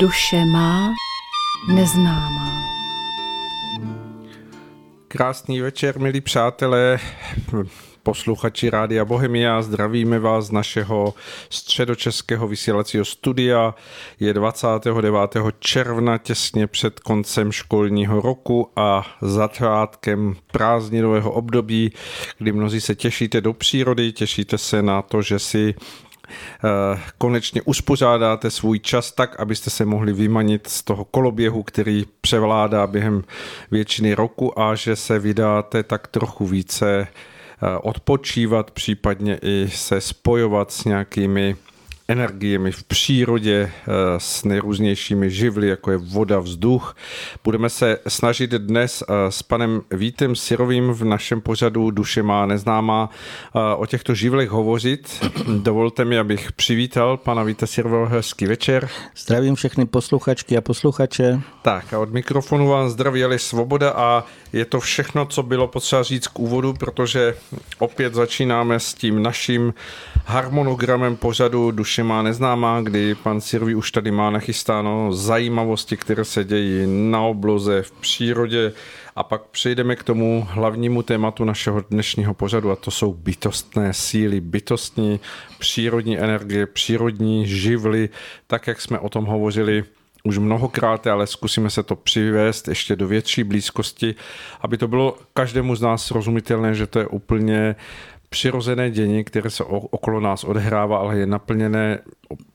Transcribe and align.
Duše 0.00 0.44
má 0.44 0.94
neznámá. 1.68 2.62
Krásný 5.08 5.60
večer, 5.60 5.98
milí 5.98 6.20
přátelé, 6.20 6.98
posluchači 8.02 8.70
Rádia 8.70 9.04
Bohemia. 9.04 9.62
Zdravíme 9.62 10.18
vás 10.18 10.46
z 10.46 10.50
našeho 10.50 11.14
středočeského 11.50 12.48
vysílacího 12.48 13.04
studia. 13.04 13.74
Je 14.20 14.34
29. 14.34 15.36
června, 15.58 16.18
těsně 16.18 16.66
před 16.66 17.00
koncem 17.00 17.52
školního 17.52 18.20
roku 18.20 18.70
a 18.76 19.06
začátkem 19.22 20.36
prázdninového 20.52 21.32
období, 21.32 21.92
kdy 22.38 22.52
mnozí 22.52 22.80
se 22.80 22.94
těšíte 22.94 23.40
do 23.40 23.52
přírody, 23.52 24.12
těšíte 24.12 24.58
se 24.58 24.82
na 24.82 25.02
to, 25.02 25.22
že 25.22 25.38
si 25.38 25.74
konečně 27.18 27.62
uspořádáte 27.62 28.50
svůj 28.50 28.78
čas 28.78 29.12
tak, 29.12 29.40
abyste 29.40 29.70
se 29.70 29.84
mohli 29.84 30.12
vymanit 30.12 30.66
z 30.66 30.82
toho 30.82 31.04
koloběhu, 31.04 31.62
který 31.62 32.04
převládá 32.20 32.86
během 32.86 33.24
většiny 33.70 34.14
roku 34.14 34.60
a 34.60 34.74
že 34.74 34.96
se 34.96 35.18
vydáte 35.18 35.82
tak 35.82 36.06
trochu 36.06 36.46
více 36.46 37.00
eh, 37.00 37.78
odpočívat, 37.82 38.70
případně 38.70 39.38
i 39.42 39.68
se 39.70 40.00
spojovat 40.00 40.72
s 40.72 40.84
nějakými 40.84 41.56
energiemi 42.08 42.72
v 42.72 42.84
přírodě 42.84 43.70
eh, 43.72 43.92
s 44.18 44.44
nejrůznějšími 44.44 45.30
živly, 45.30 45.68
jako 45.68 45.90
je 45.90 45.96
voda, 45.96 46.38
vzduch. 46.38 46.96
Budeme 47.44 47.70
se 47.70 47.98
snažit 48.08 48.50
dnes 48.50 49.02
eh, 49.02 49.32
s 49.32 49.42
panem 49.42 49.82
Vítem 49.90 50.36
Sirovým 50.36 50.92
v 50.92 51.04
našem 51.04 51.40
pořadu 51.40 51.90
Duše 51.90 52.22
má 52.22 52.46
neznámá 52.46 53.10
eh, 53.10 53.74
o 53.76 53.86
těchto 53.86 54.14
živlech 54.14 54.50
hovořit. 54.50 55.26
Dovolte 55.62 56.04
mi, 56.04 56.18
abych 56.18 56.52
přivítal 56.52 57.16
pana 57.16 57.42
Víta 57.42 57.66
Sirového. 57.66 58.06
Hezký 58.06 58.46
večer. 58.46 58.88
Zdravím 59.16 59.54
všechny 59.54 59.86
posluchačky 59.86 60.56
a 60.56 60.60
posluchače. 60.60 61.40
Tak 61.62 61.94
a 61.94 61.98
od 61.98 62.12
mikrofonu 62.12 62.68
vám 62.68 62.88
zdraví 62.88 63.24
ale 63.24 63.38
Svoboda 63.38 63.90
a 63.90 64.24
je 64.52 64.64
to 64.64 64.80
všechno, 64.80 65.26
co 65.26 65.42
bylo 65.42 65.68
potřeba 65.68 66.02
říct 66.02 66.26
k 66.26 66.38
úvodu, 66.38 66.72
protože 66.72 67.34
opět 67.78 68.14
začínáme 68.14 68.80
s 68.80 68.94
tím 68.94 69.22
naším 69.22 69.74
harmonogramem 70.26 71.16
pořadu 71.16 71.70
Duše 71.70 71.95
má 72.02 72.22
neznámá, 72.22 72.80
kdy 72.80 73.14
pan 73.14 73.40
Sirvi 73.40 73.74
už 73.74 73.90
tady 73.90 74.10
má 74.10 74.30
nachystáno 74.30 75.12
zajímavosti, 75.12 75.96
které 75.96 76.24
se 76.24 76.44
dějí 76.44 76.86
na 77.10 77.20
obloze, 77.20 77.82
v 77.82 77.90
přírodě. 77.92 78.72
A 79.16 79.22
pak 79.22 79.42
přejdeme 79.42 79.96
k 79.96 80.02
tomu 80.02 80.46
hlavnímu 80.50 81.02
tématu 81.02 81.44
našeho 81.44 81.84
dnešního 81.90 82.34
pořadu 82.34 82.70
a 82.70 82.76
to 82.76 82.90
jsou 82.90 83.12
bytostné 83.12 83.92
síly, 83.92 84.40
bytostní 84.40 85.20
přírodní 85.58 86.18
energie, 86.18 86.66
přírodní 86.66 87.46
živly, 87.46 88.08
tak 88.46 88.66
jak 88.66 88.80
jsme 88.80 88.98
o 88.98 89.08
tom 89.08 89.24
hovořili 89.24 89.84
už 90.26 90.38
mnohokrát, 90.38 91.06
ale 91.06 91.26
zkusíme 91.26 91.70
se 91.70 91.82
to 91.82 91.96
přivést 91.96 92.68
ještě 92.68 92.96
do 92.96 93.08
větší 93.08 93.44
blízkosti, 93.44 94.14
aby 94.60 94.78
to 94.78 94.88
bylo 94.88 95.18
každému 95.34 95.76
z 95.76 95.80
nás 95.80 96.06
srozumitelné, 96.06 96.74
že 96.74 96.86
to 96.86 96.98
je 96.98 97.06
úplně 97.06 97.76
přirozené 98.28 98.90
dění, 98.90 99.24
které 99.24 99.50
se 99.50 99.64
okolo 99.64 100.20
nás 100.20 100.44
odehrává, 100.44 100.98
ale 100.98 101.18
je 101.18 101.26
naplněné 101.26 101.98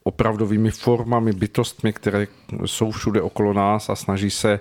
opravdovými 0.04 0.72
formami, 0.72 1.34
bytostmi, 1.34 1.94
které 1.94 2.28
jsou 2.66 2.92
všude 2.92 3.22
okolo 3.22 3.54
nás 3.54 3.90
a 3.90 3.96
snaží 3.96 4.30
se 4.30 4.60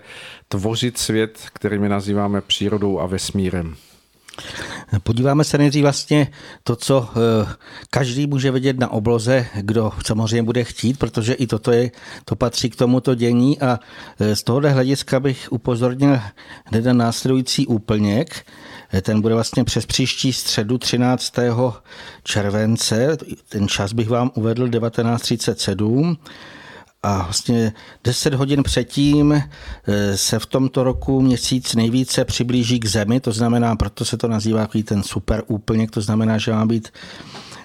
tvořit 0.48 0.98
svět, 0.98 1.38
který 1.52 1.78
my 1.78 1.88
nazýváme 1.88 2.40
přírodou 2.40 3.00
a 3.00 3.06
vesmírem. 3.06 3.76
Podíváme 5.02 5.44
se 5.44 5.58
nejdřív 5.58 5.82
vlastně 5.82 6.28
to, 6.62 6.76
co 6.76 7.08
eh, 7.10 7.54
každý 7.90 8.26
může 8.26 8.50
vidět 8.50 8.78
na 8.78 8.90
obloze, 8.92 9.46
kdo 9.54 9.92
samozřejmě 10.06 10.42
bude 10.42 10.64
chtít, 10.64 10.98
protože 10.98 11.34
i 11.34 11.46
toto 11.46 11.72
je, 11.72 11.90
to 12.24 12.36
patří 12.36 12.70
k 12.70 12.76
tomuto 12.76 13.14
dění 13.14 13.60
a 13.60 13.78
eh, 14.20 14.36
z 14.36 14.42
tohohle 14.42 14.70
hlediska 14.70 15.20
bych 15.20 15.48
upozornil 15.50 16.20
hned 16.64 16.84
na 16.84 16.92
následující 16.92 17.66
úplněk. 17.66 18.46
Ten 19.02 19.20
bude 19.20 19.34
vlastně 19.34 19.64
přes 19.64 19.86
příští 19.86 20.32
středu 20.32 20.78
13. 20.78 21.34
července, 22.22 23.16
ten 23.48 23.68
čas 23.68 23.92
bych 23.92 24.08
vám 24.08 24.30
uvedl 24.34 24.68
1937 24.68 26.18
a 27.02 27.22
vlastně 27.22 27.72
10 28.04 28.34
hodin 28.34 28.62
předtím 28.62 29.32
eh, 29.32 30.16
se 30.16 30.38
v 30.38 30.46
tomto 30.46 30.84
roku 30.84 31.20
měsíc 31.20 31.74
nejvíce 31.74 32.24
přiblíží 32.24 32.80
k 32.80 32.86
Zemi, 32.86 33.20
to 33.20 33.32
znamená, 33.32 33.76
proto 33.76 34.04
se 34.04 34.16
to 34.16 34.28
nazývá 34.28 34.68
ten 34.84 35.02
super 35.02 35.42
úplněk, 35.46 35.90
to 35.90 36.00
znamená, 36.00 36.38
že 36.38 36.52
má 36.52 36.66
být 36.66 36.88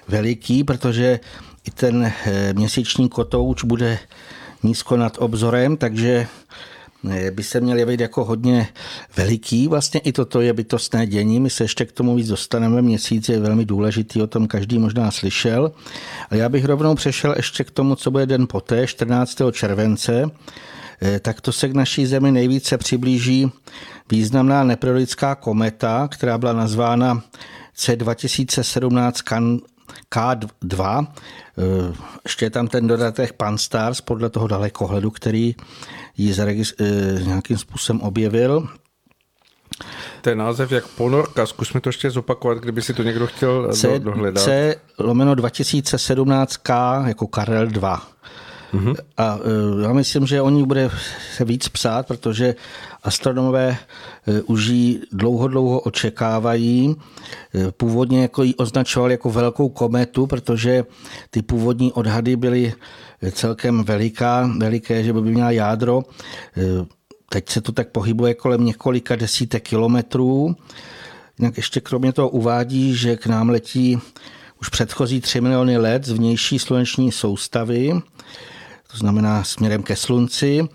veliký, 0.08 0.64
protože 0.64 1.20
i 1.64 1.70
ten 1.70 2.12
eh, 2.26 2.52
měsíční 2.52 3.08
kotouč 3.08 3.64
bude 3.64 3.98
nízko 4.62 4.96
nad 4.96 5.16
obzorem, 5.18 5.76
takže 5.76 6.26
by 7.30 7.42
se 7.42 7.60
měl 7.60 7.78
jevit 7.78 8.00
jako 8.00 8.24
hodně 8.24 8.68
veliký. 9.16 9.68
Vlastně 9.68 10.00
i 10.00 10.12
toto 10.12 10.40
je 10.40 10.52
bytostné 10.52 11.06
dění. 11.06 11.40
My 11.40 11.50
se 11.50 11.64
ještě 11.64 11.84
k 11.84 11.92
tomu 11.92 12.14
víc 12.14 12.28
dostaneme. 12.28 12.82
Měsíc 12.82 13.28
je 13.28 13.40
velmi 13.40 13.64
důležitý, 13.64 14.22
o 14.22 14.26
tom 14.26 14.46
každý 14.46 14.78
možná 14.78 15.10
slyšel. 15.10 15.72
A 16.30 16.34
já 16.34 16.48
bych 16.48 16.64
rovnou 16.64 16.94
přešel 16.94 17.34
ještě 17.36 17.64
k 17.64 17.70
tomu, 17.70 17.96
co 17.96 18.10
bude 18.10 18.26
den 18.26 18.46
poté, 18.46 18.86
14. 18.86 19.38
července. 19.52 20.30
Eh, 21.02 21.20
tak 21.20 21.40
to 21.40 21.52
se 21.52 21.68
k 21.68 21.74
naší 21.74 22.06
zemi 22.06 22.32
nejvíce 22.32 22.78
přiblíží 22.78 23.50
významná 24.10 24.64
neperiodická 24.64 25.34
kometa, 25.34 26.08
která 26.08 26.38
byla 26.38 26.52
nazvána 26.52 27.22
C2017 27.76 29.60
K2. 30.10 31.06
Eh, 31.58 31.94
ještě 32.24 32.46
je 32.46 32.50
tam 32.50 32.68
ten 32.68 32.86
dodatek 32.86 33.32
Pan-STARRS 33.32 34.00
podle 34.00 34.30
toho 34.30 34.46
dalekohledu, 34.46 35.10
který 35.10 35.54
ji 36.16 36.34
eh, 36.40 36.84
nějakým 37.22 37.58
způsobem 37.58 38.02
objevil. 38.02 38.68
Ten 40.22 40.38
název 40.38 40.72
jak 40.72 40.88
ponorka, 40.88 41.46
zkusme 41.46 41.80
to 41.80 41.88
ještě 41.88 42.10
zopakovat, 42.10 42.58
kdyby 42.58 42.82
si 42.82 42.94
to 42.94 43.02
někdo 43.02 43.26
chtěl 43.26 43.72
C, 43.72 43.98
dohledat. 43.98 44.44
C 44.44 44.76
lomeno 44.98 45.34
2017K 45.34 47.06
jako 47.06 47.26
Karel 47.26 47.66
2. 47.66 48.02
Mm-hmm. 48.74 48.94
A 49.16 49.38
e, 49.38 49.82
já 49.82 49.92
myslím, 49.92 50.26
že 50.26 50.42
o 50.42 50.50
ní 50.50 50.66
bude 50.66 50.90
se 51.36 51.44
víc 51.44 51.68
psát, 51.68 52.06
protože 52.06 52.54
astronomové 53.02 53.68
e, 54.26 54.42
už 54.42 54.66
ji 54.66 55.00
dlouho, 55.12 55.48
dlouho 55.48 55.80
očekávají. 55.80 56.96
E, 57.54 57.72
původně 57.72 58.22
jako 58.22 58.42
ji 58.42 58.54
označovali 58.54 59.12
jako 59.12 59.30
velkou 59.30 59.68
kometu, 59.68 60.26
protože 60.26 60.84
ty 61.30 61.42
původní 61.42 61.92
odhady 61.92 62.36
byly 62.36 62.72
celkem 63.32 63.84
veliká, 63.84 64.50
veliké, 64.58 65.04
že 65.04 65.12
by 65.12 65.20
měla 65.20 65.50
jádro. 65.50 66.02
Teď 67.28 67.48
se 67.48 67.60
to 67.60 67.72
tak 67.72 67.88
pohybuje 67.88 68.34
kolem 68.34 68.64
několika 68.64 69.16
desítek 69.16 69.68
kilometrů. 69.68 70.56
Jinak 71.38 71.56
ještě 71.56 71.80
kromě 71.80 72.12
toho 72.12 72.28
uvádí, 72.28 72.96
že 72.96 73.16
k 73.16 73.26
nám 73.26 73.48
letí 73.48 73.98
už 74.60 74.68
předchozí 74.68 75.20
3 75.20 75.40
miliony 75.40 75.76
let 75.76 76.04
z 76.04 76.10
vnější 76.10 76.58
sluneční 76.58 77.12
soustavy 77.12 77.92
znamená 78.98 79.44
směrem 79.44 79.82
ke 79.82 79.96
slunci. 79.96 80.60
E, 80.60 80.66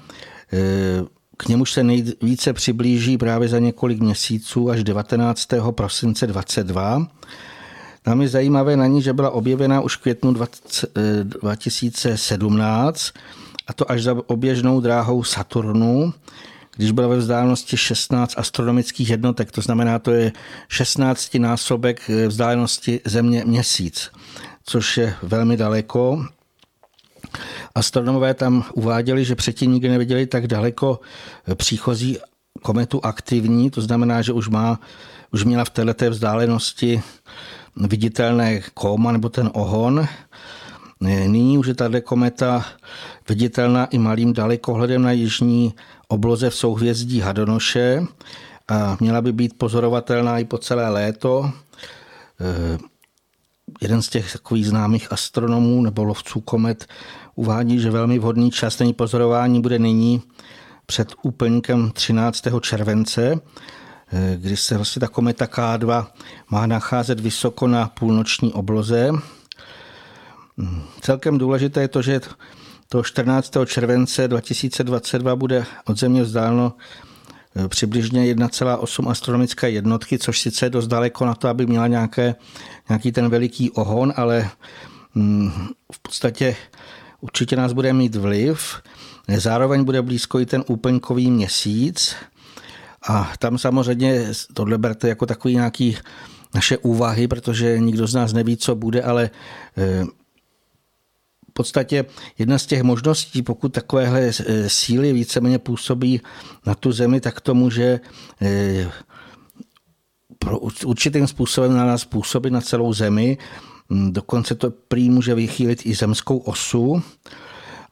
k 1.38 1.48
němuž 1.48 1.72
se 1.72 1.84
nejvíce 1.84 2.54
přiblíží 2.54 3.18
právě 3.18 3.48
za 3.48 3.60
několik 3.60 4.00
měsíců 4.00 4.70
až 4.70 4.84
19. 4.84 5.48
prosince 5.72 6.28
22. 6.28 7.08
Tam 8.02 8.22
je 8.22 8.28
zajímavé 8.28 8.78
na 8.78 8.88
ní, 8.88 9.02
že 9.02 9.14
byla 9.14 9.30
objevena 9.30 9.82
už 9.82 9.98
v 9.98 10.02
květnu 10.02 10.34
2017 10.34 13.08
e, 13.08 13.12
a 13.68 13.74
to 13.74 13.92
až 13.92 14.04
za 14.04 14.16
oběžnou 14.28 14.82
dráhou 14.82 15.24
Saturnu, 15.24 16.14
když 16.76 16.92
byla 16.92 17.08
ve 17.08 17.18
vzdálenosti 17.18 17.78
16 17.78 18.34
astronomických 18.38 19.10
jednotek, 19.10 19.52
to 19.52 19.62
znamená, 19.62 20.00
to 20.00 20.12
je 20.12 20.32
16 20.68 21.36
násobek 21.36 22.10
e, 22.10 22.28
vzdálenosti 22.28 23.00
Země 23.06 23.44
měsíc, 23.46 24.12
což 24.64 24.98
je 24.98 25.16
velmi 25.24 25.58
daleko 25.58 26.26
Astronomové 27.76 28.34
tam 28.34 28.64
uváděli, 28.74 29.26
že 29.26 29.36
předtím 29.36 29.72
nikdy 29.72 29.90
neviděli 29.90 30.26
tak 30.26 30.48
daleko 30.48 31.00
příchozí 31.56 32.18
kometu 32.62 33.06
aktivní, 33.06 33.72
to 33.72 33.82
znamená, 33.82 34.22
že 34.22 34.34
už, 34.34 34.48
má, 34.48 34.80
už 35.34 35.44
měla 35.44 35.66
v 35.66 35.70
této 35.70 36.10
vzdálenosti 36.10 37.02
viditelné 37.76 38.62
koma 38.74 39.12
nebo 39.12 39.30
ten 39.30 39.50
ohon. 39.54 40.08
Nyní 41.02 41.58
už 41.58 41.68
je 41.68 41.74
tato 41.74 42.02
kometa 42.02 42.66
viditelná 43.30 43.86
i 43.86 43.98
malým 43.98 44.34
dalekohledem 44.34 45.02
na 45.02 45.12
jižní 45.12 45.74
obloze 46.08 46.50
v 46.50 46.56
souhvězdí 46.56 47.20
Hadonoše 47.20 48.06
a 48.68 48.98
měla 49.00 49.22
by 49.22 49.32
být 49.32 49.58
pozorovatelná 49.58 50.40
i 50.40 50.46
po 50.46 50.58
celé 50.58 50.90
léto 50.90 51.52
jeden 53.81 54.01
z 54.01 54.10
těch 54.10 54.33
takových 54.33 54.68
známých 54.68 55.12
astronomů 55.12 55.81
nebo 55.81 56.04
lovců 56.04 56.42
komet 56.42 56.88
uvádí, 57.36 57.80
že 57.80 57.92
velmi 57.92 58.19
vhodný 58.19 58.51
čas 58.51 58.80
na 58.80 58.94
pozorování 58.94 59.62
bude 59.62 59.80
nyní 59.80 60.22
před 60.86 61.13
úplníkem 61.22 61.92
13. 61.92 62.44
července, 62.62 63.39
kdy 64.36 64.57
se 64.57 64.75
vlastně 64.75 65.00
ta 65.00 65.07
kometa 65.07 65.45
K2 65.45 66.07
má 66.50 66.66
nacházet 66.66 67.19
vysoko 67.19 67.68
na 67.68 67.88
půlnoční 67.88 68.54
obloze. 68.54 69.12
Celkem 71.01 71.38
důležité 71.38 71.81
je 71.81 71.88
to, 71.88 72.01
že 72.01 72.22
toho 72.89 73.04
14. 73.04 73.54
července 73.66 74.27
2022 74.27 75.36
bude 75.36 75.66
od 75.86 76.00
Země 76.00 76.24
vzdáleno 76.24 76.74
přibližně 77.68 78.33
1,8 78.33 79.09
astronomické 79.09 79.69
jednotky, 79.69 80.19
což 80.19 80.39
sice 80.39 80.65
je 80.65 80.69
dost 80.69 80.88
daleko 80.88 81.25
na 81.25 81.36
to, 81.36 81.48
aby 81.48 81.65
měla 81.65 81.88
nějaké, 81.88 82.36
nějaký 82.89 83.12
ten 83.12 83.30
veliký 83.30 83.71
ohon, 83.71 84.13
ale 84.15 84.50
mm, 85.15 85.51
v 85.94 86.00
podstatě 86.00 86.56
určitě 87.21 87.56
nás 87.56 87.74
bude 87.74 87.94
mít 87.94 88.15
vliv. 88.15 88.81
Zároveň 89.38 89.83
bude 89.83 90.01
blízko 90.01 90.39
i 90.39 90.45
ten 90.45 90.63
úplňkový 90.68 91.31
měsíc 91.31 92.15
a 93.07 93.33
tam 93.39 93.57
samozřejmě 93.57 94.25
tohle 94.53 94.77
berte 94.77 95.07
jako 95.07 95.25
takový 95.25 95.53
nějaký 95.56 95.98
naše 96.53 96.77
úvahy, 96.77 97.27
protože 97.27 97.80
nikdo 97.80 98.07
z 98.07 98.13
nás 98.13 98.33
neví, 98.33 98.57
co 98.57 98.75
bude, 98.75 99.01
ale 99.01 99.30
eh, 99.77 100.03
v 101.51 101.53
podstatě 101.53 102.06
jedna 102.38 102.57
z 102.57 102.65
těch 102.65 102.83
možností, 102.83 103.42
pokud 103.42 103.74
takovéhle 103.74 104.21
eh, 104.21 104.69
síly 104.69 105.13
víceméně 105.13 105.59
působí 105.59 106.21
na 106.65 106.75
tu 106.75 106.92
zemi, 106.92 107.21
tak 107.21 107.42
to 107.42 107.53
může 107.53 108.00
eh, 108.42 108.92
pro 110.39 110.59
určitým 110.59 111.27
způsobem 111.27 111.74
na 111.74 111.86
nás 111.86 112.06
působit 112.06 112.50
na 112.50 112.62
celou 112.62 112.94
zemi. 112.94 113.38
Hm, 113.89 114.13
dokonce 114.13 114.56
to 114.56 114.71
prý 114.71 115.09
může 115.09 115.36
vychýlit 115.36 115.86
i 115.86 115.95
zemskou 115.95 116.38
osu. 116.38 117.03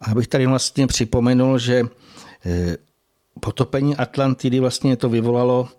A 0.02 0.16
bych 0.16 0.28
tady 0.28 0.46
vlastně 0.46 0.88
připomenul, 0.88 1.60
že 1.60 1.84
potopení 3.40 3.96
Atlantidy 3.96 4.60
vlastně 4.60 4.96
to 4.96 5.10
vyvolalo 5.10 5.70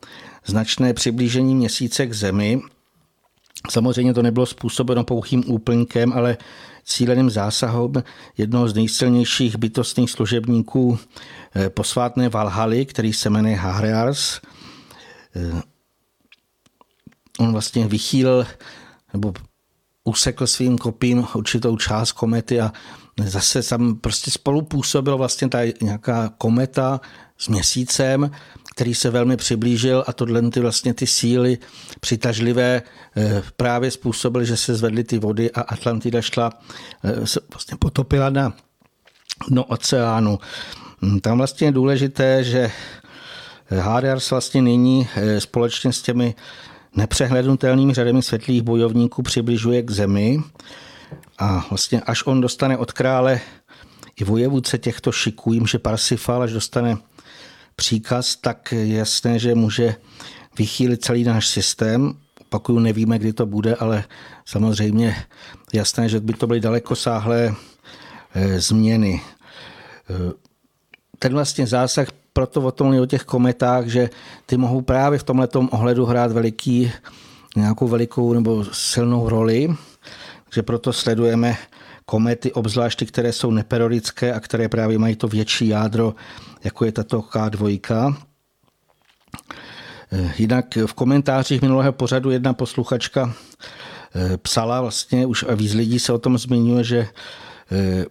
značné 0.46 0.94
přiblížení 0.94 1.54
měsíce 1.54 2.06
k 2.06 2.14
Zemi. 2.14 2.60
Samozřejmě 3.68 4.14
to 4.14 4.22
nebylo 4.22 4.46
způsobeno 4.46 5.04
pouhým 5.04 5.44
úplňkem, 5.46 6.12
ale 6.12 6.36
cíleným 6.84 7.30
zásahem 7.30 7.92
jednoho 8.38 8.68
z 8.68 8.74
nejsilnějších 8.74 9.56
bytostných 9.56 10.10
služebníků 10.10 10.98
eh, 11.54 11.70
posvátné 11.70 12.28
Valhaly, 12.28 12.86
který 12.86 13.12
se 13.12 13.30
jmenuje 13.30 13.56
Hahrears. 13.56 14.40
Eh, 15.36 15.62
on 17.38 17.52
vlastně 17.52 17.86
vychýlil 17.86 18.46
nebo 19.12 19.32
usekl 20.04 20.46
svým 20.46 20.78
kopím 20.78 21.26
určitou 21.34 21.76
část 21.76 22.12
komety 22.12 22.60
a 22.60 22.72
zase 23.24 23.62
tam 23.62 23.96
prostě 23.96 24.30
spolu 24.30 24.62
působila 24.62 25.16
vlastně 25.16 25.48
ta 25.48 25.58
nějaká 25.82 26.32
kometa 26.38 27.00
s 27.38 27.48
měsícem, 27.48 28.30
který 28.70 28.94
se 28.94 29.10
velmi 29.10 29.36
přiblížil 29.36 30.04
a 30.06 30.12
tohle 30.12 30.50
ty 30.50 30.60
vlastně 30.60 30.94
ty 30.94 31.06
síly 31.06 31.58
přitažlivé 32.00 32.82
eh, 33.16 33.42
právě 33.56 33.90
způsobily, 33.90 34.46
že 34.46 34.56
se 34.56 34.74
zvedly 34.74 35.04
ty 35.04 35.18
vody 35.18 35.50
a 35.50 35.60
Atlantida 35.60 36.22
šla, 36.22 36.52
eh, 37.04 37.26
se 37.26 37.40
vlastně 37.52 37.76
potopila 37.76 38.30
na 38.30 38.52
dno 39.48 39.64
oceánu. 39.64 40.38
Hm, 41.02 41.20
tam 41.20 41.38
vlastně 41.38 41.66
je 41.66 41.72
důležité, 41.72 42.44
že 42.44 42.70
Hadars 43.78 44.30
vlastně 44.30 44.62
nyní 44.62 45.08
eh, 45.16 45.40
společně 45.40 45.92
s 45.92 46.02
těmi 46.02 46.34
nepřehlednutelnými 46.96 47.94
řadami 47.94 48.22
světlých 48.22 48.62
bojovníků 48.62 49.22
přibližuje 49.22 49.82
k 49.82 49.90
zemi 49.90 50.42
a 51.38 51.66
vlastně 51.70 52.00
až 52.00 52.26
on 52.26 52.40
dostane 52.40 52.76
od 52.76 52.92
krále 52.92 53.40
i 54.16 54.24
vojevůdce 54.24 54.78
těchto 54.78 55.12
šiků, 55.12 55.52
jim, 55.52 55.66
že 55.66 55.78
Parsifal, 55.78 56.42
až 56.42 56.52
dostane 56.52 56.96
příkaz, 57.80 58.36
tak 58.36 58.74
jasné, 58.76 59.38
že 59.38 59.54
může 59.54 59.94
vychýlit 60.58 61.04
celý 61.04 61.24
náš 61.24 61.48
systém. 61.48 62.12
Opakuju, 62.40 62.78
nevíme, 62.78 63.18
kdy 63.18 63.32
to 63.32 63.46
bude, 63.46 63.74
ale 63.74 64.04
samozřejmě 64.44 65.16
jasné, 65.72 66.08
že 66.08 66.20
by 66.20 66.32
to 66.32 66.46
byly 66.46 66.60
dalekosáhlé 66.60 67.54
eh, 68.34 68.60
změny. 68.60 69.20
Eh, 70.10 70.32
ten 71.18 71.32
vlastně 71.32 71.66
zásah, 71.66 72.08
proto 72.32 72.60
o 72.60 72.70
tom 72.70 73.00
o 73.00 73.06
těch 73.06 73.24
kometách, 73.24 73.86
že 73.86 74.10
ty 74.46 74.56
mohou 74.56 74.80
právě 74.80 75.18
v 75.18 75.24
tomhle 75.24 75.48
ohledu 75.70 76.04
hrát 76.04 76.32
veliký, 76.32 76.92
nějakou 77.56 77.88
velikou 77.88 78.32
nebo 78.32 78.64
silnou 78.72 79.28
roli, 79.28 79.72
že 80.52 80.62
proto 80.62 80.92
sledujeme 80.92 81.56
komety, 82.10 82.52
obzvlášť 82.52 82.98
ty, 82.98 83.06
které 83.06 83.32
jsou 83.32 83.50
neperiodické 83.50 84.34
a 84.34 84.40
které 84.40 84.68
právě 84.68 84.98
mají 84.98 85.16
to 85.16 85.28
větší 85.28 85.68
jádro, 85.68 86.14
jako 86.64 86.84
je 86.84 86.92
tato 86.92 87.20
K2. 87.20 87.70
Eh, 90.12 90.32
jinak 90.38 90.76
v 90.86 90.92
komentářích 90.92 91.62
minulého 91.62 91.92
pořadu 91.92 92.30
jedna 92.30 92.54
posluchačka 92.54 93.30
eh, 93.30 94.36
psala 94.36 94.80
vlastně, 94.80 95.26
už 95.26 95.44
a 95.48 95.54
víc 95.54 95.74
lidí 95.74 95.98
se 95.98 96.12
o 96.12 96.18
tom 96.18 96.38
zmiňuje, 96.38 96.84
že 96.84 96.98
eh, 96.98 98.04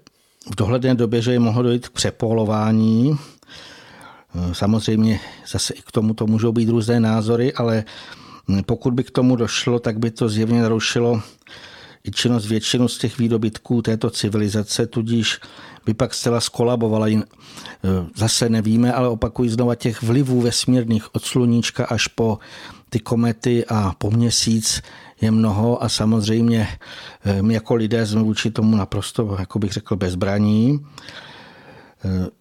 v 0.52 0.56
dohledné 0.56 0.96
době, 0.96 1.22
že 1.22 1.32
je 1.36 1.40
mohlo 1.40 1.64
dojít 1.64 1.88
k 1.88 1.92
přepolování. 1.92 3.20
Samozřejmě 4.52 5.20
zase 5.48 5.74
i 5.74 5.82
k 5.82 5.92
tomu 5.92 6.14
to 6.14 6.28
můžou 6.28 6.52
být 6.52 6.70
různé 6.70 7.00
názory, 7.00 7.54
ale 7.54 7.84
pokud 8.66 8.94
by 8.94 9.04
k 9.04 9.12
tomu 9.12 9.36
došlo, 9.36 9.80
tak 9.80 10.00
by 10.00 10.12
to 10.12 10.30
zjevně 10.30 10.62
narušilo 10.62 11.22
činnost 12.12 12.46
většinu 12.46 12.88
z 12.88 12.98
těch 12.98 13.18
výdobytků 13.18 13.82
této 13.82 14.10
civilizace, 14.10 14.88
tudíž 14.88 15.40
by 15.86 15.94
pak 15.94 16.14
zcela 16.14 16.42
skolabovala. 16.42 17.08
E, 17.08 17.22
zase 18.16 18.50
nevíme, 18.50 18.94
ale 18.94 19.08
opakují 19.08 19.50
znova 19.50 19.76
těch 19.76 20.02
vlivů 20.02 20.42
vesmírných 20.42 21.16
od 21.16 21.24
sluníčka 21.24 21.86
až 21.86 22.08
po 22.08 22.40
ty 22.90 23.00
komety 23.00 23.66
a 23.66 23.94
po 23.98 24.12
měsíc 24.12 24.82
je 25.22 25.32
mnoho 25.32 25.84
a 25.84 25.90
samozřejmě 25.90 26.68
e, 27.26 27.42
my 27.42 27.54
jako 27.54 27.76
lidé 27.76 28.06
jsme 28.06 28.24
vůči 28.24 28.52
tomu 28.52 28.78
naprosto, 28.78 29.36
jako 29.40 29.60
bych 29.60 29.72
řekl, 29.72 29.96
bezbraní. 29.96 30.86
E, 32.06 32.40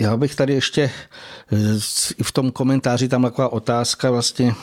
já 0.00 0.16
bych 0.16 0.34
tady 0.34 0.54
ještě 0.54 0.90
v 2.22 2.32
tom 2.32 2.50
komentáři 2.50 3.08
tam 3.08 3.22
taková 3.22 3.52
otázka 3.52 4.10
vlastně, 4.10 4.54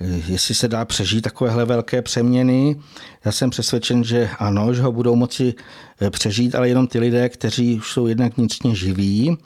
jestli 0.00 0.54
se 0.54 0.68
dá 0.68 0.84
přežít 0.84 1.24
takovéhle 1.24 1.64
velké 1.64 2.02
přeměny. 2.02 2.76
Já 3.24 3.32
jsem 3.32 3.50
přesvědčen, 3.50 4.04
že 4.04 4.30
ano, 4.38 4.74
že 4.74 4.82
ho 4.82 4.92
budou 4.92 5.16
moci 5.16 5.54
eh, 6.00 6.10
přežít, 6.10 6.54
ale 6.54 6.68
jenom 6.68 6.86
ty 6.86 6.98
lidé, 6.98 7.28
kteří 7.28 7.76
už 7.76 7.92
jsou 7.92 8.06
jednak 8.06 8.36
vnitřně 8.36 8.74
živí, 8.74 9.38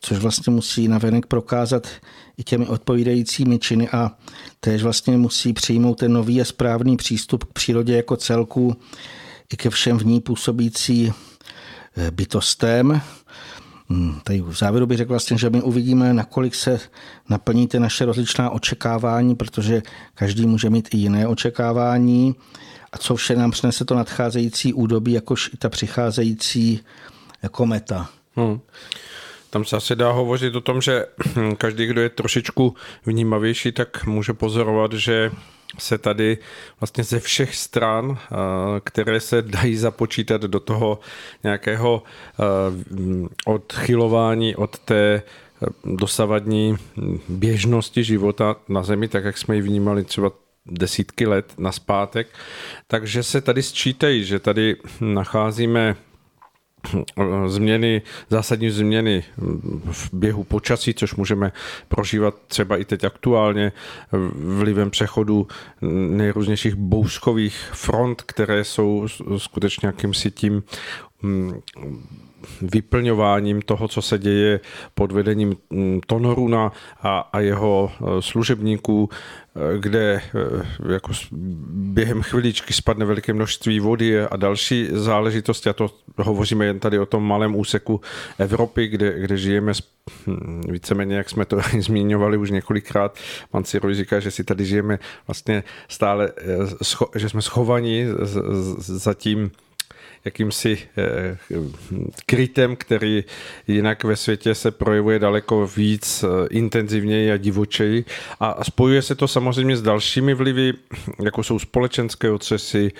což 0.00 0.18
vlastně 0.18 0.52
musí 0.52 0.88
navenek 0.88 1.26
prokázat 1.26 1.86
i 2.38 2.44
těmi 2.44 2.66
odpovídajícími 2.66 3.58
činy 3.58 3.88
a 3.88 4.10
též 4.60 4.82
vlastně 4.82 5.16
musí 5.16 5.52
přijmout 5.52 5.94
ten 5.94 6.12
nový 6.12 6.40
a 6.40 6.44
správný 6.44 6.96
přístup 6.96 7.44
k 7.44 7.52
přírodě 7.52 7.96
jako 7.96 8.16
celku 8.16 8.76
i 9.52 9.56
ke 9.56 9.70
všem 9.70 9.98
v 9.98 10.04
ní 10.06 10.20
působící 10.20 11.12
eh, 11.96 12.10
bytostem. 12.10 13.00
Hmm, 13.88 14.20
tady 14.24 14.40
v 14.40 14.52
závěru 14.58 14.86
bych 14.86 14.98
řekl 14.98 15.12
vlastně, 15.12 15.38
že 15.38 15.50
my 15.50 15.62
uvidíme, 15.62 16.14
nakolik 16.14 16.54
se 16.54 16.80
naplní 17.28 17.68
ty 17.68 17.80
naše 17.80 18.04
rozličná 18.04 18.50
očekávání, 18.50 19.34
protože 19.34 19.82
každý 20.14 20.46
může 20.46 20.70
mít 20.70 20.88
i 20.94 20.96
jiné 20.96 21.26
očekávání 21.26 22.34
a 22.92 22.98
co 22.98 23.16
vše 23.16 23.36
nám 23.36 23.50
přinese 23.50 23.84
to 23.84 23.94
nadcházející 23.94 24.72
údobí, 24.72 25.12
jakož 25.12 25.50
i 25.54 25.56
ta 25.56 25.68
přicházející 25.68 26.80
kometa. 27.50 28.08
Hmm. 28.36 28.60
Tam 29.50 29.64
se 29.64 29.76
asi 29.76 29.96
dá 29.96 30.10
hovořit 30.10 30.54
o 30.56 30.60
tom, 30.60 30.80
že 30.80 31.06
každý, 31.58 31.86
kdo 31.86 32.00
je 32.00 32.08
trošičku 32.08 32.74
vnímavější, 33.06 33.72
tak 33.72 34.06
může 34.06 34.32
pozorovat, 34.32 34.92
že 34.92 35.30
se 35.78 35.98
tady 35.98 36.38
vlastně 36.80 37.04
ze 37.04 37.20
všech 37.20 37.56
stran, 37.56 38.18
eh, 38.18 38.36
které 38.84 39.20
se 39.20 39.42
dají 39.42 39.76
započítat 39.76 40.40
do 40.40 40.60
toho 40.60 40.98
nějakého 41.44 42.02
eh, 42.02 42.42
odchylování 43.46 44.56
od 44.56 44.78
té 44.78 45.22
eh, 45.22 45.66
dosavadní 45.84 46.76
běžnosti 47.28 48.04
života 48.04 48.56
na 48.68 48.82
Zemi, 48.82 49.08
tak 49.08 49.24
jak 49.24 49.38
jsme 49.38 49.54
ji 49.54 49.62
vnímali 49.62 50.04
třeba 50.04 50.32
desítky 50.66 51.26
let 51.26 51.52
naspátek, 51.58 52.28
takže 52.86 53.22
se 53.22 53.40
tady 53.40 53.62
sčítají, 53.62 54.24
že 54.24 54.38
tady 54.38 54.76
nacházíme 55.00 55.96
změny, 57.46 58.02
zásadní 58.30 58.70
změny 58.70 59.24
v 59.90 60.08
běhu 60.12 60.44
počasí, 60.44 60.94
což 60.94 61.14
můžeme 61.14 61.52
prožívat 61.88 62.34
třeba 62.46 62.76
i 62.76 62.84
teď 62.84 63.04
aktuálně 63.04 63.72
vlivem 64.34 64.90
přechodu 64.90 65.46
nejrůznějších 66.10 66.74
bouřkových 66.74 67.70
front, 67.72 68.22
které 68.22 68.64
jsou 68.64 69.06
skutečně 69.36 69.86
jakýmsi 69.86 70.30
tím 70.30 70.62
mm, 71.22 71.60
vyplňováním 72.62 73.62
toho, 73.62 73.88
co 73.88 74.02
se 74.02 74.18
děje 74.18 74.60
pod 74.94 75.12
vedením 75.12 75.56
mm, 75.70 76.00
Tonoruna 76.06 76.72
a, 77.02 77.18
a 77.32 77.40
jeho 77.40 77.92
e, 77.92 78.22
služebníků, 78.22 79.08
e, 79.10 79.78
kde 79.78 80.12
e, 80.12 80.22
jako 80.92 81.12
během 81.72 82.22
chviličky 82.22 82.72
spadne 82.72 83.04
veliké 83.04 83.32
množství 83.32 83.80
vody 83.80 84.20
a 84.20 84.36
další 84.36 84.88
záležitosti, 84.92 85.68
a 85.68 85.72
to 85.72 85.90
hovoříme 86.24 86.66
jen 86.66 86.78
tady 86.78 86.98
o 86.98 87.06
tom 87.06 87.24
malém 87.24 87.56
úseku 87.56 88.00
Evropy, 88.38 88.88
kde, 88.88 89.20
kde 89.20 89.36
žijeme 89.36 89.72
hm, 90.26 90.60
víceméně, 90.68 91.16
jak 91.16 91.30
jsme 91.30 91.44
to 91.44 91.58
zmiňovali 91.78 92.36
už 92.36 92.50
několikrát, 92.50 93.18
pan 93.50 93.64
Cyroj 93.64 93.94
říká, 93.94 94.20
že 94.20 94.30
si 94.30 94.44
tady 94.44 94.64
žijeme 94.64 94.98
vlastně 95.26 95.64
stále, 95.88 96.32
že 97.14 97.28
jsme 97.28 97.42
schovaní 97.42 98.04
za 98.78 99.14
tím 99.14 99.50
jakýmsi 100.26 100.78
eh, 100.98 101.38
krytem, 102.26 102.76
který 102.76 103.24
jinak 103.68 104.04
ve 104.04 104.16
světě 104.16 104.54
se 104.54 104.70
projevuje 104.70 105.18
daleko 105.18 105.66
víc 105.76 106.24
eh, 106.24 106.46
intenzivněji 106.50 107.32
a 107.32 107.36
divočeji. 107.36 108.04
A 108.40 108.64
spojuje 108.64 109.02
se 109.02 109.14
to 109.14 109.28
samozřejmě 109.28 109.76
s 109.76 109.82
dalšími 109.82 110.34
vlivy, 110.34 110.72
jako 111.24 111.42
jsou 111.42 111.58
společenské 111.58 112.30
otřesy, 112.30 112.92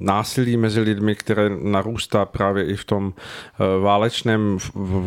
násilí 0.00 0.56
mezi 0.56 0.80
lidmi, 0.80 1.14
které 1.14 1.50
narůstá 1.62 2.24
právě 2.24 2.66
i 2.66 2.76
v 2.76 2.84
tom 2.84 3.12
válečném 3.80 4.58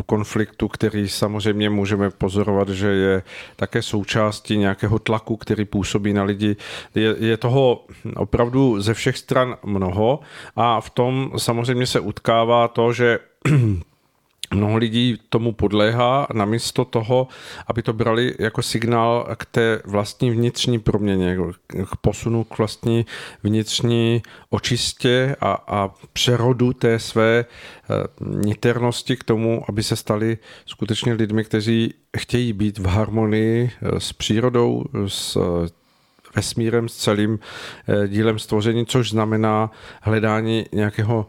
konfliktu, 0.06 0.68
který 0.68 1.10
samozřejmě 1.10 1.70
můžeme 1.70 2.10
pozorovat, 2.10 2.70
že 2.70 2.88
je 2.88 3.24
také 3.56 3.82
součástí 3.82 4.58
nějakého 4.58 5.00
tlaku, 5.00 5.38
který 5.38 5.66
působí 5.66 6.14
na 6.14 6.24
lidi. 6.24 6.56
Je, 6.96 7.16
je 7.20 7.38
toho 7.38 7.86
opravdu 8.16 8.82
ze 8.82 8.94
všech 8.94 9.18
stran 9.18 9.58
mnoho 9.64 10.20
a 10.56 10.65
v 10.82 10.90
tom 10.90 11.32
samozřejmě 11.38 11.88
se 11.88 12.00
utkává 12.00 12.68
to, 12.68 12.94
že 12.94 13.20
mnoho 14.54 14.78
lidí 14.78 15.18
tomu 15.30 15.52
podléhá 15.52 16.28
namísto 16.34 16.86
toho, 16.86 17.28
aby 17.68 17.82
to 17.82 17.94
brali 17.94 18.36
jako 18.40 18.62
signál 18.62 19.28
k 19.38 19.46
té 19.46 19.82
vlastní 19.86 20.32
vnitřní 20.32 20.80
proměně, 20.80 21.38
k 21.68 21.96
posunu 22.02 22.44
k 22.44 22.58
vlastní 22.58 23.06
vnitřní 23.44 24.22
očistě 24.50 25.36
a, 25.42 25.52
a 25.68 25.90
přerodu 26.14 26.74
té 26.74 27.00
své 27.00 27.46
eh, 27.46 27.94
niternosti 28.46 29.16
k 29.18 29.24
tomu, 29.24 29.64
aby 29.70 29.84
se 29.84 29.96
stali 29.96 30.38
skutečně 30.66 31.14
lidmi, 31.14 31.44
kteří 31.44 31.94
chtějí 32.18 32.54
být 32.54 32.78
v 32.78 32.86
harmonii 32.86 33.72
eh, 33.82 34.00
s 34.00 34.14
přírodou, 34.14 34.84
s 35.08 35.36
eh, 35.36 35.85
vesmírem, 36.36 36.90
s 36.90 36.96
celým 36.96 37.40
dílem 38.08 38.40
stvoření, 38.40 38.86
což 38.86 39.10
znamená 39.10 39.72
hledání 40.02 40.66
nějakého 40.72 41.28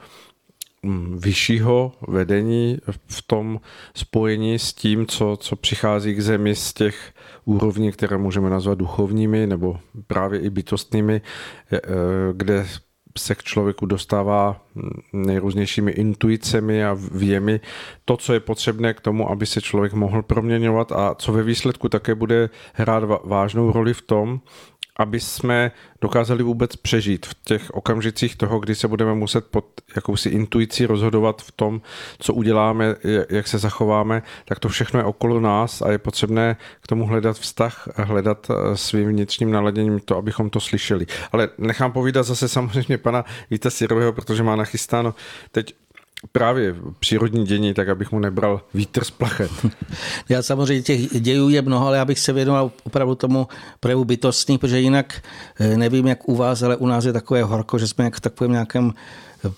Mm, 0.87 1.19
vyššího 1.19 1.93
vedení 2.09 2.79
v 3.09 3.23
tom 3.23 3.61
spojení 3.95 4.59
s 4.59 4.73
tím, 4.73 5.07
co, 5.07 5.37
co 5.41 5.57
přichází 5.57 6.15
k 6.15 6.21
zemi 6.21 6.55
z 6.55 6.73
těch 6.73 7.13
úrovní, 7.45 7.93
které 7.93 8.17
můžeme 8.17 8.51
nazvat 8.51 8.79
duchovními 8.79 9.47
nebo 9.47 9.79
právě 10.07 10.41
i 10.41 10.51
bytostnými, 10.51 11.21
e, 11.73 11.81
kde 12.33 12.67
se 13.19 13.35
k 13.35 13.43
člověku 13.43 13.87
dostává 13.87 14.67
nejrůznějšími 15.13 15.93
intuicemi 15.93 16.85
a 16.85 16.97
věmi 17.13 17.61
to, 18.05 18.17
co 18.17 18.33
je 18.33 18.41
potřebné 18.41 18.95
k 18.95 19.01
tomu, 19.01 19.31
aby 19.31 19.47
se 19.47 19.61
člověk 19.61 19.93
mohl 19.93 20.23
proměňovat 20.23 20.93
a 20.93 21.15
co 21.15 21.33
ve 21.33 21.43
výsledku 21.43 21.89
také 21.89 22.15
bude 22.15 22.51
hrát 22.73 23.05
vážnou 23.25 23.73
roli 23.73 23.95
v 23.95 24.03
tom, 24.03 24.41
aby 24.97 25.21
jsme 25.21 25.73
dokázali 26.01 26.43
vůbec 26.43 26.77
přežít 26.77 27.27
v 27.27 27.35
těch 27.45 27.71
okamžicích 27.71 28.37
toho, 28.37 28.59
kdy 28.59 28.75
se 28.75 28.89
budeme 28.89 29.15
muset 29.15 29.47
pod 29.47 29.67
jakousi 29.97 30.29
intuicí 30.29 30.87
rozhodovat 30.87 31.43
v 31.43 31.53
tom, 31.53 31.81
co 32.19 32.35
uděláme, 32.35 32.97
jak 33.31 33.47
se 33.49 33.59
zachováme, 33.59 34.23
tak 34.45 34.59
to 34.59 34.69
všechno 34.69 35.01
je 35.01 35.05
okolo 35.05 35.41
nás 35.41 35.83
a 35.83 35.91
je 35.91 35.99
potřebné 35.99 36.57
k 36.81 36.87
tomu 36.87 37.07
hledat 37.07 37.39
vztah, 37.39 37.89
hledat 37.97 38.51
eh, 38.51 38.77
svým 38.77 39.09
vnitřním 39.09 39.51
naladěním 39.51 40.01
to, 40.01 40.17
abychom 40.17 40.51
to 40.51 40.61
slyšeli. 40.61 41.07
Ale 41.33 41.49
nechám 41.59 41.93
povídat 41.93 42.27
zase 42.27 42.49
samozřejmě 42.49 42.99
pana 42.99 43.25
Víta 43.51 43.71
Sirového, 43.71 44.13
protože 44.13 44.43
má 44.43 44.57
nachystáno 44.57 45.15
teď 45.53 45.75
právě 46.33 46.75
přírodní 46.99 47.47
dění, 47.47 47.75
tak 47.75 47.89
abych 47.89 48.13
mu 48.13 48.19
nebral 48.19 48.61
vítr 48.75 49.05
z 49.05 49.11
plachet. 49.11 49.51
Já 50.29 50.43
samozřejmě 50.43 50.83
těch 50.83 51.21
dějů 51.21 51.49
je 51.49 51.63
mnoho, 51.63 51.87
ale 51.87 51.97
já 51.97 52.05
bych 52.05 52.19
se 52.19 52.33
věnoval 52.33 52.71
opravdu 52.85 53.15
tomu 53.15 53.49
projevu 53.81 54.05
bytostný, 54.05 54.59
protože 54.59 54.81
jinak 54.81 55.23
eh, 55.61 55.77
nevím, 55.77 56.07
jak 56.07 56.29
u 56.29 56.37
vás, 56.37 56.63
ale 56.63 56.77
u 56.77 56.87
nás 56.87 57.05
je 57.05 57.13
takové 57.13 57.43
horko, 57.43 57.79
že 57.79 57.89
jsme 57.89 58.05
jak 58.05 58.15
v 58.15 58.21
takovém 58.21 58.53
nějakém 58.53 58.95
eh, 59.45 59.51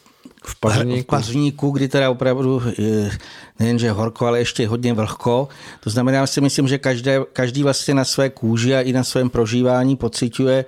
v 0.44 0.60
pařníku. 0.60 1.02
v 1.02 1.06
pařníku, 1.06 1.70
kdy 1.70 1.88
teda 1.88 2.10
opravdu 2.10 2.62
eh, 2.78 3.10
nejenže 3.58 3.90
horko, 3.90 4.26
ale 4.26 4.38
ještě 4.38 4.68
hodně 4.68 4.92
vlhko. 4.92 5.48
To 5.80 5.90
znamená, 5.90 6.18
já 6.18 6.26
si 6.26 6.40
myslím, 6.40 6.68
že 6.68 6.78
každé, 6.78 7.20
každý 7.32 7.62
vlastně 7.62 7.94
na 7.94 8.04
své 8.04 8.30
kůži 8.30 8.74
a 8.74 8.80
i 8.80 8.92
na 8.92 9.04
svém 9.04 9.30
prožívání 9.30 9.96
pociťuje 9.96 10.64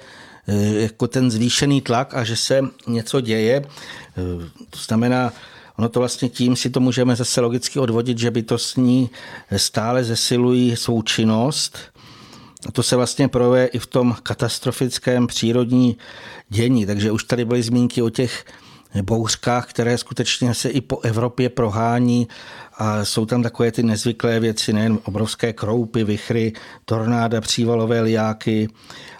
jako 0.72 1.06
ten 1.06 1.30
zvýšený 1.30 1.80
tlak 1.80 2.14
a 2.14 2.24
že 2.24 2.36
se 2.36 2.60
něco 2.86 3.20
děje. 3.20 3.62
To 4.70 4.78
znamená, 4.78 5.32
Ono 5.80 5.88
to 5.88 6.00
vlastně 6.00 6.28
tím 6.28 6.56
si 6.56 6.70
to 6.70 6.80
můžeme 6.80 7.16
zase 7.16 7.40
logicky 7.40 7.78
odvodit, 7.78 8.18
že 8.18 8.30
bytostní 8.30 9.10
stále 9.56 10.04
zesilují 10.04 10.76
svou 10.76 11.02
činnost. 11.02 11.78
A 12.68 12.72
to 12.72 12.82
se 12.82 12.96
vlastně 12.96 13.28
projevuje 13.28 13.66
i 13.66 13.78
v 13.78 13.86
tom 13.86 14.16
katastrofickém 14.22 15.26
přírodní 15.26 15.96
dění. 16.48 16.86
Takže 16.86 17.12
už 17.12 17.24
tady 17.24 17.44
byly 17.44 17.62
zmínky 17.62 18.02
o 18.02 18.10
těch 18.10 18.44
bouřkách, 19.02 19.66
které 19.70 19.98
skutečně 19.98 20.54
se 20.54 20.68
i 20.68 20.80
po 20.80 21.00
Evropě 21.00 21.48
prohání 21.48 22.28
a 22.78 23.04
jsou 23.04 23.26
tam 23.26 23.42
takové 23.42 23.72
ty 23.72 23.82
nezvyklé 23.82 24.40
věci, 24.40 24.72
nejen 24.72 24.98
obrovské 25.04 25.52
kroupy, 25.52 26.04
vychry, 26.04 26.52
tornáda, 26.84 27.40
přívalové 27.40 28.00
liáky 28.00 28.68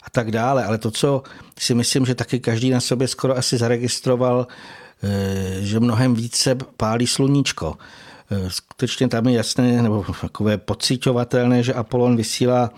a 0.03 0.11
tak 0.11 0.31
dále. 0.31 0.65
Ale 0.65 0.79
to, 0.79 0.91
co 0.91 1.23
si 1.59 1.75
myslím, 1.75 2.07
že 2.07 2.15
taky 2.15 2.41
každý 2.41 2.71
na 2.71 2.81
sobě 2.81 3.09
skoro 3.09 3.37
asi 3.37 3.59
zaregistroval, 3.59 4.47
že 5.61 5.81
mnohem 5.81 6.15
více 6.15 6.55
pálí 6.77 7.07
sluníčko. 7.07 7.77
Eh, 8.33 8.51
skutečně 8.51 9.09
tam 9.09 9.27
je 9.27 9.35
jasné, 9.35 9.83
nebo 9.83 10.05
takové 10.21 10.59
pocitovatelné, 10.59 11.63
že 11.63 11.75
Apollon 11.75 12.17
vysílá 12.17 12.71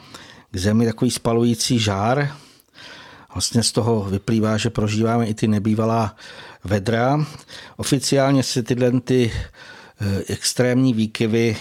k 0.51 0.57
Zemi 0.57 0.87
takový 0.87 1.11
spalující 1.11 1.79
žár. 1.79 2.37
Vlastně 3.35 3.63
z 3.63 3.73
toho 3.73 4.05
vyplývá, 4.05 4.57
že 4.57 4.71
prožíváme 4.71 5.27
i 5.27 5.35
ty 5.35 5.49
nebývalá 5.49 6.17
vedra. 6.65 7.27
Oficiálně 7.77 8.43
se 8.43 8.63
tyhle 8.63 9.01
ty 9.01 9.33
eh, 9.33 10.23
extrémní 10.29 10.95
výkyvy 10.95 11.57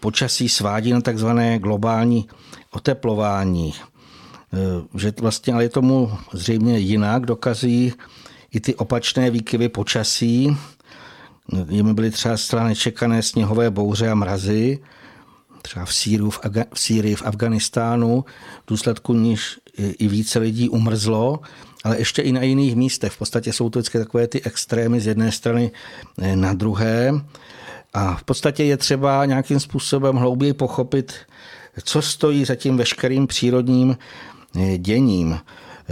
počasí 0.00 0.48
svádí 0.48 0.92
na 0.92 1.00
takzvané 1.00 1.58
globální 1.58 2.28
oteplování. 2.70 3.74
Že 4.94 5.12
vlastně 5.20 5.52
ale 5.52 5.64
je 5.64 5.68
tomu 5.68 6.12
zřejmě 6.32 6.78
jinak, 6.78 7.26
dokazují 7.26 7.92
i 8.56 8.60
ty 8.60 8.74
opačné 8.74 9.30
výkyvy 9.30 9.68
počasí. 9.68 10.56
Jimi 11.68 11.94
byly 11.94 12.10
třeba 12.10 12.36
zcela 12.36 12.64
nečekané 12.64 13.22
sněhové 13.22 13.70
bouře 13.70 14.08
a 14.08 14.14
mrazy, 14.14 14.78
třeba 15.62 15.84
v 15.84 15.94
Sýrii, 15.94 16.30
v, 16.30 16.40
Aga- 16.40 16.64
v 16.74 16.80
Sýrii, 16.80 17.14
v 17.14 17.22
Afganistánu, 17.26 18.24
v 18.64 18.66
důsledku 18.66 19.14
níž 19.14 19.58
i 19.78 20.08
více 20.08 20.38
lidí 20.38 20.68
umrzlo, 20.68 21.40
ale 21.84 21.98
ještě 21.98 22.22
i 22.22 22.32
na 22.32 22.42
jiných 22.42 22.76
místech. 22.76 23.12
V 23.12 23.18
podstatě 23.18 23.52
jsou 23.52 23.70
to 23.70 23.78
vždycky 23.78 23.98
takové 23.98 24.26
ty 24.26 24.42
extrémy 24.42 25.00
z 25.00 25.06
jedné 25.06 25.32
strany 25.32 25.70
eh, 26.18 26.36
na 26.36 26.52
druhé. 26.52 27.12
A 27.94 28.16
v 28.16 28.24
podstatě 28.24 28.64
je 28.64 28.76
třeba 28.76 29.24
nějakým 29.24 29.60
způsobem 29.60 30.16
hlouběji 30.16 30.52
pochopit, 30.52 31.14
co 31.82 32.02
stojí 32.02 32.44
za 32.44 32.54
tím 32.54 32.76
veškerým 32.76 33.26
přírodním 33.26 33.96
eh, 34.56 34.78
děním. 34.78 35.38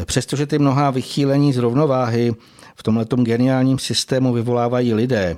Přestože 0.04 0.46
ty 0.46 0.58
mnohá 0.58 0.90
vychýlení 0.90 1.52
z 1.52 1.58
rovnováhy 1.58 2.34
v 2.76 2.82
tomhle 2.82 3.06
geniálním 3.16 3.78
systému 3.78 4.32
vyvolávají 4.32 4.94
lidé, 4.94 5.36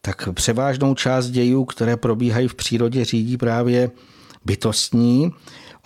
tak 0.00 0.28
převážnou 0.32 0.94
část 0.94 1.26
dějů, 1.26 1.64
které 1.64 1.96
probíhají 1.96 2.48
v 2.48 2.54
přírodě, 2.54 3.04
řídí 3.04 3.36
právě 3.36 3.90
bytostní, 4.44 5.32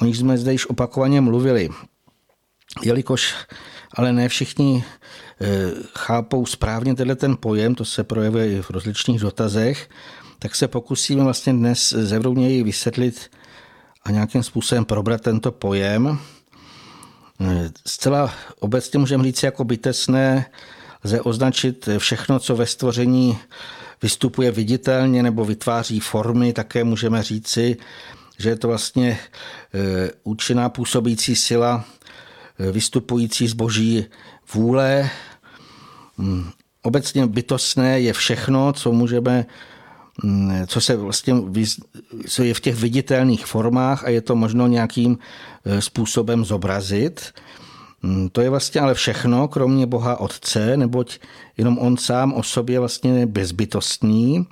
o 0.00 0.04
nich 0.04 0.16
jsme 0.16 0.38
zde 0.38 0.52
již 0.52 0.66
opakovaně 0.70 1.20
mluvili. 1.20 1.68
Jelikož 2.82 3.34
ale 3.94 4.12
ne 4.12 4.28
všichni 4.28 4.84
eh, 5.40 5.70
chápou 5.98 6.46
správně 6.46 6.94
tenhle 6.94 7.16
ten 7.16 7.36
pojem, 7.40 7.74
to 7.74 7.84
se 7.84 8.04
projevuje 8.04 8.52
i 8.52 8.62
v 8.62 8.70
rozličných 8.70 9.20
dotazech, 9.20 9.88
tak 10.38 10.54
se 10.54 10.68
pokusíme 10.68 11.24
vlastně 11.24 11.52
dnes 11.52 11.92
zevrubněji 11.92 12.62
vysvětlit 12.62 13.30
a 14.04 14.10
nějakým 14.10 14.42
způsobem 14.42 14.84
probrat 14.84 15.20
tento 15.20 15.52
pojem. 15.52 16.18
Zcela 17.86 18.34
obecně 18.58 18.98
můžeme 18.98 19.24
říct 19.24 19.42
jako 19.42 19.64
bytesné, 19.64 20.46
lze 21.04 21.20
označit 21.20 21.88
všechno, 21.98 22.38
co 22.38 22.56
ve 22.56 22.66
stvoření 22.66 23.38
vystupuje 24.02 24.50
viditelně 24.50 25.22
nebo 25.22 25.44
vytváří 25.44 26.00
formy, 26.00 26.52
také 26.52 26.84
můžeme 26.84 27.22
říci, 27.22 27.76
že 28.38 28.48
je 28.48 28.56
to 28.56 28.68
vlastně 28.68 29.10
e, 29.10 29.18
účinná 30.24 30.68
působící 30.68 31.36
sila 31.36 31.84
e, 32.58 32.72
vystupující 32.72 33.48
z 33.48 33.52
boží 33.52 34.06
vůle. 34.54 35.10
Mm, 36.18 36.50
obecně 36.82 37.26
bytostné 37.26 38.00
je 38.00 38.12
všechno, 38.12 38.72
co 38.72 38.92
můžeme 38.92 39.46
co 40.66 40.80
se 40.80 40.96
vlastně 40.96 41.34
co 42.28 42.42
je 42.42 42.54
v 42.54 42.60
těch 42.60 42.74
viditelných 42.74 43.46
formách 43.46 44.04
a 44.04 44.08
je 44.08 44.20
to 44.20 44.36
možno 44.36 44.66
nějakým 44.66 45.18
e, 45.64 45.82
způsobem 45.82 46.44
zobrazit. 46.44 47.32
Mm, 48.02 48.28
to 48.28 48.40
je 48.40 48.50
vlastně 48.50 48.80
ale 48.80 48.94
všechno, 48.94 49.48
kromě 49.48 49.86
Boha 49.86 50.20
Otce, 50.20 50.76
neboť 50.76 51.18
jenom 51.56 51.78
on 51.78 51.96
sám 51.96 52.32
o 52.32 52.42
sobě 52.42 52.78
vlastně 52.78 53.26
bezbytostný. 53.26 54.46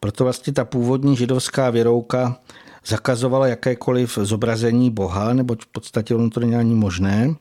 Proto 0.00 0.24
vlastně 0.24 0.52
ta 0.52 0.64
původní 0.64 1.16
židovská 1.16 1.70
věrouka 1.70 2.36
zakazovala 2.86 3.46
jakékoliv 3.46 4.18
zobrazení 4.22 4.90
Boha, 4.90 5.32
neboť 5.32 5.62
v 5.62 5.66
podstatě 5.66 6.14
ono 6.14 6.30
to 6.30 6.40
není 6.40 6.56
ani 6.56 6.74
možné. 6.74 7.34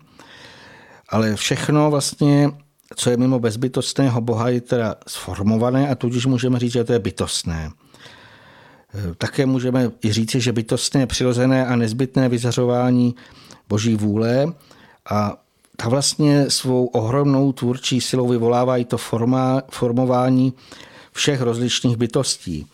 Ale 1.09 1.35
všechno 1.35 1.91
vlastně 1.91 2.51
co 2.95 3.09
je 3.09 3.17
mimo 3.17 3.39
bezbytostného 3.39 4.21
Boha, 4.21 4.49
je 4.49 4.61
teda 4.61 4.95
sformované 5.07 5.89
a 5.89 5.95
tudíž 5.95 6.25
můžeme 6.25 6.59
říct, 6.59 6.71
že 6.71 6.83
to 6.83 6.93
je 6.93 6.99
bytostné. 6.99 7.71
Také 9.17 9.45
můžeme 9.45 9.91
i 10.05 10.13
říci, 10.13 10.41
že 10.41 10.51
bytostné, 10.51 11.07
přirozené 11.07 11.65
a 11.65 11.75
nezbytné 11.75 12.29
vyzařování 12.29 13.15
boží 13.69 13.95
vůle 13.95 14.53
a 15.09 15.37
ta 15.77 15.89
vlastně 15.89 16.49
svou 16.49 16.85
ohromnou 16.85 17.51
tvůrčí 17.51 18.01
silou 18.01 18.27
vyvolává 18.27 18.77
i 18.77 18.85
to 18.85 18.97
forma, 18.97 19.61
formování 19.71 20.53
všech 21.11 21.41
rozličných 21.41 21.97
bytostí. 21.97 22.67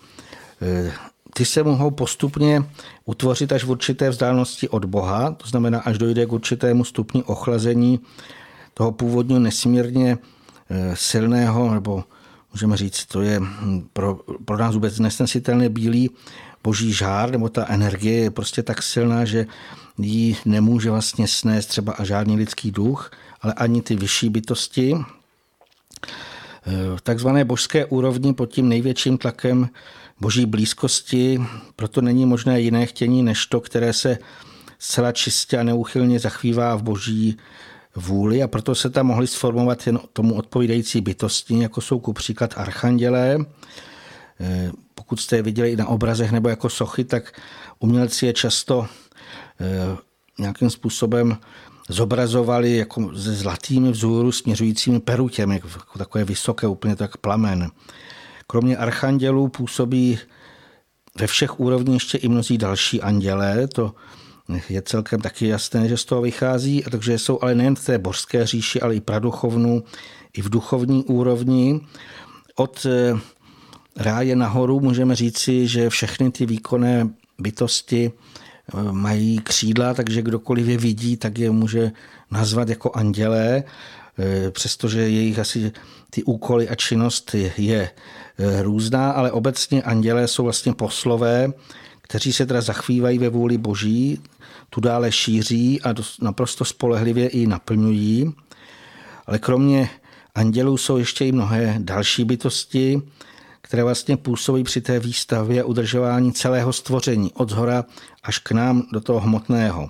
E, 0.61 0.91
ty 1.33 1.45
se 1.45 1.63
mohou 1.63 1.91
postupně 1.91 2.63
utvořit 3.05 3.51
až 3.51 3.63
v 3.63 3.71
určité 3.71 4.09
vzdálenosti 4.09 4.69
od 4.69 4.85
Boha, 4.85 5.31
to 5.31 5.47
znamená, 5.47 5.79
až 5.79 5.97
dojde 5.97 6.25
k 6.25 6.33
určitému 6.33 6.83
stupni 6.83 7.23
ochlazení 7.23 7.99
toho 8.79 8.91
původního 8.91 9.39
nesmírně 9.39 10.17
e, 10.69 10.95
silného, 10.95 11.73
nebo 11.73 12.03
můžeme 12.53 12.77
říct, 12.77 13.05
to 13.05 13.21
je 13.21 13.41
pro, 13.93 14.19
pro 14.45 14.57
nás 14.57 14.73
vůbec 14.73 14.99
nesnesitelně 14.99 15.69
bílý 15.69 16.09
boží 16.63 16.93
žár, 16.93 17.31
nebo 17.31 17.49
ta 17.49 17.65
energie 17.67 18.19
je 18.19 18.31
prostě 18.31 18.63
tak 18.63 18.83
silná, 18.83 19.25
že 19.25 19.47
ji 19.97 20.35
nemůže 20.45 20.89
vlastně 20.89 21.27
snést 21.27 21.69
třeba 21.69 21.93
a 21.93 22.03
žádný 22.03 22.35
lidský 22.35 22.71
duch, 22.71 23.11
ale 23.41 23.53
ani 23.53 23.81
ty 23.81 23.95
vyšší 23.95 24.29
bytosti. 24.29 24.95
V 26.95 27.01
takzvané 27.01 27.45
božské 27.45 27.85
úrovni 27.85 28.33
pod 28.33 28.45
tím 28.45 28.69
největším 28.69 29.17
tlakem 29.17 29.69
boží 30.19 30.45
blízkosti, 30.45 31.41
proto 31.75 32.01
není 32.01 32.25
možné 32.25 32.61
jiné 32.61 32.85
chtění 32.85 33.23
než 33.23 33.45
to, 33.45 33.61
které 33.61 33.93
se 33.93 34.17
zcela 34.79 35.11
čistě 35.11 35.57
a 35.57 35.63
neuchylně 35.63 36.19
zachvívá 36.19 36.75
v 36.75 36.83
boží 36.83 37.37
vůli 37.95 38.43
a 38.43 38.47
proto 38.47 38.75
se 38.75 38.89
tam 38.89 39.05
mohly 39.05 39.27
sformovat 39.27 39.87
jen 39.87 39.99
tomu 40.13 40.35
odpovídající 40.35 41.01
bytosti, 41.01 41.59
jako 41.59 41.81
jsou 41.81 41.99
ku 41.99 42.13
příklad 42.13 42.53
archandělé. 42.57 43.37
Pokud 44.95 45.19
jste 45.19 45.35
je 45.35 45.41
viděli 45.41 45.71
i 45.71 45.75
na 45.75 45.87
obrazech 45.87 46.31
nebo 46.31 46.49
jako 46.49 46.69
sochy, 46.69 47.03
tak 47.03 47.41
umělci 47.79 48.25
je 48.25 48.33
často 48.33 48.87
Eh, 49.61 49.97
nějakým 50.39 50.69
způsobem 50.69 51.37
zobrazovali 51.89 52.75
jako 52.75 53.09
ze 53.13 53.35
zlatými 53.35 53.91
vzhůru 53.91 54.31
směřujícími 54.31 54.99
perutěmi, 54.99 55.55
jako 55.55 55.97
takové 55.97 56.23
vysoké, 56.23 56.67
úplně 56.67 56.95
tak 56.95 57.17
plamen. 57.17 57.71
Kromě 58.47 58.77
archandělů 58.77 59.47
působí 59.47 60.19
ve 61.19 61.27
všech 61.27 61.59
úrovních 61.59 61.93
ještě 61.93 62.17
i 62.17 62.27
mnozí 62.27 62.57
další 62.57 63.01
andělé, 63.01 63.67
to 63.67 63.95
je 64.69 64.81
celkem 64.81 65.21
taky 65.21 65.47
jasné, 65.47 65.87
že 65.89 65.97
z 65.97 66.05
toho 66.05 66.21
vychází, 66.21 66.85
a 66.85 66.89
takže 66.89 67.19
jsou 67.19 67.39
ale 67.41 67.55
nejen 67.55 67.75
v 67.75 67.85
té 67.85 67.97
božské 67.97 68.45
říši, 68.45 68.81
ale 68.81 68.95
i 68.95 69.01
praduchovnu, 69.01 69.83
i 70.33 70.41
v 70.41 70.49
duchovní 70.49 71.03
úrovni. 71.03 71.81
Od 72.55 72.85
eh, 72.85 73.19
ráje 73.97 74.35
nahoru 74.35 74.79
můžeme 74.79 75.15
říci, 75.15 75.67
že 75.67 75.89
všechny 75.89 76.31
ty 76.31 76.45
výkonné 76.45 77.09
bytosti 77.39 78.11
mají 78.91 79.39
křídla, 79.39 79.93
takže 79.93 80.21
kdokoliv 80.21 80.67
je 80.67 80.77
vidí, 80.77 81.17
tak 81.17 81.37
je 81.37 81.51
může 81.51 81.91
nazvat 82.31 82.69
jako 82.69 82.91
andělé, 82.93 83.63
e, 84.19 84.51
přestože 84.51 84.99
jejich 85.09 85.39
asi 85.39 85.71
ty 86.09 86.23
úkoly 86.23 86.69
a 86.69 86.75
činnost 86.75 87.35
je 87.57 87.89
různá, 88.61 89.11
ale 89.11 89.31
obecně 89.31 89.83
andělé 89.83 90.27
jsou 90.27 90.43
vlastně 90.43 90.73
poslové, 90.73 91.53
kteří 92.01 92.33
se 92.33 92.45
teda 92.45 92.61
zachvívají 92.61 93.17
ve 93.17 93.29
vůli 93.29 93.57
boží, 93.57 94.21
tu 94.69 94.81
dále 94.81 95.11
šíří 95.11 95.81
a 95.81 95.93
naprosto 96.21 96.65
spolehlivě 96.65 97.27
i 97.27 97.47
naplňují. 97.47 98.33
Ale 99.27 99.39
kromě 99.39 99.89
andělů 100.35 100.77
jsou 100.77 100.97
ještě 100.97 101.25
i 101.25 101.31
mnohé 101.31 101.75
další 101.79 102.25
bytosti, 102.25 103.01
které 103.61 103.83
vlastně 103.83 104.17
působí 104.17 104.63
při 104.63 104.81
té 104.81 104.99
výstavě 104.99 105.61
a 105.61 105.65
udržování 105.65 106.33
celého 106.33 106.73
stvoření 106.73 107.31
od 107.33 107.49
zhora 107.49 107.85
až 108.23 108.37
k 108.37 108.51
nám 108.51 108.83
do 108.93 109.01
toho 109.01 109.19
hmotného. 109.19 109.89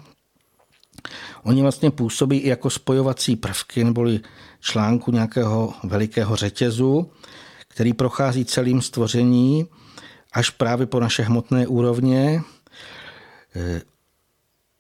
Oni 1.44 1.62
vlastně 1.62 1.92
působí 1.92 2.38
i 2.38 2.50
jako 2.50 2.70
spojovací 2.70 3.36
prvky 3.36 3.84
neboli 3.84 4.20
článku 4.60 5.12
nějakého 5.12 5.74
velikého 5.84 6.36
řetězu, 6.36 7.12
který 7.68 7.94
prochází 7.94 8.46
celým 8.46 8.82
stvoření 8.82 9.66
až 10.34 10.50
právě 10.50 10.86
po 10.86 11.00
naše 11.00 11.24
hmotné 11.24 11.68
úrovně, 11.68 12.42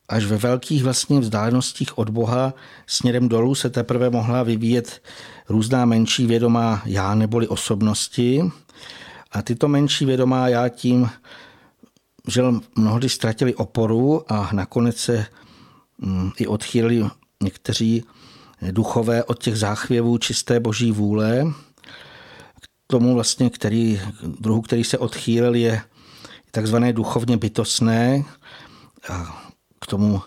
až 0.10 0.26
ve 0.26 0.38
velkých 0.38 0.84
vlastně 0.84 1.20
vzdálenostích 1.20 1.98
od 1.98 2.10
Boha 2.10 2.54
směrem 2.88 3.30
dolů 3.30 3.56
se 3.56 3.70
teprve 3.70 4.10
mohla 4.10 4.44
vyvíjet 4.44 5.02
různá 5.50 5.86
menší 5.86 6.26
vědomá 6.26 6.82
já 6.86 7.16
neboli 7.16 7.48
osobnosti, 7.48 8.42
a 9.32 9.42
tyto 9.42 9.68
menší 9.68 10.06
vědomá 10.06 10.48
já 10.48 10.70
tím, 10.70 11.10
že 12.28 12.44
mnohdy 12.76 13.10
ztratili 13.10 13.56
oporu 13.56 14.32
a 14.34 14.50
nakonec 14.54 14.98
se 14.98 15.26
mm, 15.98 16.32
i 16.38 16.48
odchýlili 16.48 17.06
někteří 17.44 18.04
duchové 18.72 19.24
od 19.24 19.44
těch 19.44 19.58
záchvěvů 19.58 20.18
čisté 20.18 20.60
boží 20.60 20.92
vůle. 20.92 21.44
K 22.62 22.68
tomu 22.88 23.14
vlastně, 23.14 23.50
který, 23.50 24.02
druhu, 24.40 24.62
který 24.62 24.84
se 24.84 24.98
odchýlil, 24.98 25.56
je 25.56 25.82
takzvané 26.52 26.94
duchovně 26.94 27.38
bytostné. 27.38 28.24
K 29.82 29.88
tomu 29.88 30.22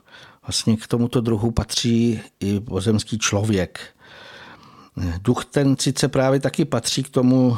vlastně 0.47 0.77
k 0.77 0.87
tomuto 0.87 1.21
druhu 1.21 1.51
patří 1.51 2.21
i 2.41 2.61
pozemský 2.61 3.19
člověk. 3.19 3.81
Duch 5.23 5.45
ten 5.45 5.77
sice 5.79 6.09
právě 6.09 6.41
taky 6.41 6.65
patří 6.65 7.03
k 7.03 7.09
tomu 7.09 7.57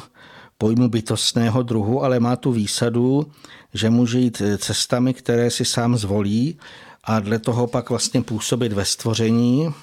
pojmu 0.59 0.88
bytostného 0.88 1.62
druhu, 1.62 2.04
ale 2.04 2.20
má 2.20 2.37
tu 2.37 2.52
výsadu, 2.52 3.26
že 3.74 3.90
může 3.90 4.18
jít 4.18 4.42
cestami, 4.59 5.14
které 5.14 5.50
si 5.50 5.64
sám 5.64 5.96
zvolí 5.96 6.59
a 7.04 7.20
dle 7.20 7.38
toho 7.38 7.66
pak 7.66 7.90
vlastně 7.90 8.22
působit 8.22 8.72
ve 8.72 8.85
stvoření. 8.85 9.74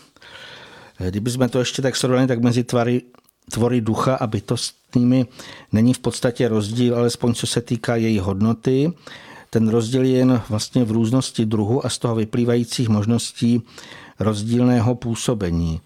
Kdybychom 1.10 1.50
to 1.50 1.60
ještě 1.60 1.82
tak 1.82 1.96
srovnali, 1.96 2.28
tak 2.28 2.42
mezi 2.42 2.64
tvary, 2.64 3.02
tvory 3.52 3.82
ducha 3.82 4.16
a 4.16 4.28
bytostnými 4.28 5.26
není 5.72 5.94
v 5.94 6.00
podstatě 6.00 6.48
rozdíl, 6.48 6.96
alespoň 6.96 7.34
co 7.34 7.48
se 7.48 7.62
týká 7.62 7.96
její 7.96 8.20
hodnoty. 8.20 8.94
Ten 9.54 9.70
rozdíl 9.70 10.04
je 10.04 10.18
jen 10.18 10.42
vlastně 10.50 10.84
v 10.84 10.92
různosti 10.92 11.46
druhu 11.46 11.86
a 11.86 11.90
z 11.90 11.98
toho 11.98 12.16
vyplývajících 12.16 12.90
možností 12.90 13.62
rozdílného 14.20 14.96
působení. 14.96 15.82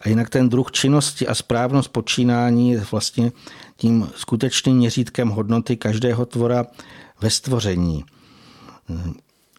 A 0.00 0.08
jinak 0.08 0.30
ten 0.30 0.48
druh 0.48 0.72
činnosti 0.72 1.26
a 1.26 1.34
správnost 1.34 1.88
počínání 1.88 2.70
je 2.70 2.86
vlastně 2.90 3.32
tím 3.76 4.08
skutečným 4.16 4.76
měřítkem 4.76 5.28
hodnoty 5.28 5.76
každého 5.76 6.26
tvora 6.26 6.66
ve 7.20 7.30
stvoření. 7.30 8.04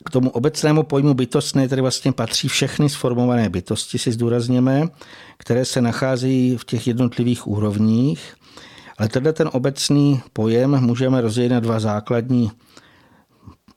K 0.05 0.09
tomu 0.09 0.29
obecnému 0.29 0.83
pojmu 0.83 1.13
bytostné 1.13 1.67
tedy 1.67 1.81
vlastně 1.81 2.11
patří 2.11 2.47
všechny 2.47 2.89
sformované 2.89 3.49
bytosti, 3.49 3.97
si 3.97 4.11
zdůrazněme, 4.11 4.87
které 5.37 5.65
se 5.65 5.81
nacházejí 5.81 6.57
v 6.57 6.65
těch 6.65 6.87
jednotlivých 6.87 7.47
úrovních. 7.47 8.35
Ale 8.97 9.09
tenhle 9.09 9.33
ten 9.33 9.49
obecný 9.53 10.21
pojem 10.33 10.79
můžeme 10.81 11.21
rozdělit 11.21 11.49
na 11.49 11.59
dva 11.59 11.79
základní 11.79 12.51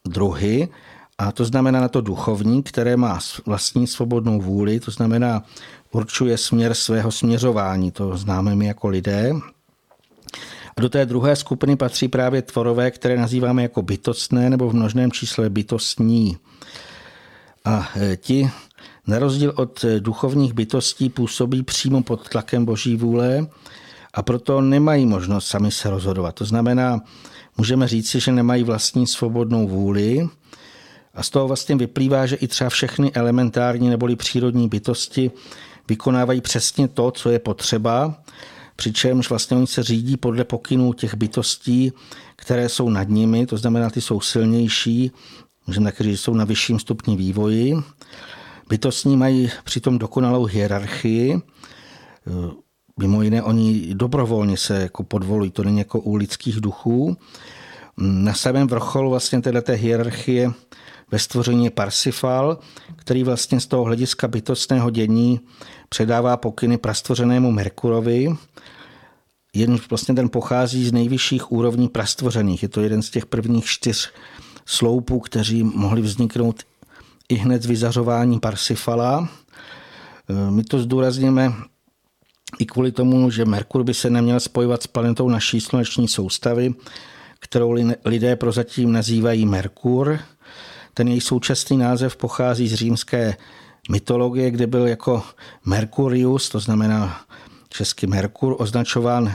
druhy, 0.05 0.69
a 1.19 1.33
to 1.33 1.45
znamená 1.45 1.81
na 1.81 1.89
to 1.89 2.01
duchovní, 2.01 2.63
které 2.63 2.97
má 2.97 3.19
vlastní 3.47 3.87
svobodnou 3.87 4.41
vůli, 4.41 4.81
to 4.81 4.91
znamená 4.91 5.43
určuje 5.93 6.39
směr 6.39 6.75
svého 6.75 7.13
směřování, 7.13 7.91
to 7.91 8.17
známe 8.17 8.55
my 8.55 8.67
jako 8.67 8.89
lidé. 8.89 9.33
A 10.77 10.81
do 10.81 10.89
té 10.89 11.07
druhé 11.07 11.37
skupiny 11.37 11.77
patří 11.77 12.09
právě 12.09 12.43
tvorové, 12.43 12.91
které 12.91 13.17
nazýváme 13.17 13.63
jako 13.63 13.83
bytostné 13.83 14.51
nebo 14.51 14.69
v 14.69 14.75
množném 14.75 15.13
čísle 15.13 15.51
bytostní. 15.51 16.37
A 17.65 17.89
e, 17.97 18.17
ti, 18.17 18.51
na 19.07 19.19
rozdíl 19.19 19.53
od 19.57 19.85
e, 19.85 20.01
duchovních 20.01 20.53
bytostí, 20.53 21.09
působí 21.09 21.63
přímo 21.63 22.03
pod 22.03 22.29
tlakem 22.29 22.65
boží 22.65 22.97
vůle 22.97 23.47
a 24.15 24.23
proto 24.23 24.61
nemají 24.61 25.07
možnost 25.07 25.47
sami 25.47 25.71
se 25.71 25.91
rozhodovat. 25.91 26.35
To 26.35 26.45
znamená, 26.45 27.01
můžeme 27.59 27.89
říci, 27.89 28.21
že 28.21 28.33
nemají 28.33 28.65
vlastní 28.65 29.07
svobodnou 29.07 29.69
vůli, 29.69 30.29
a 31.15 31.23
z 31.23 31.31
toho 31.31 31.49
vlastně 31.49 31.77
vyplývá, 31.77 32.27
že 32.27 32.37
i 32.37 32.49
třeba 32.49 32.71
všechny 32.71 33.13
elementární 33.13 33.89
neboli 33.89 34.17
přírodní 34.17 34.69
bytosti 34.69 35.31
vykonávají 35.89 36.41
přesně 36.41 36.89
to, 36.89 37.11
co 37.11 37.31
je 37.31 37.39
potřeba, 37.39 38.23
přičemž 38.77 39.31
vlastně 39.31 39.57
oni 39.57 39.67
se 39.67 39.83
řídí 39.83 40.17
podle 40.17 40.45
pokynů 40.45 40.93
těch 40.93 41.15
bytostí, 41.15 41.93
které 42.37 42.69
jsou 42.69 42.91
nad 42.91 43.09
nimi, 43.09 43.47
to 43.47 43.57
znamená, 43.57 43.91
ty 43.91 44.01
jsou 44.01 44.21
silnější, 44.21 45.11
můžeme 45.67 45.93
také 45.93 46.05
říct, 46.05 46.13
že 46.13 46.19
jsou 46.19 46.35
na 46.35 46.45
vyšším 46.45 46.79
stupni 46.79 47.17
vývoji. 47.17 47.77
Bytostní 48.69 49.17
mají 49.17 49.51
přitom 49.65 49.99
dokonalou 49.99 50.45
hierarchii, 50.45 51.41
mimo 52.99 53.23
jiné 53.23 53.43
oni 53.43 53.95
dobrovolně 53.95 54.57
se 54.57 54.83
jako 54.83 55.03
podvolují, 55.03 55.51
to 55.51 55.65
není 55.65 55.79
jako 55.79 56.01
u 56.01 56.15
lidských 56.15 56.61
duchů. 56.61 57.17
Na 57.97 58.35
samém 58.35 58.67
vrcholu 58.67 59.11
vlastně 59.11 59.41
této 59.41 59.73
hierarchie 59.73 60.51
ve 61.11 61.19
stvoření 61.19 61.65
je 61.65 61.71
Parsifal, 61.71 62.59
který 62.97 63.25
vlastně 63.25 63.61
z 63.61 63.67
toho 63.67 63.85
hlediska 63.85 64.29
bytostného 64.29 64.91
dění 64.91 65.41
předává 65.89 66.37
pokyny 66.37 66.79
prastvořenému 66.79 67.53
Merkurovi, 67.53 68.37
jen 69.55 69.79
vlastně 69.91 70.15
ten 70.15 70.29
pochází 70.29 70.89
z 70.89 70.93
nejvyšších 70.93 71.53
úrovní 71.53 71.89
prastvořených. 71.89 72.63
Je 72.63 72.69
to 72.69 72.81
jeden 72.81 73.03
z 73.03 73.11
těch 73.11 73.27
prvních 73.27 73.65
čtyř 73.65 74.13
sloupů, 74.67 75.21
kteří 75.21 75.63
mohli 75.63 76.03
vzniknout 76.03 76.63
i 77.29 77.35
hned 77.35 77.63
z 77.63 77.67
vyzařování 77.67 78.41
Parsifala. 78.41 79.29
My 80.51 80.65
to 80.65 80.79
zdůrazníme 80.79 81.53
i 82.59 82.67
kvůli 82.67 82.93
tomu, 82.93 83.31
že 83.31 83.45
Merkur 83.45 83.85
by 83.85 83.95
se 83.95 84.11
neměl 84.11 84.41
spojovat 84.41 84.83
s 84.83 84.87
planetou 84.87 85.29
naší 85.29 85.61
sluneční 85.61 86.09
soustavy, 86.09 86.75
kterou 87.41 87.77
lidé 88.05 88.37
prozatím 88.37 88.93
nazývají 88.93 89.47
Merkur. 89.47 90.19
Ten 90.95 91.09
její 91.09 91.21
současný 91.21 91.77
název 91.77 92.17
pochází 92.17 92.69
z 92.69 92.75
římské 92.75 93.37
mytologie, 93.91 94.51
kde 94.51 94.67
byl 94.67 94.87
jako 94.87 95.23
Mercurius, 95.65 96.49
to 96.49 96.61
znamená 96.61 97.21
český 97.69 98.07
Merkur, 98.07 98.57
označován 98.59 99.35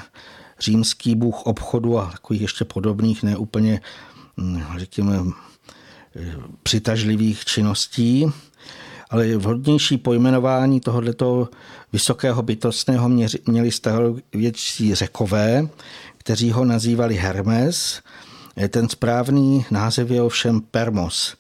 římský 0.60 1.16
bůh 1.16 1.46
obchodu 1.46 2.00
a 2.00 2.12
takových 2.12 2.42
ještě 2.42 2.66
podobných, 2.66 3.24
neúplně, 3.24 3.82
hm, 4.38 4.64
řekněme, 4.78 5.20
přitažlivých 6.64 7.46
činností, 7.46 8.26
ale 9.14 9.38
vhodnější 9.38 9.98
pojmenování 9.98 10.80
tohoto 10.80 11.50
vysokého 11.94 12.42
bytostného 12.42 13.10
měli 13.48 13.72
starověčtí 13.72 14.96
řekové, 14.96 15.68
kteří 16.18 16.52
ho 16.52 16.66
nazývali 16.66 17.16
Hermes. 17.16 18.02
Ten 18.70 18.90
správný 18.90 19.66
název 19.72 20.12
je 20.12 20.22
ovšem 20.22 20.62
Permos. 20.62 21.36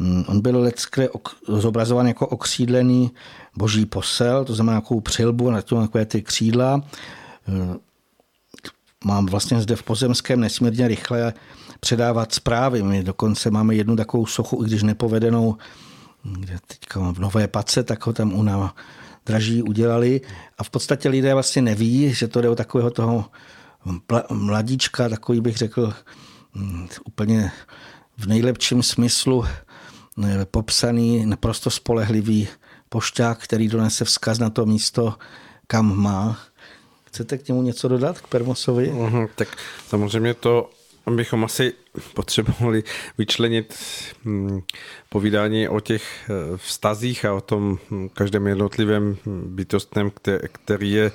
Hm, 0.00 0.24
on 0.26 0.40
byl 0.40 0.60
leckde 0.60 1.08
zobrazován 1.48 2.06
jako 2.06 2.26
okřídlený 2.26 3.10
boží 3.56 3.86
posel, 3.86 4.44
to 4.44 4.54
znamená 4.54 4.72
nějakou 4.72 5.00
přilbu 5.00 5.50
na 5.50 5.62
tom 5.62 5.82
takové 5.82 6.06
ty 6.06 6.22
křídla. 6.22 6.82
Hm, 7.48 7.76
mám 9.04 9.26
vlastně 9.26 9.60
zde 9.60 9.76
v 9.76 9.82
pozemském 9.82 10.40
nesmírně 10.40 10.88
rychle 10.88 11.34
předávat 11.80 12.32
zprávy. 12.32 12.82
My 12.82 13.02
dokonce 13.02 13.50
máme 13.50 13.74
jednu 13.74 13.96
takovou 13.96 14.26
sochu, 14.26 14.62
i 14.64 14.66
když 14.66 14.82
nepovedenou, 14.82 15.56
kde 16.24 16.58
teďka 16.66 17.12
v 17.12 17.18
Nové 17.18 17.48
Pace, 17.48 17.82
tak 17.82 18.06
ho 18.06 18.12
tam 18.12 18.32
u 18.32 18.42
nás 18.42 18.70
draží 19.26 19.62
udělali. 19.62 20.20
A 20.58 20.64
v 20.64 20.70
podstatě 20.70 21.08
lidé 21.08 21.34
vlastně 21.34 21.62
neví, 21.62 22.14
že 22.14 22.28
to 22.28 22.40
jde 22.40 22.48
o 22.48 22.54
takového 22.54 22.90
toho 22.90 23.24
mladíčka, 24.30 25.08
takový 25.08 25.40
bych 25.40 25.56
řekl 25.56 25.92
hm, 26.54 26.88
úplně 27.04 27.52
v 28.16 28.26
nejlepším 28.26 28.82
smyslu 28.82 29.44
popsaný 30.50 31.26
naprosto 31.26 31.70
spolehlivý 31.70 32.48
pošťák, 32.88 33.38
který 33.38 33.68
donese 33.68 34.04
vzkaz 34.04 34.38
na 34.38 34.50
to 34.50 34.66
místo, 34.66 35.14
kam 35.66 35.96
má. 35.96 36.38
Chcete 37.04 37.38
k 37.38 37.48
němu 37.48 37.62
něco 37.62 37.88
dodat, 37.88 38.20
k 38.20 38.26
Permosovi? 38.26 38.88
Uhum, 38.88 39.28
tak 39.34 39.48
samozřejmě 39.88 40.34
to 40.34 40.70
bychom 41.10 41.44
asi 41.44 41.72
potřebovali 42.14 42.82
vyčlenit 43.18 43.74
hm, 44.24 44.60
povídání 45.08 45.68
o 45.68 45.80
těch 45.80 46.30
eh, 46.30 46.56
vztazích 46.56 47.24
a 47.24 47.34
o 47.34 47.40
tom 47.40 47.78
hm, 47.90 48.08
každém 48.08 48.46
jednotlivém 48.46 49.16
bytostném, 49.26 50.12
který 50.52 50.90
je 50.90 51.12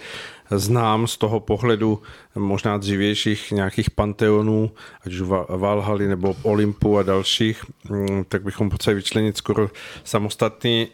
znám 0.52 1.08
z 1.08 1.18
toho 1.18 1.40
pohledu 1.40 2.02
možná 2.36 2.78
dřívějších 2.78 3.52
nějakých 3.52 3.92
panteonů, 3.92 4.72
ať 5.06 5.14
už 5.14 5.22
Valhaly 5.50 6.08
nebo 6.08 6.36
Olympu 6.44 6.98
a 6.98 7.04
dalších, 7.04 7.66
tak 8.28 8.44
bychom 8.44 8.70
potřebovali 8.70 8.96
vyčlenit 8.96 9.38
skoro 9.38 9.70
samostatný 10.04 10.88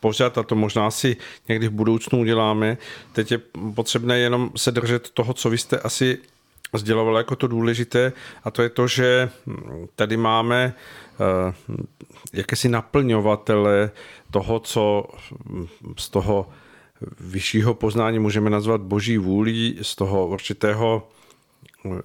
pořad 0.00 0.38
a 0.38 0.42
to 0.42 0.54
možná 0.54 0.86
asi 0.86 1.16
někdy 1.48 1.68
v 1.68 1.72
budoucnu 1.72 2.20
uděláme. 2.20 2.78
Teď 3.12 3.32
je 3.32 3.40
potřebné 3.74 4.18
jenom 4.18 4.50
se 4.56 4.72
držet 4.72 5.10
toho, 5.10 5.34
co 5.34 5.50
vy 5.50 5.58
jste 5.58 5.78
asi 5.78 6.18
sděloval 6.78 7.16
jako 7.16 7.36
to 7.36 7.46
důležité 7.46 8.12
a 8.44 8.50
to 8.50 8.62
je 8.62 8.68
to, 8.68 8.86
že 8.86 9.30
tady 9.96 10.16
máme 10.16 10.74
eh, 10.74 11.54
jakési 12.32 12.68
naplňovatele 12.68 13.90
toho, 14.30 14.60
co 14.60 15.04
z 15.96 16.08
toho 16.08 16.48
vyššího 17.20 17.74
poznání 17.74 18.18
můžeme 18.18 18.50
nazvat 18.50 18.80
boží 18.80 19.18
vůlí, 19.18 19.78
z 19.82 19.96
toho 19.96 20.26
určitého 20.26 21.08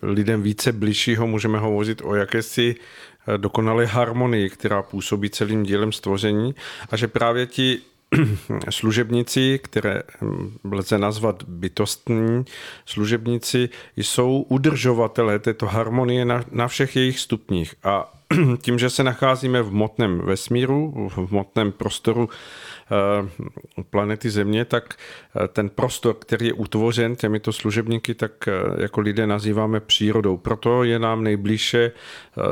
lidem 0.01 0.41
více 0.41 0.71
bližšího 0.71 1.28
můžeme 1.28 1.60
hovořit 1.60 2.01
o 2.04 2.15
jakési 2.15 2.75
eh, 2.75 3.38
dokonalé 3.38 3.86
harmonii, 3.86 4.49
která 4.49 4.84
působí 4.84 5.30
celým 5.30 5.63
dílem 5.63 5.91
stvoření 5.91 6.56
a 6.91 6.97
že 6.97 7.08
právě 7.08 7.45
ti 7.45 7.82
služebníci, 8.69 9.60
které 9.63 10.01
hm, 10.21 10.58
lze 10.71 10.97
nazvat 10.97 11.43
bytostní 11.47 12.45
služebníci, 12.86 13.69
jsou 13.95 14.45
udržovatelé 14.49 15.39
této 15.39 15.65
harmonie 15.65 16.25
na, 16.25 16.43
na 16.51 16.67
všech 16.67 16.95
jejich 16.95 17.19
stupních. 17.19 17.75
A 17.84 18.14
tím, 18.61 18.79
že 18.79 18.89
se 18.89 19.03
nacházíme 19.03 19.61
v 19.61 19.71
motném 19.71 20.19
vesmíru, 20.19 21.09
v 21.09 21.31
motném 21.31 21.71
prostoru 21.71 22.29
eh, 22.29 23.83
planety 23.89 24.29
Země, 24.29 24.65
tak 24.65 24.93
eh, 24.95 25.47
ten 25.47 25.69
prostor, 25.69 26.15
který 26.15 26.47
je 26.47 26.53
utvořen 26.53 27.15
těmito 27.15 27.53
služebníky, 27.53 28.13
tak 28.13 28.47
eh, 28.47 28.51
jako 28.81 29.01
lidé 29.01 29.27
nazýváme 29.27 29.79
přírodou. 29.79 30.38
Proto 30.38 30.83
je 30.83 30.99
nám 30.99 31.23
nejblíže 31.23 31.91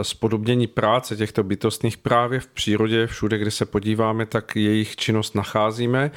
spodobnění 0.01 0.67
práce 0.67 1.15
těchto 1.15 1.43
bytostných 1.43 1.97
právě 1.97 2.39
v 2.39 2.47
přírodě, 2.47 3.07
všude, 3.07 3.37
kde 3.37 3.51
se 3.51 3.65
podíváme, 3.65 4.25
tak 4.25 4.55
jejich 4.55 4.95
činnost 4.95 5.35
nacházíme. 5.35 6.11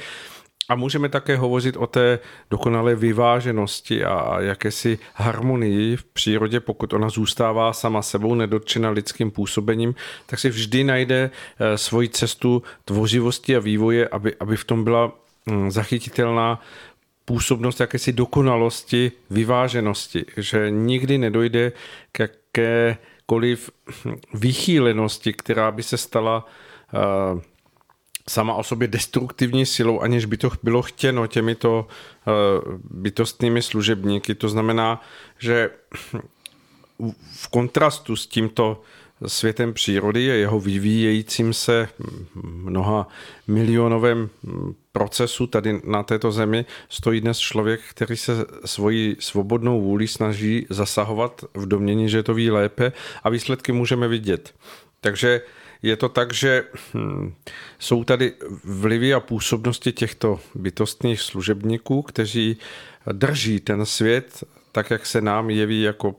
A 0.69 0.75
můžeme 0.75 1.09
také 1.09 1.37
hovořit 1.37 1.77
o 1.77 1.87
té 1.87 2.19
dokonalé 2.51 2.95
vyváženosti 2.95 4.05
a 4.05 4.41
jakési 4.41 4.99
harmonii 5.13 5.95
v 5.95 6.03
přírodě, 6.03 6.59
pokud 6.59 6.93
ona 6.93 7.09
zůstává 7.09 7.73
sama 7.73 8.01
sebou, 8.01 8.35
nedotčena 8.35 8.89
lidským 8.89 9.31
působením, 9.31 9.95
tak 10.25 10.39
si 10.39 10.49
vždy 10.49 10.83
najde 10.83 11.31
eh, 11.59 11.77
svoji 11.77 12.09
cestu 12.09 12.63
tvořivosti 12.85 13.55
a 13.55 13.59
vývoje, 13.59 14.07
aby, 14.07 14.35
aby 14.39 14.57
v 14.57 14.65
tom 14.65 14.83
byla 14.83 15.11
mm, 15.45 15.71
zachytitelná 15.71 16.61
působnost 17.25 17.79
jakési 17.79 18.13
dokonalosti, 18.13 19.11
vyváženosti, 19.29 20.25
že 20.37 20.69
nikdy 20.69 21.17
nedojde 21.17 21.71
k 22.11 22.19
jakékoliv 22.19 23.69
vychýlenosti, 24.33 25.33
která 25.33 25.71
by 25.71 25.83
se 25.83 25.97
stala 25.97 26.45
uh, 27.33 27.41
sama 28.29 28.53
o 28.53 28.63
sobě 28.63 28.87
destruktivní 28.87 29.65
silou, 29.65 29.99
aniž 29.99 30.25
by 30.25 30.37
to 30.37 30.49
bylo 30.63 30.81
chtěno 30.81 31.27
těmito 31.27 31.87
eh, 31.87 32.31
bytostnými 32.91 33.61
služebníky. 33.61 34.35
To 34.35 34.49
znamená, 34.49 35.01
že 35.39 35.69
v 37.33 37.47
kontrastu 37.47 38.15
s 38.15 38.27
tímto 38.27 38.81
světem 39.25 39.73
přírody 39.73 40.31
a 40.31 40.33
jeho 40.33 40.59
vyvíjejícím 40.59 41.53
se 41.53 41.89
mnoha 42.43 43.07
milionovém 43.47 44.29
procesu 44.91 45.47
tady 45.47 45.81
na 45.83 46.03
této 46.03 46.31
zemi 46.31 46.65
stojí 46.89 47.21
dnes 47.21 47.39
člověk, 47.39 47.81
který 47.89 48.17
se 48.17 48.45
svojí 48.65 49.15
svobodnou 49.19 49.81
vůli 49.81 50.07
snaží 50.07 50.65
zasahovat 50.69 51.45
v 51.53 51.65
domění, 51.65 52.09
že 52.09 52.23
to 52.23 52.33
ví 52.33 52.51
lépe 52.51 52.91
a 53.23 53.29
výsledky 53.29 53.71
můžeme 53.71 54.07
vidět. 54.07 54.55
Takže 55.01 55.41
je 55.81 55.97
to 55.97 56.09
tak, 56.09 56.33
že 56.33 56.63
hm, 56.93 57.33
jsou 57.79 58.03
tady 58.03 58.33
vlivy 58.63 59.13
a 59.13 59.19
působnosti 59.19 59.91
těchto 59.91 60.39
bytostných 60.55 61.21
služebníků, 61.21 62.01
kteří 62.01 62.57
drží 63.11 63.59
ten 63.59 63.85
svět 63.85 64.43
tak, 64.77 64.91
jak 64.91 65.05
se 65.05 65.21
nám 65.21 65.49
jeví 65.49 65.81
jako 65.81 66.15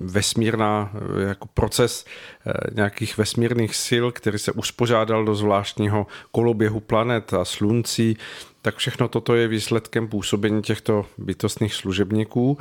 vesmírná, 0.00 0.92
jako 1.28 1.48
proces 1.54 2.04
eh, 2.46 2.52
nějakých 2.74 3.18
vesmírných 3.18 3.76
sil, 3.86 4.04
který 4.12 4.38
se 4.38 4.52
uspořádal 4.52 5.24
do 5.24 5.34
zvláštního 5.34 6.06
koloběhu 6.32 6.80
planet 6.80 7.34
a 7.34 7.44
sluncí, 7.44 8.16
tak 8.62 8.76
všechno 8.76 9.08
toto 9.08 9.34
je 9.34 9.48
výsledkem 9.48 10.08
působení 10.08 10.62
těchto 10.62 11.06
bytostných 11.18 11.74
služebníků 11.74 12.58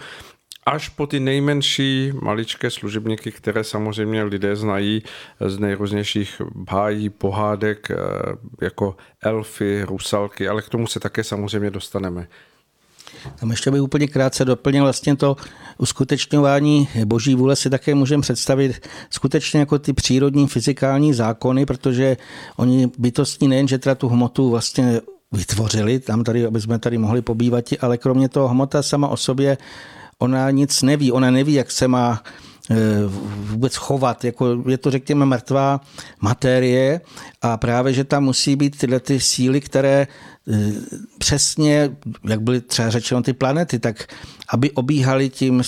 až 0.66 0.90
po 0.90 1.08
ty 1.08 1.20
nejmenší 1.20 2.12
maličké 2.22 2.70
služebníky, 2.70 3.32
které 3.32 3.64
samozřejmě 3.64 4.24
lidé 4.24 4.56
znají 4.56 5.04
z 5.48 5.60
nejrůznějších 5.60 6.42
bájí, 6.56 7.10
pohádek, 7.10 7.92
eh, 7.92 7.96
jako 8.62 8.96
elfy, 9.22 9.84
rusalky, 9.84 10.48
ale 10.48 10.62
k 10.62 10.70
tomu 10.70 10.88
se 10.88 11.00
také 11.00 11.24
samozřejmě 11.24 11.72
dostaneme. 11.72 12.28
Tam 13.40 13.52
ještě 13.52 13.72
bych 13.72 13.82
úplně 13.82 14.08
krátce 14.08 14.46
doplnil 14.46 14.84
vlastně 14.84 15.16
to 15.16 15.36
uskutečňování 15.78 16.90
boží 17.06 17.36
vůle 17.36 17.56
si 17.56 17.70
také 17.70 17.96
můžeme 17.96 18.22
představit 18.22 18.88
skutečně 19.10 19.60
jako 19.60 19.80
ty 19.80 19.94
přírodní 19.94 20.48
fyzikální 20.48 21.14
zákony, 21.14 21.66
protože 21.66 22.18
oni 22.56 22.92
bytostní 22.98 23.48
nejen, 23.48 23.68
že 23.68 23.78
teda 23.78 23.96
tu 23.96 24.10
hmotu 24.10 24.50
vlastně 24.50 25.02
vytvořili, 25.32 26.00
tam 26.00 26.24
tady, 26.24 26.46
aby 26.46 26.62
jsme 26.62 26.80
tady 26.80 26.98
mohli 26.98 27.22
pobývat, 27.22 27.66
ale 27.82 27.98
kromě 27.98 28.30
toho 28.30 28.48
hmota 28.48 28.84
sama 28.84 29.08
o 29.08 29.18
sobě 29.18 29.58
ona 30.22 30.52
nic 30.52 30.82
neví, 30.82 31.12
ona 31.12 31.32
neví, 31.32 31.54
jak 31.54 31.72
se 31.72 31.88
má 31.88 32.24
vůbec 33.28 33.76
chovat. 33.76 34.24
Jako 34.24 34.64
je 34.70 34.78
to, 34.78 34.92
řekněme, 34.92 35.26
mrtvá 35.26 35.82
materie 36.22 37.02
a 37.42 37.58
právě, 37.58 37.94
že 37.94 38.04
tam 38.04 38.24
musí 38.24 38.56
být 38.56 38.78
tyhle 38.78 39.00
ty 39.00 39.20
síly, 39.20 39.62
které 39.62 40.08
přesně, 41.18 41.90
jak 42.28 42.42
byly 42.42 42.62
třeba 42.62 42.90
řečeno 42.90 43.22
ty 43.22 43.34
planety, 43.34 43.80
tak 43.80 44.08
aby 44.50 44.72
obíhaly 44.72 45.30
tím 45.30 45.64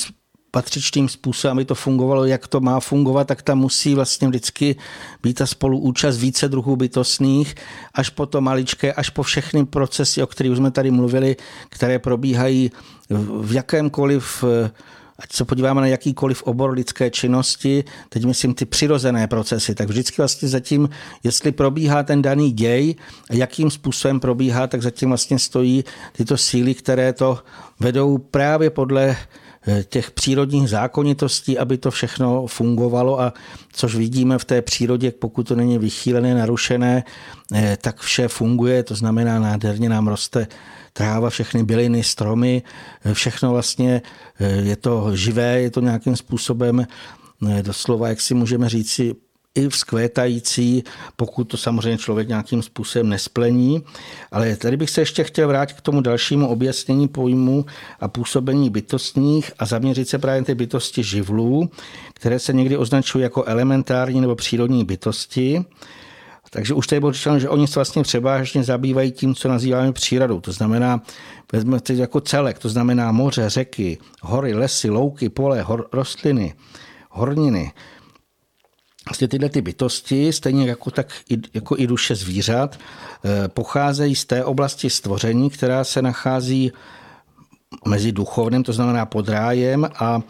patřičným 0.53 1.09
způsobem, 1.09 1.57
aby 1.57 1.65
to 1.65 1.75
fungovalo, 1.75 2.25
jak 2.25 2.47
to 2.47 2.59
má 2.59 2.79
fungovat, 2.79 3.27
tak 3.27 3.41
tam 3.41 3.57
musí 3.57 3.95
vlastně 3.95 4.27
vždycky 4.27 4.75
být 5.23 5.33
ta 5.33 5.45
spoluúčast 5.45 6.19
více 6.19 6.49
druhů 6.49 6.75
bytostných, 6.75 7.55
až 7.93 8.09
po 8.09 8.25
to 8.25 8.41
maličké, 8.41 8.93
až 8.93 9.09
po 9.09 9.23
všechny 9.23 9.65
procesy, 9.65 10.23
o 10.23 10.27
kterých 10.27 10.57
jsme 10.57 10.71
tady 10.71 10.91
mluvili, 10.91 11.35
které 11.69 11.99
probíhají 11.99 12.71
v 13.41 13.53
jakémkoliv 13.53 14.43
ať 15.19 15.33
se 15.33 15.45
podíváme 15.45 15.81
na 15.81 15.87
jakýkoliv 15.87 16.43
obor 16.43 16.73
lidské 16.73 17.09
činnosti, 17.09 17.83
teď 18.09 18.25
myslím 18.25 18.53
ty 18.53 18.65
přirozené 18.65 19.27
procesy, 19.27 19.75
tak 19.75 19.89
vždycky 19.89 20.15
vlastně 20.17 20.47
zatím, 20.47 20.89
jestli 21.23 21.51
probíhá 21.51 22.03
ten 22.03 22.21
daný 22.21 22.51
děj 22.51 22.95
jakým 23.31 23.71
způsobem 23.71 24.19
probíhá, 24.19 24.67
tak 24.67 24.81
zatím 24.81 25.09
vlastně 25.09 25.39
stojí 25.39 25.83
tyto 26.11 26.37
síly, 26.37 26.73
které 26.73 27.13
to 27.13 27.39
vedou 27.79 28.17
právě 28.17 28.69
podle 28.69 29.15
těch 29.83 30.11
přírodních 30.11 30.69
zákonitostí, 30.69 31.57
aby 31.57 31.77
to 31.77 31.91
všechno 31.91 32.47
fungovalo. 32.47 33.21
A 33.21 33.33
což 33.73 33.95
vidíme 33.95 34.37
v 34.37 34.45
té 34.45 34.61
přírodě, 34.61 35.11
pokud 35.11 35.47
to 35.47 35.55
není 35.55 35.77
vychýlené, 35.77 36.35
narušené, 36.35 37.03
eh, 37.53 37.77
tak 37.81 37.99
vše 37.99 38.27
funguje, 38.27 38.83
to 38.83 38.95
znamená 38.95 39.39
nádherně 39.39 39.89
nám 39.89 40.07
roste 40.07 40.47
tráva, 40.93 41.29
všechny 41.29 41.63
byliny, 41.63 42.03
stromy, 42.03 42.63
eh, 43.05 43.13
všechno 43.13 43.51
vlastně 43.51 44.01
je 44.39 44.75
to 44.75 45.15
živé, 45.15 45.61
je 45.61 45.71
to 45.71 45.81
nějakým 45.81 46.15
způsobem 46.15 46.87
doslova, 47.61 48.07
jak 48.07 48.21
si 48.21 48.33
můžeme 48.33 48.69
říci, 48.69 49.15
i 49.55 49.69
vzkvétající, 49.69 50.83
pokud 51.15 51.43
to 51.43 51.57
samozřejmě 51.57 51.97
člověk 51.97 52.27
nějakým 52.27 52.61
způsobem 52.61 53.09
nesplení. 53.09 53.83
Ale 54.31 54.55
tady 54.55 54.77
bych 54.77 54.89
se 54.89 55.01
ještě 55.01 55.23
chtěl 55.23 55.47
vrátit 55.47 55.77
k 55.77 55.81
tomu 55.81 56.01
dalšímu 56.01 56.47
objasnění 56.47 57.07
pojmu 57.07 57.65
a 57.99 58.07
působení 58.07 58.69
bytostních 58.69 59.51
a 59.59 59.65
zaměřit 59.65 60.09
se 60.09 60.19
právě 60.19 60.43
ty 60.43 60.55
bytosti 60.55 61.03
živlů, 61.03 61.69
které 62.13 62.39
se 62.39 62.53
někdy 62.53 62.77
označují 62.77 63.23
jako 63.23 63.43
elementární 63.43 64.21
nebo 64.21 64.35
přírodní 64.35 64.85
bytosti. 64.85 65.65
Takže 66.49 66.73
už 66.73 66.87
tady 66.87 66.99
bylo 66.99 67.11
řečeno, 67.11 67.39
že 67.39 67.49
oni 67.49 67.67
se 67.67 67.75
vlastně 67.75 68.03
převážně 68.03 68.63
zabývají 68.63 69.11
tím, 69.11 69.35
co 69.35 69.49
nazýváme 69.49 69.93
přírodou. 69.93 70.41
To 70.41 70.51
znamená, 70.51 71.01
vezmeme 71.51 71.81
to 71.81 71.93
jako 71.93 72.21
celek, 72.21 72.59
to 72.59 72.69
znamená 72.69 73.11
moře, 73.11 73.49
řeky, 73.49 73.97
hory, 74.21 74.53
lesy, 74.53 74.89
louky, 74.89 75.29
pole, 75.29 75.61
hor, 75.61 75.87
rostliny, 75.91 76.53
horniny, 77.09 77.71
Vlastně 79.09 79.27
tyhle 79.27 79.49
ty 79.49 79.61
bytosti, 79.61 80.33
stejně 80.33 80.69
jako, 80.69 80.91
tak, 80.91 81.13
jako 81.53 81.77
i 81.77 81.87
duše 81.87 82.15
zvířat, 82.15 82.79
eh, 83.25 83.47
pocházejí 83.47 84.15
z 84.15 84.25
té 84.25 84.45
oblasti 84.45 84.89
stvoření, 84.89 85.49
která 85.49 85.83
se 85.83 86.01
nachází 86.01 86.71
mezi 87.87 88.11
duchovným, 88.11 88.63
to 88.63 88.73
znamená 88.73 89.05
pod 89.05 89.29
rájem 89.29 89.89
a 89.95 90.21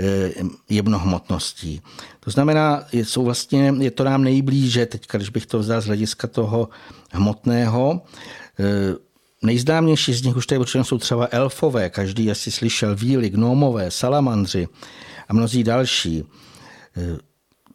eh, 0.00 0.32
jemnohmotností. 0.68 1.80
To 2.20 2.30
znamená, 2.30 2.84
jsou 2.92 3.24
vlastně, 3.24 3.74
je 3.78 3.90
to 3.90 4.04
nám 4.04 4.24
nejblíže, 4.24 4.86
teď, 4.86 5.06
když 5.12 5.30
bych 5.30 5.46
to 5.46 5.58
vzal 5.58 5.80
z 5.80 5.86
hlediska 5.86 6.26
toho 6.26 6.68
hmotného, 7.12 8.02
eh, 8.60 8.94
Nejznámější 9.42 10.14
z 10.14 10.22
nich 10.22 10.36
už 10.36 10.46
tady 10.46 10.60
jsou 10.82 10.98
třeba 10.98 11.28
elfové, 11.30 11.90
každý 11.90 12.30
asi 12.30 12.50
slyšel 12.50 12.96
víly, 12.96 13.30
gnomové, 13.30 13.90
salamandři 13.90 14.68
a 15.28 15.32
mnozí 15.32 15.64
další. 15.64 16.24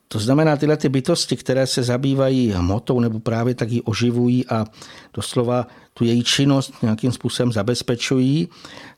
To 0.08 0.20
znamená, 0.20 0.58
tyhle 0.58 0.78
ty 0.78 0.90
bytosti, 0.90 1.36
které 1.36 1.68
se 1.68 1.84
zabývají 1.84 2.52
hmotou 2.52 3.00
nebo 3.00 3.20
právě 3.20 3.56
tak 3.56 3.72
ji 3.72 3.82
oživují 3.82 4.48
a 4.48 4.66
doslova 5.14 5.68
tu 5.94 6.04
její 6.04 6.24
činnost 6.24 6.74
nějakým 6.82 7.12
způsobem 7.12 7.52
zabezpečují, 7.52 8.50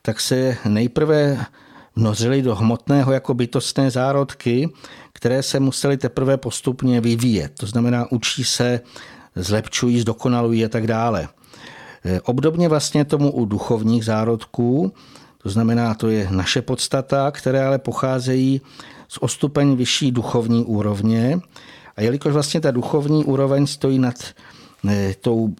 tak 0.02 0.20
se 0.20 0.56
nejprve 0.68 1.46
vnořili 1.96 2.42
do 2.42 2.54
hmotného 2.54 3.12
jako 3.12 3.34
bytostné 3.34 3.90
zárodky, 3.90 4.68
které 5.12 5.42
se 5.42 5.60
musely 5.60 5.96
teprve 5.96 6.36
postupně 6.36 7.00
vyvíjet. 7.00 7.52
To 7.60 7.66
znamená, 7.66 8.12
učí 8.12 8.44
se, 8.44 8.80
zlepčují, 9.36 10.00
zdokonalují 10.00 10.64
a 10.64 10.68
tak 10.68 10.86
dále. 10.86 11.28
E, 12.04 12.20
obdobně 12.20 12.68
vlastně 12.68 13.04
tomu 13.04 13.32
u 13.32 13.44
duchovních 13.44 14.04
zárodků, 14.04 14.92
to 15.42 15.50
znamená, 15.50 15.94
to 15.94 16.08
je 16.08 16.28
naše 16.30 16.62
podstata, 16.62 17.30
které 17.30 17.66
ale 17.66 17.78
pocházejí 17.78 18.60
z 19.08 19.18
ostupeň 19.20 19.76
vyšší 19.76 20.12
duchovní 20.12 20.64
úrovně. 20.64 21.40
A 21.96 22.02
jelikož 22.02 22.32
vlastně 22.32 22.60
ta 22.60 22.70
duchovní 22.70 23.24
úroveň 23.24 23.66
stojí 23.66 23.98
nad 23.98 24.14
ne, 24.82 25.14
tou 25.14 25.54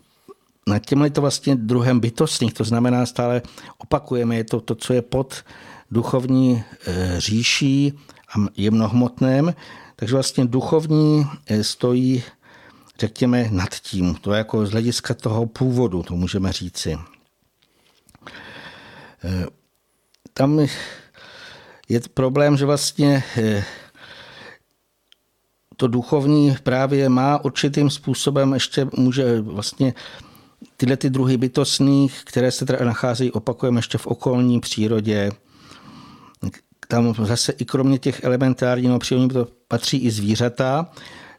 nad 0.66 0.86
těmhle 0.86 1.10
to 1.10 1.20
vlastně 1.20 1.56
druhem 1.56 2.00
bytostných, 2.00 2.54
to 2.54 2.64
znamená 2.64 3.06
stále 3.06 3.42
opakujeme, 3.78 4.36
je 4.36 4.44
to 4.44 4.60
to, 4.60 4.74
co 4.74 4.92
je 4.92 5.02
pod 5.02 5.44
duchovní 5.90 6.64
e, 6.86 7.20
říší 7.20 7.92
a 8.36 8.46
jemnohmotném, 8.56 9.54
takže 9.96 10.14
vlastně 10.14 10.44
duchovní 10.44 11.26
e, 11.46 11.64
stojí, 11.64 12.22
řekněme, 13.00 13.48
nad 13.50 13.74
tím. 13.74 14.14
To 14.14 14.32
je 14.32 14.38
jako 14.38 14.66
z 14.66 14.70
hlediska 14.70 15.14
toho 15.14 15.46
původu, 15.46 16.02
to 16.02 16.16
můžeme 16.16 16.52
říci. 16.52 16.98
Tam 20.32 20.66
je 21.88 22.00
problém, 22.14 22.56
že 22.56 22.66
vlastně 22.66 23.24
eh, 23.36 23.64
to 25.76 25.88
duchovní 25.88 26.56
právě 26.62 27.08
má 27.08 27.44
určitým 27.44 27.90
způsobem 27.90 28.54
ještě 28.54 28.86
může 28.96 29.40
vlastně 29.40 29.94
tyhle 30.76 30.96
ty 30.96 31.10
druhy 31.10 31.36
bytostných, 31.36 32.22
které 32.24 32.50
se 32.50 32.66
teda 32.66 32.84
nacházejí, 32.84 33.32
opakujeme 33.32 33.78
ještě 33.78 33.98
v 33.98 34.06
okolní 34.06 34.60
přírodě, 34.60 35.30
tam 36.88 37.14
zase 37.14 37.52
i 37.52 37.64
kromě 37.64 37.98
těch 37.98 38.24
elementárních 38.24 38.88
no 38.88 38.98
přírodních 38.98 39.32
to 39.32 39.48
patří 39.68 39.98
i 39.98 40.10
zvířata, 40.10 40.90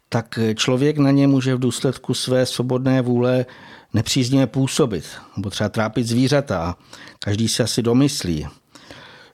tak 0.09 0.39
člověk 0.55 0.97
na 0.97 1.11
ně 1.11 1.27
může 1.27 1.55
v 1.55 1.59
důsledku 1.59 2.13
své 2.13 2.45
svobodné 2.45 3.01
vůle 3.01 3.45
nepříznivě 3.93 4.47
působit, 4.47 5.05
nebo 5.37 5.49
třeba 5.49 5.69
trápit 5.69 6.07
zvířata. 6.07 6.75
Každý 7.19 7.47
si 7.47 7.63
asi 7.63 7.81
domyslí. 7.81 8.47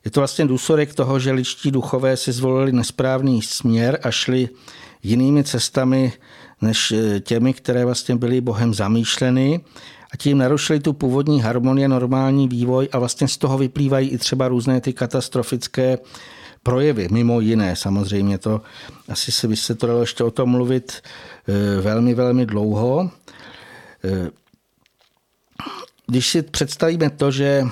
Je 0.06 0.12
to 0.12 0.20
vlastně 0.20 0.46
důsledek 0.46 0.94
toho, 0.94 1.20
že 1.20 1.32
ličtí 1.32 1.72
duchové 1.72 2.18
si 2.18 2.32
zvolili 2.32 2.72
nesprávný 2.72 3.42
směr 3.42 4.00
a 4.04 4.12
šli 4.12 4.50
jinými 5.04 5.44
cestami 5.44 6.14
než 6.62 6.92
eh, 6.92 7.20
těmi, 7.20 7.54
které 7.54 7.86
vlastně 7.86 8.16
byly 8.16 8.42
Bohem 8.42 8.74
zamýšleny 8.74 9.62
a 10.14 10.18
tím 10.18 10.38
narušili 10.38 10.80
tu 10.80 10.94
původní 10.94 11.42
harmonii, 11.42 11.88
normální 11.88 12.48
vývoj 12.48 12.90
a 12.92 13.00
vlastně 13.00 13.28
z 13.28 13.38
toho 13.38 13.58
vyplývají 13.58 14.10
i 14.10 14.18
třeba 14.18 14.48
různé 14.48 14.82
ty 14.82 14.94
katastrofické 14.94 15.98
projevy, 16.64 17.08
mimo 17.12 17.42
jiné 17.42 17.76
samozřejmě 17.76 18.38
to, 18.38 18.62
asi 19.10 19.32
se 19.32 19.48
by 19.48 19.56
se 19.56 19.76
to 19.76 19.88
dalo 19.88 20.02
ještě 20.02 20.24
o 20.24 20.32
tom 20.32 20.50
mluvit 20.50 21.02
eh, 21.48 21.82
velmi, 21.82 22.14
velmi 22.14 22.46
dlouho. 22.46 23.12
Eh, 24.04 24.30
když 26.08 26.30
si 26.30 26.42
představíme 26.42 27.10
to, 27.10 27.32
že 27.32 27.64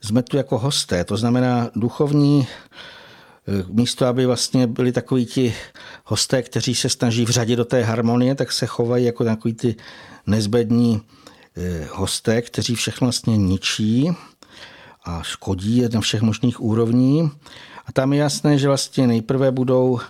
jsme 0.00 0.22
tu 0.22 0.36
jako 0.36 0.58
hosté, 0.58 1.04
to 1.04 1.16
znamená 1.16 1.70
duchovní 1.76 2.46
eh, 3.48 3.64
místo, 3.68 4.06
aby 4.06 4.26
vlastně 4.26 4.66
byli 4.66 4.92
takoví 4.92 5.26
ti 5.26 5.54
hosté, 6.04 6.42
kteří 6.42 6.74
se 6.74 6.88
snaží 6.88 7.24
vřadit 7.24 7.56
do 7.56 7.64
té 7.64 7.82
harmonie, 7.82 8.34
tak 8.34 8.52
se 8.52 8.66
chovají 8.66 9.04
jako 9.04 9.24
takový 9.24 9.54
ty 9.54 9.76
nezbední 10.26 11.02
eh, 11.56 11.88
hosté, 11.92 12.42
kteří 12.42 12.74
všechno 12.74 13.04
vlastně 13.04 13.36
ničí 13.36 14.10
a 15.04 15.22
škodí 15.22 15.82
na 15.92 16.00
všech 16.00 16.22
možných 16.22 16.60
úrovní. 16.60 17.30
A 17.86 17.92
tam 17.92 18.12
je 18.12 18.18
jasné, 18.18 18.58
že 18.58 18.68
vlastně 18.68 19.06
nejprve 19.06 19.50
budou 19.50 20.00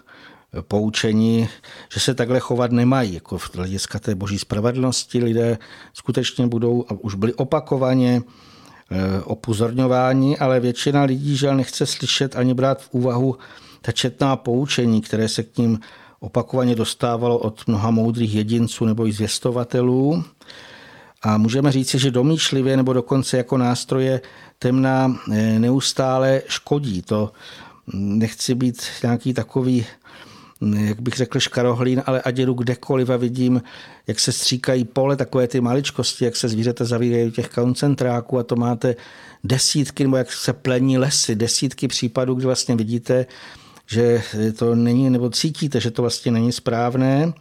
poučení, 0.68 1.48
že 1.92 2.00
se 2.00 2.14
takhle 2.14 2.40
chovat 2.40 2.72
nemají. 2.72 3.14
Jako 3.14 3.38
v 3.38 3.56
hlediska 3.56 3.98
té 3.98 4.14
boží 4.14 4.38
spravedlnosti 4.38 5.24
lidé 5.24 5.58
skutečně 5.92 6.46
budou, 6.46 6.84
a 6.88 6.92
už 6.92 7.14
byli 7.14 7.34
opakovaně 7.34 8.22
Eh, 8.22 8.22
opozorňování, 9.24 10.38
ale 10.38 10.60
většina 10.60 11.02
lidí 11.02 11.36
žel 11.36 11.56
nechce 11.56 11.86
slyšet 11.86 12.36
ani 12.36 12.54
brát 12.54 12.82
v 12.82 12.88
úvahu 12.92 13.36
ta 13.82 13.92
četná 13.92 14.36
poučení, 14.36 15.00
které 15.00 15.28
se 15.28 15.42
k 15.42 15.58
ním 15.58 15.80
opakovaně 16.20 16.74
dostávalo 16.74 17.38
od 17.38 17.66
mnoha 17.66 17.90
moudrých 17.90 18.34
jedinců 18.34 18.84
nebo 18.84 19.06
i 19.06 19.12
zvěstovatelů. 19.12 20.24
A 21.22 21.38
můžeme 21.38 21.72
říci, 21.72 21.98
že 21.98 22.10
domýšlivě 22.10 22.76
nebo 22.76 22.92
dokonce 22.92 23.36
jako 23.36 23.58
nástroje 23.58 24.20
temná 24.58 25.16
eh, 25.32 25.58
neustále 25.58 26.42
škodí. 26.48 27.02
To 27.02 27.32
nechci 27.94 28.54
být 28.54 28.82
nějaký 29.02 29.34
takový 29.34 29.86
jak 30.60 31.00
bych 31.00 31.14
řekl, 31.14 31.40
škarohlín, 31.40 32.02
ale 32.06 32.22
ať 32.22 32.36
jdu 32.36 32.54
kdekoliv 32.54 33.10
a 33.10 33.16
vidím, 33.16 33.62
jak 34.08 34.20
se 34.20 34.32
stříkají 34.32 34.84
pole, 34.84 35.16
takové 35.16 35.48
ty 35.48 35.60
maličkosti, 35.60 36.24
jak 36.24 36.36
se 36.36 36.48
zvířata 36.48 36.84
zavírají 36.84 37.30
těch 37.30 37.48
koncentráků 37.48 38.38
a 38.38 38.42
to 38.42 38.56
máte 38.56 38.96
desítky, 39.44 40.04
nebo 40.04 40.16
jak 40.16 40.32
se 40.32 40.52
plení 40.52 40.98
lesy, 40.98 41.34
desítky 41.34 41.88
případů, 41.88 42.34
kdy 42.34 42.46
vlastně 42.46 42.76
vidíte, 42.76 43.26
že 43.86 44.22
to 44.56 44.74
není, 44.74 45.10
nebo 45.10 45.30
cítíte, 45.30 45.80
že 45.80 45.90
to 45.90 46.02
vlastně 46.02 46.32
není 46.32 46.52
správné. 46.52 47.32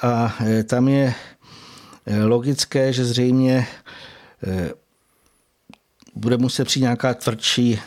A 0.00 0.36
tam 0.64 0.88
je 0.88 1.14
logické, 2.24 2.92
že 2.92 3.04
zřejmě 3.04 3.66
bude 6.14 6.36
muset 6.36 6.64
přijít 6.64 6.82
nějaká 6.82 7.14
tvrdší 7.14 7.80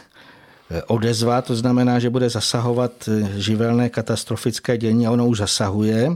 odezva, 0.87 1.41
to 1.41 1.55
znamená, 1.55 1.99
že 1.99 2.09
bude 2.09 2.29
zasahovat 2.29 3.09
živelné 3.37 3.89
katastrofické 3.89 4.77
dění 4.77 5.07
a 5.07 5.11
ono 5.11 5.27
už 5.27 5.37
zasahuje. 5.37 6.11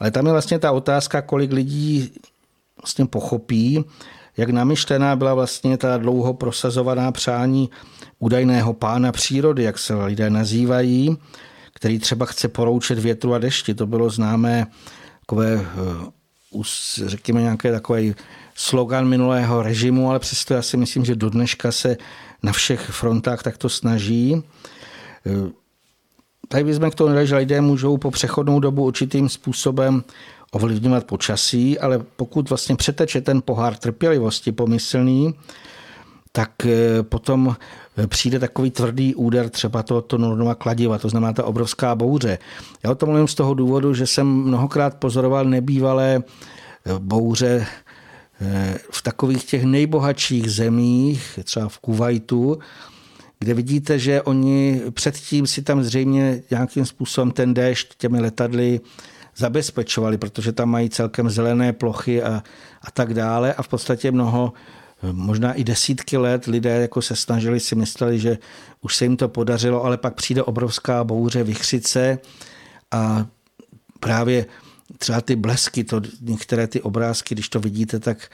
Ale 0.00 0.10
tam 0.10 0.26
je 0.26 0.32
vlastně 0.32 0.58
ta 0.58 0.72
otázka, 0.72 1.22
kolik 1.22 1.52
lidí 1.52 2.12
vlastně 2.82 3.06
pochopí, 3.06 3.84
jak 4.36 4.50
namyšlená 4.50 5.16
byla 5.16 5.34
vlastně 5.34 5.76
ta 5.76 5.98
dlouho 5.98 6.34
prosazovaná 6.34 7.12
přání 7.12 7.70
údajného 8.18 8.72
pána 8.72 9.12
přírody, 9.12 9.62
jak 9.62 9.78
se 9.78 9.94
lidé 9.94 10.30
nazývají, 10.30 11.16
který 11.74 11.98
třeba 11.98 12.26
chce 12.26 12.48
poroučet 12.48 12.98
větru 12.98 13.34
a 13.34 13.38
dešti. 13.38 13.74
To 13.74 13.86
bylo 13.86 14.10
známé 14.10 14.66
takové, 15.20 15.60
eh, 15.60 16.62
řekněme, 17.06 17.40
nějaké 17.40 17.72
takový 17.72 18.14
slogan 18.54 19.08
minulého 19.08 19.62
režimu, 19.62 20.10
ale 20.10 20.18
přesto 20.18 20.54
já 20.54 20.62
si 20.62 20.76
myslím, 20.76 21.04
že 21.04 21.16
do 21.16 21.30
dneška 21.30 21.72
se 21.72 21.96
na 22.42 22.52
všech 22.52 22.80
frontách 22.80 23.42
takto 23.42 23.68
snaží. 23.68 24.42
Eh, 26.44 26.48
tady 26.48 26.64
bychom 26.64 26.90
k 26.90 26.94
tomu 26.94 27.26
že 27.26 27.36
lidé 27.36 27.60
můžou 27.60 27.96
po 27.96 28.10
přechodnou 28.10 28.60
dobu 28.60 28.84
určitým 28.84 29.28
způsobem 29.28 30.04
ovlivňovat 30.50 31.04
počasí, 31.04 31.78
ale 31.78 31.98
pokud 32.16 32.48
vlastně 32.48 32.76
přeteče 32.76 33.20
ten 33.20 33.42
pohár 33.42 33.76
trpělivosti 33.76 34.52
pomyslný, 34.52 35.34
tak 36.32 36.66
eh, 36.66 37.02
potom 37.02 37.56
eh, 37.96 38.06
přijde 38.06 38.38
takový 38.38 38.70
tvrdý 38.70 39.14
úder 39.14 39.48
třeba 39.48 39.82
tohoto 39.82 40.18
Nordova 40.18 40.54
kladiva, 40.54 40.98
to 40.98 41.08
znamená 41.08 41.32
ta 41.32 41.44
obrovská 41.44 41.94
bouře. 41.94 42.38
Já 42.84 42.90
o 42.90 42.94
tom 42.94 43.08
mluvím 43.08 43.28
z 43.28 43.34
toho 43.34 43.54
důvodu, 43.54 43.94
že 43.94 44.06
jsem 44.06 44.26
mnohokrát 44.26 44.94
pozoroval 44.94 45.44
nebývalé 45.44 46.22
bouře 46.98 47.66
v 48.90 49.02
takových 49.02 49.44
těch 49.44 49.64
nejbohatších 49.64 50.50
zemích, 50.50 51.38
třeba 51.44 51.68
v 51.68 51.78
Kuwaitu, 51.78 52.58
kde 53.38 53.54
vidíte, 53.54 53.98
že 53.98 54.22
oni 54.22 54.82
předtím 54.90 55.46
si 55.46 55.62
tam 55.62 55.82
zřejmě 55.82 56.42
nějakým 56.50 56.86
způsobem 56.86 57.30
ten 57.30 57.54
déšť 57.54 57.94
těmi 57.98 58.20
letadly 58.20 58.80
zabezpečovali, 59.36 60.18
protože 60.18 60.52
tam 60.52 60.70
mají 60.70 60.90
celkem 60.90 61.30
zelené 61.30 61.72
plochy 61.72 62.22
a, 62.22 62.42
a 62.82 62.90
tak 62.90 63.14
dále. 63.14 63.54
A 63.54 63.62
v 63.62 63.68
podstatě 63.68 64.10
mnoho 64.10 64.52
možná 65.12 65.52
i 65.52 65.64
desítky 65.64 66.16
let 66.16 66.46
lidé 66.46 66.70
jako 66.70 67.02
se 67.02 67.16
snažili, 67.16 67.60
si 67.60 67.74
mysleli, 67.74 68.18
že 68.18 68.38
už 68.80 68.96
se 68.96 69.04
jim 69.04 69.16
to 69.16 69.28
podařilo, 69.28 69.84
ale 69.84 69.96
pak 69.96 70.14
přijde 70.14 70.42
obrovská 70.42 71.04
bouře, 71.04 71.44
vychřice 71.44 72.18
a 72.90 73.26
právě 74.00 74.46
třeba 74.98 75.20
ty 75.20 75.36
blesky, 75.36 75.84
to, 75.84 76.00
některé 76.20 76.66
ty 76.66 76.82
obrázky, 76.82 77.34
když 77.34 77.48
to 77.48 77.60
vidíte, 77.60 77.98
tak 77.98 78.30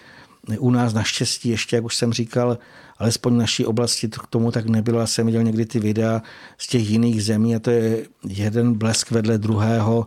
u 0.59 0.71
nás 0.71 0.95
naštěstí 0.95 1.49
ještě, 1.49 1.77
jak 1.77 1.85
už 1.85 1.97
jsem 1.97 2.13
říkal, 2.13 2.59
alespoň 2.99 3.35
v 3.35 3.39
naší 3.39 3.67
oblasti 3.67 4.09
k 4.09 4.27
tomu 4.31 4.51
tak 4.51 4.67
nebylo. 4.67 5.01
Já 5.01 5.07
jsem 5.07 5.27
viděl 5.27 5.43
někdy 5.43 5.67
ty 5.67 5.81
videa 5.81 6.23
z 6.59 6.67
těch 6.67 6.91
jiných 6.91 7.25
zemí 7.25 7.57
a 7.57 7.59
to 7.59 7.71
je 7.71 8.07
jeden 8.29 8.75
blesk 8.75 9.11
vedle 9.11 9.39
druhého. 9.39 10.07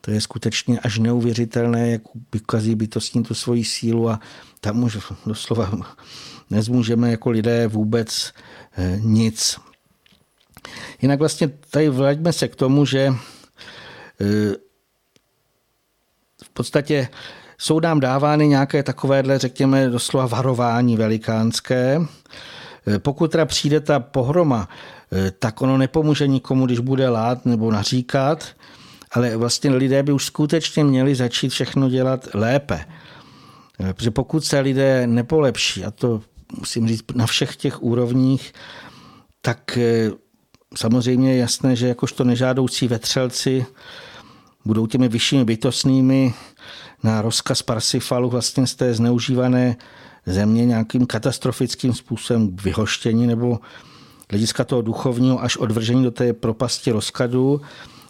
To 0.00 0.10
je 0.10 0.20
skutečně 0.20 0.80
až 0.80 0.98
neuvěřitelné, 0.98 1.90
jak 1.90 2.02
vykazí 2.32 2.74
bytostní 2.74 3.22
tu 3.22 3.34
svoji 3.34 3.64
sílu 3.64 4.10
a 4.10 4.20
tam 4.60 4.82
už 4.84 4.98
doslova 5.26 5.70
nezmůžeme 6.50 7.10
jako 7.10 7.30
lidé 7.30 7.66
vůbec 7.66 8.32
eh, 8.76 8.98
nic. 9.00 9.58
Jinak 11.02 11.18
vlastně 11.18 11.48
tady 11.48 11.88
vraťme 11.88 12.32
se 12.32 12.48
k 12.48 12.56
tomu, 12.56 12.86
že 12.86 13.14
eh, 14.20 14.54
v 16.44 16.48
podstatě 16.52 17.08
jsou 17.58 17.80
nám 17.80 18.00
dávány 18.00 18.48
nějaké 18.48 18.82
takovéhle, 18.82 19.38
řekněme, 19.38 19.88
doslova 19.88 20.26
varování 20.26 20.96
velikánské. 20.96 22.00
E, 22.86 22.98
pokud 22.98 23.30
teda 23.30 23.44
přijde 23.44 23.80
ta 23.80 24.00
pohroma, 24.00 24.68
e, 25.12 25.30
tak 25.30 25.62
ono 25.62 25.78
nepomůže 25.78 26.26
nikomu, 26.26 26.66
když 26.66 26.78
bude 26.78 27.08
lát 27.08 27.46
nebo 27.46 27.70
naříkat, 27.70 28.46
ale 29.12 29.36
vlastně 29.36 29.70
lidé 29.70 30.02
by 30.02 30.12
už 30.12 30.24
skutečně 30.24 30.84
měli 30.84 31.14
začít 31.14 31.48
všechno 31.48 31.88
dělat 31.88 32.28
lépe. 32.34 32.84
E, 33.80 33.92
protože 33.94 34.10
pokud 34.10 34.44
se 34.44 34.60
lidé 34.60 35.06
nepolepší, 35.06 35.84
a 35.84 35.90
to 35.90 36.22
musím 36.58 36.88
říct 36.88 37.04
na 37.14 37.26
všech 37.26 37.56
těch 37.56 37.82
úrovních, 37.82 38.52
tak 39.40 39.78
samozřejmě 40.76 41.32
je 41.32 41.38
jasné, 41.38 41.76
že 41.76 41.88
jakožto 41.88 42.24
nežádoucí 42.24 42.88
vetřelci 42.88 43.66
budou 44.64 44.86
těmi 44.86 45.08
vyššími 45.08 45.44
bytostnými 45.44 46.34
na 47.04 47.22
rozkaz 47.22 47.62
Parsifalu 47.62 48.30
vlastně 48.30 48.66
z 48.66 48.74
té 48.74 48.94
zneužívané 48.94 49.76
země 50.26 50.64
nějakým 50.66 51.06
katastrofickým 51.06 51.94
způsobem 51.94 52.56
vyhoštění 52.56 53.26
nebo 53.26 53.60
hlediska 54.30 54.64
toho 54.64 54.82
duchovního 54.82 55.42
až 55.42 55.56
odvržení 55.56 56.04
do 56.04 56.10
té 56.10 56.32
propasti 56.32 56.90
rozkadu 56.90 57.60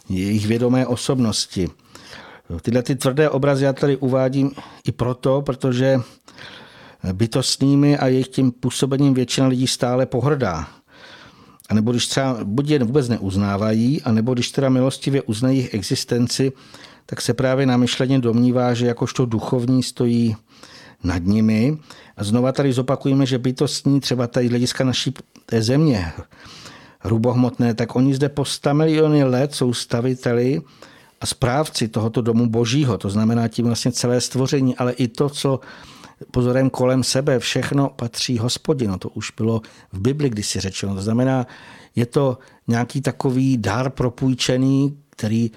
jejich 0.09 0.47
vědomé 0.47 0.87
osobnosti. 0.87 1.69
Tyhle 2.61 2.83
ty 2.83 2.95
tvrdé 2.95 3.29
obrazy 3.29 3.65
já 3.65 3.73
tady 3.73 3.97
uvádím 3.97 4.51
i 4.87 4.91
proto, 4.91 5.41
protože 5.41 5.99
bytostnými 7.13 7.97
a 7.97 8.07
jejich 8.07 8.27
tím 8.27 8.51
působením 8.51 9.13
většina 9.13 9.47
lidí 9.47 9.67
stále 9.67 10.05
pohrdá. 10.05 10.67
A 11.69 11.73
nebo 11.73 11.91
když 11.91 12.07
třeba 12.07 12.37
buď 12.43 12.69
je 12.69 12.83
vůbec 12.83 13.09
neuznávají, 13.09 14.01
a 14.01 14.11
nebo 14.11 14.33
když 14.33 14.51
teda 14.51 14.69
milostivě 14.69 15.21
uznají 15.21 15.57
jejich 15.57 15.73
existenci, 15.73 16.51
tak 17.05 17.21
se 17.21 17.33
právě 17.33 17.65
na 17.65 17.77
myšleně 17.77 18.19
domnívá, 18.19 18.73
že 18.73 18.85
jakožto 18.85 19.25
duchovní 19.25 19.83
stojí 19.83 20.35
nad 21.03 21.23
nimi. 21.23 21.77
A 22.17 22.23
znova 22.23 22.51
tady 22.51 22.73
zopakujeme, 22.73 23.25
že 23.25 23.37
bytostní 23.37 23.99
třeba 23.99 24.27
tady 24.27 24.47
hlediska 24.47 24.83
naší 24.83 25.13
země, 25.59 26.11
hrubohmotné, 26.99 27.73
tak 27.73 27.95
oni 27.95 28.15
zde 28.15 28.29
po 28.29 28.45
100 28.45 28.73
miliony 28.73 29.23
let 29.23 29.55
jsou 29.55 29.73
staviteli 29.73 30.61
a 31.21 31.25
správci 31.25 31.87
tohoto 31.87 32.21
domu 32.21 32.49
božího, 32.49 32.97
to 32.97 33.09
znamená 33.09 33.47
tím 33.47 33.65
vlastně 33.65 33.91
celé 33.91 34.21
stvoření, 34.21 34.75
ale 34.75 34.91
i 34.91 35.07
to, 35.07 35.29
co 35.29 35.59
pozorem 36.31 36.69
kolem 36.69 37.03
sebe, 37.03 37.39
všechno 37.39 37.89
patří 37.89 38.37
hospodinu. 38.37 38.97
To 38.97 39.09
už 39.09 39.31
bylo 39.37 39.61
v 39.91 39.99
Bibli 39.99 40.29
kdysi 40.29 40.59
řečeno. 40.59 40.95
To 40.95 41.01
znamená, 41.01 41.47
je 41.95 42.05
to 42.05 42.37
nějaký 42.67 43.01
takový 43.01 43.57
dar 43.57 43.89
propůjčený, 43.89 44.97
který 45.09 45.51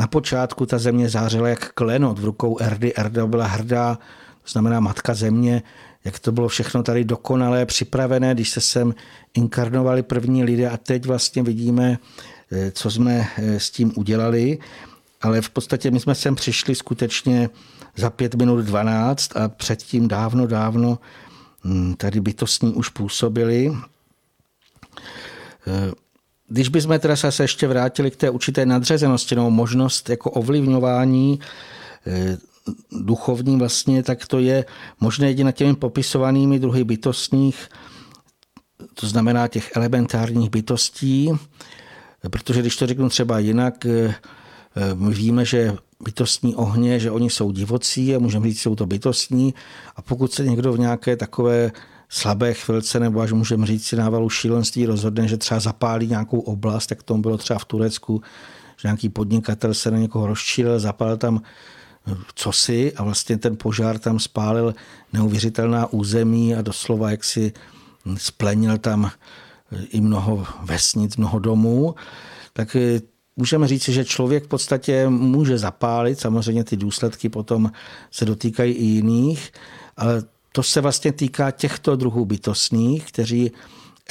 na 0.00 0.06
počátku 0.06 0.66
ta 0.66 0.78
země 0.78 1.08
zářila 1.08 1.48
jak 1.48 1.72
klenot 1.72 2.18
v 2.18 2.24
rukou 2.24 2.58
Erdy. 2.60 2.94
Erda 2.94 3.26
byla 3.26 3.46
hrdá, 3.46 3.98
to 4.42 4.50
znamená 4.50 4.80
matka 4.80 5.14
země, 5.14 5.62
jak 6.04 6.18
to 6.18 6.32
bylo 6.32 6.48
všechno 6.48 6.82
tady 6.82 7.04
dokonalé, 7.04 7.66
připravené, 7.66 8.34
když 8.34 8.50
se 8.50 8.60
sem 8.60 8.94
inkarnovali 9.34 10.02
první 10.02 10.44
lidé 10.44 10.70
a 10.70 10.76
teď 10.76 11.06
vlastně 11.06 11.42
vidíme, 11.42 11.98
eh, 12.52 12.70
co 12.70 12.90
jsme 12.90 13.28
eh, 13.36 13.60
s 13.60 13.70
tím 13.70 13.92
udělali. 13.96 14.58
Ale 15.22 15.40
v 15.40 15.50
podstatě 15.50 15.90
my 15.90 16.00
jsme 16.00 16.14
sem 16.14 16.34
přišli 16.34 16.74
skutečně 16.74 17.50
za 17.96 18.10
pět 18.10 18.34
minut 18.34 18.60
12 18.60 19.36
a 19.36 19.48
předtím 19.48 20.08
dávno, 20.08 20.46
dávno 20.46 20.98
hm, 21.64 21.94
tady 21.94 22.20
bytostní 22.20 22.74
už 22.74 22.88
působili. 22.88 23.72
Eh, 26.50 26.54
když 26.54 26.68
bychom 26.68 26.98
teda 26.98 27.16
se 27.16 27.42
ještě 27.42 27.68
vrátili 27.68 28.10
k 28.10 28.16
té 28.16 28.30
určité 28.30 28.66
nadřazenosti 28.66 29.34
nebo 29.34 29.50
možnost 29.50 30.10
jako 30.10 30.30
ovlivňování 30.30 31.40
eh, 32.06 32.38
duchovní 32.92 33.58
vlastně, 33.58 34.02
tak 34.02 34.26
to 34.26 34.38
je 34.38 34.64
možné 35.00 35.28
jedině 35.28 35.52
těmi 35.52 35.74
popisovanými 35.74 36.58
druhy 36.58 36.84
bytostních, 36.84 37.68
to 38.94 39.06
znamená 39.06 39.48
těch 39.48 39.70
elementárních 39.76 40.50
bytostí, 40.50 41.30
protože 42.30 42.60
když 42.60 42.76
to 42.76 42.86
řeknu 42.86 43.08
třeba 43.08 43.38
jinak, 43.38 43.86
eh, 43.86 44.14
my 44.94 45.14
víme, 45.14 45.44
že 45.44 45.76
bytostní 46.04 46.54
ohně, 46.54 47.00
že 47.00 47.10
oni 47.10 47.30
jsou 47.30 47.52
divocí 47.52 48.14
a 48.16 48.18
můžeme 48.18 48.46
říct, 48.46 48.56
že 48.56 48.62
jsou 48.62 48.74
to 48.74 48.86
bytostní 48.86 49.54
a 49.96 50.02
pokud 50.02 50.32
se 50.32 50.44
někdo 50.44 50.72
v 50.72 50.78
nějaké 50.78 51.16
takové 51.16 51.72
slabé 52.10 52.54
chvilce, 52.54 53.00
nebo 53.00 53.20
až 53.20 53.32
můžeme 53.32 53.66
říct 53.66 53.86
si 53.86 53.96
návalu 53.96 54.30
šílenství, 54.30 54.86
rozhodne, 54.86 55.28
že 55.28 55.36
třeba 55.36 55.60
zapálí 55.60 56.06
nějakou 56.06 56.40
oblast, 56.40 56.86
tak 56.86 57.02
tomu 57.02 57.22
bylo 57.22 57.38
třeba 57.38 57.58
v 57.58 57.64
Turecku, 57.64 58.22
že 58.80 58.88
nějaký 58.88 59.08
podnikatel 59.08 59.74
se 59.74 59.90
na 59.90 59.98
někoho 59.98 60.26
rozčílil, 60.26 60.80
zapálil 60.80 61.16
tam 61.16 61.42
eh, 62.06 62.14
cosi 62.34 62.92
a 62.96 63.02
vlastně 63.02 63.38
ten 63.38 63.56
požár 63.56 63.98
tam 63.98 64.18
spálil 64.18 64.74
neuvěřitelná 65.12 65.92
území 65.92 66.54
a 66.54 66.62
doslova 66.62 67.10
jak 67.10 67.24
si 67.24 67.52
splenil 68.16 68.78
tam 68.78 69.10
i 69.90 70.00
mnoho 70.00 70.46
vesnic, 70.62 71.16
mnoho 71.16 71.38
domů, 71.38 71.94
tak 72.52 72.76
eh, 72.76 73.00
můžeme 73.36 73.68
říct, 73.68 73.88
že 73.88 74.04
člověk 74.04 74.44
v 74.44 74.48
podstatě 74.48 75.08
může 75.08 75.58
zapálit, 75.58 76.20
samozřejmě 76.20 76.64
ty 76.64 76.76
důsledky 76.76 77.28
potom 77.28 77.72
se 78.10 78.24
dotýkají 78.24 78.72
i 78.72 78.84
jiných, 78.84 79.52
ale 79.96 80.22
to 80.52 80.62
se 80.62 80.80
vlastně 80.80 81.12
týká 81.12 81.50
těchto 81.50 81.96
druhů 81.96 82.24
bytostných, 82.24 83.06
kteří 83.06 83.50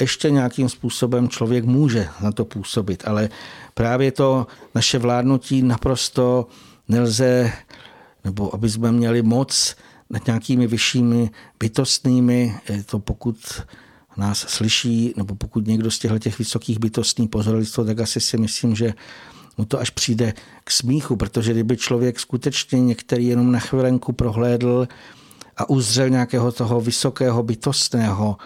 ještě 0.00 0.30
nějakým 0.30 0.68
způsobem 0.68 1.28
člověk 1.28 1.64
může 1.64 2.08
na 2.20 2.32
to 2.32 2.44
působit, 2.44 3.02
ale 3.06 3.28
právě 3.74 4.12
to 4.12 4.46
naše 4.74 4.98
vládnutí 4.98 5.62
naprosto 5.62 6.46
nelze, 6.88 7.52
nebo 8.24 8.54
aby 8.54 8.70
jsme 8.70 8.92
měli 8.92 9.22
moc 9.22 9.76
nad 10.10 10.26
nějakými 10.26 10.66
vyššími 10.66 11.30
bytostnými, 11.60 12.54
to 12.86 12.98
pokud 12.98 13.36
nás 14.16 14.38
slyší, 14.38 15.14
nebo 15.16 15.34
pokud 15.34 15.66
někdo 15.66 15.90
z 15.90 15.98
těchto 15.98 16.18
těch 16.18 16.38
vysokých 16.38 16.78
bytostných 16.78 17.30
pozorlistů, 17.30 17.84
tak 17.84 18.00
asi 18.00 18.20
si 18.20 18.38
myslím, 18.38 18.76
že 18.76 18.94
mu 19.58 19.64
to 19.64 19.80
až 19.80 19.90
přijde 19.90 20.34
k 20.64 20.70
smíchu, 20.70 21.16
protože 21.16 21.52
kdyby 21.52 21.76
člověk 21.76 22.20
skutečně 22.20 22.80
některý 22.80 23.26
jenom 23.26 23.52
na 23.52 23.58
chvilenku 23.58 24.12
prohlédl 24.12 24.88
a 25.60 25.68
uzřel 25.68 26.08
nějakého 26.08 26.52
toho 26.52 26.80
vysokého 26.80 27.42
bytostného, 27.42 28.36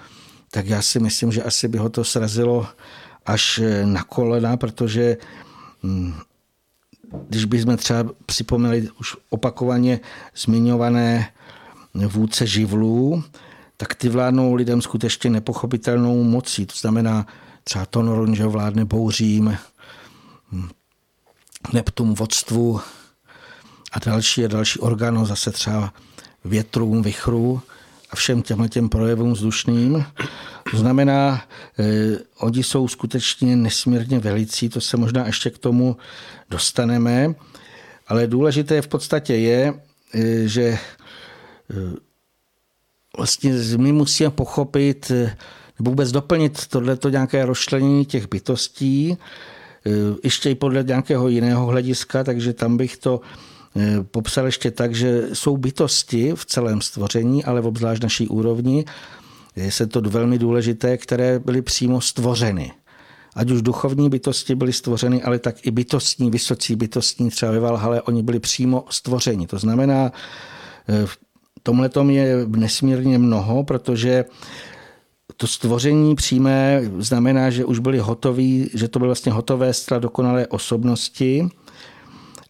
tak 0.51 0.67
já 0.67 0.83
si 0.83 1.01
myslím, 1.01 1.33
že 1.33 1.43
asi 1.43 1.69
by 1.69 1.79
ho 1.79 1.89
to 1.89 2.05
srazilo 2.05 2.67
až 3.27 3.61
na 3.85 4.03
kolena, 4.03 4.57
protože 4.57 5.17
hm, 5.83 6.15
když 7.29 7.45
bychom 7.45 7.77
třeba 7.77 8.11
připomněli 8.27 8.89
už 9.01 9.17
opakovaně 9.31 10.01
zmiňované 10.37 11.33
vůdce 11.95 12.47
živlů, 12.47 13.25
tak 13.77 13.95
ty 13.95 14.09
vládnou 14.09 14.55
lidem 14.55 14.83
skutečně 14.83 15.31
nepochopitelnou 15.31 16.23
mocí. 16.23 16.67
To 16.67 16.75
znamená 16.77 17.27
třeba 17.65 17.87
Tonoron, 17.87 18.35
že 18.35 18.47
vládne 18.47 18.85
bouřím, 18.85 19.59
hm, 20.53 20.69
Neptun 21.73 22.15
vodstvu 22.15 22.81
a 23.93 23.99
další 24.07 24.45
a 24.45 24.49
další 24.49 24.79
orgáno 24.79 25.27
zase 25.27 25.51
třeba 25.51 25.93
větrům, 26.45 27.03
vychrů 27.03 27.63
a 28.11 28.17
všem 28.17 28.43
těmhle 28.43 28.69
těm 28.69 28.89
projevům 28.89 29.33
vzdušným. 29.33 30.05
To 30.71 30.77
znamená, 30.77 31.45
eh, 31.79 32.19
oni 32.39 32.63
jsou 32.63 32.89
skutečně 32.89 33.57
nesmírně 33.57 34.19
velicí, 34.19 34.69
to 34.69 34.81
se 34.81 34.97
možná 34.97 35.27
ještě 35.27 35.51
k 35.51 35.59
tomu 35.59 35.97
dostaneme, 36.51 37.35
ale 38.09 38.27
důležité 38.27 38.83
v 38.83 38.89
podstatě 38.89 39.35
je, 39.35 39.75
eh, 40.15 40.49
že 40.49 40.63
eh, 40.63 40.79
vlastně 43.17 43.53
my 43.77 43.93
musíme 43.93 44.31
pochopit, 44.31 45.11
eh, 45.11 45.37
nebo 45.79 45.91
vůbec 45.91 46.13
doplnit 46.13 46.67
tohleto 46.67 47.09
nějaké 47.09 47.47
rozčlenění 47.47 48.05
těch 48.05 48.29
bytostí, 48.29 49.17
eh, 49.87 49.91
ještě 50.25 50.51
i 50.51 50.55
podle 50.55 50.83
nějakého 50.83 51.29
jiného 51.29 51.67
hlediska, 51.67 52.25
takže 52.25 52.53
tam 52.53 52.77
bych 52.77 52.97
to 52.97 53.21
eh, 53.21 53.54
popsal 54.11 54.47
ještě 54.47 54.71
tak, 54.71 54.95
že 54.95 55.23
jsou 55.33 55.57
bytosti 55.57 56.33
v 56.35 56.47
celém 56.47 56.81
stvoření, 56.81 57.45
ale 57.45 57.61
v 57.61 57.67
obzvlášť 57.67 58.03
naší 58.03 58.29
úrovni, 58.29 58.85
je 59.57 59.73
se 59.73 59.87
to 59.87 60.01
velmi 60.01 60.39
důležité, 60.39 60.97
které 60.99 61.39
byly 61.39 61.63
přímo 61.63 62.01
stvořeny. 62.01 62.73
Ať 63.35 63.51
už 63.51 63.63
duchovní 63.63 64.11
bytosti 64.11 64.55
byly 64.55 64.73
stvořeny, 64.73 65.23
ale 65.23 65.39
tak 65.39 65.67
i 65.67 65.71
bytostní, 65.71 66.31
vysocí 66.31 66.77
bytostní, 66.77 67.31
třeba 67.31 67.53
ve 67.53 67.61
Valhale, 67.61 68.03
oni 68.03 68.23
byli 68.23 68.41
přímo 68.41 68.85
stvořeni. 68.91 69.47
To 69.47 69.59
znamená, 69.59 70.13
v 71.05 71.19
tomhle 71.63 71.91
je 72.09 72.47
nesmírně 72.47 73.19
mnoho, 73.19 73.65
protože 73.65 74.25
to 75.37 75.47
stvoření 75.47 76.15
přímé 76.15 76.83
znamená, 76.99 77.51
že 77.51 77.65
už 77.65 77.79
byly 77.79 77.99
hotový, 77.99 78.71
že 78.75 78.89
to 78.89 78.99
byly 78.99 79.09
vlastně 79.09 79.33
hotové 79.33 79.73
zcela 79.73 80.01
dokonalé 80.01 80.47
osobnosti. 80.47 81.49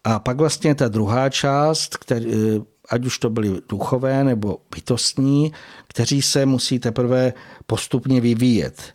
A 0.05 0.19
pak 0.19 0.37
vlastně 0.37 0.75
ta 0.75 0.89
druhá 0.89 1.31
část, 1.31 1.97
který, 1.97 2.27
ať 2.91 3.05
už 3.05 3.19
to 3.19 3.31
byly 3.31 3.61
duchové 3.69 4.25
nebo 4.25 4.59
bytostní, 4.75 5.53
kteří 5.89 6.23
se 6.23 6.47
musí 6.47 6.79
teprve 6.79 7.33
postupně 7.67 8.21
vyvíjet. 8.21 8.95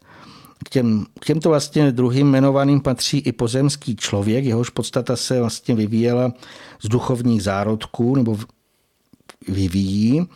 K, 0.66 0.70
těm, 0.70 1.06
k 1.20 1.26
těmto 1.26 1.50
vlastně 1.50 1.92
druhým 1.92 2.28
jmenovaným 2.28 2.82
patří 2.82 3.18
i 3.18 3.32
pozemský 3.32 3.96
člověk, 3.96 4.46
jehož 4.46 4.70
podstata 4.70 5.16
se 5.16 5.40
vlastně 5.40 5.76
vyvíjela 5.76 6.34
z 6.82 6.90
duchovních 6.90 7.44
zárodků 7.44 8.16
nebo 8.16 8.38
vyvíjí, 9.48 10.28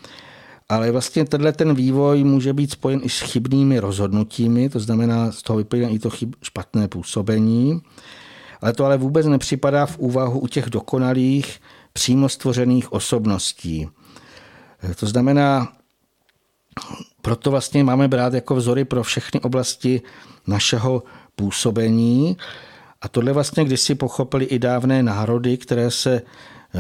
ale 0.69 0.91
vlastně 0.91 1.25
tenhle 1.25 1.51
ten 1.51 1.73
vývoj 1.73 2.23
může 2.23 2.53
být 2.53 2.71
spojen 2.71 2.99
i 3.03 3.09
s 3.09 3.19
chybnými 3.19 3.79
rozhodnutími, 3.79 4.69
to 4.69 4.79
znamená, 4.79 5.31
z 5.31 5.41
toho 5.41 5.57
vyplývá 5.57 5.87
i 5.87 5.99
to 5.99 6.09
chyb, 6.09 6.33
špatné 6.43 6.87
působení, 6.87 7.81
ale 8.63 8.73
to 8.73 8.85
ale 8.85 8.97
vůbec 8.97 9.25
nepřipadá 9.25 9.85
v 9.85 9.99
úvahu 9.99 10.39
u 10.39 10.47
těch 10.47 10.69
dokonalých, 10.69 11.61
přímo 11.93 12.29
stvořených 12.29 12.93
osobností. 12.93 13.87
To 14.95 15.07
znamená, 15.07 15.73
proto 17.21 17.51
vlastně 17.51 17.83
máme 17.83 18.07
brát 18.07 18.33
jako 18.33 18.55
vzory 18.55 18.85
pro 18.85 19.03
všechny 19.03 19.39
oblasti 19.39 20.01
našeho 20.47 21.03
působení. 21.35 22.37
A 23.01 23.07
tohle 23.07 23.33
vlastně 23.33 23.65
kdysi 23.65 23.95
pochopili 23.95 24.45
i 24.45 24.59
dávné 24.59 25.03
národy, 25.03 25.57
které 25.57 25.91
se 25.91 26.21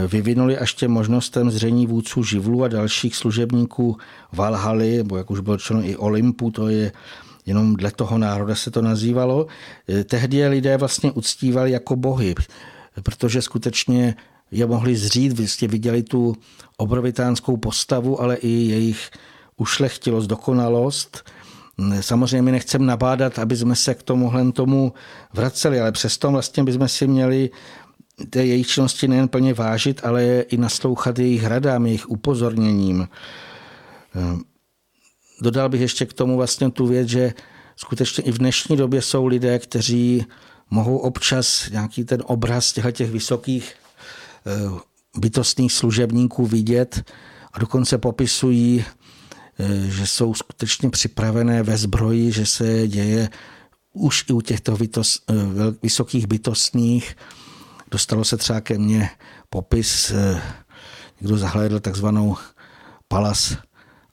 vyvinuli 0.07 0.57
až 0.57 0.73
těm 0.73 0.91
možnostem 0.91 1.51
zření 1.51 1.87
vůdců 1.87 2.23
živlů 2.23 2.63
a 2.63 2.67
dalších 2.67 3.15
služebníků 3.15 3.97
Valhaly, 4.31 4.97
nebo 4.97 5.17
jak 5.17 5.31
už 5.31 5.39
bylo 5.39 5.57
členo 5.57 5.83
i 5.85 5.95
Olympu, 5.95 6.51
to 6.51 6.67
je 6.67 6.91
jenom 7.45 7.75
dle 7.75 7.91
toho 7.91 8.17
národa 8.17 8.55
se 8.55 8.71
to 8.71 8.81
nazývalo. 8.81 9.47
Tehdy 10.05 10.37
je 10.37 10.47
lidé 10.47 10.77
vlastně 10.77 11.11
uctívali 11.11 11.71
jako 11.71 11.95
bohy, 11.95 12.35
protože 13.03 13.41
skutečně 13.41 14.15
je 14.51 14.65
mohli 14.65 14.95
zřít, 14.95 15.39
jste 15.39 15.67
viděli 15.67 16.03
tu 16.03 16.35
obrovitánskou 16.77 17.57
postavu, 17.57 18.21
ale 18.21 18.35
i 18.35 18.49
jejich 18.49 19.11
ušlechtilost, 19.57 20.29
dokonalost. 20.29 21.29
Samozřejmě 22.01 22.41
my 22.41 22.51
nechceme 22.51 22.85
nabádat, 22.85 23.39
aby 23.39 23.55
jsme 23.55 23.75
se 23.75 23.93
k 23.93 24.03
tomuhle 24.03 24.51
tomu 24.51 24.93
vraceli, 25.33 25.81
ale 25.81 25.91
přesto 25.91 26.31
vlastně 26.31 26.63
bychom 26.63 26.87
si 26.87 27.07
měli 27.07 27.49
té 28.29 28.45
jejich 28.45 28.67
činnosti 28.67 29.07
nejen 29.07 29.27
plně 29.27 29.53
vážit, 29.53 30.01
ale 30.03 30.23
i 30.25 30.57
naslouchat 30.57 31.19
jejich 31.19 31.45
radám, 31.45 31.85
jejich 31.85 32.09
upozorněním. 32.09 33.07
Dodal 35.41 35.69
bych 35.69 35.81
ještě 35.81 36.05
k 36.05 36.13
tomu 36.13 36.37
vlastně 36.37 36.71
tu 36.71 36.87
věc, 36.87 37.07
že 37.07 37.33
skutečně 37.75 38.23
i 38.23 38.31
v 38.31 38.37
dnešní 38.37 38.77
době 38.77 39.01
jsou 39.01 39.25
lidé, 39.25 39.59
kteří 39.59 40.25
mohou 40.69 40.97
občas 40.97 41.69
nějaký 41.69 42.03
ten 42.03 42.23
obraz 42.25 42.73
těch 42.91 43.11
vysokých 43.11 43.73
eh, 44.45 44.79
bytostných 45.17 45.73
služebníků 45.73 46.45
vidět 46.45 47.11
a 47.53 47.59
dokonce 47.59 47.97
popisují, 47.97 48.85
eh, 49.59 49.65
že 49.87 50.07
jsou 50.07 50.33
skutečně 50.33 50.89
připravené 50.89 51.63
ve 51.63 51.77
zbroji, 51.77 52.31
že 52.31 52.45
se 52.45 52.87
děje 52.87 53.29
už 53.93 54.25
i 54.29 54.33
u 54.33 54.41
těchto 54.41 54.77
eh, 54.81 55.33
vysokých 55.83 56.27
bytostných. 56.27 57.15
Dostalo 57.91 58.23
se 58.23 58.37
třeba 58.37 58.61
ke 58.61 58.77
mně 58.77 59.09
popis, 59.49 60.13
někdo 61.21 61.37
zahlédl 61.37 61.79
takzvanou 61.79 62.37
Palas 63.07 63.57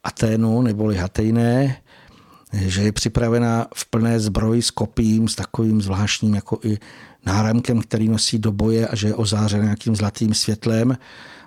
Aténu 0.04 0.62
neboli 0.62 0.96
Hatejné, 0.96 1.76
že 2.52 2.82
je 2.82 2.92
připravená 2.92 3.66
v 3.74 3.86
plné 3.86 4.20
zbroji 4.20 4.62
s 4.62 4.70
kopím, 4.70 5.28
s 5.28 5.34
takovým 5.34 5.82
zvláštním 5.82 6.34
jako 6.34 6.58
i 6.64 6.78
náramkem, 7.26 7.80
který 7.80 8.08
nosí 8.08 8.38
do 8.38 8.52
boje 8.52 8.88
a 8.88 8.96
že 8.96 9.08
je 9.08 9.14
ozářen 9.14 9.62
nějakým 9.62 9.96
zlatým 9.96 10.34
světlem. 10.34 10.98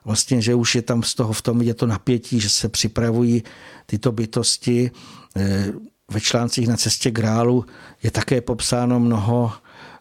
Vlastně, 0.06 0.42
že 0.42 0.56
už 0.56 0.76
je 0.76 0.82
tam 0.82 1.04
z 1.04 1.16
toho 1.16 1.34
v 1.34 1.42
tom 1.42 1.62
je 1.62 1.74
to 1.74 1.88
napětí, 1.88 2.40
že 2.40 2.50
se 2.50 2.70
připravují 2.70 3.44
tyto 3.86 4.12
bytosti. 4.12 4.92
Eh, 5.36 5.68
ve 6.12 6.22
článcích 6.22 6.68
na 6.68 6.78
cestě 6.78 7.12
grálu 7.12 7.66
je 8.04 8.12
také 8.12 8.42
popsáno 8.42 9.00
mnoho 9.00 9.52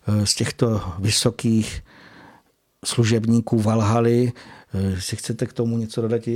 eh, 0.06 0.26
z 0.26 0.34
těchto 0.34 0.92
vysokých 0.98 1.84
služebníků 2.84 3.60
Valhaly. 3.60 4.32
Eh, 4.74 5.00
si 5.00 5.16
chcete 5.16 5.46
k 5.46 5.52
tomu 5.52 5.78
něco 5.78 6.02
dodat 6.02 6.28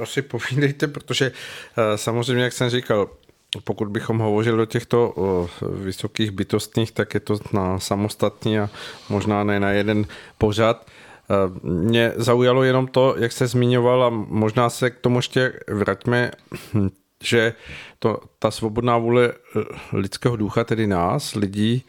asi 0.00 0.22
povídejte, 0.22 0.88
protože 0.88 1.32
eh, 1.32 1.98
samozřejmě, 1.98 2.44
jak 2.44 2.52
jsem 2.52 2.70
říkal, 2.70 3.10
pokud 3.64 3.88
bychom 3.88 4.18
hovořili 4.18 4.62
o 4.62 4.66
těchto 4.66 5.14
vysokých 5.62 6.30
bytostních, 6.30 6.92
tak 6.92 7.14
je 7.14 7.20
to 7.20 7.38
na 7.52 7.78
samostatný 7.78 8.58
a 8.58 8.70
možná 9.08 9.44
ne 9.44 9.60
na 9.60 9.70
jeden 9.70 10.06
pořad. 10.38 10.86
Mě 11.62 12.12
zaujalo 12.16 12.62
jenom 12.62 12.86
to, 12.86 13.14
jak 13.18 13.32
se 13.32 13.46
zmiňoval 13.46 14.04
a 14.04 14.10
možná 14.10 14.70
se 14.70 14.90
k 14.90 14.98
tomu 14.98 15.18
ještě 15.18 15.52
vraťme, 15.68 16.30
hm, 16.74 16.88
že 17.24 17.54
to, 17.98 18.20
ta 18.38 18.50
svobodná 18.50 18.98
vůle 18.98 19.32
lidského 19.92 20.36
ducha, 20.36 20.64
tedy 20.64 20.86
nás, 20.86 21.34
lidí, 21.34 21.84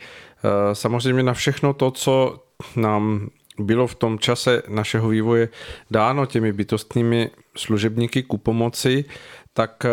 samozřejmě 0.73 1.23
na 1.23 1.33
všechno 1.33 1.73
to, 1.73 1.91
co 1.91 2.43
nám 2.75 3.29
bylo 3.59 3.87
v 3.87 3.95
tom 3.95 4.19
čase 4.19 4.61
našeho 4.67 5.09
vývoje 5.09 5.49
dáno 5.91 6.25
těmi 6.25 6.53
bytostnými 6.53 7.29
služebníky 7.57 8.23
ku 8.23 8.37
pomoci, 8.37 9.05
tak 9.53 9.85
eh, 9.85 9.89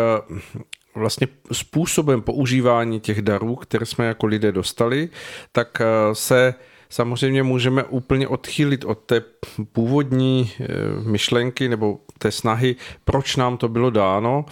vlastně 0.95 1.27
způsobem 1.51 2.21
používání 2.21 2.99
těch 2.99 3.21
darů, 3.21 3.55
které 3.55 3.85
jsme 3.85 4.05
jako 4.05 4.25
lidé 4.25 4.51
dostali, 4.51 5.09
tak 5.51 5.81
eh, 5.81 5.85
se 6.15 6.53
samozřejmě 6.89 7.43
můžeme 7.43 7.83
úplně 7.83 8.27
odchýlit 8.27 8.85
od 8.85 8.99
té 8.99 9.23
původní 9.71 10.51
eh, 10.59 10.65
myšlenky 11.03 11.69
nebo 11.69 11.99
té 12.17 12.31
snahy, 12.31 12.75
proč 13.03 13.35
nám 13.35 13.57
to 13.57 13.67
bylo 13.67 13.89
dáno. 13.89 14.45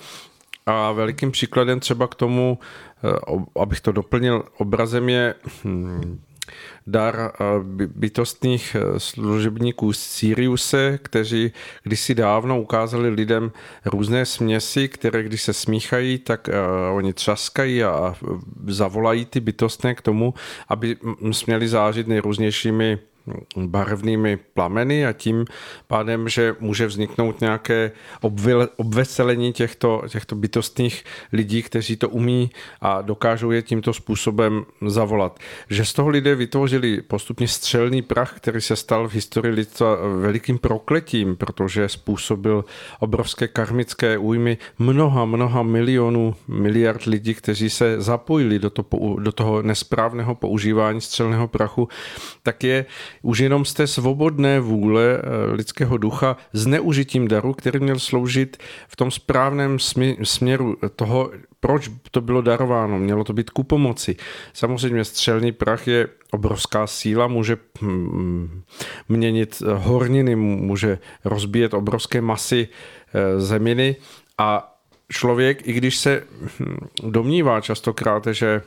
A 0.65 0.91
velikým 0.91 1.31
příkladem 1.31 1.79
třeba 1.79 2.07
k 2.07 2.15
tomu, 2.15 2.59
abych 3.55 3.81
to 3.81 3.91
doplnil 3.91 4.43
obrazem, 4.57 5.09
je 5.09 5.35
hm, 5.63 6.21
dar 6.87 7.31
bytostných 7.75 8.75
služebníků 8.97 9.93
z 9.93 9.99
Siriuse, 9.99 10.99
kteří 11.01 11.51
kdysi 11.83 12.15
dávno 12.15 12.61
ukázali 12.61 13.09
lidem 13.09 13.51
různé 13.85 14.25
směsi, 14.25 14.87
které 14.87 15.23
když 15.23 15.41
se 15.41 15.53
smíchají, 15.53 16.17
tak 16.17 16.49
oni 16.93 17.13
třaskají 17.13 17.83
a 17.83 18.15
zavolají 18.67 19.25
ty 19.25 19.39
bytostné 19.39 19.95
k 19.95 20.01
tomu, 20.01 20.33
aby 20.67 20.97
směli 21.31 21.67
zážit 21.67 22.07
nejrůznějšími 22.07 22.99
barevnými 23.57 24.37
plameny 24.37 25.05
a 25.05 25.13
tím 25.13 25.45
pádem, 25.87 26.29
že 26.29 26.55
může 26.59 26.87
vzniknout 26.87 27.41
nějaké 27.41 27.91
obveselení 28.75 29.53
těchto, 29.53 30.03
těchto 30.09 30.35
bytostných 30.35 31.03
lidí, 31.33 31.63
kteří 31.63 31.95
to 31.95 32.09
umí 32.09 32.49
a 32.81 33.01
dokážou 33.01 33.51
je 33.51 33.61
tímto 33.61 33.93
způsobem 33.93 34.65
zavolat. 34.87 35.39
Že 35.69 35.85
z 35.85 35.93
toho 35.93 36.09
lidé 36.09 36.35
vytvořili 36.35 37.01
postupně 37.01 37.47
střelný 37.47 38.01
prach, 38.01 38.33
který 38.37 38.61
se 38.61 38.75
stal 38.75 39.07
v 39.09 39.13
historii 39.13 39.55
lidstva 39.55 39.95
velikým 40.19 40.57
prokletím, 40.57 41.35
protože 41.35 41.89
způsobil 41.89 42.65
obrovské 42.99 43.47
karmické 43.47 44.17
újmy 44.17 44.57
mnoha, 44.79 45.25
mnoha 45.25 45.63
milionů, 45.63 46.35
miliard 46.47 47.03
lidí, 47.03 47.33
kteří 47.33 47.69
se 47.69 48.01
zapojili 48.01 48.59
do, 48.59 48.69
to, 48.69 48.85
do 49.19 49.31
toho 49.31 49.61
nesprávného 49.61 50.35
používání 50.35 51.01
střelného 51.01 51.47
prachu, 51.47 51.87
tak 52.43 52.63
je 52.63 52.85
už 53.21 53.39
jenom 53.39 53.65
z 53.65 53.73
té 53.73 53.87
svobodné 53.87 54.59
vůle 54.59 55.03
eh, 55.03 55.51
lidského 55.51 55.97
ducha 55.97 56.37
zneužitím 56.53 57.27
daru, 57.27 57.53
který 57.53 57.79
měl 57.79 57.99
sloužit 57.99 58.57
v 58.87 58.95
tom 58.95 59.11
správném 59.11 59.77
směru 60.23 60.77
toho, 60.95 61.31
proč 61.59 61.91
to 62.11 62.21
bylo 62.21 62.41
darováno. 62.41 62.99
Mělo 62.99 63.23
to 63.23 63.33
být 63.33 63.49
ku 63.49 63.63
pomoci. 63.63 64.15
Samozřejmě 64.53 65.05
střelný 65.05 65.51
prach 65.51 65.87
je 65.87 66.07
obrovská 66.31 66.87
síla, 66.87 67.27
může 67.27 67.57
hm, 67.81 68.61
měnit 69.09 69.61
horniny, 69.75 70.35
může 70.35 70.99
rozbíjet 71.25 71.73
obrovské 71.73 72.21
masy 72.21 72.67
eh, 73.13 73.39
zeminy 73.39 73.95
a 74.37 74.75
člověk, 75.11 75.67
i 75.67 75.73
když 75.73 75.97
se 75.97 76.23
hm, 76.59 76.77
domnívá 77.03 77.61
častokrát, 77.61 78.27
že 78.31 78.61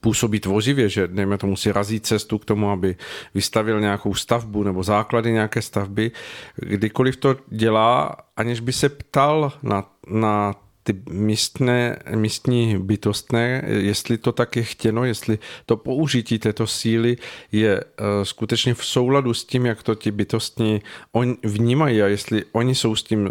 působí 0.00 0.40
tvořivě, 0.40 0.88
že 0.88 1.06
dejme 1.06 1.38
tomu 1.38 1.56
si 1.56 1.72
razí 1.72 2.00
cestu 2.00 2.38
k 2.38 2.44
tomu, 2.44 2.70
aby 2.70 2.96
vystavil 3.34 3.80
nějakou 3.80 4.14
stavbu 4.14 4.62
nebo 4.62 4.82
základy 4.82 5.32
nějaké 5.32 5.62
stavby, 5.62 6.10
kdykoliv 6.56 7.16
to 7.16 7.36
dělá, 7.48 8.16
aniž 8.36 8.60
by 8.60 8.72
se 8.72 8.88
ptal 8.88 9.52
na, 9.62 9.90
na 10.08 10.54
ty 10.82 11.02
místné, 11.10 11.98
místní 12.14 12.78
bytostné, 12.78 13.62
jestli 13.66 14.18
to 14.18 14.32
tak 14.32 14.56
je 14.56 14.62
chtěno, 14.62 15.04
jestli 15.04 15.38
to 15.66 15.76
použití 15.76 16.38
této 16.38 16.66
síly 16.66 17.16
je 17.52 17.84
uh, 17.84 18.06
skutečně 18.22 18.74
v 18.74 18.84
souladu 18.84 19.34
s 19.34 19.44
tím, 19.44 19.66
jak 19.66 19.82
to 19.82 19.94
ti 19.94 20.10
bytostní 20.10 20.82
on, 21.12 21.36
vnímají 21.44 22.02
a 22.02 22.06
jestli 22.06 22.44
oni 22.52 22.74
jsou 22.74 22.96
s 22.96 23.02
tím 23.02 23.30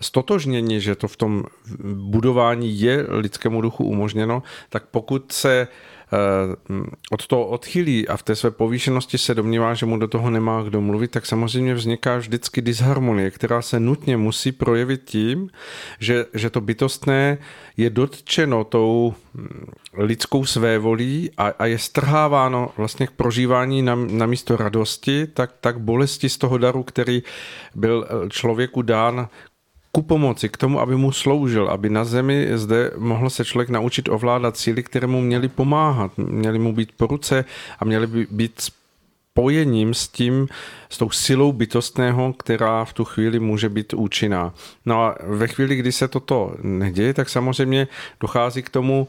stotožnění, 0.00 0.80
že 0.80 0.94
to 0.94 1.08
v 1.08 1.16
tom 1.16 1.44
budování 1.94 2.80
je 2.80 3.06
lidskému 3.08 3.60
duchu 3.60 3.84
umožněno, 3.84 4.42
tak 4.68 4.86
pokud 4.86 5.32
se 5.32 5.68
od 7.10 7.26
toho 7.26 7.46
odchylí 7.46 8.08
a 8.08 8.16
v 8.16 8.22
té 8.22 8.36
své 8.36 8.50
povýšenosti 8.50 9.18
se 9.18 9.34
domnívá, 9.34 9.74
že 9.74 9.86
mu 9.86 9.96
do 9.96 10.08
toho 10.08 10.30
nemá 10.30 10.62
kdo 10.62 10.80
mluvit, 10.80 11.10
tak 11.10 11.26
samozřejmě 11.26 11.74
vzniká 11.74 12.16
vždycky 12.16 12.62
disharmonie, 12.62 13.30
která 13.30 13.62
se 13.62 13.80
nutně 13.80 14.16
musí 14.16 14.52
projevit 14.52 15.02
tím, 15.04 15.50
že, 15.98 16.26
že 16.34 16.50
to 16.50 16.60
bytostné 16.60 17.38
je 17.76 17.90
dotčeno 17.90 18.64
tou 18.64 19.14
hm, 19.34 19.66
lidskou 19.94 20.44
svévolí 20.44 21.30
a, 21.36 21.46
a 21.58 21.66
je 21.66 21.78
strháváno 21.78 22.70
vlastně 22.76 23.06
k 23.06 23.10
prožívání 23.10 23.82
na, 23.82 23.94
na 23.94 24.26
místo 24.26 24.56
radosti, 24.56 25.26
tak, 25.26 25.50
tak 25.60 25.80
bolesti 25.80 26.28
z 26.28 26.38
toho 26.38 26.58
daru, 26.58 26.82
který 26.82 27.22
byl 27.74 28.08
člověku 28.28 28.82
dán 28.82 29.28
ku 29.92 30.02
pomoci, 30.02 30.48
k 30.48 30.56
tomu, 30.56 30.80
aby 30.80 30.96
mu 30.96 31.12
sloužil, 31.12 31.68
aby 31.68 31.90
na 31.90 32.04
zemi 32.04 32.48
zde 32.54 32.90
mohl 32.96 33.30
se 33.30 33.44
člověk 33.44 33.68
naučit 33.68 34.08
ovládat 34.08 34.56
síly, 34.56 34.82
které 34.82 35.06
mu 35.06 35.20
měly 35.20 35.48
pomáhat, 35.48 36.18
měly 36.18 36.58
mu 36.58 36.72
být 36.72 36.92
po 36.96 37.06
ruce 37.06 37.44
a 37.78 37.84
měly 37.84 38.06
by 38.06 38.26
být 38.30 38.60
spojením 39.32 39.94
s 39.94 40.08
tím, 40.08 40.48
s 40.90 40.98
tou 40.98 41.10
silou 41.10 41.52
bytostného, 41.52 42.32
která 42.32 42.84
v 42.84 42.92
tu 42.92 43.04
chvíli 43.04 43.40
může 43.40 43.68
být 43.68 43.94
účinná. 43.94 44.54
No 44.86 45.02
a 45.02 45.16
ve 45.22 45.48
chvíli, 45.48 45.76
kdy 45.76 45.92
se 45.92 46.08
toto 46.08 46.54
neděje, 46.62 47.14
tak 47.14 47.28
samozřejmě 47.28 47.88
dochází 48.20 48.62
k 48.62 48.68
tomu, 48.68 49.08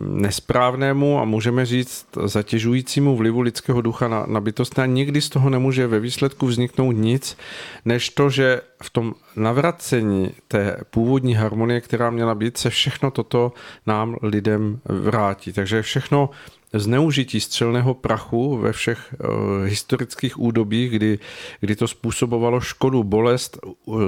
nesprávnému 0.00 1.20
a 1.20 1.24
můžeme 1.24 1.66
říct 1.66 2.06
zatěžujícímu 2.24 3.16
vlivu 3.16 3.40
lidského 3.40 3.80
ducha 3.80 4.08
na, 4.08 4.26
na 4.26 4.40
bytostné 4.40 4.82
a 4.82 4.86
nikdy 4.86 5.20
z 5.20 5.28
toho 5.28 5.50
nemůže 5.50 5.86
ve 5.86 6.00
výsledku 6.00 6.46
vzniknout 6.46 6.92
nic, 6.92 7.36
než 7.84 8.10
to, 8.10 8.30
že 8.30 8.60
v 8.82 8.90
tom 8.90 9.14
navracení 9.36 10.30
té 10.48 10.76
původní 10.90 11.34
harmonie, 11.34 11.80
která 11.80 12.10
měla 12.10 12.34
být, 12.34 12.56
se 12.56 12.70
všechno 12.70 13.10
toto 13.10 13.52
nám 13.86 14.16
lidem 14.22 14.80
vrátí. 14.84 15.52
Takže 15.52 15.82
všechno 15.82 16.30
zneužití 16.72 17.40
střelného 17.40 17.94
prachu 17.94 18.56
ve 18.56 18.72
všech 18.72 19.14
uh, 19.18 19.28
historických 19.64 20.40
údobích, 20.40 20.90
kdy, 20.90 21.18
kdy 21.60 21.76
to 21.76 21.88
způsobovalo 21.88 22.60
škodu, 22.60 23.04
bolest, 23.04 23.58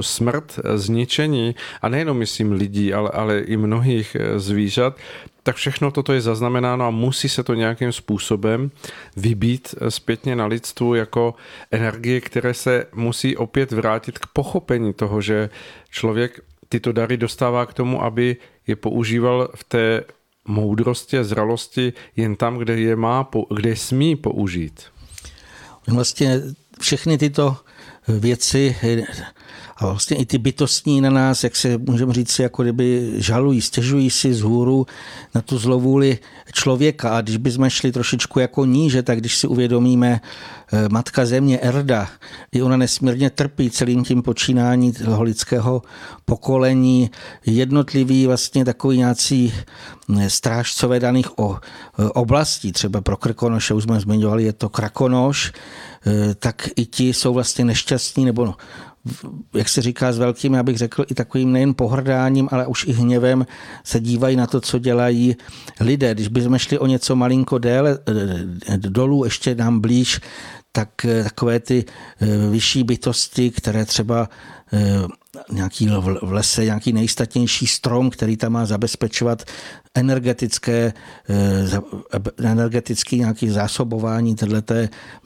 smrt, 0.01 0.61
zničení 0.75 1.55
a 1.83 1.89
nejenom 1.89 2.19
myslím 2.19 2.53
lidí, 2.53 2.95
ale, 2.95 3.11
ale 3.11 3.39
i 3.39 3.57
mnohých 3.57 4.17
eh, 4.21 4.39
zvířat, 4.39 4.97
tak 5.43 5.57
všechno 5.57 5.91
toto 5.91 6.13
je 6.13 6.21
zaznamenáno 6.21 6.85
a 6.85 6.91
musí 6.91 7.29
se 7.29 7.43
to 7.43 7.55
nějakým 7.55 7.93
způsobem 7.93 8.71
vybít 9.17 9.75
zpětně 9.89 10.37
na 10.37 10.47
lidstvu 10.47 10.95
jako 10.95 11.35
energie, 11.71 12.21
které 12.21 12.55
se 12.55 12.87
musí 12.95 13.37
opět 13.37 13.73
vrátit 13.73 14.19
k 14.19 14.27
pochopení 14.27 14.93
toho, 14.93 15.21
že 15.21 15.51
člověk 15.91 16.41
tyto 16.69 16.93
dary 16.93 17.17
dostává 17.17 17.67
k 17.67 17.75
tomu, 17.75 18.03
aby 18.03 18.37
je 18.67 18.77
používal 18.77 19.49
v 19.55 19.65
té 19.65 20.05
moudrosti 20.49 21.19
a 21.19 21.25
zralosti 21.25 21.93
jen 22.17 22.37
tam, 22.37 22.59
kde 22.59 22.81
je 22.81 22.97
má, 22.97 23.29
kde 23.57 23.77
smí 23.77 24.17
použít. 24.17 24.83
Vlastně 25.87 26.41
všechny 26.81 27.19
tyto 27.19 27.57
věci 28.09 28.77
a 29.79 29.87
vlastně 29.87 30.17
i 30.17 30.27
ty 30.27 30.39
bytostní 30.39 31.01
na 31.01 31.11
nás, 31.11 31.45
jak 31.45 31.57
se 31.57 31.79
můžeme 31.79 32.13
říct, 32.13 32.39
jako 32.39 32.63
kdyby 32.63 33.13
žalují, 33.17 33.61
stěžují 33.61 34.11
si 34.11 34.35
z 34.35 34.41
hůru 34.41 34.87
na 35.35 35.41
tu 35.41 35.59
zlovůli 35.59 36.19
člověka. 36.53 37.17
A 37.17 37.21
když 37.21 37.37
bychom 37.37 37.71
šli 37.71 37.93
trošičku 37.93 38.41
jako 38.41 38.65
níže, 38.65 39.03
tak 39.03 39.19
když 39.19 39.37
si 39.37 39.47
uvědomíme 39.47 40.21
eh, 40.73 40.89
matka 40.89 41.27
země 41.27 41.59
Erda, 41.59 42.09
i 42.53 42.63
ona 42.63 42.77
nesmírně 42.77 43.31
trpí 43.31 43.71
celým 43.71 44.05
tím 44.05 44.23
počínání 44.23 44.93
toho 44.93 45.23
lidského 45.23 45.83
pokolení, 46.25 47.11
jednotlivý 47.47 48.27
vlastně 48.27 48.65
takový 48.65 48.99
nějací 48.99 49.55
hm, 50.09 50.31
strážcové 50.31 51.01
daných 51.01 51.27
eh, 51.39 52.05
oblastí, 52.05 52.73
třeba 52.73 53.01
pro 53.01 53.17
Krkonoše, 53.17 53.75
už 53.75 53.85
jsme 53.85 54.01
zmiňovali, 54.01 54.45
je 54.45 54.53
to 54.53 54.69
Krakonoš, 54.69 55.53
eh, 56.07 56.35
tak 56.35 56.69
i 56.77 56.87
ti 56.87 57.15
jsou 57.15 57.35
vlastně 57.35 57.65
nešťastní 57.65 58.25
nebo 58.25 58.55
jak 59.55 59.69
se 59.69 59.83
říká 59.83 60.13
s 60.13 60.19
velkým, 60.19 60.55
já 60.55 60.63
bych 60.63 60.79
řekl, 60.79 61.05
i 61.09 61.15
takovým 61.15 61.53
nejen 61.53 61.75
pohrdáním, 61.75 62.49
ale 62.53 62.67
už 62.67 62.85
i 62.85 62.93
hněvem 62.93 63.47
se 63.85 64.01
dívají 64.01 64.37
na 64.37 64.47
to, 64.47 64.61
co 64.61 64.79
dělají 64.79 65.37
lidé. 65.81 66.15
Když 66.15 66.29
bychom 66.29 66.59
šli 66.59 66.79
o 66.79 66.87
něco 66.87 67.17
malinko 67.17 67.59
déle 67.59 67.99
eh, 68.69 68.79
dolů, 68.79 69.25
ještě 69.25 69.55
nám 69.55 69.81
blíž, 69.81 70.21
tak 70.73 71.05
eh, 71.05 71.25
takové 71.25 71.61
ty 71.61 71.85
eh, 72.21 72.27
vyšší 72.51 72.85
bytosti, 72.85 73.51
které 73.51 73.85
třeba 73.85 74.29
nějaký 75.53 75.89
v 76.23 76.33
lese, 76.33 76.65
nějaký 76.65 76.93
nejstatnější 76.93 77.67
strom, 77.67 78.11
který 78.11 78.37
tam 78.37 78.53
má 78.53 78.67
zabezpečovat 78.67 79.43
energetické, 79.95 80.93
energetické 82.39 83.17
nějaké 83.17 83.53
zásobování 83.53 84.35
této 84.35 84.75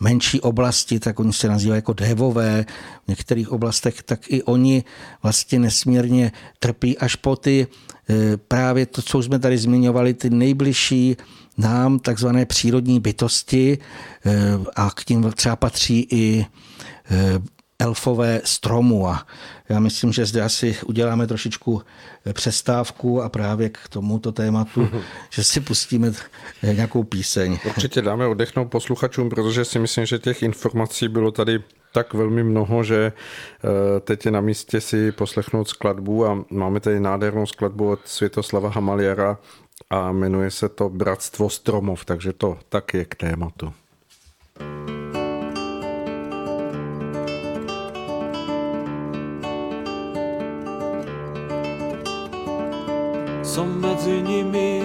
menší 0.01 0.41
oblasti, 0.41 1.01
tak 1.01 1.21
oni 1.21 1.33
se 1.33 1.49
nazývají 1.49 1.79
jako 1.79 1.93
dévové 1.93 2.67
v 3.05 3.09
některých 3.09 3.53
oblastech, 3.53 4.03
tak 4.03 4.21
i 4.29 4.43
oni 4.43 4.85
vlastně 5.23 5.59
nesmírně 5.59 6.33
trpí 6.59 6.99
až 6.99 7.17
po 7.17 7.37
ty 7.37 7.67
právě 8.49 8.87
to, 8.87 9.03
co 9.03 9.23
jsme 9.23 9.39
tady 9.39 9.59
zmiňovali, 9.59 10.15
ty 10.15 10.31
nejbližší 10.31 11.17
nám 11.59 11.99
takzvané 11.99 12.47
přírodní 12.47 13.01
bytosti 13.01 13.79
eh, 13.79 14.33
a 14.77 14.91
k 14.91 15.05
tím 15.05 15.33
třeba 15.33 15.57
patří 15.57 16.07
i 16.11 16.47
eh, 17.11 17.39
elfové 17.83 18.41
stromu 18.45 19.09
a 19.09 19.27
já 19.69 19.81
myslím, 19.81 20.13
že 20.13 20.27
zde 20.27 20.43
asi 20.43 20.77
uděláme 20.87 21.27
trošičku 21.27 21.83
eh, 22.27 22.33
přestávku 22.33 23.23
a 23.23 23.29
právě 23.29 23.69
k 23.69 23.79
tomuto 23.89 24.33
tématu, 24.33 24.89
že 25.31 25.45
si 25.45 25.61
pustíme 25.61 26.13
nějakou 26.63 27.05
píseň. 27.05 27.59
Určitě 27.67 28.03
dáme 28.03 28.27
oddechnout 28.27 28.71
posluchačům, 28.71 29.29
protože 29.29 29.65
si 29.65 29.79
myslím, 29.79 30.07
že 30.07 30.19
těch 30.19 30.43
informací 30.43 31.09
bylo 31.09 31.31
tady 31.31 31.63
tak 31.93 32.15
velmi 32.15 32.45
mnoho, 32.45 32.85
že 32.85 33.13
eh, 33.13 34.01
teď 34.01 34.27
je 34.27 34.31
na 34.31 34.41
místě 34.41 34.81
si 34.81 35.13
poslechnout 35.13 35.69
skladbu 35.69 36.27
a 36.27 36.45
máme 36.51 36.81
tady 36.81 37.01
nádhernou 37.01 37.47
skladbu 37.47 37.91
od 37.91 38.01
Světoslava 38.05 38.69
Hamaliara 38.69 39.39
a 39.91 40.13
jmenuje 40.13 40.51
se 40.51 40.69
to 40.69 40.89
Bratstvo 40.89 41.51
stromov, 41.51 42.05
takže 42.05 42.33
to 42.33 42.59
tak 42.69 42.95
je 42.95 43.05
k 43.05 43.15
tématu. 43.15 43.73
Som 53.53 53.85
medzi 53.85 54.25
nimi 54.25 54.81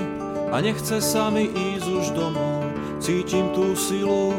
a 0.51 0.59
nechce 0.59 0.99
sa 0.99 1.31
mi 1.31 1.47
ísť 1.47 1.87
už 1.87 2.05
domov. 2.11 2.67
Cítim 2.99 3.55
tú 3.55 3.71
silu, 3.79 4.35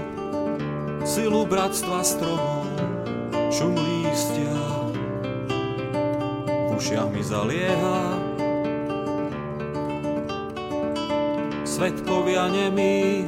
silu 1.01 1.49
bratstva 1.49 2.05
stromov, 2.05 2.69
šum 3.49 3.73
lístia. 3.73 4.53
V 6.69 6.77
mi 7.09 7.25
zalieha, 7.25 8.01
Svetkovia 11.65 12.53
nemí, 12.53 13.25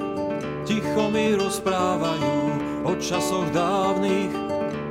ticho 0.68 1.09
mi 1.09 1.32
rozprávajú 1.32 2.36
o 2.84 2.92
časoch 3.01 3.48
dávnych, 3.57 4.36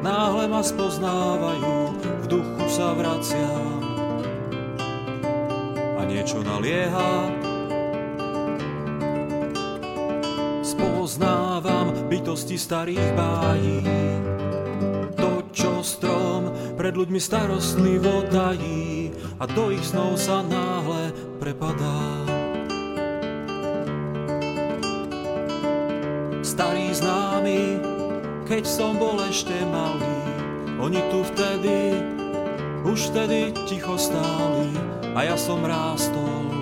náhle 0.02 0.50
ma 0.50 0.66
spoznávajú, 0.66 2.02
v 2.02 2.26
duchu 2.26 2.66
sa 2.66 2.98
vraciam 2.98 3.69
niečo 6.10 6.42
nalieha. 6.42 7.30
Spoznávam 10.66 12.10
bytosti 12.10 12.58
starých 12.58 13.08
bájí, 13.14 13.82
to, 15.14 15.32
čo 15.54 15.86
strom 15.86 16.50
pred 16.74 16.98
ľuďmi 16.98 17.22
starostlivo 17.22 18.26
tají 18.34 19.14
a 19.38 19.46
do 19.46 19.70
ich 19.70 19.86
snov 19.86 20.18
sa 20.18 20.42
náhle 20.42 21.14
prepadá. 21.38 22.02
Starý 26.42 26.92
známy, 26.92 27.80
keď 28.50 28.64
som 28.66 28.98
bol 28.98 29.22
ešte 29.30 29.54
malý, 29.70 30.18
oni 30.82 31.00
tu 31.14 31.22
vtedy, 31.36 31.94
už 32.84 33.14
vtedy 33.14 33.54
ticho 33.70 33.96
stáli, 33.96 34.69
a 35.16 35.20
ja 35.26 35.36
som 35.38 35.62
rástol 35.66 36.54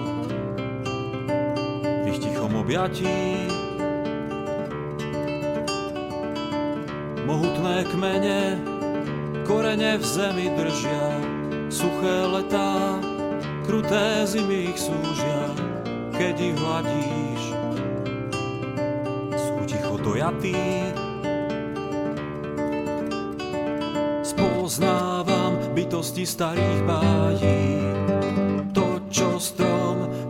v 2.03 2.05
ich 2.07 2.19
tichom 2.23 2.63
objatí. 2.63 3.47
Mohutné 7.27 7.83
kmene, 7.91 8.41
korene 9.43 9.99
v 9.99 10.03
zemi 10.07 10.47
držia, 10.55 11.07
suché 11.67 12.23
letá, 12.31 13.03
kruté 13.67 14.23
zimy 14.23 14.71
ich 14.71 14.79
súžia, 14.79 15.51
keď 16.15 16.35
ich 16.39 16.55
hladíš. 16.55 17.43
Sú 19.35 19.55
ticho 19.67 19.99
dojatí, 19.99 20.55
spoznávam 24.23 25.59
bytosti 25.75 26.23
starých 26.23 26.79
bájí 26.87 27.59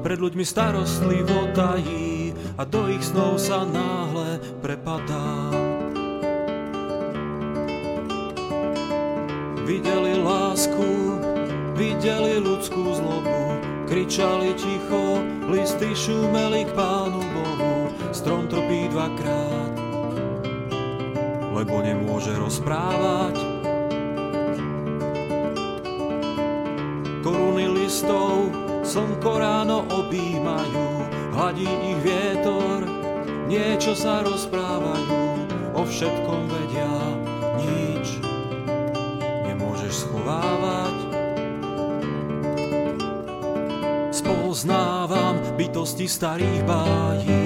pred 0.08 0.24
ľuďmi 0.24 0.46
starostlivo 0.48 1.52
tají 1.52 2.32
a 2.56 2.64
do 2.64 2.88
ich 2.88 3.04
snov 3.04 3.36
sa 3.36 3.68
náhle 3.68 4.40
prepadá. 4.64 5.52
Videli 9.68 10.16
lásku, 10.16 10.88
videli 11.76 12.40
ľudskú 12.40 12.96
zlobu, 12.96 13.60
kričali 13.84 14.56
ticho, 14.56 15.20
listy 15.52 15.92
šumeli 15.92 16.64
k 16.64 16.72
Pánu 16.72 17.20
Bohu, 17.20 17.92
strom 18.16 18.48
tropí 18.48 18.88
dvakrát, 18.88 19.76
lebo 21.52 21.84
nemôže 21.84 22.32
rozprávať. 22.32 23.36
Koruny 27.28 27.68
listov 27.76 28.56
Slnko 28.98 29.38
ráno 29.38 29.86
objímajú, 29.94 30.90
hladí 31.38 31.70
ich 31.70 32.02
vietor, 32.02 32.82
niečo 33.46 33.94
sa 33.94 34.26
rozprávajú, 34.26 35.22
o 35.78 35.86
všetkom 35.86 36.42
vedia, 36.50 36.98
nič 37.62 38.18
nemôžeš 39.46 40.02
schovávať. 40.02 40.98
Spoznávam 44.10 45.46
bytosti 45.54 46.10
starých 46.10 46.66
bájí, 46.66 47.46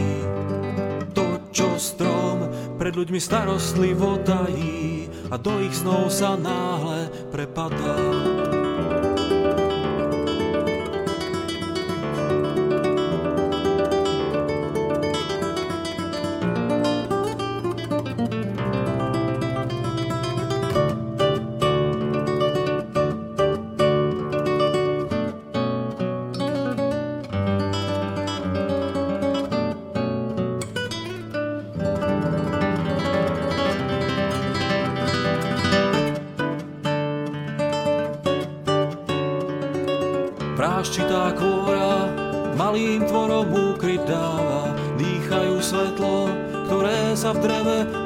to, 1.12 1.52
čo 1.52 1.76
strom 1.76 2.47
pred 2.80 2.95
ľuďmi 2.95 3.20
starostlivo 3.20 4.24
tají 4.24 5.12
a 5.28 5.36
do 5.36 5.60
ich 5.60 5.76
snov 5.76 6.08
sa 6.16 6.39
náhle 6.39 7.12
prepadá. 7.28 8.41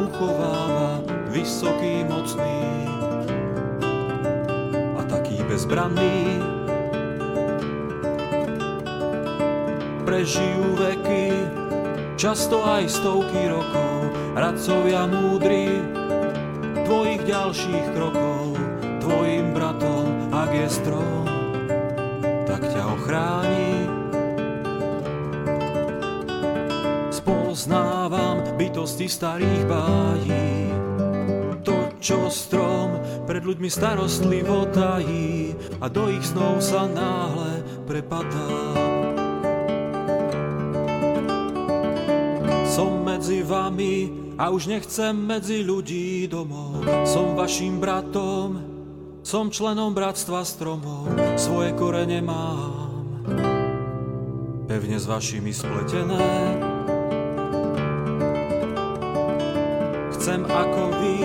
Uchováva 0.06 1.02
vysoký, 1.34 2.06
mocný 2.06 2.62
a 4.94 5.02
taký 5.10 5.42
bezbranný. 5.50 6.38
Prežijú 10.06 10.78
veky, 10.78 11.34
často 12.22 12.62
aj 12.62 12.86
stovky 12.86 13.50
rokov, 13.50 14.14
radcovia 14.38 15.10
múdri 15.10 15.82
tvojich 16.86 17.26
ďalších 17.26 17.86
krokov, 17.98 18.54
tvojim 19.02 19.58
bratom, 19.58 20.30
ak 20.30 20.54
je 20.54 20.68
strom, 20.70 21.25
bytosti 28.96 29.12
starých 29.12 29.64
bájí. 29.68 30.72
To, 31.68 31.76
čo 32.00 32.32
strom 32.32 32.96
pred 33.28 33.44
ľuďmi 33.44 33.68
starostlivo 33.68 34.72
tají 34.72 35.52
a 35.84 35.92
do 35.92 36.08
ich 36.08 36.24
snov 36.24 36.64
sa 36.64 36.88
náhle 36.88 37.60
prepadá. 37.84 38.56
Som 42.72 43.04
medzi 43.04 43.44
vami 43.44 44.16
a 44.40 44.48
už 44.48 44.72
nechcem 44.72 45.12
medzi 45.12 45.60
ľudí 45.68 46.32
domov. 46.32 46.88
Som 47.04 47.36
vašim 47.36 47.84
bratom, 47.84 48.64
som 49.28 49.52
členom 49.52 49.92
bratstva 49.92 50.48
stromov, 50.48 51.12
svoje 51.36 51.76
korene 51.76 52.24
mám. 52.24 53.12
Pevne 54.72 54.96
s 54.96 55.04
vašimi 55.04 55.52
spletené, 55.52 56.64
chcem 60.26 60.42
ako 60.42 60.90
vy 61.06 61.22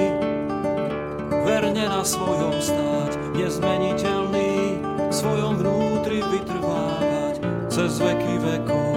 verne 1.48 1.88
na 1.88 2.05
svojom 2.05 2.53
stáť, 2.61 3.32
nezmeniteľný, 3.32 4.76
v 5.09 5.12
svojom 5.16 5.57
vnútri 5.57 6.20
vytrvávať 6.20 7.40
cez 7.72 7.96
veky 7.96 8.34
vekov. 8.44 8.92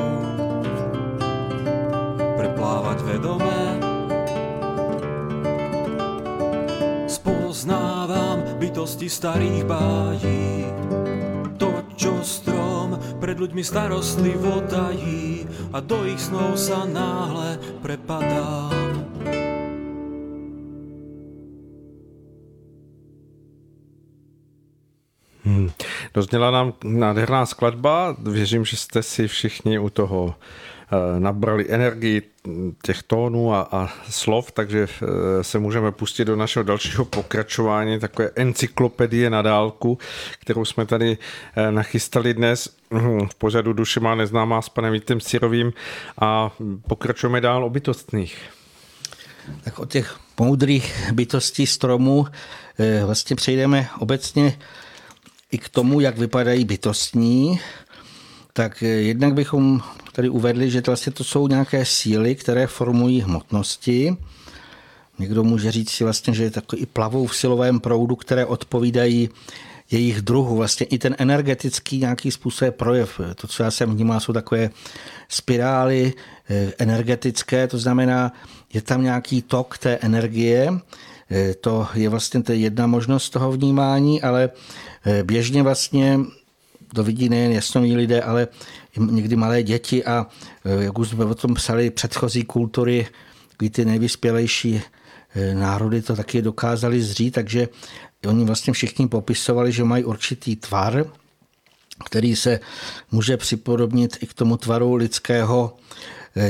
Preplávať 2.35 2.99
vedome, 3.07 3.59
spoznávam 7.07 8.59
bytosti 8.59 9.07
starých 9.07 9.63
bájí, 9.63 10.67
to, 11.55 11.79
čo 11.95 12.19
strom 12.27 12.99
pred 13.23 13.39
ľuďmi 13.39 13.63
starostlivo 13.63 14.67
tají 14.67 15.47
a 15.71 15.79
do 15.79 16.03
ich 16.03 16.19
snov 16.19 16.59
sa 16.59 16.83
náhle 16.83 17.55
prepadám. 17.79 18.72
Dozněla 26.13 26.51
nám 26.51 26.73
nádherná 26.83 27.45
skladba, 27.45 28.15
věřím, 28.19 28.65
že 28.65 28.77
jste 28.77 29.03
si 29.03 29.27
všichni 29.27 29.79
u 29.79 29.89
toho 29.89 30.35
eh, 30.35 31.19
nabrali 31.19 31.65
energii 31.69 32.21
těch 32.83 33.03
tónů 33.03 33.53
a, 33.53 33.67
a 33.71 33.89
slov, 34.09 34.51
takže 34.51 34.87
eh, 34.87 35.43
se 35.43 35.59
můžeme 35.59 35.91
pustit 35.91 36.25
do 36.25 36.35
našeho 36.35 36.63
dalšího 36.63 37.05
pokračování, 37.05 37.99
takové 37.99 38.29
encyklopedie 38.35 39.29
na 39.29 39.41
dálku, 39.41 39.97
kterou 40.39 40.65
jsme 40.65 40.85
tady 40.85 41.17
eh, 41.55 41.71
nachystali 41.71 42.33
dnes. 42.33 42.75
Hm, 42.91 43.27
v 43.27 43.35
pořadu 43.35 43.73
Duše 43.73 43.99
má 43.99 44.15
neznámá 44.15 44.61
s 44.61 44.69
panem 44.69 44.93
Vítem 44.93 45.19
Cirovým 45.19 45.73
a 46.21 46.51
pokračujeme 46.87 47.41
dál 47.41 47.65
o 47.65 47.69
bytostných. 47.69 48.41
Tak 49.63 49.79
o 49.79 49.85
těch 49.85 50.19
moudrých 50.39 51.11
bytostí 51.11 51.67
stromů 51.67 52.27
vlastně 53.05 53.35
přejdeme 53.35 53.87
obecně 53.99 54.57
i 55.53 55.57
k 55.57 55.69
tomu, 55.69 55.99
jak 55.99 56.17
vypadají 56.17 56.65
bytostní, 56.65 57.59
tak 58.53 58.81
jednak 58.81 59.33
bychom 59.33 59.81
tady 60.11 60.29
uvedli, 60.29 60.71
že 60.71 60.81
vlastně 60.85 61.11
to 61.11 61.23
jsou 61.23 61.47
nějaké 61.47 61.85
síly, 61.85 62.35
které 62.35 62.67
formují 62.67 63.21
hmotnosti. 63.21 64.17
Někdo 65.19 65.43
může 65.43 65.71
říct 65.71 65.89
si 65.89 66.03
vlastně, 66.03 66.33
že 66.33 66.43
je 66.43 66.51
takový 66.51 66.85
plavou 66.85 67.27
v 67.27 67.35
silovém 67.35 67.79
proudu, 67.79 68.15
které 68.15 68.45
odpovídají 68.45 69.29
jejich 69.91 70.21
druhu. 70.21 70.55
Vlastně 70.55 70.85
i 70.85 70.97
ten 70.97 71.15
energetický 71.17 71.99
nějaký 71.99 72.31
způsob 72.31 72.75
projev. 72.75 73.21
To, 73.35 73.47
co 73.47 73.63
já 73.63 73.71
jsem 73.71 73.91
vnímal, 73.91 74.19
jsou 74.19 74.33
takové 74.33 74.69
spirály 75.29 76.13
eh, 76.49 76.73
energetické, 76.77 77.67
to 77.67 77.77
znamená, 77.77 78.33
je 78.73 78.81
tam 78.81 79.03
nějaký 79.03 79.41
tok 79.41 79.77
té 79.77 79.97
energie, 80.01 80.73
eh, 81.31 81.53
to 81.53 81.87
je 81.93 82.09
vlastně 82.09 82.43
to 82.43 82.51
jedna 82.51 82.87
možnost 82.87 83.29
toho 83.29 83.51
vnímání, 83.51 84.21
ale 84.21 84.49
běžně 85.23 85.63
vlastně 85.63 86.19
to 86.93 87.03
vidí 87.03 87.29
nejen 87.29 87.51
jasnoví 87.51 87.95
lidé, 87.95 88.21
ale 88.21 88.47
i 88.97 88.99
někdy 88.99 89.35
malé 89.35 89.63
děti 89.63 90.05
a 90.05 90.27
eh, 90.65 90.83
jak 90.83 90.99
už 90.99 91.09
jsme 91.09 91.25
o 91.25 91.35
tom 91.35 91.53
psali, 91.53 91.89
předchozí 91.89 92.43
kultury, 92.43 93.07
kdy 93.57 93.69
ty 93.69 93.85
nejvyspělejší 93.85 94.81
eh, 95.35 95.55
národy 95.55 96.01
to 96.01 96.15
taky 96.15 96.41
dokázali 96.41 97.01
zřít, 97.01 97.33
takže 97.33 97.69
oni 98.27 98.45
vlastně 98.45 98.73
všichni 98.73 99.07
popisovali, 99.07 99.71
že 99.71 99.83
mají 99.83 100.03
určitý 100.03 100.55
tvar, 100.55 101.05
který 102.05 102.35
se 102.35 102.59
může 103.11 103.37
připodobnit 103.37 104.17
i 104.21 104.27
k 104.27 104.33
tomu 104.33 104.57
tvaru 104.57 104.95
lidského 104.95 105.77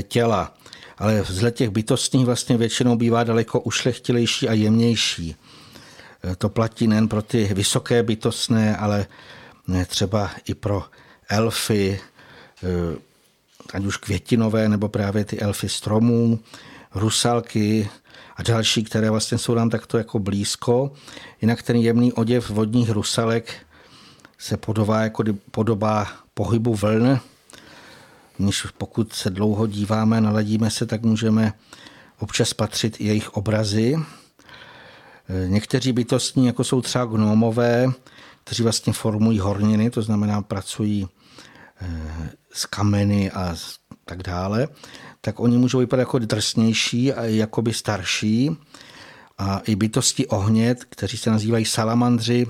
těla. 0.08 0.54
Ale 0.98 1.22
vzhled 1.22 1.56
těch 1.56 1.70
bytostních 1.70 2.26
vlastně 2.26 2.58
většinou 2.58 2.96
bývá 2.96 3.24
daleko 3.24 3.60
ušlechtilejší 3.60 4.50
a 4.50 4.54
jemnější. 4.54 5.36
To 6.38 6.50
platí 6.50 6.88
nejen 6.88 7.08
pro 7.08 7.22
ty 7.22 7.54
vysoké 7.54 8.04
bytostné, 8.04 8.78
ale 8.78 9.08
třeba 9.86 10.32
i 10.46 10.54
pro 10.54 10.84
elfy, 11.30 12.00
eh, 12.64 12.98
ať 13.74 13.86
už 13.86 13.98
květinové, 13.98 14.70
nebo 14.70 14.90
právě 14.90 15.26
ty 15.26 15.40
elfy 15.40 15.70
stromů, 15.70 16.40
rusalky 16.96 17.90
a 18.36 18.44
další, 18.44 18.84
které 18.84 19.10
vlastně 19.10 19.38
jsou 19.38 19.56
nám 19.56 19.70
takto 19.70 19.98
jako 19.98 20.20
blízko. 20.20 20.92
Jinak 21.42 21.62
ten 21.64 21.76
jemný 21.76 22.14
oděv 22.14 22.50
vodních 22.50 22.90
rusalek 22.90 23.54
se 24.38 24.58
podobá, 24.58 25.02
jako 25.02 25.24
podobá 25.52 26.08
pohybu 26.34 26.76
vln, 26.76 27.20
když 28.38 28.66
pokud 28.78 29.14
se 29.14 29.30
dlouho 29.30 29.68
díváme, 29.68 30.22
naladíme 30.22 30.72
se, 30.72 30.86
tak 30.86 31.02
můžeme 31.02 31.54
občas 32.20 32.54
patřit 32.54 33.02
i 33.02 33.06
jejich 33.06 33.30
obrazy. 33.30 33.96
Někteří 35.48 35.94
bytostní, 35.94 36.46
jako 36.46 36.64
jsou 36.64 36.82
třeba 36.82 37.06
gnomové, 37.06 37.88
kteří 38.44 38.64
vlastně 38.64 38.94
formují 38.94 39.40
horniny, 39.40 39.90
to 39.90 40.02
znamená 40.02 40.42
pracují 40.42 41.08
eh, 41.82 42.30
s 42.54 42.66
kameny 42.66 43.32
a 43.32 43.56
tak 44.06 44.24
dále, 44.24 44.68
tak 45.22 45.40
oni 45.40 45.58
můžou 45.58 45.80
vypadat 45.80 46.02
jako 46.02 46.20
drsnější 46.20 47.14
a 47.14 47.24
jakoby 47.24 47.74
starší. 47.74 48.58
A 49.38 49.62
i 49.66 49.76
bytosti 49.76 50.28
ohnět, 50.28 50.84
kteří 50.84 51.18
se 51.18 51.30
nazývají 51.32 51.66
salamandři, 51.66 52.48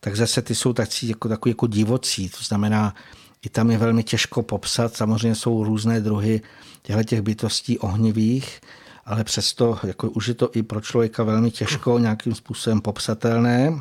tak 0.00 0.16
zase 0.16 0.42
ty 0.42 0.54
jsou 0.54 0.72
tací, 0.72 1.08
jako, 1.08 1.28
takový 1.28 1.50
jako 1.50 1.66
divocí. 1.66 2.28
To 2.28 2.44
znamená, 2.44 2.94
i 3.42 3.48
tam 3.48 3.70
je 3.70 3.78
velmi 3.78 4.02
těžko 4.02 4.42
popsat. 4.42 4.96
Samozřejmě 4.96 5.34
jsou 5.34 5.64
různé 5.64 6.00
druhy 6.00 6.40
těchto 6.82 7.02
těch 7.02 7.22
bytostí 7.22 7.78
ohnivých, 7.78 8.60
ale 9.06 9.24
přesto 9.24 9.78
jako 9.82 10.10
už 10.10 10.28
je 10.28 10.34
to 10.34 10.50
i 10.52 10.62
pro 10.62 10.80
člověka 10.80 11.22
velmi 11.22 11.50
těžko 11.50 11.98
nějakým 11.98 12.34
způsobem 12.34 12.80
popsatelné. 12.80 13.72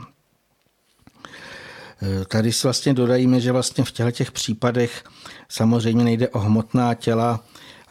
E, 2.01 2.26
tady 2.26 2.51
si 2.51 2.67
vlastně 2.67 2.93
dodajíme, 2.93 3.39
že 3.39 3.51
vlastně 3.51 3.84
v 3.84 3.91
těchto 3.91 4.11
těch 4.11 4.32
případech 4.32 5.03
samozřejmě 5.49 6.03
nejde 6.03 6.30
o 6.30 6.39
hmotná 6.39 6.93
těla, 6.93 7.39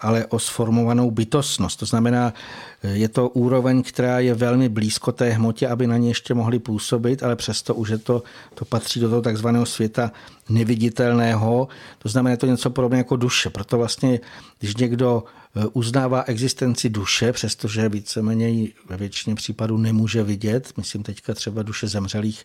ale 0.01 0.27
o 0.27 0.39
sformovanou 0.39 1.11
bytostnost. 1.11 1.79
To 1.79 1.87
znamená, 1.87 2.35
e, 2.83 2.89
je 2.89 3.09
to 3.09 3.29
úroveň, 3.29 3.83
která 3.83 4.19
je 4.19 4.35
velmi 4.35 4.69
blízko 4.69 5.13
té 5.13 5.31
hmotě, 5.31 5.69
aby 5.69 5.87
na 5.87 5.97
ně 5.97 6.11
ještě 6.11 6.35
mohli 6.35 6.59
působit, 6.59 7.23
ale 7.23 7.37
přesto 7.37 7.75
už 7.75 7.89
je 7.89 7.99
to, 7.99 8.23
to 8.55 8.65
patří 8.65 9.01
do 9.01 9.09
toho 9.09 9.23
takzvaného 9.23 9.67
světa 9.67 10.13
neviditelného. 10.49 11.69
To 11.99 12.09
znamená, 12.09 12.31
je 12.31 12.37
to 12.37 12.47
něco 12.47 12.71
podobné 12.71 12.99
jako 12.99 13.17
duše. 13.17 13.51
Proto 13.51 13.79
vlastně, 13.79 14.21
když 14.59 14.77
někdo 14.77 15.25
uznává 15.73 16.23
existenci 16.23 16.89
duše, 16.89 17.33
přestože 17.33 17.89
víceméně 17.89 18.49
ji 18.49 18.75
ve 18.89 18.97
většině 18.97 19.37
případů 19.37 19.79
nemůže 19.79 20.23
vidět. 20.23 20.73
Myslím 20.77 21.03
teďka 21.03 21.35
třeba 21.35 21.63
duše 21.63 21.89
zemřelých 21.89 22.45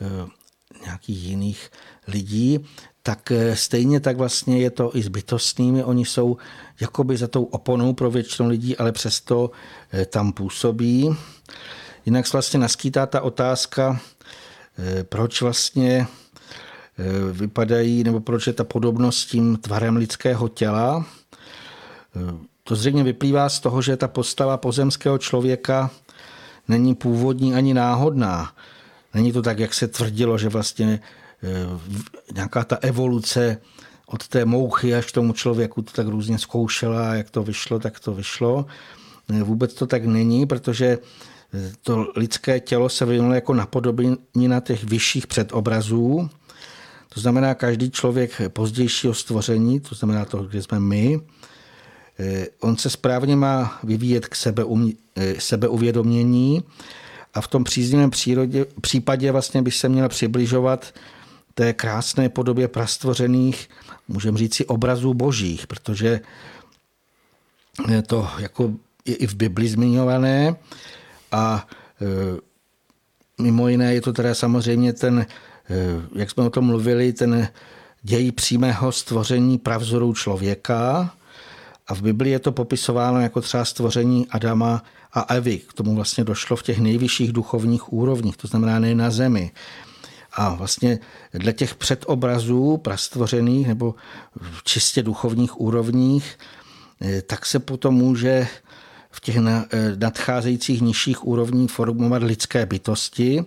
eh, 0.00 0.28
nějakých 0.84 1.22
jiných 1.22 1.70
lidí, 2.08 2.58
tak 3.02 3.30
eh, 3.30 3.56
stejně 3.56 4.00
tak 4.00 4.16
vlastně 4.16 4.58
je 4.58 4.70
to 4.70 4.96
i 4.96 5.02
s 5.02 5.08
bytostnými. 5.08 5.84
Oni 5.84 6.04
jsou 6.04 6.36
jakoby 6.80 7.16
za 7.16 7.28
tou 7.28 7.44
oponou 7.44 7.92
pro 7.92 8.10
většinu 8.10 8.48
lidí, 8.48 8.76
ale 8.76 8.92
přesto 8.92 9.50
tam 10.06 10.32
působí. 10.32 11.16
Jinak 12.06 12.32
vlastně 12.32 12.60
naskýtá 12.60 13.06
ta 13.06 13.20
otázka, 13.20 14.00
proč 15.02 15.42
vlastně 15.42 16.06
vypadají, 17.32 18.04
nebo 18.04 18.20
proč 18.20 18.46
je 18.46 18.52
ta 18.52 18.64
podobnost 18.64 19.18
s 19.18 19.26
tím 19.26 19.56
tvarem 19.56 19.96
lidského 19.96 20.48
těla. 20.48 21.06
To 22.64 22.76
zřejmě 22.76 23.04
vyplývá 23.04 23.48
z 23.48 23.60
toho, 23.60 23.82
že 23.82 23.96
ta 23.96 24.08
postava 24.08 24.56
pozemského 24.56 25.18
člověka 25.18 25.90
není 26.68 26.94
původní 26.94 27.54
ani 27.54 27.74
náhodná. 27.74 28.52
Není 29.14 29.32
to 29.32 29.42
tak, 29.42 29.58
jak 29.58 29.74
se 29.74 29.88
tvrdilo, 29.88 30.38
že 30.38 30.48
vlastně 30.48 31.00
eh, 31.42 31.48
nějaká 32.34 32.64
ta 32.64 32.76
evoluce 32.76 33.58
od 34.06 34.28
té 34.28 34.44
mouchy 34.44 34.94
až 34.94 35.06
k 35.06 35.14
tomu 35.14 35.32
člověku 35.32 35.82
to 35.82 35.92
tak 35.92 36.06
různě 36.06 36.38
zkoušela 36.38 37.10
a 37.10 37.14
jak 37.14 37.30
to 37.30 37.42
vyšlo, 37.42 37.78
tak 37.78 38.00
to 38.00 38.14
vyšlo. 38.14 38.66
Eh, 39.30 39.42
vůbec 39.42 39.74
to 39.74 39.86
tak 39.86 40.04
není, 40.04 40.46
protože 40.46 40.98
eh, 41.54 41.72
to 41.82 42.12
lidské 42.16 42.60
tělo 42.60 42.88
se 42.88 43.04
vyvinulo 43.04 43.34
jako 43.34 43.54
na 44.34 44.60
těch 44.60 44.84
vyšších 44.84 45.26
předobrazů. 45.26 46.30
To 47.14 47.20
znamená, 47.20 47.54
každý 47.54 47.90
člověk 47.90 48.40
pozdějšího 48.48 49.14
stvoření, 49.14 49.80
to 49.80 49.94
znamená 49.94 50.24
to, 50.24 50.42
kde 50.42 50.62
jsme 50.62 50.80
my, 50.80 51.20
on 52.60 52.76
se 52.76 52.90
správně 52.90 53.36
má 53.36 53.78
vyvíjet 53.82 54.26
k 54.26 54.36
eh, 55.16 55.34
sebeuvědomění 55.38 56.62
a 57.34 57.40
v 57.40 57.48
tom 57.48 57.64
příznivém 57.64 58.10
přírodě, 58.10 58.66
případě 58.80 59.32
vlastně 59.32 59.62
by 59.62 59.70
se 59.70 59.88
měl 59.88 60.08
přibližovat 60.08 60.94
té 61.54 61.72
krásné 61.72 62.28
podobě 62.28 62.68
prastvořených, 62.68 63.68
můžeme 64.08 64.38
říct 64.38 64.54
si, 64.54 64.66
obrazů 64.66 65.14
božích, 65.14 65.66
protože 65.66 66.20
to 68.06 68.28
jako 68.38 68.72
je 69.04 69.14
i 69.14 69.26
v 69.26 69.34
Bibli 69.34 69.68
zmiňované 69.68 70.56
a 71.32 71.68
eh, 72.02 72.40
mimo 73.42 73.68
jiné 73.68 73.94
je 73.94 74.00
to 74.00 74.12
teda 74.12 74.34
samozřejmě 74.34 74.92
ten, 74.92 75.26
jak 76.14 76.30
jsme 76.30 76.44
o 76.44 76.50
tom 76.50 76.64
mluvili, 76.64 77.12
ten 77.12 77.48
děj 78.02 78.32
přímého 78.32 78.92
stvoření 78.92 79.58
pravzoru 79.58 80.14
člověka, 80.14 81.14
a 81.86 81.94
v 81.94 82.02
Biblii 82.02 82.32
je 82.32 82.38
to 82.38 82.52
popisováno 82.52 83.20
jako 83.20 83.40
třeba 83.40 83.64
stvoření 83.64 84.26
Adama 84.30 84.82
a 85.12 85.20
Evy. 85.20 85.58
K 85.58 85.72
tomu 85.72 85.94
vlastně 85.94 86.24
došlo 86.24 86.56
v 86.56 86.62
těch 86.62 86.78
nejvyšších 86.78 87.32
duchovních 87.32 87.92
úrovních, 87.92 88.36
to 88.36 88.48
znamená 88.48 88.78
ne 88.78 88.94
na 88.94 89.10
zemi. 89.10 89.50
A 90.32 90.54
vlastně 90.54 90.98
dle 91.32 91.52
těch 91.52 91.74
předobrazů 91.74 92.76
prastvořených 92.76 93.66
nebo 93.66 93.94
v 94.40 94.64
čistě 94.64 95.02
duchovních 95.02 95.60
úrovních, 95.60 96.38
eh, 97.00 97.22
tak 97.22 97.46
se 97.46 97.58
potom 97.58 97.94
může 97.94 98.48
v 99.10 99.20
těch 99.20 99.36
eh, 99.36 99.66
nadcházejících 99.96 100.80
nižších 100.80 101.26
úrovních 101.26 101.70
formovat 101.70 102.22
lidské 102.22 102.66
bytosti, 102.66 103.44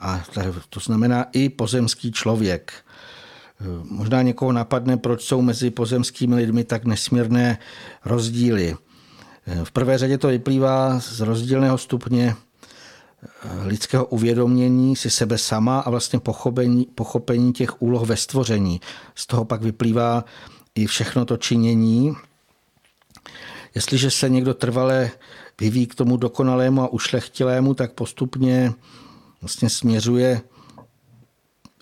a 0.00 0.24
to 0.70 0.80
znamená 0.80 1.26
i 1.32 1.48
pozemský 1.48 2.12
člověk. 2.12 2.72
Možná 3.82 4.22
někoho 4.22 4.52
napadne, 4.52 4.96
proč 4.96 5.22
jsou 5.22 5.42
mezi 5.42 5.70
pozemskými 5.70 6.34
lidmi 6.34 6.64
tak 6.64 6.84
nesmírné 6.84 7.58
rozdíly. 8.04 8.76
V 9.64 9.72
prvé 9.72 9.98
řadě 9.98 10.18
to 10.18 10.28
vyplývá 10.28 11.00
z 11.00 11.20
rozdílného 11.20 11.78
stupně 11.78 12.36
lidského 13.64 14.04
uvědomění 14.04 14.96
si 14.96 15.10
sebe 15.10 15.38
sama 15.38 15.80
a 15.80 15.90
vlastně 15.90 16.18
pochopení, 16.18 16.86
pochopení 16.94 17.52
těch 17.52 17.82
úloh 17.82 18.08
ve 18.08 18.16
stvoření. 18.16 18.80
Z 19.14 19.26
toho 19.26 19.44
pak 19.44 19.62
vyplývá 19.62 20.24
i 20.74 20.86
všechno 20.86 21.24
to 21.24 21.36
činění. 21.36 22.14
Jestliže 23.74 24.10
se 24.10 24.28
někdo 24.28 24.54
trvale 24.54 25.10
vyvíjí 25.60 25.86
k 25.86 25.94
tomu 25.94 26.16
dokonalému 26.16 26.82
a 26.82 26.92
ušlechtilému, 26.92 27.74
tak 27.74 27.92
postupně 27.92 28.72
vlastně 29.40 29.70
směřuje 29.70 30.40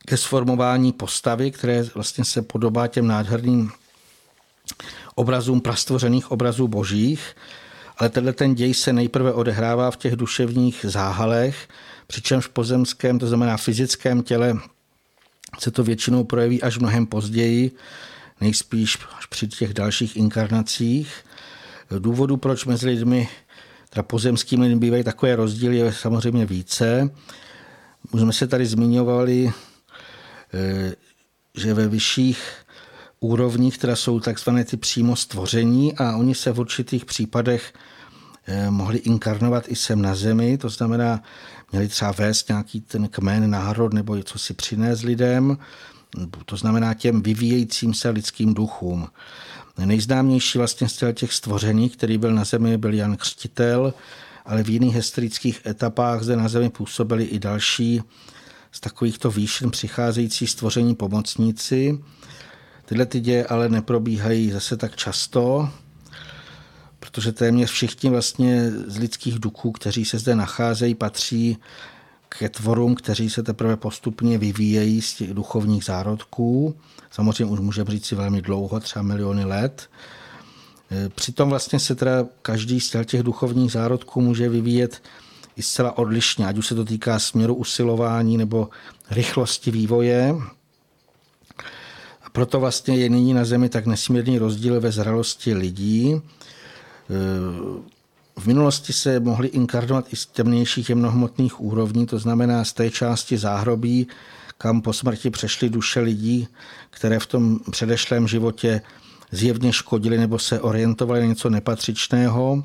ke 0.07 0.17
sformování 0.17 0.93
postavy, 0.93 1.51
které 1.51 1.83
vlastně 1.95 2.25
se 2.25 2.43
podobá 2.43 2.87
těm 2.87 3.07
nádherným 3.07 3.71
obrazům 5.15 5.61
prastvořených 5.61 6.31
obrazů 6.31 6.69
božích, 6.69 7.37
ale 7.99 8.09
tenhle 8.09 8.33
ten 8.33 8.55
děj 8.55 8.75
se 8.75 8.93
nejprve 8.93 9.33
odehrává 9.33 9.91
v 9.91 9.97
těch 9.97 10.17
duševních 10.17 10.87
záhalech, 10.89 11.69
přičemž 12.07 12.47
v 12.47 12.49
pozemském, 12.49 13.19
to 13.19 13.27
znamená 13.27 13.57
fyzickém 13.57 14.23
těle, 14.23 14.55
se 15.59 15.71
to 15.71 15.85
většinou 15.85 16.25
projeví 16.25 16.63
až 16.63 16.79
mnohem 16.79 17.07
později, 17.07 17.71
nejspíš 18.41 18.99
až 19.19 19.27
při 19.27 19.49
těch 19.49 19.75
dalších 19.75 20.17
inkarnacích. 20.17 21.15
Důvodu, 21.99 22.37
proč 22.37 22.65
mezi 22.65 22.87
lidmi, 22.87 23.29
teda 23.91 24.03
pozemskými 24.03 24.63
lidmi 24.63 24.81
bývají 24.81 25.05
takové 25.05 25.37
rozdíly, 25.37 25.77
je 25.77 25.93
samozřejmě 25.93 26.47
více. 26.47 27.11
Už 28.11 28.21
jsme 28.21 28.33
se 28.33 28.47
tady 28.47 28.67
zmiňovali, 28.67 29.53
že 31.55 31.75
ve 31.75 31.89
vyšších 31.89 32.53
úrovních, 33.21 33.79
které 33.79 33.97
jsou 33.97 34.21
takzvané 34.21 34.65
ty 34.65 34.77
přímo 34.77 35.17
stvoření 35.17 35.97
a 35.97 36.17
oni 36.17 36.35
se 36.35 36.53
v 36.53 36.61
určitých 36.61 37.05
případech 37.05 37.73
eh, 38.47 38.71
mohli 38.71 38.99
inkarnovat 38.99 39.65
i 39.69 39.77
sem 39.77 40.03
na 40.03 40.15
zemi, 40.15 40.59
to 40.59 40.69
znamená, 40.69 41.23
měli 41.73 41.89
třeba 41.89 42.13
vést 42.13 42.49
nějaký 42.49 42.81
ten 42.81 43.09
kmen, 43.09 43.51
národ 43.51 43.93
nebo 43.93 44.17
něco 44.17 44.39
si 44.39 44.55
přinést 44.55 45.03
lidem, 45.03 45.59
to 46.45 46.57
znamená 46.57 46.95
těm 46.95 47.23
vyvíjejícím 47.23 47.95
se 47.95 48.09
lidským 48.09 48.55
duchům. 48.55 49.09
Nejznámější 49.79 50.59
vlastně 50.59 50.89
z 50.89 51.05
těch 51.15 51.33
stvoření, 51.33 51.91
který 51.91 52.19
byl 52.19 52.35
na 52.35 52.45
zemi, 52.45 52.79
byl 52.79 52.95
Jan 52.95 53.17
Křtitel, 53.17 53.95
ale 54.45 54.63
v 54.63 54.71
jiných 54.71 54.95
historických 54.95 55.67
etapách 55.67 56.23
zde 56.23 56.37
na 56.37 56.49
zemi 56.49 56.71
působili 56.71 57.25
i 57.25 57.39
další 57.39 58.03
z 58.73 58.81
takovýchto 58.81 59.31
výšin 59.31 59.71
přicházející 59.71 60.47
stvoření 60.47 60.95
pomocníci. 60.95 61.99
Tyhle 62.85 63.07
ty 63.07 63.21
děje 63.21 63.47
ale 63.47 63.69
neprobíhají 63.69 64.51
zase 64.51 64.77
tak 64.77 64.97
často, 64.97 65.69
protože 67.01 67.33
téměř 67.33 67.71
všichni 67.71 68.11
vlastně 68.11 68.71
z 68.71 68.97
lidských 68.97 69.39
duchů, 69.39 69.73
kteří 69.73 70.05
se 70.05 70.19
zde 70.19 70.35
nacházejí, 70.35 70.95
patří 70.95 71.57
ke 72.29 72.49
tvorům, 72.49 72.95
kteří 72.95 73.31
se 73.31 73.43
teprve 73.43 73.77
postupně 73.77 74.39
vyvíjejí 74.39 75.03
z 75.03 75.15
těch 75.15 75.35
duchovních 75.35 75.85
zárodků. 75.85 76.77
Samozřejmě 77.11 77.45
už 77.45 77.61
může 77.61 77.85
říct 77.85 78.07
si 78.07 78.15
velmi 78.15 78.43
dlouho, 78.43 78.81
třeba 78.81 79.03
miliony 79.03 79.45
let. 79.45 79.91
E, 80.91 81.09
přitom 81.09 81.49
vlastně 81.49 81.79
se 81.79 81.95
teda 81.95 82.27
každý 82.43 82.81
z 82.81 82.97
těch 83.05 83.23
duchovních 83.23 83.73
zárodků 83.73 84.21
může 84.21 84.49
vyvíjet 84.49 85.03
i 85.57 85.63
zcela 85.63 85.99
odlišně, 85.99 86.47
ať 86.47 86.59
už 86.59 86.67
se 86.67 86.75
to 86.75 86.85
týká 86.85 87.19
směru 87.19 87.55
usilování 87.55 88.37
nebo 88.37 88.69
rychlosti 89.11 89.71
vývoje. 89.71 90.35
A 92.23 92.31
proto 92.33 92.61
vlastně 92.61 92.97
je 92.97 93.09
nyní 93.09 93.35
na 93.35 93.45
Zemi 93.45 93.69
tak 93.69 93.87
nesmírný 93.87 94.39
rozdíl 94.39 94.81
ve 94.81 94.93
zralosti 94.93 95.55
lidí. 95.55 96.13
E, 96.15 96.21
v 98.37 98.47
minulosti 98.47 98.93
se 98.93 99.21
mohly 99.21 99.49
inkarnovat 99.49 100.13
i 100.13 100.17
z 100.17 100.27
temnějších 100.27 100.89
jemnohmotných 100.89 101.61
úrovní, 101.61 102.07
to 102.07 102.19
znamená 102.19 102.65
z 102.65 102.73
té 102.73 102.91
části 102.91 103.39
záhrobí, 103.39 104.07
kam 104.59 104.83
po 104.83 104.93
smrti 104.93 105.31
přešly 105.31 105.71
duše 105.71 106.01
lidí, 106.01 106.49
které 106.91 107.19
v 107.19 107.27
tom 107.27 107.59
předešlém 107.71 108.29
životě 108.29 108.81
zjevně 109.33 109.73
škodili 109.73 110.19
nebo 110.19 110.39
se 110.39 110.61
orientovali 110.61 111.21
na 111.21 111.27
něco 111.27 111.51
nepatřičného. 111.51 112.65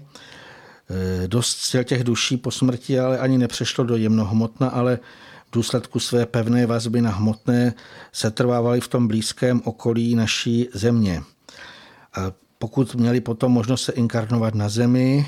E, 0.89 1.27
dost 1.27 1.57
z 1.57 1.83
těch 1.83 2.03
duší 2.03 2.37
po 2.37 2.51
smrti 2.51 2.99
ale 2.99 3.19
ani 3.19 3.37
nepřešlo 3.37 3.83
do 3.83 3.95
jemnohmotna, 3.95 4.69
ale 4.69 4.99
v 5.47 5.51
důsledku 5.51 5.99
své 5.99 6.25
pevné 6.25 6.65
vazby 6.65 7.01
na 7.01 7.11
hmotné 7.11 7.73
se 8.11 8.31
trvávaly 8.31 8.81
v 8.81 8.87
tom 8.87 9.07
blízkém 9.07 9.61
okolí 9.65 10.15
naší 10.15 10.69
země. 10.73 11.23
A 12.15 12.31
pokud 12.57 12.95
měli 12.95 13.21
potom 13.21 13.51
možnost 13.51 13.83
se 13.83 13.91
inkarnovat 13.91 14.55
na 14.55 14.69
zemi, 14.69 15.27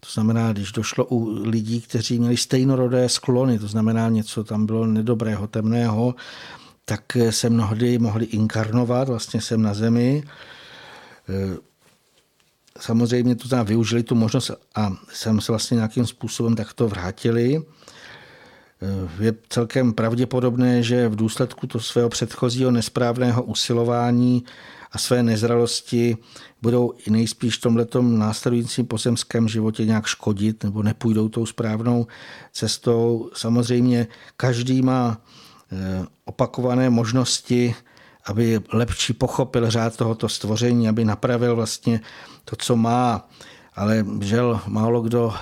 to 0.00 0.08
znamená, 0.12 0.52
když 0.52 0.72
došlo 0.72 1.04
u 1.04 1.42
lidí, 1.42 1.80
kteří 1.80 2.18
měli 2.18 2.36
stejnorodé 2.36 3.08
sklony, 3.08 3.58
to 3.58 3.68
znamená 3.68 4.08
něco 4.08 4.44
tam 4.44 4.66
bylo 4.66 4.86
nedobrého, 4.86 5.46
temného, 5.46 6.14
tak 6.84 7.02
se 7.30 7.50
mnohdy 7.50 7.98
mohli 7.98 8.24
inkarnovat 8.24 9.08
vlastně 9.08 9.40
sem 9.40 9.62
na 9.62 9.74
zemi. 9.74 10.24
Samozřejmě 12.78 13.34
to 13.34 13.48
znamená, 13.48 13.68
využili 13.68 14.02
tu 14.02 14.14
možnost 14.14 14.50
a 14.74 14.92
sem 15.12 15.40
se 15.40 15.52
vlastně 15.52 15.74
nějakým 15.74 16.06
způsobem 16.06 16.56
takto 16.56 16.88
vrátili. 16.88 17.62
Je 19.20 19.34
celkem 19.48 19.92
pravděpodobné, 19.92 20.82
že 20.82 21.08
v 21.08 21.16
důsledku 21.16 21.66
to 21.66 21.80
svého 21.80 22.08
předchozího 22.08 22.70
nesprávného 22.70 23.42
usilování 23.42 24.44
a 24.92 24.98
své 24.98 25.22
nezralosti 25.22 26.16
budou 26.62 26.92
i 27.06 27.10
nejspíš 27.10 27.58
v 27.58 27.60
tomto 27.60 28.02
následujícím 28.02 28.86
pozemském 28.86 29.48
životě 29.48 29.84
nějak 29.84 30.06
škodit 30.06 30.64
nebo 30.64 30.82
nepůjdou 30.82 31.28
tou 31.28 31.46
správnou 31.46 32.06
cestou. 32.52 33.30
Samozřejmě 33.34 34.06
každý 34.36 34.82
má 34.82 35.20
eh, 35.72 36.06
opakované 36.24 36.90
možnosti, 36.90 37.74
aby 38.24 38.60
lepší 38.72 39.12
pochopil 39.12 39.70
řád 39.70 39.96
tohoto 39.96 40.28
stvoření, 40.28 40.88
aby 40.88 41.04
napravil 41.04 41.56
vlastně 41.56 42.00
to, 42.44 42.56
co 42.56 42.76
má. 42.76 43.28
Ale 43.74 44.06
žel 44.20 44.60
málo 44.66 45.00
kdo 45.00 45.34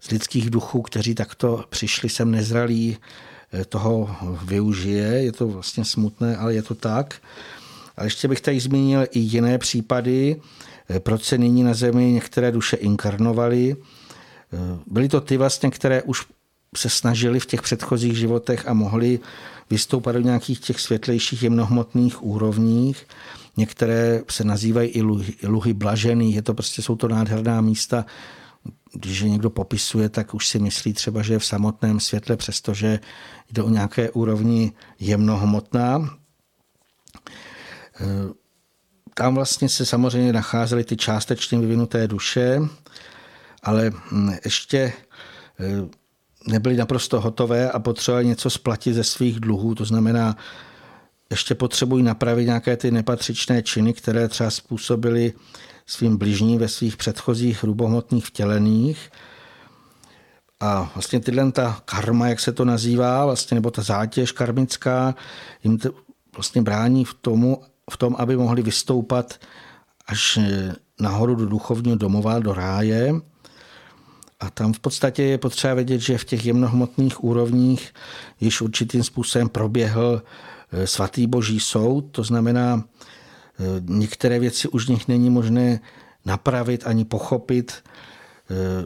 z 0.00 0.10
lidských 0.10 0.50
duchů, 0.50 0.82
kteří 0.82 1.14
takto 1.14 1.64
přišli 1.68 2.08
sem 2.08 2.30
nezralí, 2.30 2.96
eh, 3.52 3.64
toho 3.64 4.16
využije. 4.44 5.06
Je 5.06 5.32
to 5.32 5.48
vlastně 5.48 5.84
smutné, 5.84 6.36
ale 6.36 6.54
je 6.54 6.62
to 6.62 6.74
tak. 6.74 7.14
Ale 7.96 8.06
ještě 8.06 8.28
bych 8.28 8.40
tady 8.40 8.60
zmínil 8.60 9.06
i 9.10 9.18
jiné 9.18 9.58
případy, 9.58 10.40
eh, 10.90 11.00
proč 11.00 11.22
se 11.24 11.38
nyní 11.38 11.62
na 11.62 11.74
Zemi 11.74 12.12
některé 12.12 12.52
duše 12.52 12.76
inkarnovaly. 12.76 13.76
Eh, 13.76 14.58
byly 14.86 15.08
to 15.08 15.20
ty 15.20 15.36
vlastně, 15.36 15.70
které 15.70 16.02
už 16.02 16.26
se 16.76 16.88
snažili 16.88 17.40
v 17.40 17.46
těch 17.46 17.62
předchozích 17.62 18.16
životech 18.16 18.68
a 18.68 18.74
mohli 18.74 19.20
vystoupat 19.70 20.14
do 20.14 20.20
nějakých 20.20 20.60
těch 20.60 20.80
světlejších 20.80 21.42
jemnohmotných 21.42 22.22
úrovních. 22.22 23.06
Některé 23.56 24.22
se 24.30 24.44
nazývají 24.44 24.88
i 24.88 25.02
luhy, 25.02 25.34
luhy 25.42 25.74
blažený, 25.74 26.34
je 26.34 26.42
to 26.42 26.54
prostě, 26.54 26.82
jsou 26.82 26.96
to 26.96 27.08
nádherná 27.08 27.60
místa, 27.60 28.06
když 28.92 29.20
je 29.20 29.30
někdo 29.30 29.50
popisuje, 29.50 30.08
tak 30.08 30.34
už 30.34 30.48
si 30.48 30.58
myslí 30.58 30.92
třeba, 30.92 31.22
že 31.22 31.32
je 31.32 31.38
v 31.38 31.44
samotném 31.44 32.00
světle, 32.00 32.36
přestože 32.36 33.00
jde 33.52 33.62
o 33.62 33.68
nějaké 33.68 34.10
úrovni 34.10 34.72
jemnohmotná. 35.00 36.18
Eh, 38.00 38.32
tam 39.14 39.34
vlastně 39.34 39.68
se 39.68 39.86
samozřejmě 39.86 40.32
nacházely 40.32 40.84
ty 40.84 40.96
částečně 40.96 41.58
vyvinuté 41.58 42.08
duše, 42.08 42.60
ale 43.62 43.92
hm, 43.94 44.32
ještě 44.44 44.92
eh, 45.60 46.01
nebyly 46.46 46.76
naprosto 46.76 47.20
hotové 47.20 47.70
a 47.70 47.78
potřebovali 47.78 48.26
něco 48.26 48.50
splatit 48.50 48.94
ze 48.94 49.04
svých 49.04 49.40
dluhů. 49.40 49.74
To 49.74 49.84
znamená, 49.84 50.36
ještě 51.30 51.54
potřebují 51.54 52.02
napravit 52.02 52.46
nějaké 52.46 52.76
ty 52.76 52.90
nepatřičné 52.90 53.62
činy, 53.62 53.92
které 53.92 54.28
třeba 54.28 54.50
způsobily 54.50 55.32
svým 55.86 56.16
bližním 56.16 56.58
ve 56.58 56.68
svých 56.68 56.96
předchozích 56.96 57.62
hrubohmotných 57.62 58.26
vtělených. 58.26 59.10
A 60.60 60.90
vlastně 60.94 61.20
tyhle 61.20 61.52
ta 61.52 61.82
karma, 61.84 62.28
jak 62.28 62.40
se 62.40 62.52
to 62.52 62.64
nazývá, 62.64 63.24
vlastně, 63.24 63.54
nebo 63.54 63.70
ta 63.70 63.82
zátěž 63.82 64.32
karmická, 64.32 65.14
jim 65.64 65.78
to 65.78 65.90
vlastně 66.34 66.62
brání 66.62 67.04
v 67.04 67.14
tomu, 67.14 67.62
v 67.90 67.96
tom, 67.96 68.16
aby 68.18 68.36
mohli 68.36 68.62
vystoupat 68.62 69.40
až 70.06 70.38
nahoru 71.00 71.34
do 71.34 71.46
duchovního 71.46 71.96
domova, 71.96 72.38
do 72.38 72.54
ráje. 72.54 73.14
A 74.42 74.50
tam 74.50 74.72
v 74.72 74.80
podstatě 74.80 75.22
je 75.22 75.38
potřeba 75.38 75.74
vědět, 75.74 76.00
že 76.00 76.18
v 76.18 76.24
těch 76.24 76.46
jemnohmotných 76.46 77.24
úrovních 77.24 77.94
již 78.40 78.60
určitým 78.60 79.04
způsobem 79.04 79.48
proběhl 79.48 80.22
eh, 80.72 80.86
svatý 80.86 81.26
boží 81.26 81.60
soud, 81.60 82.04
to 82.10 82.24
znamená, 82.24 82.84
eh, 82.84 83.64
některé 83.80 84.38
věci 84.38 84.68
už 84.68 84.88
nich 84.88 85.08
není 85.08 85.30
možné 85.30 85.80
napravit 86.24 86.86
ani 86.86 87.04
pochopit. 87.04 87.72
Eh, 88.50 88.84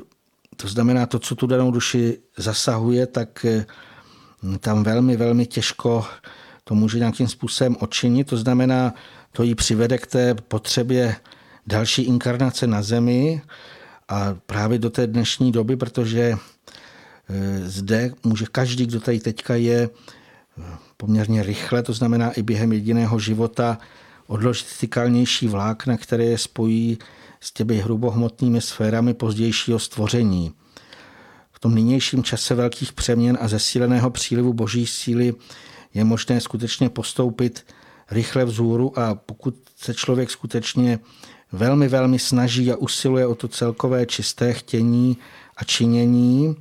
to 0.57 0.69
znamená, 0.69 1.07
to, 1.07 1.19
co 1.19 1.35
tu 1.35 1.47
danou 1.47 1.71
duši 1.71 2.19
zasahuje, 2.37 3.07
tak 3.07 3.47
tam 4.61 4.83
velmi, 4.85 5.17
velmi 5.17 5.47
těžko 5.47 6.05
to 6.65 6.75
může 6.75 6.99
nějakým 6.99 7.29
způsobem 7.29 7.77
odčinit. 7.81 8.29
To 8.29 8.37
znamená, 8.37 8.95
to 9.33 9.43
ji 9.43 9.55
přivede 9.55 9.99
k 9.99 10.07
té 10.07 10.35
potřebě 10.35 11.17
další 11.67 12.03
inkarnace 12.03 12.67
na 12.67 12.83
zemi 12.83 13.43
a 14.09 14.37
právě 14.47 14.79
do 14.79 14.91
té 14.91 15.07
dnešní 15.07 15.53
doby, 15.53 15.77
protože 15.77 16.35
zde 17.63 18.13
může 18.25 18.47
každý, 18.53 18.87
kdo 18.87 19.01
tady 19.01 19.21
teďka 19.21 19.55
je, 19.55 19.91
poměrně 20.97 21.43
rychle, 21.43 21.83
to 21.83 21.93
znamená 21.93 22.31
i 22.31 22.43
během 22.43 22.73
jediného 22.73 23.19
života, 23.19 23.79
odložit 24.27 24.67
ty 24.81 24.89
kalnější 24.89 25.49
vlákna, 25.49 25.97
které 25.97 26.25
je 26.25 26.39
spojí 26.39 26.99
s 27.41 27.53
těmi 27.53 27.77
hrubohmotnými 27.77 28.61
sférami 28.61 29.15
pozdějšího 29.15 29.79
stvoření. 29.79 30.53
V 31.53 31.59
tom 31.59 31.75
nynějším 31.75 32.23
čase 32.23 32.55
velkých 32.55 32.93
přeměn 32.93 33.39
a 33.41 33.49
zesíleného 33.49 34.11
přílivu 34.11 34.53
boží 34.53 34.87
síly 34.87 35.35
je 35.95 36.05
možné 36.05 36.41
skutečně 36.41 36.89
postoupit 36.89 37.67
rychle 38.11 38.45
vzhůru 38.45 38.99
a 38.99 39.15
pokud 39.15 39.55
se 39.77 39.95
člověk 39.95 40.31
skutečně 40.31 40.99
velmi, 41.53 41.89
velmi 41.89 42.19
snaží 42.19 42.73
a 42.73 42.77
usiluje 42.77 43.27
o 43.27 43.35
to 43.35 43.49
celkové 43.49 44.07
čisté 44.07 44.53
chtění 44.53 45.17
a 45.57 45.65
činění, 45.65 46.57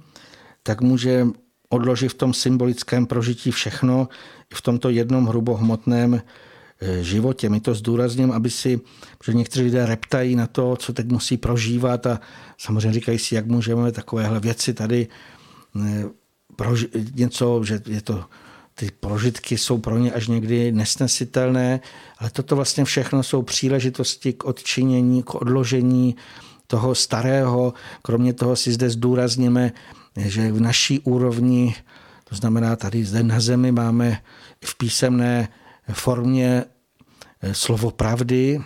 tak 0.64 0.82
může 0.82 1.28
odložit 1.70 2.10
v 2.10 2.14
tom 2.14 2.34
symbolickém 2.34 3.06
prožití 3.06 3.52
všechno, 3.52 4.08
i 4.52 4.56
v 4.56 4.62
tomto 4.62 4.90
jednom 4.90 5.26
hrubohmotném 5.26 6.22
e, 6.82 7.04
životě. 7.04 7.50
My 7.50 7.60
to 7.60 7.74
zdůrazním, 7.74 8.32
aby 8.32 8.50
si, 8.50 8.82
že 9.26 9.34
někteří 9.34 9.66
lidé 9.66 9.86
reptají 9.86 10.36
na 10.36 10.48
to, 10.48 10.76
co 10.76 10.94
teď 10.94 11.08
musí 11.08 11.38
prožívat 11.38 12.08
a 12.08 12.20
samozřejmě 12.58 12.94
říkají 12.94 13.20
si, 13.20 13.36
jak 13.36 13.46
můžeme 13.46 13.92
takovéhle 13.92 14.40
věci 14.40 14.74
tady 14.74 15.08
e, 15.76 16.04
proži- 16.58 17.12
něco, 17.16 17.62
že 17.64 17.82
je 17.86 18.02
to 18.02 18.26
ty 18.76 18.92
prožitky 19.00 19.58
jsou 19.58 19.78
pro 19.78 19.98
ně 19.98 20.12
až 20.12 20.28
někdy 20.28 20.72
nesnesitelné, 20.72 21.80
ale 22.18 22.30
toto 22.30 22.56
vlastně 22.56 22.86
všechno 22.86 23.24
jsou 23.24 23.42
příležitosti 23.42 24.34
k 24.34 24.46
odčinění, 24.46 25.24
k 25.24 25.36
odložení 25.36 26.16
toho 26.68 26.96
starého. 26.96 27.74
Kromě 28.02 28.34
toho 28.34 28.56
si 28.56 28.72
zde 28.72 28.90
zdůrazníme, 28.90 29.72
že 30.18 30.52
v 30.52 30.60
naší 30.60 31.00
úrovni, 31.00 31.76
to 32.30 32.36
znamená 32.36 32.76
tady 32.76 33.06
zde 33.06 33.24
na 33.24 33.40
zemi 33.40 33.72
máme 33.72 34.22
v 34.66 34.78
písemné 34.78 35.48
formě 35.94 36.64
eh, 37.42 37.54
slovo 37.54 37.92
pravdy, 37.92 38.62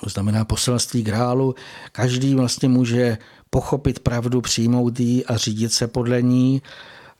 to 0.00 0.10
znamená 0.10 0.44
poselství 0.44 1.02
grálu. 1.02 1.54
Každý 1.92 2.34
vlastně 2.34 2.68
může 2.68 3.18
pochopit 3.50 3.98
pravdu, 3.98 4.40
přijmout 4.40 5.00
ji 5.00 5.24
a 5.24 5.36
řídit 5.36 5.72
se 5.72 5.88
podle 5.88 6.22
ní. 6.22 6.62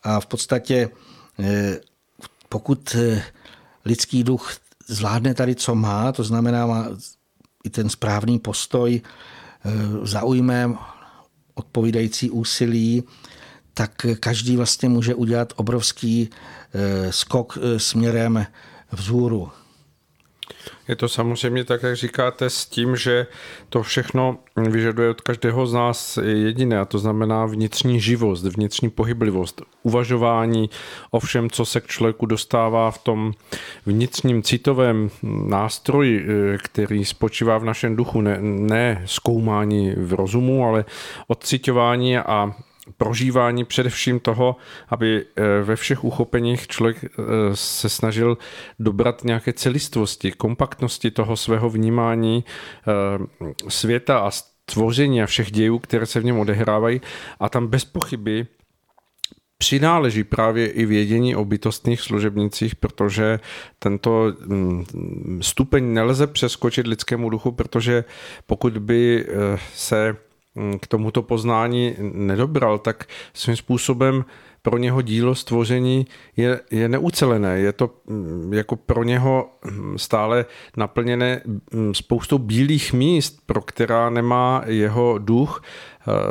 A 0.02 0.20
v 0.20 0.26
podstatě 0.26 0.90
pokud 2.48 2.94
eh, 2.94 3.22
lidský 3.84 4.24
duch 4.24 4.52
zvládne 4.86 5.34
tady, 5.34 5.54
co 5.54 5.74
má, 5.74 6.12
to 6.12 6.24
znamená 6.24 6.66
má 6.66 6.86
i 7.64 7.70
ten 7.70 7.88
správný 7.88 8.38
postoj, 8.38 9.00
eh, 9.00 9.70
zaujme 10.02 10.74
odpovídající 11.54 12.30
úsilí, 12.30 13.02
tak 13.74 14.06
každý 14.20 14.56
vlastně 14.56 14.88
může 14.88 15.14
udělat 15.14 15.52
obrovský 15.56 16.30
skok 17.10 17.58
směrem 17.76 18.46
vzhůru. 18.92 19.50
Je 20.88 20.96
to 20.96 21.08
samozřejmě 21.08 21.64
tak, 21.64 21.82
jak 21.82 21.96
říkáte, 21.96 22.50
s 22.50 22.66
tím, 22.66 22.96
že 22.96 23.26
to 23.68 23.82
všechno 23.82 24.38
vyžaduje 24.56 25.10
od 25.10 25.20
každého 25.20 25.66
z 25.66 25.74
nás 25.74 26.18
jediné, 26.22 26.78
a 26.78 26.84
to 26.84 26.98
znamená 26.98 27.46
vnitřní 27.46 28.00
živost, 28.00 28.44
vnitřní 28.44 28.90
pohyblivost, 28.90 29.62
uvažování 29.82 30.70
o 31.10 31.20
všem, 31.20 31.50
co 31.50 31.64
se 31.64 31.80
k 31.80 31.86
člověku 31.86 32.26
dostává 32.26 32.90
v 32.90 32.98
tom 32.98 33.32
vnitřním 33.86 34.42
citovém 34.42 35.10
nástroji, 35.46 36.26
který 36.62 37.04
spočívá 37.04 37.58
v 37.58 37.64
našem 37.64 37.96
duchu, 37.96 38.20
ne, 38.20 38.38
ne 38.40 39.02
zkoumání 39.04 39.92
v 39.96 40.12
rozumu, 40.12 40.66
ale 40.66 40.84
odcitování 41.26 42.18
a 42.18 42.54
prožívání 42.96 43.64
především 43.64 44.20
toho, 44.20 44.56
aby 44.88 45.26
eh, 45.36 45.62
ve 45.62 45.76
všech 45.76 46.04
uchopeních 46.04 46.68
člověk 46.68 47.04
eh, 47.04 47.22
se 47.54 47.88
snažil 47.88 48.38
dobrat 48.78 49.24
nějaké 49.24 49.52
celistvosti, 49.52 50.32
kompaktnosti 50.32 51.10
toho 51.10 51.36
svého 51.36 51.70
vnímání 51.70 52.44
eh, 52.44 53.50
světa 53.68 54.18
a 54.18 54.30
stvoření 54.30 55.22
a 55.22 55.26
všech 55.26 55.50
dějů, 55.50 55.78
které 55.78 56.06
se 56.06 56.20
v 56.20 56.24
něm 56.24 56.38
odehrávají. 56.38 57.00
A 57.40 57.48
tam 57.48 57.66
bez 57.66 57.84
pochyby 57.84 58.46
přináleží 59.58 60.24
právě 60.24 60.68
i 60.68 60.86
vědění 60.86 61.36
o 61.36 61.44
bytostných 61.44 62.00
služebnicích, 62.00 62.76
protože 62.76 63.40
tento 63.78 64.32
mm, 64.46 64.84
stupeň 65.42 65.92
nelze 65.92 66.26
přeskočit 66.26 66.86
lidskému 66.86 67.30
duchu, 67.30 67.52
protože 67.52 68.04
pokud 68.46 68.78
by 68.78 69.26
se 69.74 70.16
k 70.80 70.86
tomuto 70.86 71.22
poznání 71.22 71.94
nedobral, 72.12 72.78
tak 72.78 73.04
svým 73.32 73.56
způsobem 73.56 74.24
pro 74.62 74.78
něho 74.78 75.02
dílo 75.02 75.34
stvoření 75.34 76.06
je, 76.36 76.60
je 76.70 76.88
neucelené. 76.88 77.58
Je 77.58 77.72
to 77.72 77.90
mm, 78.06 78.52
jako 78.54 78.76
pro 78.76 79.04
něho 79.04 79.48
mm, 79.64 79.98
stále 79.98 80.46
naplněné 80.76 81.42
spoustou 81.92 82.38
bílých 82.38 82.92
míst, 82.92 83.38
pro 83.46 83.60
která 83.60 84.10
nemá 84.10 84.62
jeho 84.66 85.18
duch 85.18 85.62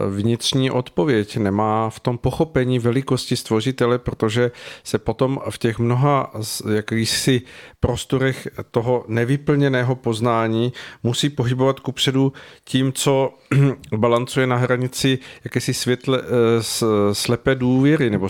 vnitřní 0.10 0.72
odpověď, 0.72 1.38
nemá 1.38 1.90
v 1.90 2.00
tom 2.00 2.18
pochopení 2.18 2.80
velikosti 2.80 3.36
stvořitele, 3.36 4.00
protože 4.00 4.52
se 4.84 4.98
potom 4.98 5.40
v 5.50 5.58
těch 5.58 5.80
mnoha 5.80 6.32
jakýchsi 6.74 7.42
prostorech 7.80 8.48
toho 8.72 9.06
nevyplněného 9.08 9.96
poznání 9.96 10.74
musí 11.04 11.30
pohybovat 11.30 11.80
kupředu 11.80 12.34
tím, 12.66 12.94
co 12.94 13.34
balancuje 13.96 14.48
na 14.48 14.56
hranici 14.56 15.20
jakési 15.44 15.74
světle, 15.74 16.22
eh, 16.22 17.14
slepé 17.14 17.56
důvěry 17.56 18.10
nebo 18.10 18.30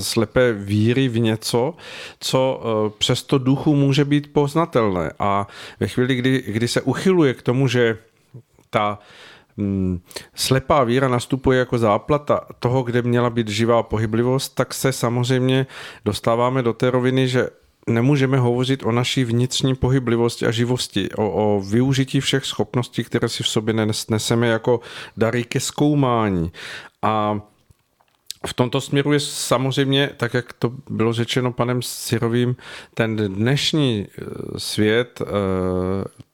slepé 0.00 0.52
víry 0.52 1.08
v 1.08 1.18
něco, 1.18 1.74
co 2.20 2.62
eh, 2.62 2.90
přesto 2.98 3.38
duchu 3.38 3.74
může 3.74 4.04
být 4.04 4.32
poznatelné. 4.32 5.12
A 5.18 5.46
ve 5.80 5.88
chvíli, 5.88 6.14
kdy, 6.14 6.42
kdy 6.46 6.68
se 6.68 6.80
uchyluje 6.80 7.34
k 7.34 7.42
tomu, 7.42 7.68
že 7.68 7.98
ta 8.70 8.98
slepá 10.34 10.84
víra 10.84 11.08
nastupuje 11.08 11.58
jako 11.58 11.78
záplata 11.78 12.40
toho, 12.58 12.82
kde 12.82 13.02
měla 13.02 13.30
být 13.30 13.48
živá 13.48 13.82
pohyblivost, 13.82 14.54
tak 14.54 14.74
se 14.74 14.92
samozřejmě 14.92 15.66
dostáváme 16.04 16.62
do 16.62 16.72
té 16.72 16.90
roviny, 16.90 17.28
že 17.28 17.48
nemůžeme 17.86 18.38
hovořit 18.38 18.82
o 18.82 18.92
naší 18.92 19.24
vnitřní 19.24 19.74
pohyblivosti 19.74 20.46
a 20.46 20.50
živosti, 20.50 21.10
o, 21.10 21.30
o 21.30 21.60
využití 21.60 22.20
všech 22.20 22.44
schopností, 22.44 23.04
které 23.04 23.28
si 23.28 23.42
v 23.42 23.48
sobě 23.48 23.74
neseme 24.08 24.46
jako 24.46 24.80
dary 25.16 25.44
ke 25.44 25.60
zkoumání. 25.60 26.52
A 27.02 27.40
v 28.46 28.54
tomto 28.54 28.80
směru 28.80 29.12
je 29.12 29.20
samozřejmě, 29.20 30.10
tak 30.16 30.34
jak 30.34 30.52
to 30.52 30.72
bylo 30.90 31.12
řečeno 31.12 31.52
panem 31.52 31.82
Sirovým, 31.82 32.56
ten 32.94 33.16
dnešní 33.16 34.06
eh, 34.06 34.24
svět 34.58 35.22
eh, 35.22 35.24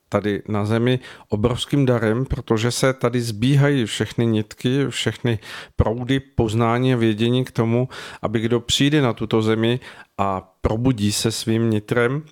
tady 0.09 0.41
na 0.47 0.65
Zemi 0.65 0.99
obrovským 1.29 1.85
darem, 1.85 2.25
protože 2.25 2.71
se 2.71 2.93
tady 2.93 3.21
zbíhají 3.21 3.85
všechny 3.85 4.25
nitky, 4.25 4.85
všechny 4.89 5.39
proudy 5.75 6.19
poznání 6.19 6.93
a 6.93 6.97
vědění 6.97 7.45
k 7.45 7.51
tomu, 7.51 7.89
aby 8.21 8.39
kdo 8.39 8.59
přijde 8.59 9.01
na 9.01 9.13
tuto 9.13 9.41
Zemi 9.41 9.79
a 10.17 10.53
probudí 10.61 11.11
se 11.11 11.31
svým 11.31 11.69
nitrem, 11.69 12.23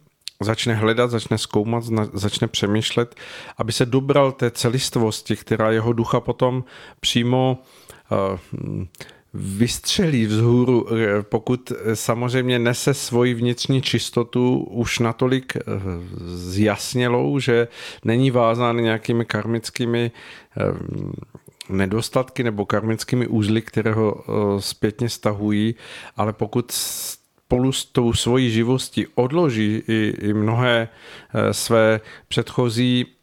začne 0.42 0.74
hledat, 0.74 1.12
začne 1.12 1.38
zkoumat, 1.38 1.84
začne 2.14 2.48
přemýšlet, 2.48 3.16
aby 3.58 3.72
se 3.72 3.86
dobral 3.86 4.32
té 4.32 4.52
celistvosti, 4.52 5.36
která 5.36 5.72
jeho 5.72 5.94
ducha 5.94 6.20
potom 6.20 6.64
přímo 7.00 7.58
uh, 8.12 8.86
vystřelí 9.34 10.26
vzhůru, 10.26 10.88
eh, 10.94 11.24
pokud 11.24 11.72
eh, 11.72 11.96
samozřejmě 11.96 12.60
nese 12.60 12.94
svoji 12.94 13.34
vnitřní 13.34 13.82
čistotu 13.82 14.58
už 14.60 15.00
natolik 15.00 15.56
eh, 15.56 15.62
zjasnělou, 16.26 17.40
že 17.40 17.68
není 18.06 18.32
vázán 18.32 18.78
nějakými 18.78 19.26
karmickými 19.26 20.12
nedostatky 21.70 22.44
nebo 22.44 22.66
karmickými 22.66 23.28
úzly, 23.28 23.62
které 23.62 23.94
ho 23.94 24.24
zpětně 24.60 25.10
stahují, 25.10 25.76
ale 26.16 26.34
pokud 26.34 26.72
spolu 26.72 27.72
s 27.72 27.86
tou 27.86 28.14
svojí 28.14 28.52
živostí 28.52 29.08
odloží 29.16 29.84
i, 29.88 30.14
i 30.22 30.34
mnohé 30.34 30.88
své 31.52 32.00
předchozí 32.28 33.17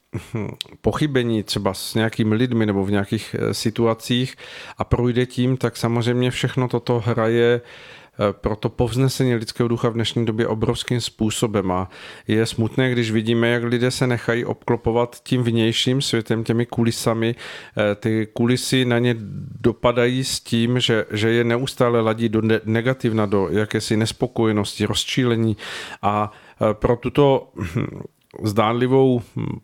pochybení 0.81 1.43
třeba 1.43 1.75
s 1.75 1.95
nějakými 1.95 2.35
lidmi 2.35 2.67
nebo 2.67 2.85
v 2.85 2.91
nějakých 2.91 3.37
eh, 3.39 3.55
situacích 3.55 4.37
a 4.79 4.85
projde 4.85 5.27
tím, 5.27 5.57
tak 5.57 5.77
samozřejmě 5.77 6.31
všechno 6.31 6.69
toto 6.69 7.03
hraje 7.07 7.61
eh, 7.61 8.33
pro 8.33 8.57
to 8.57 8.69
povznesení 8.69 9.35
lidského 9.35 9.69
ducha 9.69 9.89
v 9.89 9.95
dnešní 9.95 10.27
době 10.27 10.47
obrovským 10.47 11.01
způsobem 11.01 11.73
a 11.73 11.91
je 12.29 12.47
smutné, 12.47 12.93
když 12.93 13.11
vidíme, 13.11 13.49
jak 13.49 13.65
lidé 13.65 13.91
se 13.91 14.07
nechají 14.07 14.45
obklopovat 14.45 15.21
tím 15.23 15.43
vnějším 15.43 16.03
světem, 16.03 16.45
těmi 16.45 16.67
kulisami. 16.67 17.35
Eh, 17.35 17.95
ty 17.95 18.29
kulisy 18.33 18.85
na 18.85 18.99
ně 18.99 19.17
dopadají 19.61 20.25
s 20.25 20.41
tím, 20.41 20.81
že, 20.81 21.05
že 21.11 21.31
je 21.31 21.45
neustále 21.45 22.01
ladí 22.01 22.29
do 22.29 22.43
negativna, 22.65 23.27
do 23.27 23.49
jakési 23.51 23.97
nespokojenosti, 23.97 24.87
rozčílení 24.87 25.57
a 26.03 26.33
pro 26.73 26.97
tuto 26.97 27.49
hm, 27.57 28.03
zdánlivou 28.43 29.23
hm, 29.37 29.59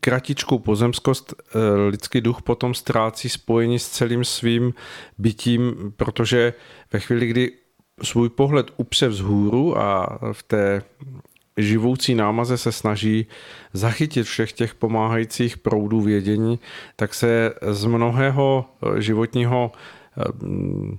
kratičkou 0.00 0.58
pozemskost 0.58 1.34
eh, 1.34 1.58
lidský 1.88 2.20
duch 2.20 2.42
potom 2.42 2.74
ztrácí 2.74 3.28
spojení 3.28 3.78
s 3.78 3.88
celým 3.88 4.24
svým 4.24 4.74
bytím, 5.18 5.92
protože 5.96 6.54
ve 6.92 7.00
chvíli, 7.00 7.26
kdy 7.26 7.52
svůj 8.02 8.28
pohled 8.28 8.70
upře 8.76 9.08
vzhůru 9.08 9.78
a 9.78 10.18
v 10.32 10.42
té 10.42 10.82
živoucí 11.56 12.14
námaze 12.14 12.58
se 12.58 12.72
snaží 12.72 13.26
zachytit 13.72 14.26
všech 14.26 14.52
těch 14.52 14.74
pomáhajících 14.74 15.58
proudů 15.58 16.00
vědění, 16.00 16.58
tak 16.96 17.14
se 17.14 17.54
z 17.70 17.84
mnohého 17.84 18.64
životního 18.98 19.72
hm, 20.42 20.98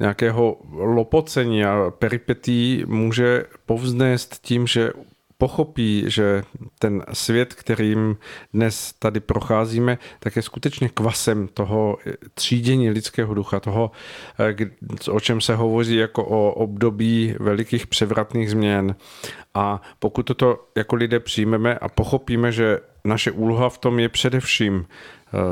nějakého 0.00 0.56
lopocení 0.72 1.64
a 1.64 1.90
peripetí 1.98 2.84
může 2.86 3.44
povznést 3.66 4.38
tím, 4.42 4.66
že 4.66 4.92
pochopí, 5.38 6.04
že 6.06 6.42
ten 6.78 7.04
svět, 7.12 7.54
kterým 7.54 8.16
dnes 8.54 8.92
tady 8.98 9.20
procházíme, 9.20 9.98
tak 10.18 10.36
je 10.36 10.42
skutečně 10.42 10.88
kvasem 10.88 11.48
toho 11.48 11.98
třídění 12.34 12.90
lidského 12.90 13.34
ducha, 13.34 13.60
toho, 13.60 13.90
eh, 14.38 15.10
o 15.10 15.20
čem 15.20 15.40
se 15.40 15.54
hovoří 15.54 15.96
jako 15.96 16.24
o 16.24 16.52
období 16.52 17.34
velikých 17.40 17.86
převratných 17.86 18.50
změn. 18.50 18.96
A 19.54 19.82
pokud 19.98 20.22
toto 20.22 20.68
jako 20.76 20.96
lidé 20.96 21.20
přijmeme 21.20 21.78
a 21.78 21.88
pochopíme, 21.88 22.52
že 22.52 22.80
naše 23.04 23.30
úloha 23.30 23.68
v 23.68 23.78
tom 23.78 23.98
je 23.98 24.08
především 24.08 24.86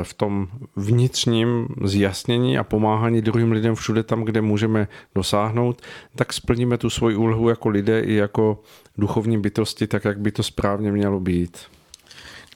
v 0.03 0.13
tom 0.13 0.47
vnitřním 0.75 1.67
zjasnění 1.83 2.57
a 2.57 2.63
pomáhání 2.63 3.21
druhým 3.21 3.51
lidem 3.51 3.75
všude 3.75 4.03
tam, 4.03 4.23
kde 4.23 4.41
můžeme 4.41 4.87
dosáhnout, 5.15 5.81
tak 6.15 6.33
splníme 6.33 6.77
tu 6.77 6.89
svoji 6.89 7.15
úlohu 7.15 7.49
jako 7.49 7.69
lidé 7.69 7.99
i 7.99 8.13
jako 8.13 8.61
duchovní 8.97 9.37
bytosti, 9.37 9.87
tak 9.87 10.05
jak 10.05 10.19
by 10.19 10.31
to 10.31 10.43
správně 10.43 10.91
mělo 10.91 11.19
být 11.19 11.57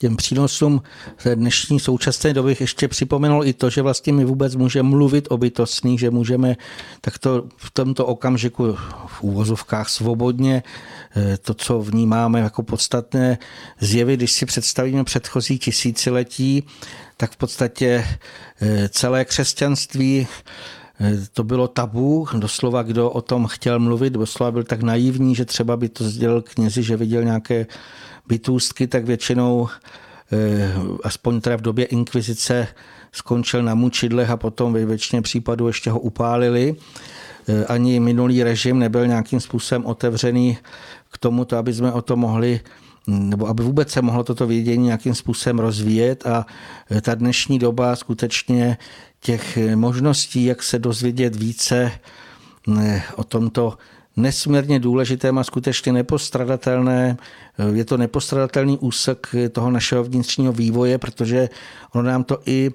těm 0.02 0.16
přínosům 0.16 0.82
té 1.24 1.36
dnešní 1.36 1.80
současné 1.80 2.34
doby 2.34 2.58
ještě 2.60 2.88
připomenul 2.88 3.46
i 3.46 3.54
to, 3.54 3.70
že 3.70 3.82
vlastně 3.82 4.14
my 4.14 4.26
vůbec 4.26 4.56
můžeme 4.56 4.90
mluvit 4.90 5.28
o 5.30 5.38
bytostných, 5.38 6.00
že 6.00 6.12
můžeme 6.12 6.58
takto 7.02 7.44
v 7.58 7.72
tomto 7.72 8.06
okamžiku 8.06 8.78
v 9.08 9.24
úvozovkách 9.24 9.90
svobodně 9.90 10.64
eh, 11.16 11.38
to, 11.38 11.54
co 11.54 11.82
vnímáme 11.82 12.40
jako 12.40 12.64
podstatné 12.64 13.38
zjevy, 13.80 14.18
když 14.18 14.32
si 14.32 14.46
představíme 14.46 15.04
předchozí 15.04 15.60
tisíciletí, 15.60 16.64
tak 17.18 17.32
v 17.32 17.38
podstatě 17.38 18.06
eh, 18.62 18.90
celé 18.90 19.26
křesťanství 19.26 20.28
eh, 21.00 21.18
to 21.34 21.44
bylo 21.44 21.68
tabu, 21.68 22.28
doslova 22.34 22.84
kdo 22.84 23.10
o 23.10 23.22
tom 23.22 23.48
chtěl 23.48 23.80
mluvit, 23.80 24.14
doslova 24.14 24.52
byl 24.52 24.64
tak 24.64 24.82
naivní, 24.82 25.36
že 25.36 25.46
třeba 25.46 25.78
by 25.78 25.90
to 25.90 26.10
sdělil 26.10 26.42
knězi, 26.42 26.84
že 26.84 26.98
viděl 26.98 27.24
nějaké 27.24 27.66
bytůstky, 28.32 28.88
tak 28.88 29.06
většinou 29.06 29.68
eh, 29.68 30.74
aspoň 31.04 31.42
teda 31.42 31.56
v 31.56 31.62
době 31.62 31.86
inkvizice 31.86 32.68
skončil 33.12 33.64
na 33.64 33.76
mučidlech 33.76 34.30
a 34.30 34.38
potom 34.38 34.74
ve 34.74 34.86
většině 34.86 35.22
případů 35.22 35.68
ještě 35.68 35.92
ho 35.92 36.00
upálili. 36.00 36.76
Ani 37.68 38.00
minulý 38.00 38.44
režim 38.44 38.80
nebyl 38.80 39.08
nějakým 39.08 39.40
způsobem 39.40 39.86
otevřený 39.86 40.58
k 41.12 41.18
tomu, 41.18 41.44
aby 41.58 41.74
jsme 41.74 41.92
o 41.92 42.02
to 42.02 42.16
mohli 42.16 42.60
nebo 43.08 43.48
aby 43.48 43.64
vůbec 43.64 43.90
se 43.90 44.02
mohlo 44.02 44.24
toto 44.24 44.48
vědění 44.48 44.86
nějakým 44.86 45.16
způsobem 45.16 45.60
rozvíjet 45.60 46.28
a 46.28 46.46
ta 47.02 47.16
dnešní 47.16 47.60
doba 47.60 47.96
skutečně 47.96 48.78
těch 49.20 49.58
možností, 49.76 50.46
jak 50.46 50.64
se 50.64 50.80
dozvědět 50.80 51.36
více 51.36 51.92
eh, 52.80 53.04
o 53.16 53.24
tomto 53.24 53.78
nesmírně 54.22 54.80
důležitém 54.80 55.38
a 55.38 55.44
skutečně 55.44 55.94
nepostradatelné. 55.94 57.18
Je 57.74 57.86
to 57.86 57.98
nepostradatelný 57.98 58.78
úsek 58.78 59.36
toho 59.52 59.72
našeho 59.72 60.04
vnitřního 60.04 60.54
vývoje, 60.54 60.98
protože 60.98 61.50
ono 61.94 62.04
nám 62.04 62.24
to 62.24 62.40
i 62.46 62.72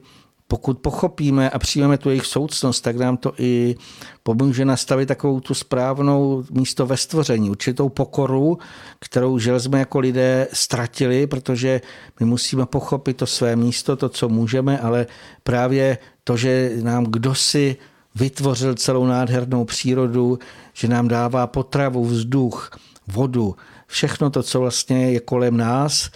pokud 0.49 0.79
pochopíme 0.79 1.51
a 1.51 1.59
přijmeme 1.59 1.99
tu 1.99 2.09
jejich 2.09 2.27
soucnost, 2.27 2.85
tak 2.85 2.97
nám 2.97 3.17
to 3.17 3.33
i 3.39 3.77
pomůže 4.23 4.65
nastavit 4.65 5.07
takovou 5.07 5.41
tu 5.41 5.55
správnou 5.55 6.45
místo 6.51 6.87
ve 6.87 6.97
stvoření, 6.97 7.51
určitou 7.51 7.89
pokoru, 7.89 8.59
kterou 9.01 9.39
žel 9.39 9.61
jsme 9.61 9.79
jako 9.79 9.99
lidé 9.99 10.49
ztratili, 10.53 11.27
protože 11.27 11.81
my 12.21 12.27
musíme 12.27 12.67
pochopit 12.67 13.17
to 13.17 13.27
své 13.27 13.57
místo, 13.57 13.97
to, 13.97 14.09
co 14.09 14.29
můžeme, 14.29 14.79
ale 14.79 15.07
právě 15.43 15.99
to, 16.25 16.37
že 16.37 16.71
nám 16.83 17.05
kdo 17.05 17.35
si 17.35 17.77
vytvořil 18.15 18.75
celou 18.75 19.07
nádhernou 19.07 19.65
přírodu, 19.65 20.39
že 20.77 20.89
nám 20.89 21.09
dává 21.09 21.47
potravu, 21.47 22.05
vzduch, 22.05 22.71
vodu, 23.07 23.57
všechno 23.87 24.31
to, 24.31 24.43
co 24.43 24.61
vlastně 24.61 25.13
je 25.13 25.21
kolem 25.21 25.57
nás 25.57 26.11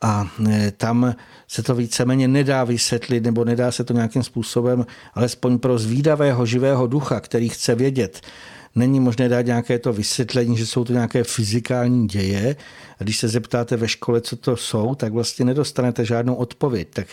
a 0.00 0.26
e, 0.50 0.70
tam 0.70 1.14
se 1.48 1.62
to 1.62 1.74
víceméně 1.74 2.28
nedá 2.28 2.64
vysvětlit 2.64 3.24
nebo 3.24 3.44
nedá 3.44 3.72
se 3.72 3.84
to 3.84 3.92
nějakým 3.92 4.22
způsobem, 4.22 4.86
alespoň 5.14 5.58
pro 5.58 5.78
zvídavého 5.78 6.46
živého 6.46 6.86
ducha, 6.86 7.20
který 7.20 7.48
chce 7.48 7.74
vědět, 7.74 8.20
není 8.74 9.00
možné 9.00 9.28
dát 9.28 9.46
nějaké 9.46 9.78
to 9.78 9.92
vysvětlení, 9.92 10.56
že 10.56 10.66
jsou 10.66 10.84
to 10.84 10.92
nějaké 10.92 11.24
fyzikální 11.24 12.08
děje. 12.08 12.56
A 13.00 13.04
když 13.04 13.18
se 13.18 13.28
zeptáte 13.28 13.76
ve 13.76 13.88
škole, 13.88 14.20
co 14.20 14.36
to 14.36 14.56
jsou, 14.56 14.94
tak 14.94 15.12
vlastně 15.12 15.44
nedostanete 15.44 16.04
žádnou 16.04 16.34
odpověď. 16.34 16.88
Tak 16.92 17.06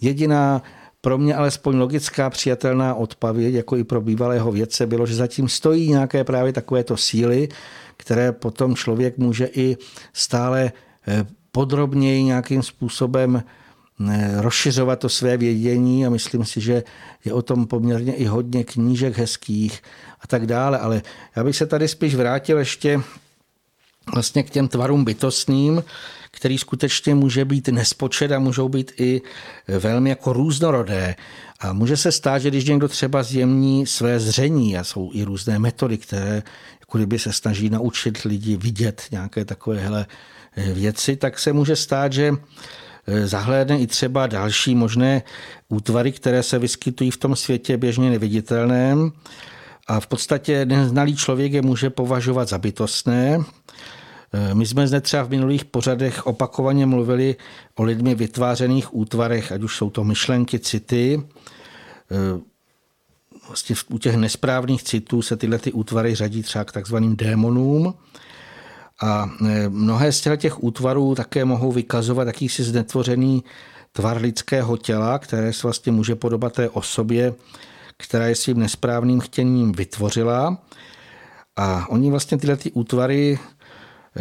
jediná 0.00 0.62
pro 1.04 1.18
mě 1.18 1.34
alespoň 1.34 1.76
logická 1.76 2.30
přijatelná 2.30 2.94
odpověď, 2.94 3.54
jako 3.54 3.76
i 3.76 3.84
pro 3.84 4.00
bývalého 4.00 4.52
vědce, 4.52 4.86
bylo, 4.86 5.06
že 5.06 5.14
zatím 5.14 5.48
stojí 5.48 5.90
nějaké 5.90 6.24
právě 6.24 6.52
takovéto 6.52 6.96
síly, 6.96 7.48
které 7.96 8.32
potom 8.32 8.74
člověk 8.74 9.18
může 9.18 9.46
i 9.52 9.76
stále 10.12 10.72
eh, 11.08 11.26
podrobněji 11.52 12.22
nějakým 12.22 12.62
způsobem 12.62 13.42
eh, 14.08 14.34
rozšiřovat 14.40 14.98
to 14.98 15.08
své 15.08 15.36
vědění 15.36 16.06
a 16.06 16.10
myslím 16.10 16.44
si, 16.44 16.60
že 16.60 16.82
je 17.24 17.32
o 17.32 17.42
tom 17.42 17.66
poměrně 17.66 18.14
i 18.14 18.24
hodně 18.24 18.64
knížek 18.64 19.18
hezkých 19.18 19.82
a 20.20 20.26
tak 20.26 20.46
dále. 20.46 20.78
Ale 20.78 21.02
já 21.36 21.44
bych 21.44 21.56
se 21.56 21.66
tady 21.66 21.88
spíš 21.88 22.14
vrátil 22.14 22.58
ještě 22.58 23.00
vlastně 24.14 24.42
k 24.42 24.50
těm 24.50 24.68
tvarům 24.68 25.04
bytostným, 25.04 25.84
který 26.34 26.58
skutečně 26.58 27.14
může 27.14 27.44
být 27.44 27.68
nespočet 27.68 28.32
a 28.32 28.38
můžou 28.38 28.68
být 28.68 28.92
i 28.98 29.22
velmi 29.68 30.10
jako 30.10 30.32
různorodé. 30.32 31.14
A 31.60 31.72
může 31.72 31.96
se 31.96 32.12
stát, 32.12 32.38
že 32.38 32.50
když 32.50 32.64
někdo 32.64 32.88
třeba 32.88 33.22
zjemní 33.22 33.86
své 33.86 34.20
zření 34.20 34.78
a 34.78 34.84
jsou 34.84 35.10
i 35.12 35.22
různé 35.22 35.58
metody, 35.58 35.98
které 35.98 36.42
jako 36.80 36.98
kdyby 36.98 37.18
se 37.18 37.32
snaží 37.32 37.70
naučit 37.70 38.22
lidi 38.22 38.56
vidět 38.56 39.02
nějaké 39.10 39.44
takovéhle 39.44 40.06
eh, 40.56 40.72
věci, 40.72 41.16
tak 41.16 41.38
se 41.38 41.52
může 41.52 41.76
stát, 41.76 42.12
že 42.12 42.32
eh, 43.06 43.26
zahlédne 43.26 43.78
i 43.78 43.86
třeba 43.86 44.26
další 44.26 44.74
možné 44.74 45.22
útvary, 45.68 46.12
které 46.12 46.42
se 46.42 46.58
vyskytují 46.58 47.10
v 47.10 47.16
tom 47.16 47.36
světě 47.36 47.76
běžně 47.76 48.10
neviditelném. 48.10 49.12
A 49.86 50.00
v 50.00 50.06
podstatě 50.06 50.64
neznalý 50.64 51.16
člověk 51.16 51.52
je 51.52 51.62
může 51.62 51.90
považovat 51.90 52.48
za 52.48 52.58
bytostné, 52.58 53.38
my 54.54 54.66
jsme 54.66 54.86
zde 54.86 55.00
třeba 55.00 55.22
v 55.22 55.30
minulých 55.30 55.64
pořadech 55.64 56.26
opakovaně 56.26 56.86
mluvili 56.86 57.36
o 57.74 57.82
lidmi 57.82 58.14
vytvářených 58.14 58.94
útvarech, 58.94 59.52
ať 59.52 59.62
už 59.62 59.76
jsou 59.76 59.90
to 59.90 60.04
myšlenky, 60.04 60.58
city. 60.58 61.22
Eh, 62.10 62.40
vlastně 63.46 63.76
u 63.88 63.98
těch 63.98 64.16
nesprávných 64.16 64.82
citů 64.82 65.22
se 65.22 65.36
tyhle 65.36 65.58
ty 65.58 65.72
útvary 65.72 66.14
řadí 66.14 66.42
třeba 66.42 66.64
k 66.64 66.72
takzvaným 66.72 67.16
démonům. 67.16 67.94
A 69.02 69.30
eh, 69.46 69.68
mnohé 69.68 70.12
z 70.12 70.28
těch 70.36 70.64
útvarů 70.64 71.14
také 71.14 71.44
mohou 71.44 71.72
vykazovat 71.72 72.26
jakýsi 72.26 72.62
znetvořený 72.62 73.44
tvar 73.92 74.20
lidského 74.20 74.76
těla, 74.76 75.18
které 75.18 75.52
se 75.52 75.62
vlastně 75.62 75.92
může 75.92 76.14
podobat 76.14 76.52
té 76.52 76.68
osobě, 76.68 77.34
která 77.96 78.26
je 78.26 78.34
svým 78.34 78.58
nesprávným 78.58 79.20
chtěním 79.20 79.72
vytvořila. 79.72 80.58
A 81.56 81.86
oni 81.88 82.10
vlastně 82.10 82.38
tyhle 82.38 82.56
ty 82.56 82.72
útvary 82.72 83.38
Eh, 83.38 83.53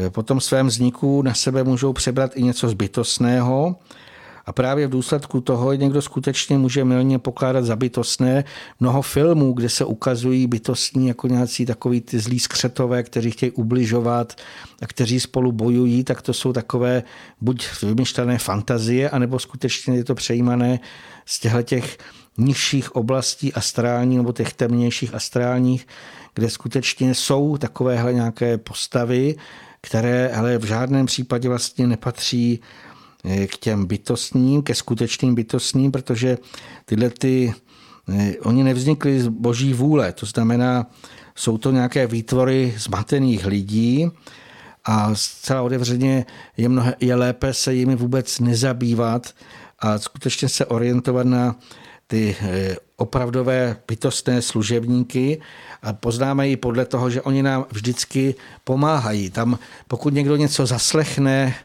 po 0.10 0.24
tom 0.24 0.42
svém 0.42 0.68
vzniku 0.68 1.22
na 1.22 1.34
sebe 1.34 1.64
můžou 1.64 1.94
přebrat 1.94 2.32
i 2.36 2.44
něco 2.44 2.70
zbytostného 2.70 3.76
a 4.46 4.52
právě 4.52 4.88
v 4.88 4.90
důsledku 4.90 5.42
toho 5.42 5.74
někdo 5.74 6.02
skutečně 6.02 6.58
může 6.58 6.84
milně 6.84 7.20
pokládat 7.20 7.66
za 7.66 7.76
bytostné. 7.76 8.44
Mnoho 8.80 9.02
filmů, 9.02 9.54
kde 9.54 9.70
se 9.70 9.86
ukazují 9.86 10.48
bytostní 10.48 11.08
jako 11.08 11.28
nějací 11.28 11.66
takový 11.66 12.02
ty 12.02 12.20
zlí 12.20 12.40
skřetové, 12.40 13.04
kteří 13.04 13.32
chtějí 13.32 13.52
ubližovat 13.52 14.34
a 14.82 14.88
kteří 14.88 15.20
spolu 15.20 15.52
bojují, 15.52 16.04
tak 16.04 16.22
to 16.22 16.34
jsou 16.34 16.54
takové 16.54 17.04
buď 17.42 17.68
vymyšlené 17.84 18.38
fantazie, 18.38 19.10
anebo 19.10 19.40
skutečně 19.40 19.96
je 19.98 20.04
to 20.04 20.16
přejímané 20.16 20.80
z 21.26 21.40
těchto 21.40 21.62
těch 21.62 21.98
nižších 22.38 22.96
oblastí 22.96 23.54
astrální 23.54 24.18
nebo 24.18 24.32
těch 24.32 24.54
temnějších 24.54 25.14
astrálních, 25.14 25.88
kde 26.34 26.50
skutečně 26.50 27.16
jsou 27.16 27.58
takovéhle 27.58 28.14
nějaké 28.14 28.58
postavy, 28.58 29.36
které 29.88 30.30
ale 30.36 30.58
v 30.58 30.66
žádném 30.66 31.06
případě 31.06 31.50
vlastně 31.50 31.88
nepatří 31.88 32.60
eh, 33.26 33.48
k 33.48 33.58
těm 33.58 33.86
bytostním, 33.86 34.62
ke 34.64 34.76
skutečným 34.76 35.36
bytostním, 35.36 35.92
protože 35.92 36.38
tyhle 36.86 37.10
ty, 37.10 37.54
eh, 38.14 38.34
oni 38.40 38.64
nevznikly 38.64 39.22
z 39.22 39.28
boží 39.28 39.74
vůle, 39.74 40.14
to 40.14 40.26
znamená, 40.26 40.86
jsou 41.36 41.58
to 41.58 41.72
nějaké 41.72 42.08
výtvory 42.08 42.74
zmatených 42.78 43.46
lidí 43.46 44.08
a 44.86 45.16
zcela 45.16 45.62
otevřeně 45.62 46.26
je, 46.58 46.70
mnohé, 46.70 46.96
je 47.00 47.16
lépe 47.16 47.54
se 47.54 47.74
jimi 47.74 47.96
vůbec 47.96 48.40
nezabývat 48.40 49.34
a 49.80 50.00
skutečně 50.00 50.50
se 50.50 50.66
orientovat 50.66 51.28
na 51.28 51.56
ty 52.14 52.36
eh, 52.42 52.76
opravdové 52.98 53.78
bytostné 53.88 54.42
služebníky 54.42 55.42
a 55.82 55.94
poznáme 55.94 56.48
ji 56.48 56.58
podle 56.58 56.86
toho, 56.86 57.10
že 57.10 57.22
oni 57.22 57.44
nám 57.44 57.66
vždycky 57.72 58.36
pomáhají. 58.64 59.30
Tam, 59.30 59.60
pokud 59.88 60.14
někdo 60.14 60.36
něco 60.36 60.66
zaslechne, 60.66 61.56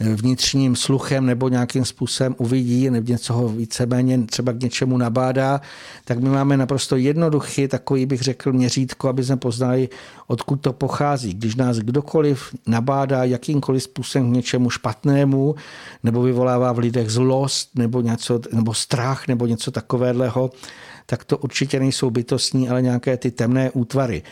vnitřním 0.00 0.76
sluchem 0.76 1.26
nebo 1.26 1.48
nějakým 1.48 1.84
způsobem 1.84 2.34
uvidí, 2.38 2.90
nebo 2.90 3.08
něco 3.08 3.34
ho 3.34 3.48
víceméně 3.48 4.18
třeba 4.18 4.52
k 4.52 4.60
něčemu 4.60 4.96
nabádá, 4.96 5.60
tak 6.04 6.18
my 6.18 6.28
máme 6.28 6.56
naprosto 6.56 6.96
jednoduchý 6.96 7.68
takový, 7.68 8.06
bych 8.06 8.22
řekl, 8.22 8.52
měřítko, 8.52 9.08
aby 9.08 9.24
jsme 9.24 9.36
poznali, 9.36 9.88
odkud 10.26 10.60
to 10.60 10.72
pochází. 10.72 11.34
Když 11.34 11.56
nás 11.56 11.78
kdokoliv 11.78 12.54
nabádá 12.66 13.24
jakýmkoliv 13.24 13.82
způsobem 13.82 14.30
k 14.30 14.34
něčemu 14.34 14.70
špatnému, 14.70 15.54
nebo 16.02 16.22
vyvolává 16.22 16.72
v 16.72 16.78
lidech 16.78 17.10
zlost, 17.10 17.70
nebo, 17.74 18.00
něco, 18.00 18.40
nebo 18.52 18.74
strach, 18.74 19.28
nebo 19.28 19.46
něco 19.46 19.70
takového, 19.70 20.50
tak 21.06 21.24
to 21.24 21.38
určitě 21.38 21.80
nejsou 21.80 22.10
bytostní, 22.10 22.68
ale 22.68 22.82
nějaké 22.82 23.16
ty 23.16 23.30
temné 23.30 23.70
útvary. 23.70 24.22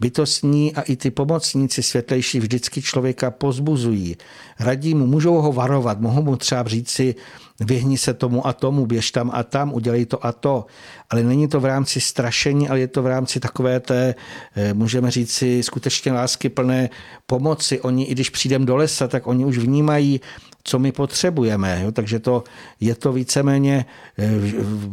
Bytostní 0.00 0.74
a 0.74 0.80
i 0.80 0.96
ty 0.96 1.10
pomocníci 1.10 1.82
světlejší 1.82 2.40
vždycky 2.40 2.82
člověka 2.82 3.30
pozbuzují. 3.30 4.16
Radí 4.60 4.94
mu, 4.94 5.06
můžou 5.06 5.34
ho 5.34 5.52
varovat, 5.52 6.00
mohou 6.00 6.22
mu 6.22 6.36
třeba 6.36 6.62
říci, 6.62 7.14
vyhni 7.60 7.98
se 7.98 8.14
tomu 8.14 8.46
a 8.46 8.52
tomu, 8.52 8.86
běž 8.86 9.10
tam 9.10 9.30
a 9.34 9.42
tam, 9.42 9.72
udělej 9.72 10.06
to 10.06 10.26
a 10.26 10.32
to. 10.32 10.66
Ale 11.10 11.22
není 11.22 11.48
to 11.48 11.60
v 11.60 11.64
rámci 11.64 12.00
strašení, 12.00 12.68
ale 12.68 12.80
je 12.80 12.88
to 12.88 13.02
v 13.02 13.06
rámci 13.06 13.40
takové 13.40 13.80
té, 13.80 14.14
eh, 14.56 14.74
můžeme 14.74 15.10
říci, 15.10 15.62
skutečně 15.62 16.12
lásky 16.12 16.48
plné 16.48 16.90
pomoci. 17.26 17.80
Oni, 17.80 18.04
i 18.04 18.12
když 18.12 18.30
přijdem 18.30 18.66
do 18.66 18.76
lesa, 18.76 19.08
tak 19.08 19.26
oni 19.26 19.44
už 19.44 19.58
vnímají, 19.58 20.20
co 20.64 20.78
my 20.78 20.92
potřebujeme. 20.92 21.80
Jo? 21.82 21.92
Takže 21.92 22.18
to, 22.18 22.44
je 22.80 22.94
to 22.94 23.12
víceméně 23.12 23.84
eh, 24.18 24.30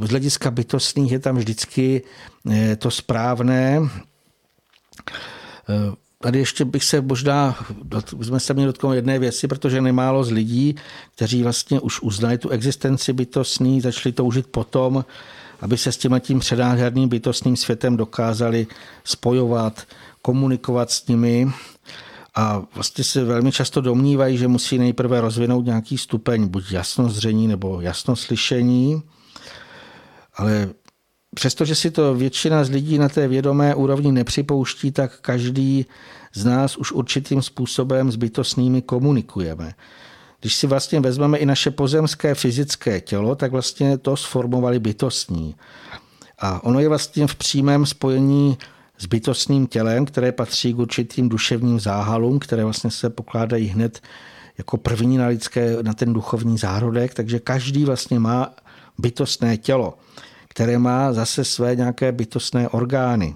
z 0.05 0.09
hlediska 0.09 0.51
bytostných 0.51 1.11
je 1.11 1.19
tam 1.19 1.37
vždycky 1.37 2.01
eh, 2.51 2.75
to 2.75 2.91
správné. 2.91 3.79
Eh, 5.09 5.95
tady 6.21 6.39
ještě 6.39 6.65
bych 6.65 6.83
se 6.83 7.01
možná, 7.01 7.55
jsme 8.21 8.39
se 8.39 8.53
měli 8.53 8.67
dotknout 8.67 8.95
jedné 8.95 9.19
věci, 9.19 9.47
protože 9.47 9.81
nemálo 9.81 10.23
z 10.23 10.31
lidí, 10.31 10.75
kteří 11.15 11.43
vlastně 11.43 11.79
už 11.79 12.01
uznali 12.01 12.37
tu 12.37 12.49
existenci 12.49 13.13
bytostný, 13.13 13.81
začali 13.81 14.13
toužit 14.13 14.47
potom, 14.47 15.05
aby 15.61 15.77
se 15.77 15.91
s 15.91 15.97
tím 15.97 16.19
tím 16.19 16.39
předáhradným 16.39 17.09
bytostným 17.09 17.55
světem 17.55 17.97
dokázali 17.97 18.67
spojovat, 19.03 19.87
komunikovat 20.21 20.91
s 20.91 21.07
nimi. 21.07 21.51
A 22.35 22.63
vlastně 22.75 23.03
se 23.03 23.23
velmi 23.23 23.51
často 23.51 23.81
domnívají, 23.81 24.37
že 24.37 24.47
musí 24.47 24.77
nejprve 24.77 25.21
rozvinout 25.21 25.65
nějaký 25.65 25.97
stupeň 25.97 26.47
buď 26.47 26.71
jasnozření 26.71 27.47
nebo 27.47 27.81
jasnoslyšení, 27.81 29.01
ale 30.35 30.69
přestože 31.35 31.75
si 31.75 31.91
to 31.91 32.15
většina 32.15 32.63
z 32.63 32.69
lidí 32.69 32.97
na 32.97 33.09
té 33.09 33.27
vědomé 33.27 33.75
úrovni 33.75 34.11
nepřipouští, 34.11 34.91
tak 34.91 35.19
každý 35.19 35.85
z 36.33 36.45
nás 36.45 36.77
už 36.77 36.91
určitým 36.91 37.41
způsobem 37.41 38.11
s 38.11 38.15
bytostnými 38.15 38.81
komunikujeme. 38.81 39.73
Když 40.41 40.55
si 40.55 40.67
vlastně 40.67 40.99
vezmeme 40.99 41.37
i 41.37 41.45
naše 41.45 41.71
pozemské 41.71 42.35
fyzické 42.35 43.01
tělo, 43.01 43.35
tak 43.35 43.51
vlastně 43.51 43.97
to 43.97 44.17
sformovali 44.17 44.79
bytostní. 44.79 45.55
A 46.39 46.63
ono 46.63 46.79
je 46.79 46.89
vlastně 46.89 47.27
v 47.27 47.35
přímém 47.35 47.85
spojení 47.85 48.57
s 48.97 49.05
bytostným 49.05 49.67
tělem, 49.67 50.05
které 50.05 50.31
patří 50.31 50.73
k 50.73 50.79
určitým 50.79 51.29
duševním 51.29 51.79
záhalům, 51.79 52.39
které 52.39 52.63
vlastně 52.63 52.91
se 52.91 53.09
pokládají 53.09 53.67
hned 53.67 54.01
jako 54.57 54.77
první 54.77 55.17
na, 55.17 55.27
lidské, 55.27 55.77
na 55.81 55.93
ten 55.93 56.13
duchovní 56.13 56.57
zárodek, 56.57 57.13
takže 57.13 57.39
každý 57.39 57.85
vlastně 57.85 58.19
má 58.19 58.53
bytostné 58.97 59.57
tělo, 59.57 59.93
které 60.51 60.77
má 60.77 61.13
zase 61.13 61.45
své 61.45 61.75
nějaké 61.75 62.11
bytostné 62.11 62.69
orgány. 62.69 63.35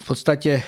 V 0.00 0.06
podstatě 0.06 0.62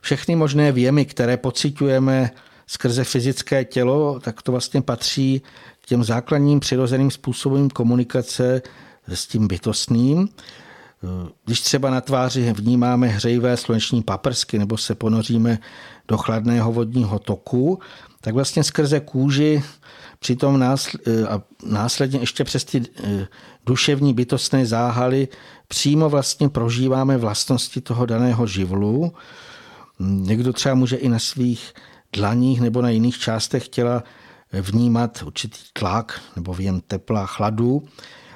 všechny 0.00 0.36
možné 0.36 0.72
věmy, 0.72 1.04
které 1.04 1.36
pocitujeme 1.36 2.30
skrze 2.66 3.04
fyzické 3.04 3.64
tělo, 3.64 4.20
tak 4.20 4.42
to 4.42 4.52
vlastně 4.52 4.82
patří 4.82 5.42
k 5.80 5.86
těm 5.86 6.04
základním 6.04 6.60
přirozeným 6.60 7.10
způsobům 7.10 7.70
komunikace 7.70 8.62
s 9.06 9.26
tím 9.26 9.48
bytostným. 9.48 10.28
Když 11.44 11.60
třeba 11.60 11.90
na 11.90 12.00
tváři 12.00 12.52
vnímáme 12.52 13.08
hřejivé 13.08 13.56
sluneční 13.56 14.02
paprsky 14.02 14.58
nebo 14.58 14.76
se 14.76 14.94
ponoříme 14.94 15.58
do 16.08 16.18
chladného 16.18 16.72
vodního 16.72 17.18
toku, 17.18 17.78
tak 18.20 18.34
vlastně 18.34 18.64
skrze 18.64 19.00
kůži 19.00 19.62
přitom 20.18 20.62
a 20.62 21.40
následně 21.66 22.18
ještě 22.20 22.44
přes 22.44 22.64
ty 22.64 22.78
e, 22.78 23.26
duševní 23.66 24.14
bytostné 24.14 24.66
záhaly 24.66 25.28
přímo 25.68 26.08
vlastně 26.08 26.48
prožíváme 26.48 27.18
vlastnosti 27.18 27.80
toho 27.80 28.06
daného 28.06 28.46
živlu. 28.46 29.12
Někdo 30.00 30.52
třeba 30.52 30.74
může 30.74 30.96
i 30.96 31.08
na 31.08 31.18
svých 31.18 31.72
dlaních 32.12 32.60
nebo 32.60 32.82
na 32.82 32.90
jiných 32.90 33.18
částech 33.18 33.68
těla 33.68 34.02
vnímat 34.52 35.22
určitý 35.26 35.58
tlak 35.72 36.20
nebo 36.36 36.54
věn 36.54 36.80
tepla, 36.80 37.26
chladu 37.26 37.82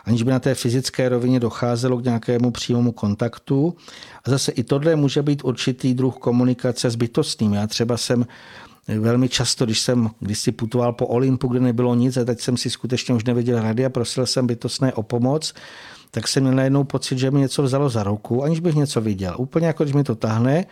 aniž 0.05 0.23
by 0.23 0.31
na 0.31 0.39
té 0.39 0.55
fyzické 0.55 1.09
rovině 1.09 1.41
docházelo 1.41 1.99
k 1.99 2.05
nějakému 2.05 2.51
přímému 2.51 2.93
kontaktu. 2.93 3.77
A 4.25 4.31
zase 4.31 4.53
i 4.53 4.65
tohle 4.65 4.97
může 4.97 5.23
být 5.23 5.45
určitý 5.45 5.95
druh 5.95 6.17
komunikace 6.17 6.91
s 6.91 6.97
bytostným. 6.97 7.53
Já 7.53 7.67
třeba 7.67 7.97
jsem 7.97 8.27
velmi 9.01 9.29
často, 9.29 9.65
když 9.65 9.81
jsem 9.81 10.11
když 10.21 10.39
si 10.39 10.53
putoval 10.53 10.93
po 10.93 11.07
Olympu, 11.07 11.49
kde 11.49 11.61
nebylo 11.61 11.95
nic 11.95 12.17
a 12.17 12.25
teď 12.25 12.41
jsem 12.41 12.57
si 12.57 12.71
skutečně 12.71 13.15
už 13.15 13.25
nevěděl 13.25 13.63
rady 13.63 13.85
a 13.85 13.91
prosil 13.91 14.27
jsem 14.27 14.47
bytostné 14.47 14.93
o 14.93 15.03
pomoc, 15.03 15.55
tak 16.11 16.29
jsem 16.29 16.43
měl 16.43 16.55
najednou 16.55 16.85
pocit, 16.85 17.19
že 17.19 17.31
mi 17.31 17.41
něco 17.41 17.63
vzalo 17.63 17.89
za 17.89 18.03
ruku, 18.03 18.45
aniž 18.45 18.61
bych 18.61 18.75
něco 18.75 19.01
viděl. 19.01 19.35
Úplně 19.39 19.67
jako 19.67 19.85
když 19.85 19.95
mi 19.95 20.05
to 20.05 20.15
tahne, 20.15 20.67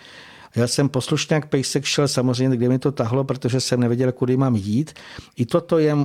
já 0.57 0.67
jsem 0.67 0.89
poslušně 0.89 1.35
jak 1.35 1.47
pejsek 1.47 1.85
šel 1.85 2.09
samozřejmě, 2.09 2.57
kde 2.57 2.69
mi 2.69 2.79
to 2.79 2.93
tahlo, 2.93 3.25
protože 3.25 3.61
jsem 3.61 3.81
nevěděl, 3.81 4.13
kudy 4.13 4.37
mám 4.37 4.57
jít. 4.57 4.93
I 5.37 5.47
toto 5.47 5.79
je 5.79 5.97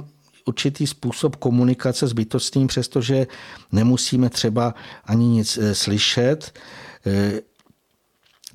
určitý 0.45 0.87
způsob 0.87 1.35
komunikace 1.35 2.07
s 2.07 2.13
bytostným, 2.13 2.67
přestože 2.67 3.27
nemusíme 3.71 4.29
třeba 4.29 4.75
ani 5.05 5.27
nic 5.27 5.57
eh, 5.57 5.75
slyšet. 5.75 6.59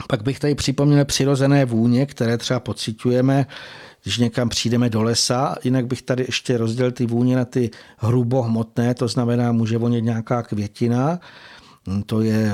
Eh, 0.01 0.05
pak 0.09 0.22
bych 0.22 0.39
tady 0.40 0.55
připomněl 0.55 1.05
přirozené 1.05 1.64
vůně, 1.64 2.06
které 2.06 2.39
třeba 2.39 2.60
pocitujeme, 2.60 3.47
když 4.02 4.18
někam 4.18 4.48
přijdeme 4.48 4.90
do 4.90 5.02
lesa. 5.02 5.56
Jinak 5.64 5.86
bych 5.86 6.02
tady 6.02 6.24
ještě 6.28 6.56
rozdělil 6.56 6.93
ty 6.93 7.06
vůně 7.06 7.36
na 7.36 7.44
ty 7.44 7.70
hrubohmotné, 7.98 8.94
to 8.94 9.09
znamená, 9.09 9.52
může 9.52 9.78
vonět 9.78 10.01
nějaká 10.01 10.43
květina, 10.43 11.20
hm, 11.89 12.02
to 12.02 12.20
je 12.20 12.52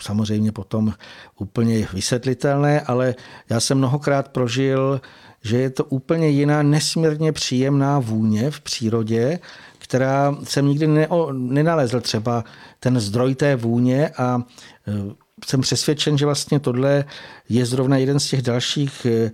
samozřejmě 0.00 0.52
potom 0.52 0.92
úplně 1.38 1.88
vysvětlitelné, 1.92 2.80
ale 2.80 3.14
já 3.50 3.60
jsem 3.60 3.78
mnohokrát 3.78 4.28
prožil 4.28 5.00
že 5.46 5.56
je 5.56 5.70
to 5.70 5.84
úplně 5.84 6.28
jiná 6.28 6.62
nesmírně 6.62 7.32
příjemná 7.32 7.98
vůně 7.98 8.50
v 8.50 8.60
přírodě, 8.60 9.38
která 9.78 10.36
jsem 10.44 10.68
nikdy 10.68 11.06
nenalezl 11.32 12.00
třeba 12.00 12.44
ten 12.80 13.00
zdroj 13.00 13.34
té 13.34 13.56
vůně 13.56 14.08
a 14.08 14.42
e, 14.88 15.14
jsem 15.44 15.60
přesvědčen, 15.60 16.18
že 16.18 16.24
vlastně 16.24 16.60
tohle 16.60 17.04
je 17.48 17.66
zrovna 17.66 17.96
jeden 17.96 18.20
z 18.20 18.28
těch 18.28 18.42
dalších 18.42 19.06
e, 19.06 19.30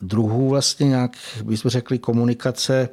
druhů 0.00 0.48
vlastně 0.48 0.88
nějak, 0.88 1.16
bychom 1.42 1.70
řekli, 1.70 1.98
komunikace 1.98 2.88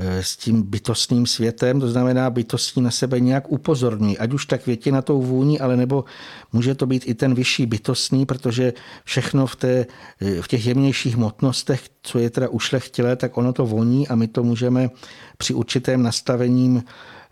Eh, 0.00 0.22
s 0.22 0.36
tím 0.36 0.62
bytostným 0.62 1.26
světem, 1.26 1.80
to 1.80 1.90
znamená 1.90 2.30
bytostní 2.30 2.82
na 2.82 2.90
sebe 2.90 3.20
nějak 3.20 3.52
upozorní, 3.52 4.18
ať 4.18 4.32
už 4.32 4.46
tak 4.46 4.66
větě 4.66 4.92
na 4.92 5.02
tou 5.02 5.22
vůni, 5.22 5.60
ale 5.60 5.76
nebo 5.76 6.04
může 6.52 6.74
to 6.74 6.86
být 6.86 7.02
i 7.06 7.14
ten 7.14 7.34
vyšší 7.34 7.66
bytostný, 7.66 8.26
protože 8.26 8.72
všechno 9.04 9.46
v, 9.46 9.56
té, 9.56 9.86
eh, 10.20 10.42
v 10.42 10.48
těch 10.48 10.66
jemnějších 10.66 11.16
hmotnostech, 11.16 11.88
co 12.02 12.18
je 12.18 12.30
teda 12.30 12.48
ušlechtilé, 12.48 13.16
tak 13.16 13.36
ono 13.36 13.52
to 13.52 13.66
voní 13.66 14.08
a 14.08 14.14
my 14.14 14.28
to 14.28 14.42
můžeme 14.42 14.90
při 15.38 15.54
určitém 15.54 16.02
nastavením 16.02 16.82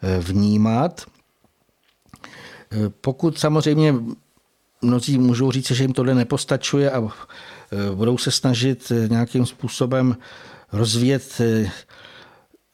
eh, 0.03 0.19
vnímat. 0.19 1.07
Pokud 3.01 3.39
samozřejmě 3.39 3.95
mnozí 4.83 5.19
můžou 5.19 5.53
říct, 5.53 5.71
že 5.71 5.85
jim 5.85 5.93
tohle 5.93 6.15
nepostačuje 6.15 6.91
a 6.91 7.09
budou 7.95 8.19
se 8.19 8.31
snažit 8.31 8.93
nějakým 9.09 9.47
způsobem 9.47 10.17
rozvíjet 10.73 11.41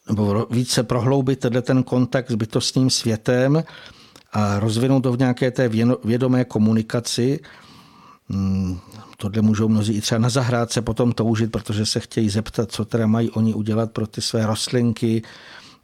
nebo 0.08 0.46
více 0.50 0.82
prohloubit 0.82 1.38
tenhle 1.38 1.62
ten 1.62 1.82
kontakt 1.82 2.30
s 2.30 2.34
bytostným 2.34 2.90
světem 2.90 3.64
a 4.32 4.60
rozvinout 4.60 5.02
to 5.02 5.12
v 5.12 5.18
nějaké 5.18 5.50
té 5.50 5.68
vědomé 6.04 6.44
komunikaci. 6.44 7.40
Hmm, 8.28 8.78
tohle 9.16 9.42
můžou 9.42 9.68
mnozí 9.68 9.92
i 9.92 10.00
třeba 10.00 10.18
na 10.18 10.28
zahrádce 10.28 10.82
potom 10.82 11.12
toužit, 11.12 11.52
protože 11.52 11.86
se 11.86 12.00
chtějí 12.00 12.30
zeptat, 12.30 12.72
co 12.72 12.84
teda 12.84 13.06
mají 13.06 13.30
oni 13.30 13.54
udělat 13.54 13.92
pro 13.92 14.06
ty 14.06 14.20
své 14.20 14.46
rostlinky, 14.46 15.22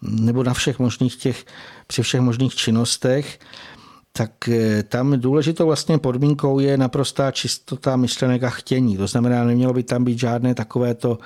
nebo 0.02 0.44
na 0.44 0.54
všech 0.54 0.78
možných 0.78 1.16
těch, 1.16 1.44
při 1.86 2.02
všech 2.02 2.20
možných 2.20 2.54
činnostech 2.54 3.38
tak 4.18 4.48
eh, 4.48 4.82
tam 4.82 5.20
důležitou 5.20 5.66
vlastně 5.66 5.98
podmínkou 5.98 6.58
je 6.58 6.76
naprostá 6.76 7.30
čistota 7.30 7.96
myšlenek 7.96 8.42
a 8.42 8.50
chtění. 8.50 8.96
To 8.96 9.06
znamená, 9.06 9.44
nemělo 9.44 9.72
by 9.72 9.82
tam 9.82 10.04
být 10.04 10.18
žádné 10.18 10.54
takovéto 10.54 11.18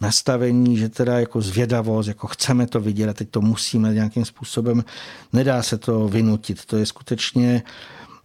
nastavení, 0.00 0.76
že 0.76 0.88
teda 0.88 1.20
jako 1.20 1.40
zvědavost, 1.40 2.08
jako 2.08 2.26
chceme 2.26 2.66
to 2.66 2.80
vidět 2.80 3.08
a 3.08 3.12
teď 3.12 3.28
to 3.30 3.40
musíme 3.40 3.94
nějakým 3.94 4.24
způsobem, 4.24 4.84
nedá 5.32 5.62
se 5.62 5.78
to 5.78 6.08
vynutit. 6.08 6.64
To 6.64 6.76
je 6.76 6.86
skutečně 6.86 7.62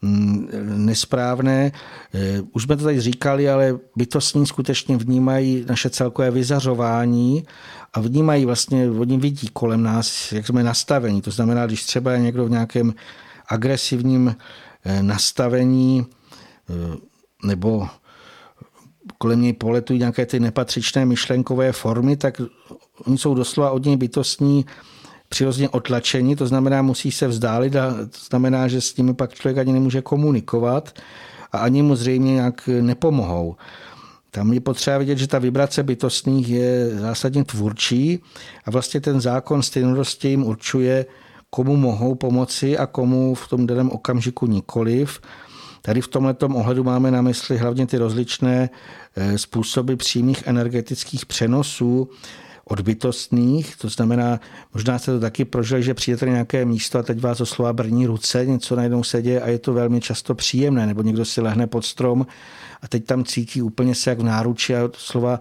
mm, 0.02 0.48
nesprávné. 0.86 1.72
Eh, 2.14 2.42
už 2.52 2.64
jsme 2.64 2.78
to 2.78 2.84
tady 2.84 3.02
říkali, 3.02 3.50
ale 3.50 3.80
bytostní 3.96 4.46
skutečně 4.46 4.98
vnímají 4.98 5.66
naše 5.68 5.90
celkové 5.90 6.32
vyzařování 6.32 7.44
a 7.94 8.00
vnímají 8.00 8.46
vlastně, 8.46 8.90
oni 8.90 9.18
vidí 9.18 9.48
kolem 9.54 9.84
nás, 9.84 10.32
jak 10.32 10.48
jsme 10.48 10.64
nastavení. 10.64 11.22
To 11.22 11.32
znamená, 11.32 11.66
když 11.66 11.84
třeba 11.84 12.12
je 12.12 12.20
někdo 12.20 12.46
v 12.46 12.50
nějakém 12.50 12.94
agresivním 13.48 14.36
eh, 14.86 15.04
nastavení 15.04 16.06
eh, 16.70 16.98
nebo 17.44 17.88
kolem 19.18 19.42
něj 19.42 19.54
poletují 19.54 20.00
nějaké 20.00 20.26
ty 20.26 20.40
nepatřičné 20.40 21.06
myšlenkové 21.06 21.72
formy, 21.72 22.18
tak 22.18 22.42
oni 23.06 23.18
jsou 23.18 23.34
doslova 23.34 23.72
od 23.72 23.86
něj 23.86 23.98
bytostní 23.98 24.66
přirozeně 25.30 25.70
otlačení, 25.70 26.36
to 26.36 26.48
znamená, 26.48 26.82
musí 26.82 27.12
se 27.12 27.28
vzdálit 27.28 27.76
a 27.76 27.92
to 27.92 28.20
znamená, 28.30 28.68
že 28.68 28.82
s 28.82 28.98
nimi 28.98 29.14
pak 29.14 29.34
člověk 29.34 29.58
ani 29.58 29.74
nemůže 29.74 30.02
komunikovat 30.02 31.00
a 31.52 31.58
ani 31.58 31.82
mu 31.82 31.96
zřejmě 31.96 32.34
nějak 32.34 32.70
nepomohou. 32.82 33.56
Tam 34.32 34.54
je 34.54 34.60
potřeba 34.60 34.98
vidět, 34.98 35.18
že 35.18 35.28
ta 35.28 35.40
vibrace 35.40 35.84
bytostných 35.84 36.50
je 36.50 36.90
zásadně 36.90 37.44
tvůrčí 37.44 38.20
a 38.66 38.72
vlastně 38.72 39.02
ten 39.02 39.22
zákon 39.22 39.62
stejnorosti 39.62 40.28
jim 40.28 40.44
určuje, 40.44 41.06
komu 41.50 41.78
mohou 41.78 42.16
pomoci 42.16 42.78
a 42.78 42.86
komu 42.86 43.36
v 43.36 43.48
tom 43.48 43.68
daném 43.68 43.90
okamžiku 43.90 44.46
nikoliv. 44.48 45.22
Tady 45.82 46.02
v 46.02 46.08
tomto 46.08 46.48
ohledu 46.48 46.84
máme 46.84 47.12
na 47.12 47.22
mysli 47.22 47.58
hlavně 47.58 47.88
ty 47.88 47.98
rozličné 47.98 48.70
eh, 49.16 49.38
způsoby 49.38 49.94
přímých 49.94 50.48
energetických 50.48 51.26
přenosů, 51.26 52.10
odbytostných, 52.70 53.76
to 53.76 53.90
znamená, 53.90 54.40
možná 54.74 55.00
jste 55.00 55.12
to 55.12 55.20
taky 55.20 55.46
prožili, 55.46 55.84
že 55.84 55.94
přijete 55.94 56.26
na 56.26 56.32
nějaké 56.32 56.66
místo 56.66 57.00
a 57.00 57.04
teď 57.04 57.22
vás 57.22 57.42
oslova 57.42 57.74
brní 57.74 58.06
ruce, 58.06 58.46
něco 58.46 58.76
najednou 58.76 59.04
se 59.04 59.22
děje 59.22 59.42
a 59.42 59.48
je 59.48 59.60
to 59.60 59.74
velmi 59.74 60.02
často 60.02 60.36
příjemné, 60.36 60.88
nebo 60.88 61.02
někdo 61.02 61.26
si 61.26 61.42
lehne 61.42 61.68
pod 61.68 61.86
strom 61.86 62.28
a 62.82 62.88
teď 62.88 63.06
tam 63.06 63.24
cítí 63.24 63.62
úplně 63.62 63.96
se 63.96 64.10
jak 64.10 64.20
v 64.20 64.24
náruči 64.24 64.76
a 64.76 64.90
slova 64.94 65.40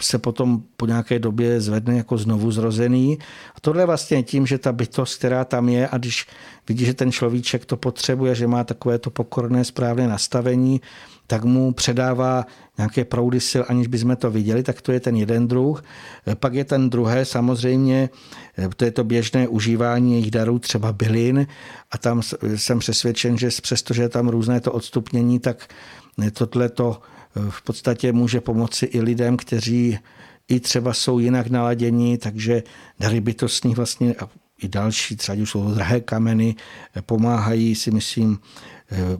se 0.00 0.18
potom 0.18 0.62
po 0.76 0.86
nějaké 0.86 1.18
době 1.18 1.60
zvedne 1.60 1.96
jako 1.96 2.18
znovu 2.18 2.50
zrozený. 2.50 3.18
A 3.54 3.60
tohle 3.60 3.86
vlastně 3.86 4.22
tím, 4.22 4.46
že 4.46 4.58
ta 4.58 4.72
bytost, 4.72 5.18
která 5.18 5.44
tam 5.44 5.68
je 5.68 5.88
a 5.88 5.98
když 5.98 6.26
vidí, 6.68 6.84
že 6.84 6.94
ten 6.94 7.12
človíček 7.12 7.64
to 7.64 7.76
potřebuje, 7.76 8.34
že 8.34 8.46
má 8.46 8.64
takové 8.64 8.98
to 8.98 9.10
pokorné 9.10 9.64
správné 9.64 10.08
nastavení, 10.08 10.80
tak 11.26 11.44
mu 11.44 11.72
předává 11.72 12.46
nějaké 12.78 13.04
proudy 13.04 13.40
sil, 13.50 13.62
aniž 13.68 13.86
bychom 13.86 14.16
to 14.16 14.30
viděli, 14.30 14.62
tak 14.62 14.82
to 14.82 14.92
je 14.92 15.00
ten 15.00 15.16
jeden 15.16 15.48
druh. 15.48 15.84
Pak 16.34 16.54
je 16.54 16.64
ten 16.64 16.90
druhé, 16.90 17.24
samozřejmě, 17.24 18.10
to 18.76 18.84
je 18.84 18.90
to 18.90 19.04
běžné 19.04 19.48
užívání 19.48 20.12
jejich 20.12 20.30
darů, 20.30 20.58
třeba 20.58 20.92
bylin, 20.92 21.46
a 21.90 21.98
tam 21.98 22.22
jsem 22.56 22.78
přesvědčen, 22.78 23.38
že 23.38 23.48
přestože 23.62 24.02
je 24.02 24.08
tam 24.08 24.28
různé 24.28 24.60
to 24.60 24.72
odstupnění, 24.72 25.38
tak 25.38 25.68
tohle 26.32 26.68
to 26.68 27.00
v 27.50 27.62
podstatě 27.62 28.12
může 28.12 28.40
pomoci 28.40 28.86
i 28.86 29.00
lidem, 29.00 29.36
kteří 29.36 29.98
i 30.48 30.60
třeba 30.60 30.92
jsou 30.92 31.18
jinak 31.18 31.46
naladění, 31.46 32.18
takže 32.18 32.62
dary 33.00 33.20
bytostní 33.20 33.74
vlastně 33.74 34.14
a 34.14 34.28
i 34.62 34.68
další, 34.68 35.16
třeba 35.16 35.42
už 35.42 35.50
jsou 35.50 35.74
drahé 35.74 36.00
kameny, 36.00 36.54
pomáhají 37.06 37.74
si 37.74 37.90
myslím, 37.90 38.38
eh, 38.92 39.18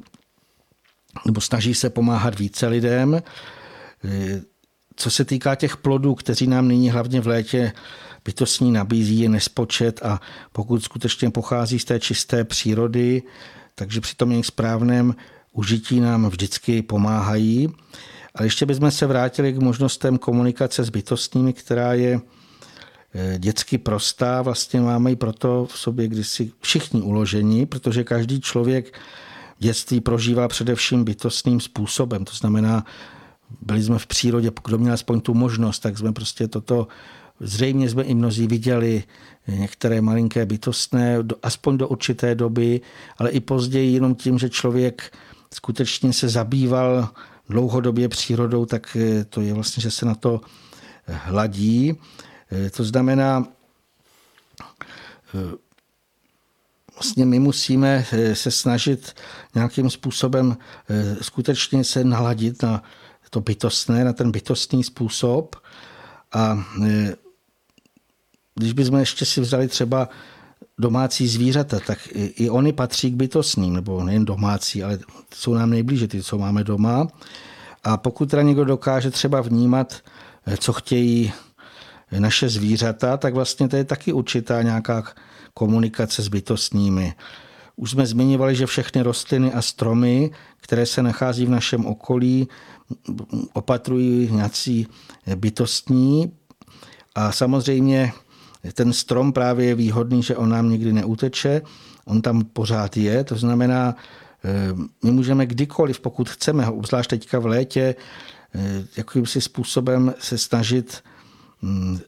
nebo 1.26 1.40
snaží 1.40 1.74
se 1.74 1.90
pomáhat 1.90 2.38
více 2.38 2.66
lidem. 2.66 3.22
Eh, 4.04 4.42
co 4.96 5.10
se 5.10 5.24
týká 5.24 5.54
těch 5.54 5.76
plodů, 5.76 6.14
kteří 6.14 6.46
nám 6.46 6.68
nyní 6.68 6.90
hlavně 6.90 7.20
v 7.20 7.26
létě 7.26 7.72
bytostní 8.24 8.72
nabízí, 8.72 9.20
je 9.20 9.28
nespočet 9.28 10.02
a 10.02 10.20
pokud 10.52 10.84
skutečně 10.84 11.30
pochází 11.30 11.78
z 11.78 11.84
té 11.84 12.00
čisté 12.00 12.44
přírody, 12.44 13.22
takže 13.74 14.00
při 14.00 14.16
tom 14.16 14.30
jejich 14.30 14.46
správném 14.46 15.14
užití 15.52 16.00
nám 16.00 16.26
vždycky 16.26 16.82
pomáhají. 16.82 17.68
Ale 18.34 18.46
ještě 18.46 18.66
bychom 18.66 18.90
se 18.90 19.06
vrátili 19.06 19.52
k 19.52 19.58
možnostem 19.58 20.18
komunikace 20.18 20.84
s 20.84 20.90
bytostními, 20.90 21.52
která 21.52 21.94
je 21.94 22.20
eh, 23.14 23.38
dětsky 23.38 23.78
prostá. 23.78 24.42
Vlastně 24.42 24.80
máme 24.80 25.10
ji 25.10 25.16
proto 25.16 25.66
v 25.70 25.78
sobě 25.78 26.08
kdysi 26.08 26.52
všichni 26.60 27.02
uložení, 27.02 27.66
protože 27.66 28.04
každý 28.04 28.40
člověk 28.40 28.98
dětství 29.58 30.00
prožívá 30.00 30.48
především 30.48 31.04
bytostným 31.04 31.60
způsobem. 31.60 32.24
To 32.24 32.34
znamená, 32.34 32.84
byli 33.60 33.82
jsme 33.82 33.98
v 33.98 34.06
přírodě, 34.06 34.50
kdo 34.64 34.78
měl 34.78 34.94
aspoň 34.94 35.20
tu 35.20 35.34
možnost, 35.34 35.78
tak 35.78 35.98
jsme 35.98 36.12
prostě 36.12 36.48
toto 36.48 36.88
Zřejmě 37.40 37.90
jsme 37.90 38.02
i 38.02 38.14
mnozí 38.14 38.46
viděli 38.46 39.02
některé 39.48 40.00
malinké 40.00 40.46
bytostné, 40.46 41.18
aspoň 41.42 41.78
do 41.78 41.88
určité 41.88 42.34
doby, 42.34 42.80
ale 43.18 43.30
i 43.30 43.40
později 43.40 43.92
jenom 43.92 44.14
tím, 44.14 44.38
že 44.38 44.50
člověk 44.50 45.12
skutečně 45.54 46.12
se 46.12 46.28
zabýval 46.28 47.08
dlouhodobě 47.48 48.08
přírodou, 48.08 48.66
tak 48.66 48.96
eh, 48.96 49.24
to 49.24 49.40
je 49.40 49.54
vlastně, 49.54 49.80
že 49.80 49.90
se 49.90 50.06
na 50.06 50.14
to 50.14 50.40
eh, 51.06 51.20
hladí. 51.24 51.98
Eh, 52.52 52.70
to 52.70 52.84
znamená, 52.84 53.48
vlastně 56.94 57.26
my 57.26 57.38
musíme 57.38 58.06
se 58.32 58.50
snažit 58.50 59.16
nějakým 59.54 59.90
způsobem 59.90 60.56
skutečně 61.20 61.84
se 61.84 62.04
naladit 62.04 62.62
na 62.62 62.82
to 63.30 63.40
bytostné, 63.40 64.04
na 64.04 64.12
ten 64.12 64.30
bytostný 64.30 64.84
způsob. 64.84 65.56
A 66.32 66.64
když 68.54 68.72
bychom 68.72 68.98
ještě 68.98 69.24
si 69.24 69.40
vzali 69.40 69.68
třeba 69.68 70.08
domácí 70.80 71.28
zvířata, 71.28 71.80
tak 71.86 71.98
i, 72.12 72.24
i 72.24 72.50
oni 72.50 72.72
patří 72.72 73.10
k 73.10 73.14
bytostním, 73.14 73.74
nebo 73.74 74.04
nejen 74.04 74.24
domácí, 74.24 74.82
ale 74.82 74.98
jsou 75.34 75.54
nám 75.54 75.70
nejblíže 75.70 76.08
ty, 76.08 76.22
co 76.22 76.38
máme 76.38 76.64
doma. 76.64 77.08
A 77.84 77.96
pokud 77.96 78.30
teda 78.30 78.42
někdo 78.42 78.64
dokáže 78.64 79.10
třeba 79.10 79.40
vnímat, 79.40 79.96
eh, 80.46 80.56
co 80.56 80.72
chtějí 80.72 81.32
naše 82.18 82.48
zvířata, 82.48 83.16
tak 83.16 83.34
vlastně 83.34 83.68
to 83.68 83.76
je 83.76 83.84
taky 83.84 84.12
určitá 84.12 84.62
nějaká 84.62 85.04
komunikace 85.54 86.22
s 86.22 86.28
bytostními. 86.28 87.14
Už 87.76 87.90
jsme 87.90 88.06
zmiňovali, 88.06 88.56
že 88.56 88.66
všechny 88.66 89.02
rostliny 89.02 89.52
a 89.52 89.62
stromy, 89.62 90.30
které 90.56 90.86
se 90.86 91.02
nachází 91.02 91.46
v 91.46 91.50
našem 91.50 91.86
okolí, 91.86 92.48
opatrují 93.52 94.28
nějací 94.32 94.86
bytostní. 95.36 96.32
A 97.14 97.32
samozřejmě 97.32 98.12
ten 98.72 98.92
strom 98.92 99.32
právě 99.32 99.66
je 99.66 99.74
výhodný, 99.74 100.22
že 100.22 100.36
on 100.36 100.48
nám 100.48 100.70
nikdy 100.70 100.92
neuteče, 100.92 101.62
on 102.04 102.22
tam 102.22 102.44
pořád 102.44 102.96
je, 102.96 103.24
to 103.24 103.36
znamená, 103.36 103.96
eh, 104.44 104.74
my 105.04 105.10
můžeme 105.10 105.46
kdykoliv, 105.46 106.00
pokud 106.00 106.28
chceme, 106.28 106.66
obzvlášť 106.66 107.10
teďka 107.10 107.38
v 107.38 107.46
létě, 107.46 107.94
eh, 108.54 108.84
jakýmsi 108.96 109.40
způsobem 109.40 110.14
se 110.18 110.38
snažit 110.38 111.02
hm, 111.62 111.98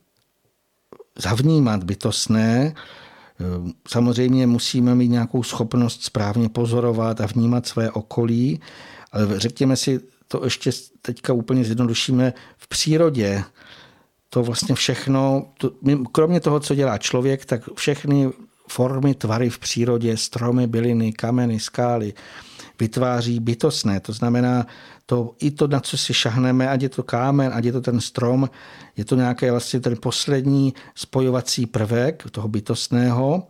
zavnímat 1.18 1.84
bytostné. 1.84 2.74
Eh, 2.74 3.72
samozřejmě 3.88 4.46
musíme 4.46 4.94
mít 4.94 5.08
nějakou 5.08 5.42
schopnost 5.42 6.02
správně 6.02 6.48
pozorovat 6.48 7.20
a 7.20 7.26
vnímat 7.26 7.66
své 7.66 7.90
okolí, 7.90 8.60
ale 9.12 9.40
řekněme 9.40 9.76
si 9.76 10.00
to 10.28 10.44
ještě 10.44 10.70
teďka 11.02 11.32
úplně 11.32 11.64
zjednodušíme 11.64 12.32
v 12.58 12.68
přírodě 12.68 13.44
to 14.34 14.42
vlastně 14.42 14.74
všechno, 14.74 15.46
to, 15.58 15.70
kromě 16.12 16.40
toho, 16.40 16.60
co 16.60 16.74
dělá 16.74 16.98
člověk, 16.98 17.44
tak 17.44 17.62
všechny 17.74 18.30
formy, 18.68 19.14
tvary 19.14 19.50
v 19.50 19.58
přírodě, 19.58 20.16
stromy, 20.16 20.66
byliny, 20.66 21.12
kameny, 21.12 21.60
skály, 21.60 22.14
vytváří 22.80 23.40
bytostné. 23.40 24.00
To 24.00 24.12
znamená, 24.12 24.66
to, 25.06 25.34
i 25.40 25.50
to, 25.50 25.68
na 25.68 25.80
co 25.80 25.98
si 25.98 26.14
šahneme, 26.14 26.68
ať 26.68 26.82
je 26.82 26.88
to 26.88 27.02
kámen, 27.02 27.52
ať 27.54 27.64
je 27.64 27.72
to 27.72 27.80
ten 27.80 28.00
strom, 28.00 28.50
je 28.96 29.04
to 29.04 29.16
nějaký 29.16 29.50
vlastně 29.50 29.80
ten 29.80 29.96
poslední 30.00 30.74
spojovací 30.94 31.66
prvek 31.66 32.24
toho 32.30 32.48
bytostného. 32.48 33.48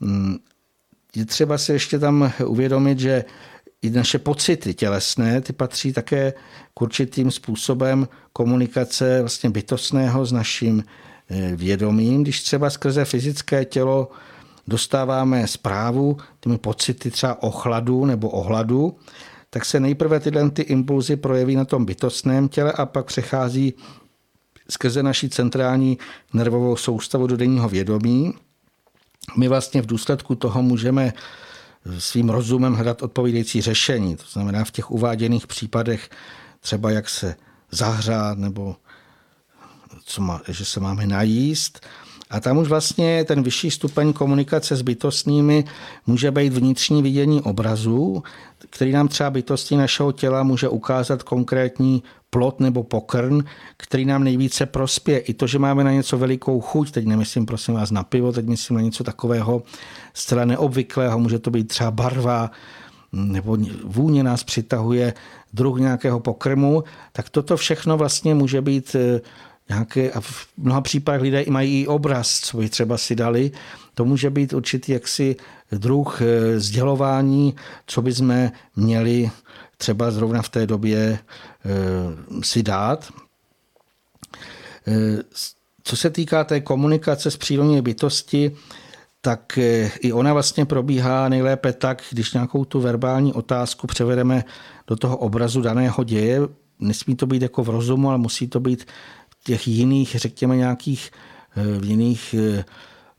Hmm, 0.00 0.36
je 1.16 1.26
třeba 1.26 1.58
si 1.58 1.72
ještě 1.72 1.98
tam 1.98 2.32
uvědomit, 2.44 2.98
že 2.98 3.24
i 3.82 3.90
naše 3.90 4.18
pocity 4.18 4.74
tělesné, 4.74 5.40
ty 5.40 5.52
patří 5.52 5.92
také 5.92 6.32
k 6.74 6.82
určitým 6.82 7.30
způsobem 7.30 8.08
komunikace 8.32 9.20
vlastně 9.20 9.50
bytostného 9.50 10.26
s 10.26 10.32
naším 10.32 10.84
eh, 11.30 11.56
vědomím. 11.56 12.22
Když 12.22 12.42
třeba 12.42 12.70
skrze 12.70 13.04
fyzické 13.04 13.64
tělo 13.64 14.10
dostáváme 14.66 15.46
zprávu, 15.46 16.16
těmi 16.40 16.58
pocity 16.58 17.10
třeba 17.10 17.42
o 17.42 17.50
chladu 17.50 18.04
nebo 18.04 18.30
o 18.30 18.42
hladu, 18.42 18.96
tak 19.50 19.64
se 19.64 19.80
nejprve 19.80 20.20
tyhle 20.20 20.50
ty 20.50 20.62
impulzy 20.62 21.16
projeví 21.16 21.56
na 21.56 21.64
tom 21.64 21.84
bytostném 21.84 22.48
těle 22.48 22.72
a 22.72 22.86
pak 22.86 23.06
přechází 23.06 23.74
skrze 24.70 25.02
naší 25.02 25.28
centrální 25.28 25.98
nervovou 26.32 26.76
soustavu 26.76 27.26
do 27.26 27.36
denního 27.36 27.68
vědomí. 27.68 28.32
my 29.36 29.48
vlastně 29.48 29.82
v 29.82 29.86
důsledku 29.86 30.34
toho 30.34 30.62
můžeme 30.62 31.12
svým 31.98 32.30
rozumem 32.30 32.74
hledat 32.74 33.02
odpovídající 33.02 33.60
řešení. 33.60 34.16
To 34.16 34.24
znamená 34.32 34.64
v 34.64 34.70
těch 34.70 34.90
uváděných 34.90 35.46
případech 35.46 36.10
třeba 36.60 36.90
jak 36.90 37.08
se 37.08 37.34
zahřát 37.70 38.38
nebo 38.38 38.76
co 40.04 40.22
má, 40.22 40.42
že 40.48 40.64
se 40.64 40.80
máme 40.80 41.06
najíst. 41.06 41.86
A 42.30 42.40
tam 42.40 42.58
už 42.58 42.68
vlastně 42.68 43.24
ten 43.24 43.42
vyšší 43.42 43.70
stupeň 43.70 44.12
komunikace 44.12 44.76
s 44.76 44.82
bytostnými 44.82 45.64
může 46.06 46.30
být 46.30 46.52
vnitřní 46.52 47.02
vidění 47.02 47.42
obrazů, 47.42 48.22
který 48.70 48.92
nám 48.92 49.08
třeba 49.08 49.30
bytosti 49.30 49.76
našeho 49.76 50.12
těla 50.12 50.42
může 50.42 50.68
ukázat 50.68 51.22
konkrétní 51.22 52.02
plot 52.30 52.60
nebo 52.60 52.82
pokrn, 52.82 53.40
který 53.76 54.04
nám 54.04 54.24
nejvíce 54.24 54.66
prospěje. 54.66 55.18
I 55.18 55.34
to, 55.34 55.46
že 55.46 55.58
máme 55.58 55.84
na 55.84 55.92
něco 55.92 56.18
velikou 56.18 56.60
chuť, 56.60 56.90
teď 56.90 57.06
nemyslím 57.06 57.46
prosím 57.46 57.74
vás 57.74 57.90
na 57.90 58.04
pivo, 58.04 58.32
teď 58.32 58.46
myslím 58.46 58.76
na 58.76 58.82
něco 58.82 59.04
takového 59.04 59.62
zcela 60.14 60.44
neobvyklého, 60.44 61.18
může 61.18 61.38
to 61.38 61.50
být 61.50 61.68
třeba 61.68 61.90
barva, 61.90 62.50
nebo 63.12 63.58
vůně 63.84 64.22
nás 64.22 64.44
přitahuje 64.44 65.14
druh 65.52 65.78
nějakého 65.78 66.20
pokrmu, 66.20 66.84
tak 67.12 67.30
toto 67.30 67.56
všechno 67.56 67.96
vlastně 67.96 68.34
může 68.34 68.60
být 68.62 68.96
eh, 68.98 69.20
nějaké, 69.68 70.10
a 70.10 70.20
v 70.20 70.48
mnoha 70.56 70.80
případech 70.80 71.22
lidé 71.22 71.44
mají 71.48 71.82
i 71.82 71.86
obraz, 71.86 72.40
co 72.40 72.56
by 72.56 72.68
třeba 72.68 72.98
si 72.98 73.14
dali, 73.14 73.50
to 73.94 74.04
může 74.04 74.30
být 74.30 74.52
určitý 74.52 74.92
jaksi 74.92 75.36
druh 75.72 76.22
eh, 76.22 76.60
sdělování, 76.60 77.54
co 77.86 78.02
by 78.02 78.12
jsme 78.12 78.52
měli 78.76 79.30
třeba 79.78 80.10
zrovna 80.10 80.42
v 80.42 80.48
té 80.48 80.66
době 80.66 81.18
eh, 81.18 82.42
si 82.42 82.62
dát. 82.62 83.12
Eh, 84.88 85.22
co 85.82 85.96
se 85.96 86.10
týká 86.10 86.44
té 86.44 86.60
komunikace 86.60 87.30
s 87.30 87.36
přírodní 87.36 87.82
bytosti, 87.82 88.56
tak 89.20 89.58
i 90.00 90.12
ona 90.12 90.32
vlastně 90.32 90.64
probíhá 90.64 91.28
nejlépe 91.28 91.72
tak, 91.72 92.02
když 92.10 92.32
nějakou 92.32 92.64
tu 92.64 92.80
verbální 92.80 93.32
otázku 93.32 93.86
převedeme 93.86 94.44
do 94.86 94.96
toho 94.96 95.16
obrazu 95.16 95.60
daného 95.62 96.04
děje. 96.04 96.40
Nesmí 96.80 97.16
to 97.16 97.26
být 97.26 97.42
jako 97.42 97.62
v 97.62 97.68
rozumu, 97.68 98.08
ale 98.08 98.18
musí 98.18 98.48
to 98.48 98.60
být 98.60 98.86
těch 99.44 99.68
jiných, 99.68 100.16
řekněme 100.18 100.56
nějakých 100.56 101.10
v 101.56 101.84
jiných 101.84 102.34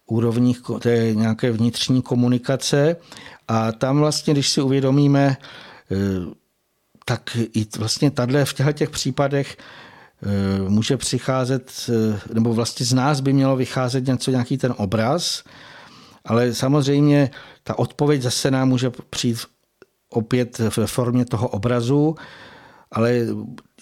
úrovních 0.10 0.62
té 0.80 1.12
nějaké 1.14 1.52
vnitřní 1.52 2.02
komunikace. 2.02 2.96
A 3.48 3.72
tam 3.72 4.00
vlastně, 4.00 4.34
když 4.34 4.50
si 4.50 4.62
uvědomíme, 4.62 5.38
eh, 5.92 5.96
tak 7.10 7.38
i 7.54 7.66
vlastně 7.78 8.12
tato 8.12 8.46
v 8.46 8.54
těchto 8.54 8.72
těch 8.72 8.90
případech 8.90 9.58
eh, 9.58 10.70
může 10.70 10.98
přicházet, 10.98 11.72
eh, 11.90 12.20
nebo 12.34 12.54
vlastně 12.54 12.86
z 12.86 12.94
nás 12.94 13.20
by 13.20 13.34
mělo 13.34 13.56
vycházet 13.56 14.08
něco, 14.08 14.32
nějaký 14.32 14.58
ten 14.58 14.74
obraz, 14.78 15.44
ale 16.26 16.54
samozřejmě 16.54 17.32
ta 17.64 17.80
odpověď 17.80 18.22
zase 18.22 18.52
nám 18.52 18.70
může 18.70 18.92
přijít 19.10 19.38
opět 20.10 20.60
ve 20.78 20.88
formě 20.88 21.26
toho 21.26 21.48
obrazu, 21.48 22.16
ale 22.92 23.26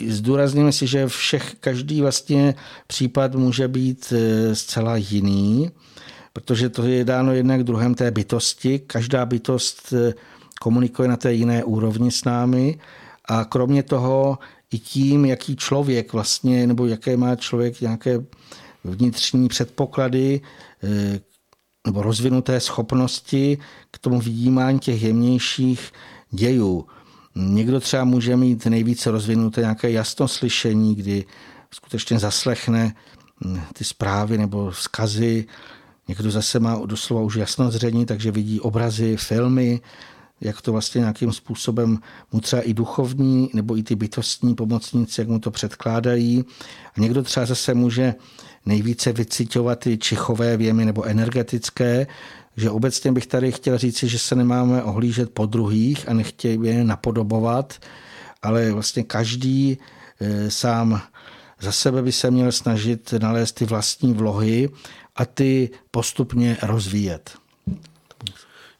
zdůrazníme 0.08 0.72
si, 0.72 0.88
že 0.88 1.08
všech, 1.08 1.56
každý 1.60 2.02
vlastně 2.02 2.56
případ 2.88 3.36
může 3.36 3.68
být 3.68 4.14
zcela 4.54 4.95
jiný 4.95 5.72
protože 6.34 6.70
to 6.70 6.86
je 6.86 7.06
dáno 7.06 7.34
jednak 7.34 7.64
druhem 7.64 7.95
té 7.95 8.12
bytosti. 8.12 8.80
Každá 8.80 9.26
bytost 9.26 9.94
eh, 9.94 10.14
komunikuje 10.62 11.10
na 11.10 11.18
té 11.18 11.34
jiné 11.34 11.64
úrovni 11.64 12.12
s 12.12 12.24
námi 12.24 12.80
a 13.28 13.45
kromě 13.45 13.84
toho 13.84 14.38
i 14.72 14.80
tím, 14.80 15.26
jaký 15.26 15.56
člověk 15.56 16.14
vlastně, 16.14 16.68
nebo 16.68 16.86
jaké 16.86 17.18
má 17.18 17.36
člověk 17.36 17.82
nějaké 17.82 18.26
vnitřní 18.84 19.48
předpoklady 19.48 20.41
eh, 20.84 21.20
nebo 21.86 22.02
rozvinuté 22.02 22.60
schopnosti 22.60 23.58
k 23.91 23.98
tomu 23.98 24.20
vnímání 24.20 24.80
těch 24.80 25.02
jemnějších 25.02 25.91
dějů. 26.32 26.88
Někdo 27.36 27.80
třeba 27.80 28.04
může 28.04 28.36
mít 28.36 28.66
nejvíce 28.66 29.12
rozvinuté 29.12 29.62
nějaké 29.62 29.91
jasnoslyšení, 29.91 30.95
kdy 30.95 31.26
skutečně 31.72 32.20
zaslechne 32.20 32.95
hm, 33.45 33.60
ty 33.74 33.84
zprávy 33.84 34.38
nebo 34.38 34.72
vzkazy 34.72 35.45
Někdo 36.08 36.32
zase 36.32 36.60
má 36.60 36.82
doslova 36.86 37.22
už 37.22 37.36
jasno 37.36 37.72
zření, 37.72 38.06
takže 38.06 38.32
vidí 38.32 38.60
obrazy, 38.60 39.18
filmy, 39.18 39.82
jak 40.42 40.62
to 40.62 40.72
vlastně 40.72 41.00
nějakým 41.00 41.32
způsobem 41.32 42.00
mu 42.32 42.40
třeba 42.40 42.62
i 42.62 42.74
duchovní 42.74 43.50
nebo 43.54 43.78
i 43.78 43.84
ty 43.84 43.96
bytostní 43.96 44.56
pomocníci, 44.56 45.22
jak 45.22 45.28
mu 45.28 45.40
to 45.40 45.52
předkládají. 45.52 46.46
A 46.98 47.02
někdo 47.02 47.24
třeba 47.24 47.46
zase 47.46 47.74
může 47.74 48.16
nejvíce 48.66 49.14
vycitovat 49.14 49.80
ty 49.80 49.98
čichové 49.98 50.58
věmy 50.58 50.86
nebo 50.86 51.04
energetické, 51.04 52.08
že 52.58 52.70
obecně 52.70 53.12
bych 53.12 53.28
tady 53.28 53.52
chtěl 53.52 53.78
říci, 53.78 54.08
že 54.08 54.20
se 54.20 54.36
nemáme 54.36 54.84
ohlížet 54.84 55.30
po 55.34 55.46
druhých 55.46 56.10
a 56.10 56.14
nechtějí 56.14 56.60
je 56.64 56.84
napodobovat, 56.84 57.80
ale 58.42 58.72
vlastně 58.72 59.04
každý 59.04 59.78
eh, 60.20 60.52
sám 60.52 61.02
za 61.62 61.72
sebe 61.72 62.02
by 62.02 62.12
se 62.12 62.32
měl 62.32 62.52
snažit 62.52 63.14
nalézt 63.22 63.56
ty 63.56 63.66
vlastní 63.66 64.14
vlohy 64.14 64.70
a 65.16 65.26
ty 65.26 65.70
postupně 65.92 66.58
rozvíjet. 66.62 67.47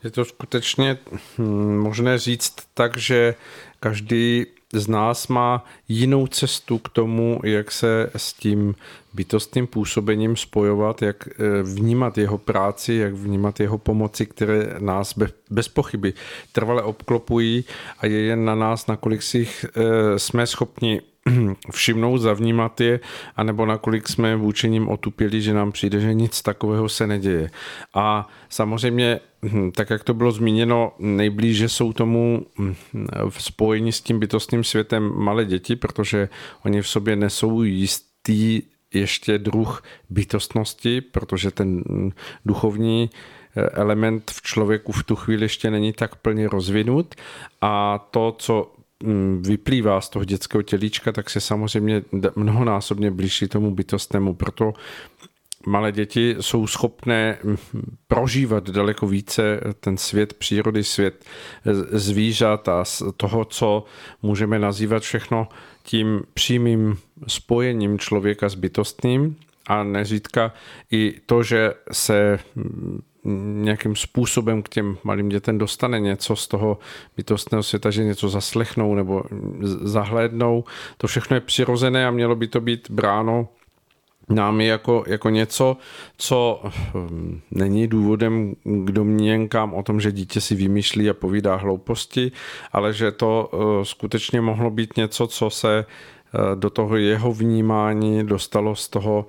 Je 0.03 0.11
to 0.11 0.26
skutečně 0.26 0.98
hm, 1.38 1.78
možné 1.78 2.18
říct 2.18 2.56
tak, 2.74 2.98
že 2.98 3.36
každý 3.80 4.45
z 4.74 4.88
nás 4.88 5.28
má 5.28 5.65
jinou 5.88 6.28
cestu 6.28 6.78
k 6.78 6.90
tomu, 6.90 7.40
jak 7.44 7.72
se 7.72 8.10
s 8.15 8.34
tím 8.34 8.76
bytostným 9.14 9.68
působením 9.68 10.36
spojovat, 10.36 11.02
jak 11.02 11.28
eh, 11.28 11.64
vnímat 11.64 12.18
jeho 12.18 12.38
práci, 12.38 12.94
jak 12.94 13.14
vnímat 13.14 13.60
jeho 13.60 13.78
pomoci, 13.78 14.26
které 14.26 14.76
nás 14.80 15.15
bez 15.49 15.68
pochyby 15.68 16.14
trvale 16.52 16.82
obklopují 16.82 17.65
a 17.99 18.06
je 18.06 18.19
jen 18.22 18.45
na 18.45 18.56
nás, 18.56 18.88
nakolik 18.88 19.24
si 19.24 19.38
jich 19.38 19.65
eh, 19.65 20.19
jsme 20.19 20.48
schopni 20.48 21.02
všimnout, 21.72 22.18
zavnímat 22.18 22.82
je, 22.82 22.99
anebo 23.36 23.65
nakolik 23.65 24.07
jsme 24.07 24.36
vůči 24.36 24.69
nim 24.69 24.90
otupěli, 24.90 25.41
že 25.41 25.53
nám 25.53 25.72
přijde, 25.72 25.99
že 25.99 26.14
nic 26.14 26.41
takového 26.41 26.90
se 26.90 27.07
neděje. 27.07 27.49
A 27.94 28.28
samozřejmě, 28.49 29.19
tak 29.76 29.90
jak 29.90 30.03
to 30.03 30.14
bylo 30.14 30.32
zmíněno, 30.32 30.91
nejblíže 30.99 31.69
jsou 31.69 31.94
tomu 31.94 32.45
hm, 32.60 32.76
v 33.30 33.44
spojení 33.44 33.91
s 33.91 34.02
tím 34.02 34.19
bytostným 34.19 34.64
světem 34.64 35.11
malé 35.15 35.45
děti, 35.45 35.76
protože 35.76 36.30
oni 36.65 36.82
v 36.82 36.88
sobě 36.88 37.15
nesou 37.15 37.64
jistý 37.64 38.61
ještě 38.94 39.38
druh 39.38 39.84
bytostnosti, 40.10 41.02
protože 41.02 41.52
ten 41.52 41.84
hm, 41.90 42.11
duchovní 42.45 43.10
eh, 43.56 43.61
element 43.61 44.32
v 44.32 44.41
člověku 44.41 44.91
v 44.91 45.03
tu 45.03 45.15
chvíli 45.15 45.45
ještě 45.45 45.72
není 45.72 45.94
tak 45.94 46.15
plně 46.15 46.49
rozvinut 46.49 47.15
a 47.61 47.98
to, 48.11 48.36
co 48.40 48.72
vyplývá 49.41 50.02
z 50.02 50.10
toho 50.10 50.26
dětského 50.26 50.61
tělíčka, 50.61 51.11
tak 51.11 51.30
se 51.30 51.41
samozřejmě 51.41 52.02
mnohonásobně 52.36 53.11
blíží 53.11 53.48
tomu 53.48 53.72
bytostnému. 53.72 54.34
Proto 54.34 54.74
malé 55.68 55.91
děti 55.91 56.35
jsou 56.39 56.68
schopné 56.68 57.38
mm, 57.44 57.57
prožívat 58.07 58.69
daleko 58.69 59.07
více 59.07 59.60
ten 59.80 59.98
svět 59.98 60.34
přírody, 60.34 60.84
svět 60.84 61.26
zvířat 61.91 62.68
a 62.68 62.84
toho, 63.18 63.45
co 63.45 63.85
můžeme 64.22 64.60
nazývat 64.60 65.03
všechno 65.03 65.48
tím 65.84 66.23
přímým 66.34 66.98
spojením 67.27 67.99
člověka 67.99 68.49
s 68.49 68.56
bytostným 68.56 69.35
a 69.68 69.84
neřídka 69.84 70.53
i 70.91 71.14
to, 71.26 71.44
že 71.44 71.73
se 71.91 72.39
mm, 72.56 73.02
nějakým 73.64 73.95
způsobem 73.95 74.64
k 74.64 74.69
těm 74.69 74.98
malým 75.03 75.30
dětem 75.30 75.57
dostane 75.57 75.99
něco 75.99 76.35
z 76.35 76.48
toho 76.48 76.77
bytostného 77.18 77.64
světa, 77.64 77.91
že 77.91 78.03
něco 78.03 78.30
zaslechnou 78.30 78.95
nebo 78.95 79.23
zahlédnou. 79.81 80.64
To 80.98 81.07
všechno 81.07 81.35
je 81.35 81.41
přirozené 81.41 82.07
a 82.07 82.11
mělo 82.11 82.35
by 82.35 82.48
to 82.48 82.61
být 82.61 82.91
bráno 82.91 83.48
námi 84.30 84.68
jako, 84.68 85.04
jako 85.08 85.30
něco, 85.30 85.78
co 86.18 86.62
hm, 86.94 87.41
není 87.52 87.88
důvodem 87.88 88.56
k 88.66 88.91
domněnkám 88.91 89.74
o 89.74 89.84
tom, 89.84 90.02
že 90.02 90.12
dítě 90.12 90.41
si 90.41 90.56
vymýšlí 90.56 91.10
a 91.10 91.14
povídá 91.14 91.56
hlouposti, 91.56 92.32
ale 92.72 92.94
že 92.94 93.12
to 93.12 93.49
eh, 93.54 93.86
skutečně 93.86 94.41
mohlo 94.41 94.70
být 94.70 94.98
něco, 94.98 95.28
co 95.28 95.49
se 95.49 95.86
eh, 95.86 96.56
do 96.56 96.70
toho 96.70 96.95
jeho 96.98 97.34
vnímání 97.34 98.24
dostalo 98.28 98.76
z 98.76 98.90
toho 98.90 99.26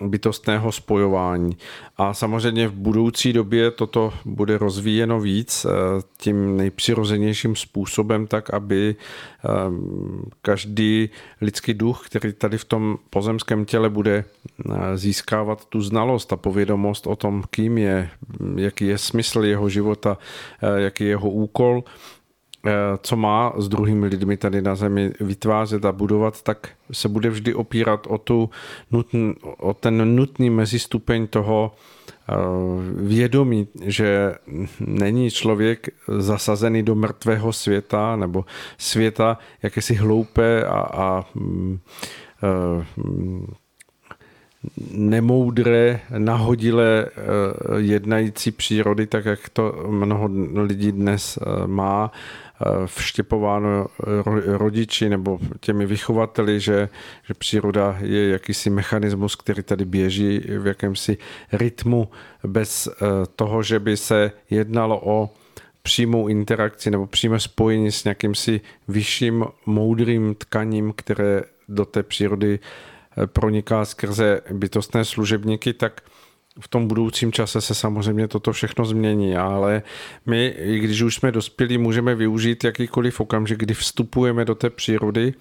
bytostného 0.00 0.72
spojování. 0.72 1.56
A 1.96 2.14
samozřejmě 2.14 2.68
v 2.68 2.72
budoucí 2.72 3.32
době 3.32 3.70
toto 3.70 4.12
bude 4.24 4.58
rozvíjeno 4.58 5.20
víc 5.20 5.64
eh, 5.64 5.70
tím 6.18 6.56
nejpřirozenějším 6.56 7.56
způsobem, 7.56 8.26
tak 8.26 8.54
aby 8.54 8.96
eh, 8.96 9.48
každý 10.42 11.10
lidský 11.40 11.74
duch, 11.74 12.02
který 12.06 12.32
tady 12.32 12.58
v 12.58 12.64
tom 12.64 12.98
pozemském 13.10 13.64
těle 13.64 13.90
bude 13.90 14.24
eh, 14.24 14.96
získávat 14.98 15.64
tu 15.64 15.80
znalost 15.80 16.32
a 16.32 16.36
povědomost 16.36 17.06
o 17.06 17.16
tom, 17.16 17.42
kým 17.50 17.78
je, 17.78 18.10
jaký 18.56 18.86
je 18.86 18.98
smysl 18.98 19.44
jeho 19.44 19.68
života, 19.68 20.18
jaký 20.76 21.04
je 21.04 21.10
jeho 21.10 21.30
úkol, 21.30 21.84
co 23.02 23.16
má 23.16 23.52
s 23.56 23.68
druhými 23.68 24.06
lidmi 24.06 24.36
tady 24.36 24.62
na 24.62 24.74
zemi 24.74 25.12
vytvářet 25.20 25.84
a 25.84 25.92
budovat, 25.92 26.42
tak 26.42 26.68
se 26.92 27.08
bude 27.08 27.30
vždy 27.30 27.54
opírat 27.54 28.06
o, 28.06 28.18
tu 28.18 28.50
nutn, 28.90 29.30
o 29.58 29.74
ten 29.74 30.16
nutný 30.16 30.50
mezistupeň 30.50 31.26
toho 31.26 31.72
eh, 32.28 32.34
vědomí, 32.94 33.68
že 33.84 34.34
není 34.80 35.30
člověk 35.30 35.88
zasazený 36.18 36.82
do 36.82 36.94
mrtvého 36.94 37.52
světa 37.52 38.16
nebo 38.16 38.44
světa 38.78 39.38
jakési 39.62 39.94
hloupé 39.94 40.64
a, 40.64 40.78
a 40.80 41.24
mm, 41.34 41.78
eh, 42.42 42.84
nemoudré, 44.92 46.00
nahodile 46.18 47.06
eh, 47.06 47.10
jednající 47.76 48.50
přírody, 48.50 49.06
tak 49.06 49.24
jak 49.24 49.48
to 49.48 49.84
mnoho 49.88 50.28
lidí 50.54 50.92
dnes 50.92 51.38
eh, 51.42 51.66
má. 51.66 52.10
eh, 52.12 52.47
vštěpováno 52.86 53.86
rodiči 54.46 55.08
nebo 55.08 55.38
těmi 55.60 55.86
vychovateli, 55.86 56.60
že, 56.60 56.88
že 57.26 57.34
příroda 57.34 57.96
je 58.00 58.28
jakýsi 58.28 58.70
mechanismus, 58.70 59.36
který 59.36 59.62
tady 59.62 59.84
běží 59.84 60.38
v 60.38 60.66
jakémsi 60.66 61.18
rytmu 61.52 62.08
bez 62.44 62.88
toho, 63.36 63.62
že 63.62 63.80
by 63.80 63.96
se 63.96 64.32
jednalo 64.50 65.00
o 65.04 65.30
přímou 65.82 66.28
interakci 66.28 66.90
nebo 66.90 67.06
přímé 67.06 67.40
spojení 67.40 67.92
s 67.92 68.04
nějakým 68.04 68.34
si 68.34 68.60
vyšším 68.88 69.44
moudrým 69.66 70.34
tkaním, 70.34 70.92
které 70.96 71.42
do 71.68 71.84
té 71.84 72.02
přírody 72.02 72.58
proniká 73.26 73.84
skrze 73.84 74.40
bytostné 74.52 75.04
služebníky, 75.04 75.72
tak 75.72 76.00
v 76.60 76.68
tom 76.68 76.88
budoucím 76.88 77.32
čase 77.32 77.60
se 77.60 77.74
samozřejmě 77.74 78.28
toto 78.28 78.52
všechno 78.52 78.84
změní, 78.84 79.36
ale 79.36 79.82
my, 80.26 80.54
když 80.78 81.02
už 81.02 81.14
jsme 81.14 81.32
dospělí, 81.32 81.78
můžeme 81.78 82.14
využít 82.14 82.64
jakýkoliv 82.64 83.20
okamžik, 83.20 83.58
kdy 83.58 83.74
vstupujeme 83.74 84.44
do 84.44 84.54
té 84.54 84.70
přírody 84.70 85.34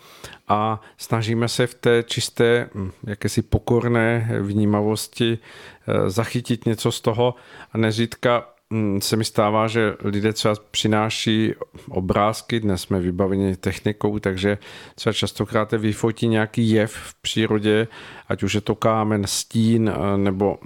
a 0.47 0.81
snažíme 0.97 1.47
se 1.47 1.67
v 1.67 1.73
té 1.73 2.03
čisté, 2.03 2.69
hm, 2.75 2.91
jakési 3.03 3.41
pokorné 3.41 4.29
vnímavosti 4.41 5.37
eh, 5.37 6.09
zachytit 6.09 6.65
něco 6.65 6.91
z 6.91 7.01
toho 7.01 7.35
a 7.71 7.77
neřídka 7.77 8.56
se 8.99 9.15
mi 9.15 9.23
stává, 9.23 9.67
že 9.67 9.93
lidé 10.03 10.33
třeba 10.33 10.55
přináší 10.71 11.53
obrázky, 11.89 12.59
dnes 12.59 12.81
jsme 12.81 12.99
vybaveni 12.99 13.55
technikou, 13.55 14.19
takže 14.19 14.57
třeba 14.95 15.13
častokrát 15.13 15.71
vyfotí 15.71 16.27
nějaký 16.27 16.69
jev 16.69 16.93
v 16.93 17.21
přírodě, 17.21 17.87
ať 18.27 18.43
už 18.43 18.53
je 18.53 18.61
to 18.61 18.75
kámen, 18.75 19.27
stín 19.27 19.89
eh, 19.89 20.17
nebo 20.17 20.57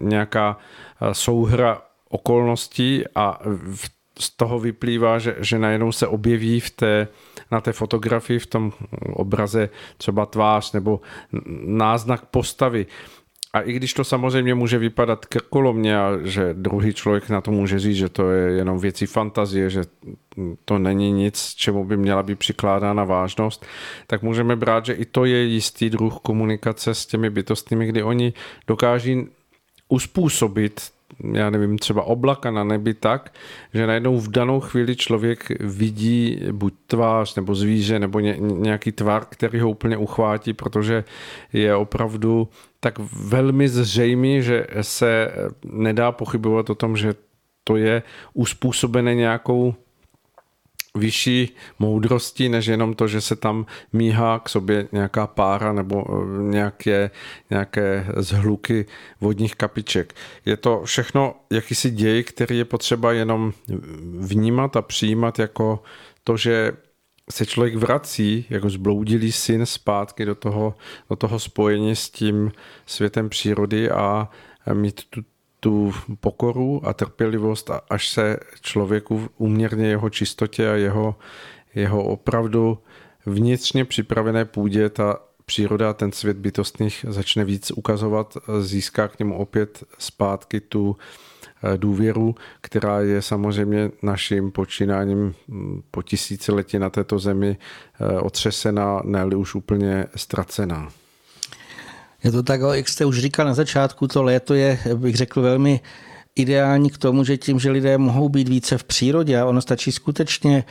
nějaká 0.00 0.58
eh, 1.00 1.14
souhra 1.14 1.82
okolností 2.08 3.04
a 3.14 3.40
z 4.18 4.30
toho 4.30 4.58
vyplývá, 4.58 5.18
že, 5.18 5.36
že 5.38 5.58
najednou 5.58 5.92
se 5.92 6.06
objeví 6.06 6.60
v 6.60 6.70
té, 6.70 7.08
na 7.50 7.60
té 7.60 7.72
fotografii, 7.72 8.38
v 8.38 8.46
tom 8.46 8.72
obraze 9.12 9.68
třeba 9.96 10.26
tvář 10.26 10.72
nebo 10.72 11.00
náznak 11.66 12.24
postavy. 12.26 12.86
A 13.56 13.60
i 13.60 13.72
když 13.72 13.94
to 13.94 14.04
samozřejmě 14.04 14.54
může 14.54 14.78
vypadat 14.78 15.26
krkolomně 15.26 15.98
a 15.98 16.10
že 16.24 16.54
druhý 16.54 16.94
člověk 16.94 17.28
na 17.28 17.40
to 17.40 17.50
může 17.50 17.78
říct, 17.78 17.96
že 17.96 18.08
to 18.08 18.30
je 18.30 18.52
jenom 18.52 18.78
věcí 18.78 19.06
fantazie, 19.06 19.70
že 19.70 19.82
to 20.64 20.78
není 20.78 21.12
nic, 21.12 21.54
čemu 21.56 21.84
by 21.84 21.96
měla 21.96 22.22
být 22.22 22.38
přikládána 22.38 23.04
vážnost, 23.04 23.66
tak 24.06 24.22
můžeme 24.22 24.56
brát, 24.56 24.86
že 24.86 24.92
i 24.92 25.04
to 25.04 25.24
je 25.24 25.44
jistý 25.44 25.90
druh 25.90 26.18
komunikace 26.22 26.94
s 26.94 27.06
těmi 27.06 27.30
bytostnými, 27.30 27.86
kdy 27.86 28.02
oni 28.02 28.32
dokáží 28.66 29.26
uspůsobit 29.88 30.80
já 31.32 31.50
nevím, 31.50 31.78
třeba 31.78 32.02
oblaka 32.02 32.50
na 32.50 32.64
nebi 32.64 32.94
tak, 32.94 33.32
že 33.74 33.86
najednou 33.86 34.20
v 34.20 34.30
danou 34.30 34.60
chvíli 34.60 34.96
člověk 34.96 35.48
vidí 35.60 36.40
buď 36.52 36.74
tvář 36.86 37.34
nebo 37.34 37.54
zvíře 37.54 37.98
nebo 37.98 38.20
ně, 38.20 38.36
nějaký 38.38 38.92
tvar, 38.92 39.24
který 39.28 39.60
ho 39.60 39.70
úplně 39.70 39.96
uchvátí, 39.96 40.52
protože 40.52 41.04
je 41.52 41.76
opravdu 41.76 42.48
tak 42.80 42.98
velmi 43.12 43.68
zřejmý, 43.68 44.42
že 44.42 44.66
se 44.80 45.32
nedá 45.64 46.12
pochybovat 46.12 46.70
o 46.70 46.74
tom, 46.74 46.96
že 46.96 47.14
to 47.64 47.76
je 47.76 48.02
uspůsobené 48.34 49.14
nějakou 49.14 49.74
vyšší 50.96 51.54
moudrosti, 51.78 52.48
než 52.48 52.66
jenom 52.66 52.94
to, 52.94 53.08
že 53.08 53.20
se 53.20 53.36
tam 53.36 53.66
míhá 53.92 54.38
k 54.38 54.48
sobě 54.48 54.88
nějaká 54.92 55.26
pára 55.26 55.72
nebo 55.72 56.04
eh, 56.08 56.42
nějaké, 56.42 57.10
nějaké 57.50 58.06
zhluky 58.16 58.86
vodních 59.20 59.54
kapiček. 59.54 60.14
Je 60.44 60.56
to 60.56 60.82
všechno 60.84 61.34
jakýsi 61.50 61.90
děj, 61.90 62.24
který 62.24 62.58
je 62.58 62.64
potřeba 62.64 63.12
jenom 63.12 63.52
vnímat 64.18 64.76
a 64.76 64.82
přijímat 64.82 65.38
jako 65.38 65.82
to, 66.24 66.36
že 66.36 66.72
se 67.30 67.46
člověk 67.46 67.74
vrací 67.76 68.46
jako 68.50 68.70
zbloudilý 68.70 69.32
syn 69.32 69.66
zpátky 69.66 70.24
do 70.24 70.34
toho, 70.34 70.74
do 71.10 71.16
toho 71.16 71.38
spojení 71.38 71.96
s 71.96 72.10
tím 72.10 72.52
světem 72.86 73.28
přírody 73.28 73.90
a 73.90 74.28
mít 74.72 75.04
tu, 75.10 75.22
tu 75.66 75.92
pokoru 76.20 76.88
a 76.88 76.92
trpělivost, 76.92 77.70
až 77.90 78.08
se 78.08 78.36
člověku 78.60 79.28
uměrně 79.38 79.88
jeho 79.88 80.10
čistotě 80.10 80.70
a 80.70 80.74
jeho, 80.74 81.14
jeho 81.74 82.04
opravdu 82.04 82.78
vnitřně 83.26 83.84
připravené 83.84 84.44
půdě 84.44 84.88
ta 84.88 85.18
příroda 85.46 85.92
ten 85.92 86.12
svět 86.12 86.36
bytostných 86.36 87.04
začne 87.08 87.44
víc 87.44 87.70
ukazovat, 87.70 88.36
získá 88.60 89.08
k 89.08 89.18
němu 89.18 89.38
opět 89.38 89.84
zpátky 89.98 90.60
tu 90.60 90.96
eh, 90.96 91.78
důvěru, 91.78 92.34
která 92.60 93.00
je 93.00 93.22
samozřejmě 93.22 93.90
naším 94.02 94.52
počínáním 94.52 95.34
hm, 95.48 95.82
po 95.90 96.02
tisíciletí 96.02 96.78
na 96.78 96.90
této 96.90 97.18
zemi 97.18 97.56
eh, 98.00 98.20
otřesená, 98.20 99.02
ne 99.04 99.24
už 99.24 99.54
úplně 99.54 100.06
ztracená. 100.16 100.88
Je 102.24 102.32
to 102.32 102.42
tak, 102.42 102.60
jak 102.72 102.88
jste 102.88 103.04
už 103.04 103.18
říkal 103.18 103.46
na 103.46 103.54
začátku, 103.54 104.08
to 104.08 104.22
léto 104.22 104.54
je, 104.54 104.78
bych 104.94 105.16
řekl, 105.16 105.42
velmi 105.42 105.80
ideální 106.36 106.90
k 106.90 106.98
tomu, 106.98 107.24
že 107.24 107.36
tím, 107.36 107.58
že 107.58 107.70
lidé 107.70 107.98
mohou 107.98 108.28
být 108.28 108.48
více 108.48 108.78
v 108.78 108.84
přírodě 108.84 109.40
a 109.40 109.46
ono 109.46 109.62
stačí 109.62 109.92
skutečně 109.92 110.64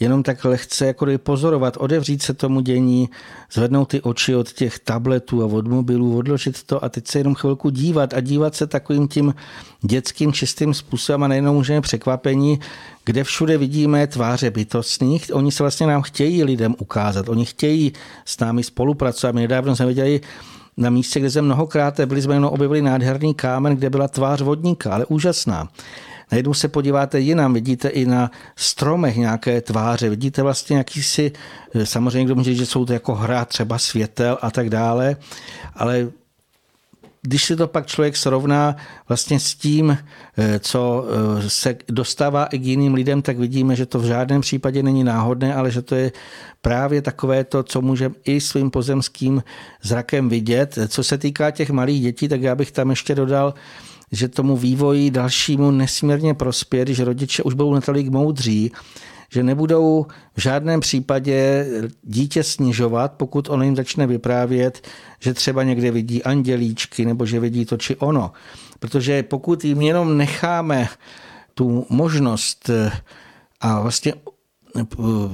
jenom 0.00 0.22
tak 0.22 0.44
lehce 0.44 0.86
jako 0.86 1.06
pozorovat, 1.16 1.76
odevřít 1.76 2.22
se 2.22 2.34
tomu 2.34 2.60
dění, 2.60 3.08
zvednout 3.52 3.84
ty 3.84 4.00
oči 4.00 4.34
od 4.34 4.52
těch 4.52 4.78
tabletů 4.78 5.42
a 5.42 5.46
od 5.46 5.66
mobilů, 5.66 6.16
odložit 6.16 6.62
to 6.62 6.84
a 6.84 6.88
teď 6.88 7.08
se 7.08 7.18
jenom 7.18 7.34
chvilku 7.34 7.70
dívat 7.70 8.14
a 8.14 8.20
dívat 8.20 8.54
se 8.54 8.66
takovým 8.66 9.08
tím 9.08 9.34
dětským 9.82 10.32
čistým 10.32 10.74
způsobem 10.74 11.22
a 11.22 11.28
nejenom 11.28 11.56
můžeme 11.56 11.80
překvapení, 11.80 12.60
kde 13.04 13.24
všude 13.24 13.58
vidíme 13.58 14.06
tváře 14.06 14.50
bytostných. 14.50 15.30
Oni 15.32 15.52
se 15.52 15.62
vlastně 15.62 15.86
nám 15.86 16.02
chtějí 16.02 16.44
lidem 16.44 16.74
ukázat, 16.78 17.28
oni 17.28 17.44
chtějí 17.44 17.92
s 18.24 18.38
námi 18.38 18.62
spolupracovat. 18.62 19.34
My 19.34 19.40
nedávno 19.40 19.76
jsme 19.76 19.86
viděli 19.86 20.20
na 20.76 20.90
místě, 20.90 21.20
kde 21.20 21.30
jsme 21.30 21.42
mnohokrát 21.42 22.00
byli, 22.00 22.22
jsme 22.22 22.34
jenom 22.34 22.52
objevili 22.52 22.82
nádherný 22.82 23.34
kámen, 23.34 23.76
kde 23.76 23.90
byla 23.90 24.08
tvář 24.08 24.40
vodníka, 24.40 24.94
ale 24.94 25.06
úžasná. 25.06 25.68
Najednou 26.32 26.54
se 26.54 26.68
podíváte 26.68 27.20
jinam, 27.20 27.54
vidíte 27.54 27.88
i 27.88 28.06
na 28.06 28.30
stromech 28.56 29.16
nějaké 29.16 29.60
tváře, 29.60 30.08
vidíte 30.08 30.42
vlastně 30.42 30.76
jakýsi, 30.76 31.32
samozřejmě 31.84 32.24
kdo 32.24 32.34
může 32.34 32.50
říct, 32.50 32.58
že 32.58 32.66
jsou 32.66 32.84
to 32.84 32.92
jako 32.92 33.14
hra 33.14 33.44
třeba 33.44 33.78
světel 33.78 34.38
a 34.42 34.50
tak 34.50 34.70
dále, 34.70 35.16
ale 35.74 36.08
když 37.22 37.44
si 37.44 37.56
to 37.56 37.68
pak 37.68 37.86
člověk 37.86 38.16
srovná 38.16 38.76
vlastně 39.08 39.40
s 39.40 39.54
tím, 39.54 39.98
eh, 40.38 40.58
co 40.58 41.04
eh, 41.06 41.50
se 41.50 41.76
dostává 41.88 42.44
i 42.44 42.58
k 42.58 42.64
jiným 42.64 42.94
lidem, 42.94 43.22
tak 43.22 43.38
vidíme, 43.38 43.76
že 43.76 43.86
to 43.86 43.98
v 43.98 44.04
žádném 44.04 44.40
případě 44.40 44.82
není 44.82 45.04
náhodné, 45.04 45.54
ale 45.54 45.70
že 45.70 45.82
to 45.82 45.94
je 45.94 46.12
právě 46.62 47.02
takové 47.02 47.44
to, 47.44 47.62
co 47.62 47.80
můžeme 47.80 48.14
i 48.24 48.40
svým 48.40 48.70
pozemským 48.70 49.42
zrakem 49.82 50.28
vidět. 50.28 50.78
Co 50.88 51.04
se 51.04 51.18
týká 51.18 51.50
těch 51.50 51.70
malých 51.70 52.02
dětí, 52.02 52.28
tak 52.28 52.42
já 52.42 52.54
bych 52.54 52.72
tam 52.72 52.90
ještě 52.90 53.14
dodal, 53.14 53.54
že 54.12 54.28
tomu 54.28 54.56
vývoji 54.56 55.10
dalšímu 55.10 55.70
nesmírně 55.70 56.34
prospět, 56.34 56.88
že 56.88 57.04
rodiče 57.04 57.42
už 57.42 57.54
budou 57.54 57.74
natolik 57.74 58.08
moudří, 58.08 58.72
že 59.32 59.42
nebudou 59.42 60.06
v 60.36 60.40
žádném 60.40 60.80
případě 60.80 61.66
dítě 62.02 62.42
snižovat, 62.42 63.12
pokud 63.12 63.48
on 63.50 63.62
jim 63.62 63.76
začne 63.76 64.06
vyprávět, 64.06 64.88
že 65.20 65.34
třeba 65.34 65.62
někde 65.62 65.90
vidí 65.90 66.22
andělíčky 66.22 67.04
nebo 67.04 67.26
že 67.26 67.40
vidí 67.40 67.64
to 67.64 67.76
či 67.76 67.96
ono. 67.96 68.32
Protože 68.78 69.22
pokud 69.22 69.64
jim 69.64 69.82
jenom 69.82 70.16
necháme 70.16 70.88
tu 71.54 71.86
možnost 71.88 72.70
a 73.60 73.80
vlastně 73.80 74.14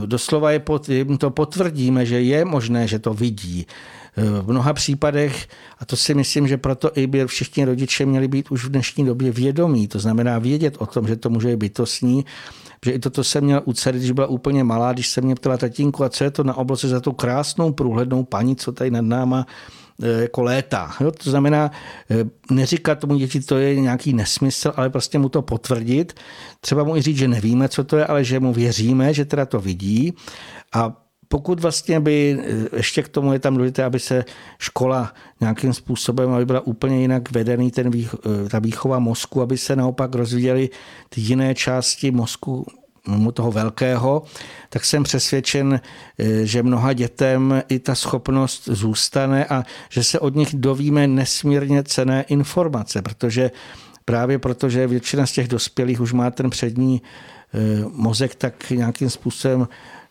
doslova 0.06 0.50
je 0.50 0.58
pod, 0.58 0.88
jim 0.88 1.18
to 1.18 1.30
potvrdíme, 1.30 2.06
že 2.06 2.20
je 2.22 2.44
možné, 2.44 2.88
že 2.88 2.98
to 2.98 3.14
vidí. 3.14 3.66
V 4.42 4.50
mnoha 4.50 4.72
případech, 4.72 5.48
a 5.78 5.84
to 5.84 5.96
si 5.96 6.14
myslím, 6.14 6.48
že 6.48 6.56
proto 6.56 6.90
i 6.94 7.06
by 7.06 7.26
všichni 7.26 7.64
rodiče 7.64 8.06
měli 8.06 8.28
být 8.28 8.50
už 8.50 8.64
v 8.64 8.68
dnešní 8.68 9.06
době 9.06 9.32
vědomí, 9.32 9.88
to 9.88 9.98
znamená 9.98 10.38
vědět 10.38 10.76
o 10.78 10.86
tom, 10.86 11.06
že 11.06 11.16
to 11.16 11.30
může 11.30 11.48
být 11.48 11.56
bytostní, 11.56 12.24
že 12.84 12.90
i 12.92 12.98
toto 12.98 13.24
jsem 13.24 13.44
měl 13.44 13.62
u 13.64 13.72
dcery, 13.72 13.98
když 13.98 14.10
byla 14.10 14.26
úplně 14.26 14.64
malá, 14.64 14.92
když 14.92 15.08
se 15.08 15.20
mě 15.20 15.34
ptala 15.34 15.56
tatínku, 15.56 16.04
a 16.04 16.08
co 16.08 16.24
je 16.24 16.30
to 16.30 16.44
na 16.44 16.56
obloze 16.56 16.88
za 16.88 17.00
tu 17.00 17.12
krásnou 17.12 17.72
průhlednou 17.72 18.24
paní, 18.24 18.56
co 18.56 18.72
tady 18.72 18.90
nad 18.90 19.04
náma 19.04 19.46
jako 20.20 20.42
léta. 20.42 20.90
Jo? 21.00 21.10
To 21.10 21.30
znamená, 21.30 21.70
neříkat 22.50 22.98
tomu 22.98 23.18
děti, 23.18 23.40
to 23.40 23.58
je 23.58 23.80
nějaký 23.80 24.12
nesmysl, 24.12 24.72
ale 24.76 24.90
prostě 24.90 25.18
mu 25.18 25.28
to 25.28 25.42
potvrdit. 25.42 26.14
Třeba 26.60 26.84
mu 26.84 26.96
i 26.96 27.02
říct, 27.02 27.16
že 27.16 27.28
nevíme, 27.28 27.68
co 27.68 27.84
to 27.84 27.96
je, 27.96 28.06
ale 28.06 28.24
že 28.24 28.40
mu 28.40 28.52
věříme, 28.52 29.14
že 29.14 29.24
teda 29.24 29.46
to 29.46 29.60
vidí. 29.60 30.14
A 30.74 31.07
pokud 31.28 31.60
vlastně 31.60 32.00
by, 32.00 32.38
ještě 32.76 33.02
k 33.02 33.08
tomu 33.08 33.32
je 33.32 33.38
tam 33.38 33.54
důležité, 33.56 33.84
aby 33.84 34.00
se 34.00 34.24
škola 34.58 35.12
nějakým 35.40 35.72
způsobem, 35.72 36.32
aby 36.32 36.46
byla 36.46 36.60
úplně 36.60 37.00
jinak 37.00 37.30
vedený 37.30 37.70
ten, 37.70 37.90
ta 38.50 38.58
výchova 38.58 38.98
mozku, 38.98 39.42
aby 39.42 39.58
se 39.58 39.76
naopak 39.76 40.14
rozvíjely 40.14 40.70
ty 41.08 41.20
jiné 41.20 41.54
části 41.54 42.10
mozku, 42.10 42.66
mimo 43.08 43.32
toho 43.32 43.52
velkého, 43.52 44.22
tak 44.68 44.84
jsem 44.84 45.02
přesvědčen, 45.02 45.80
že 46.42 46.62
mnoha 46.62 46.92
dětem 46.92 47.62
i 47.68 47.78
ta 47.78 47.94
schopnost 47.94 48.68
zůstane 48.72 49.44
a 49.44 49.64
že 49.88 50.04
se 50.04 50.18
od 50.18 50.34
nich 50.34 50.54
dovíme 50.54 51.06
nesmírně 51.06 51.82
cené 51.82 52.22
informace, 52.22 53.02
protože 53.02 53.50
právě 54.04 54.38
protože 54.38 54.86
většina 54.86 55.26
z 55.26 55.32
těch 55.32 55.48
dospělých 55.48 56.00
už 56.00 56.12
má 56.12 56.30
ten 56.30 56.50
přední 56.50 57.02
eh, 57.02 57.58
mozek 57.92 58.34
tak 58.34 58.70
nějakým 58.70 59.10
způsobem 59.10 59.68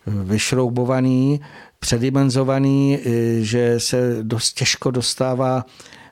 vyšroubovaný, 0.08 1.42
předimenzovaný, 1.80 3.00
eh, 3.00 3.42
že 3.42 3.80
se 3.80 4.18
dost 4.22 4.54
těžko 4.54 4.92
dostává 4.92 5.66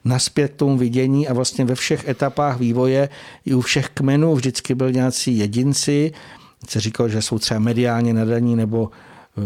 naspět 0.06 0.54
tomu 0.56 0.78
vidění 0.78 1.28
a 1.28 1.34
vlastně 1.34 1.66
ve 1.66 1.76
všech 1.76 2.08
etapách 2.08 2.60
vývoje 2.60 3.10
i 3.46 3.54
u 3.54 3.62
všech 3.62 3.90
kmenů 3.90 4.36
vždycky 4.36 4.76
byl 4.76 4.92
nějací 4.92 5.38
jedinci, 5.38 6.12
se 6.70 6.80
říkalo, 6.80 7.10
že 7.10 7.22
jsou 7.22 7.40
třeba 7.40 7.60
mediálně 7.60 8.14
nadaní 8.14 8.56
nebo 8.56 8.90
eh, 9.38 9.42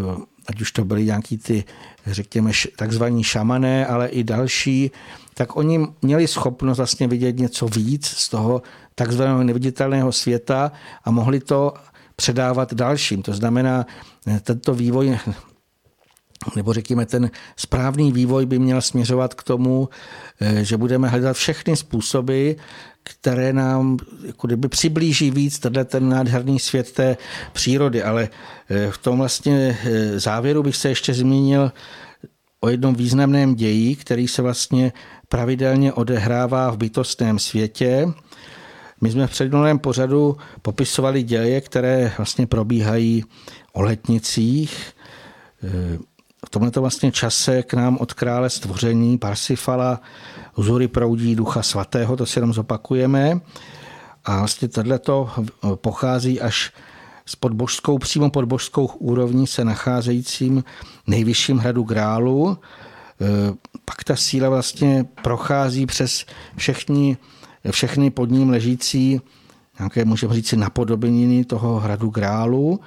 ať 0.48 0.62
už 0.62 0.72
to 0.72 0.86
byly 0.86 1.06
nějaký 1.06 1.38
ty, 1.38 1.64
řekněme, 2.06 2.52
takzvaní 2.76 3.24
šamané, 3.24 3.86
ale 3.86 4.08
i 4.08 4.24
další, 4.24 4.92
tak 5.34 5.56
oni 5.56 5.88
měli 6.02 6.28
schopnost 6.28 6.78
vlastně 6.78 7.08
vidět 7.08 7.40
něco 7.40 7.68
víc 7.68 8.06
z 8.06 8.30
toho 8.30 8.62
takzvaného 8.96 9.44
neviditelného 9.44 10.12
světa 10.12 10.72
a 11.04 11.12
mohli 11.12 11.40
to 11.40 11.74
předávat 12.16 12.74
dalším. 12.74 13.22
To 13.22 13.34
znamená, 13.34 13.86
tento 14.44 14.74
vývoj 14.74 15.20
nebo 16.56 16.74
řekněme 16.74 17.06
ten 17.06 17.32
správný 17.56 18.12
vývoj 18.12 18.46
by 18.46 18.60
měl 18.60 18.82
směřovat 18.82 19.34
k 19.34 19.44
tomu, 19.44 19.90
že 20.62 20.78
budeme 20.78 21.08
hledat 21.08 21.38
všechny 21.38 21.76
způsoby, 21.76 22.52
které 23.04 23.54
nám 23.54 23.98
jako 24.26 24.48
kdyby 24.48 24.68
přiblíží 24.68 25.32
víc 25.32 25.60
tenhle 25.60 25.86
ten 25.86 26.10
nádherný 26.10 26.60
svět 26.60 26.92
té 26.92 27.18
přírody. 27.54 28.04
Ale 28.04 28.30
v 28.90 28.98
tom 28.98 29.18
vlastně 29.18 29.78
závěru 30.16 30.64
bych 30.64 30.76
se 30.76 30.90
ještě 30.90 31.14
zmínil 31.14 31.72
o 32.62 32.70
jednom 32.70 32.96
významném 32.96 33.56
ději, 33.56 33.96
který 33.96 34.28
se 34.28 34.42
vlastně 34.42 34.94
pravidelně 35.28 35.94
odehrává 35.94 36.72
v 36.72 36.78
bytostném 36.78 37.40
světě 37.40 38.14
my 39.02 39.12
jsme 39.12 39.28
v 39.28 39.32
předminulém 39.32 39.80
pořadu 39.80 40.38
popisovali 40.62 41.24
děje, 41.24 41.62
které 41.62 42.12
vlastně 42.18 42.48
probíhají 42.48 43.24
o 43.80 43.82
letnicích. 43.82 44.94
V 46.46 46.50
tomto 46.50 46.82
vlastně 46.82 47.12
čase 47.12 47.64
k 47.64 47.74
nám 47.74 47.98
od 47.98 48.14
krále 48.14 48.50
stvoření 48.50 49.18
Parsifala 49.18 50.02
vzory 50.58 50.88
proudí 50.88 51.36
ducha 51.36 51.64
svatého, 51.64 52.18
to 52.18 52.26
si 52.26 52.40
jenom 52.40 52.54
zopakujeme. 52.54 53.40
A 54.26 54.40
vlastně 54.40 54.68
tohleto 54.68 55.30
pochází 55.76 56.42
až 56.42 56.72
s 57.26 57.36
podbožskou, 57.36 57.98
přímo 57.98 58.30
pod 58.30 58.46
božskou 58.46 58.86
úrovní 58.86 59.48
se 59.48 59.66
nacházejícím 59.66 60.64
nejvyšším 61.08 61.58
hradu 61.58 61.84
Grálu. 61.84 62.58
Pak 63.86 64.04
ta 64.04 64.16
síla 64.16 64.50
vlastně 64.50 65.06
prochází 65.24 65.86
přes 65.86 66.26
všechny 66.56 67.18
všechny 67.72 68.10
pod 68.10 68.30
ním 68.30 68.50
ležící 68.50 69.22
nějaké, 69.80 70.06
můžeme 70.06 70.34
říct, 70.34 70.54
napodobeniny 70.54 71.46
toho 71.46 71.80
hradu 71.80 72.10
Grálu 72.10 72.80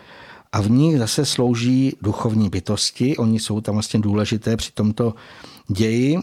a 0.52 0.60
v 0.60 0.70
nich 0.70 0.98
zase 0.98 1.26
slouží 1.26 1.96
duchovní 2.02 2.48
bytosti. 2.48 3.16
Oni 3.16 3.40
jsou 3.40 3.60
tam 3.60 3.74
vlastně 3.74 4.00
důležité 4.00 4.56
při 4.56 4.72
tomto 4.72 5.14
ději. 5.68 6.18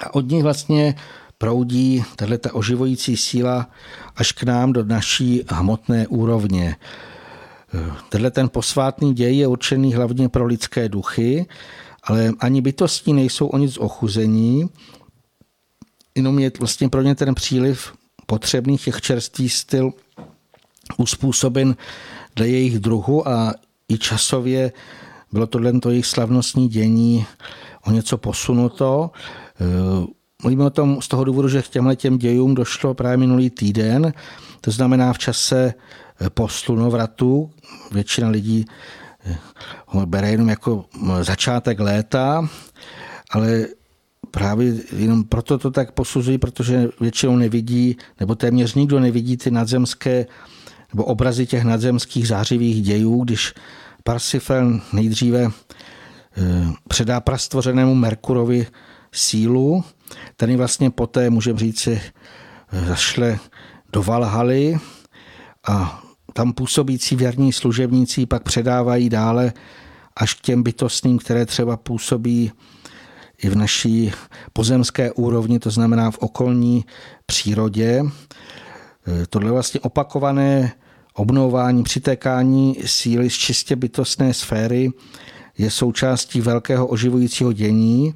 A 0.00 0.14
od 0.14 0.28
nich 0.28 0.42
vlastně 0.42 0.94
proudí 1.38 2.04
tato 2.16 2.50
oživující 2.52 3.16
síla 3.16 3.70
až 4.16 4.32
k 4.32 4.42
nám 4.42 4.72
do 4.72 4.84
naší 4.84 5.42
hmotné 5.48 6.06
úrovně. 6.06 6.76
Tenhle 8.08 8.30
ten 8.30 8.48
posvátný 8.48 9.14
děj 9.14 9.36
je 9.36 9.46
určený 9.46 9.94
hlavně 9.94 10.28
pro 10.28 10.46
lidské 10.46 10.88
duchy, 10.88 11.46
ale 12.02 12.32
ani 12.40 12.60
bytosti 12.60 13.12
nejsou 13.12 13.46
o 13.46 13.58
nic 13.58 13.78
ochuzení, 13.78 14.68
jenom 16.14 16.38
je 16.38 16.52
vlastně 16.58 16.88
pro 16.88 17.02
ně 17.02 17.14
ten 17.14 17.34
příliv 17.34 17.92
potřebných 18.26 18.84
těch 18.84 19.00
čerstvý 19.00 19.48
styl 19.48 19.92
uspůsoben 20.96 21.76
dle 22.36 22.48
jejich 22.48 22.78
druhu 22.78 23.28
a 23.28 23.54
i 23.88 23.98
časově 23.98 24.72
bylo 25.32 25.46
tohle 25.46 25.72
to 25.72 25.90
jejich 25.90 26.06
slavnostní 26.06 26.68
dění 26.68 27.26
o 27.86 27.90
něco 27.90 28.18
posunuto. 28.18 29.10
Eh, 29.60 30.06
mluvíme 30.42 30.64
o 30.64 30.70
tom 30.70 31.02
z 31.02 31.08
toho 31.08 31.24
důvodu, 31.24 31.48
že 31.48 31.62
k 31.62 31.68
těmhle 31.68 31.96
těm 31.96 32.18
dějům 32.18 32.54
došlo 32.54 32.94
právě 32.94 33.16
minulý 33.16 33.50
týden, 33.50 34.12
to 34.60 34.70
znamená 34.70 35.12
v 35.12 35.18
čase 35.18 35.74
eh, 36.20 36.30
po 36.30 36.48
slunovratu. 36.48 37.50
Většina 37.92 38.28
lidí 38.28 38.64
eh, 39.24 39.38
ho 39.86 40.06
bere 40.06 40.30
jenom 40.30 40.48
jako 40.48 40.84
začátek 41.22 41.80
léta, 41.80 42.48
ale 43.30 43.66
právě 44.30 44.74
jenom 44.96 45.24
proto 45.24 45.58
to 45.58 45.70
tak 45.70 45.92
posuzují, 45.92 46.38
protože 46.38 46.88
většinou 47.00 47.36
nevidí, 47.36 47.96
nebo 48.20 48.34
téměř 48.34 48.74
nikdo 48.74 49.00
nevidí 49.00 49.36
ty 49.36 49.50
nadzemské 49.50 50.26
nebo 50.92 51.04
obrazy 51.04 51.46
těch 51.46 51.64
nadzemských 51.64 52.28
zářivých 52.28 52.82
dějů, 52.82 53.24
když 53.24 53.54
Parsifal 54.04 54.80
nejdříve 54.92 55.44
eh, 55.44 55.50
předá 56.88 57.20
prastvořenému 57.20 57.94
Merkurovi 57.94 58.66
sílu, 59.12 59.84
ten 60.36 60.56
vlastně 60.56 60.90
poté, 60.90 61.30
můžeme 61.30 61.58
říct 61.58 61.80
si, 61.80 62.00
eh, 62.72 62.86
zašle 62.86 63.38
do 63.92 64.02
Valhaly 64.02 64.78
a 65.68 66.02
tam 66.32 66.52
působící 66.52 67.16
věrní 67.16 67.52
služebníci 67.52 68.26
pak 68.26 68.42
předávají 68.42 69.08
dále 69.08 69.52
až 70.16 70.34
k 70.34 70.40
těm 70.40 70.62
bytostným, 70.62 71.18
které 71.18 71.46
třeba 71.46 71.76
působí 71.76 72.52
i 73.42 73.48
v 73.48 73.56
naší 73.56 74.12
pozemské 74.52 75.12
úrovni, 75.12 75.58
to 75.58 75.70
znamená 75.70 76.10
v 76.10 76.18
okolní 76.18 76.84
přírodě. 77.26 78.02
E, 79.06 79.26
tohle 79.26 79.50
vlastně 79.50 79.80
opakované 79.80 80.72
obnovování, 81.14 81.82
přitékání 81.82 82.76
síly 82.84 83.30
z 83.30 83.34
čistě 83.34 83.76
bytostné 83.76 84.34
sféry 84.34 84.90
je 85.58 85.70
součástí 85.70 86.40
velkého 86.40 86.86
oživujícího 86.86 87.52
dění. 87.52 88.14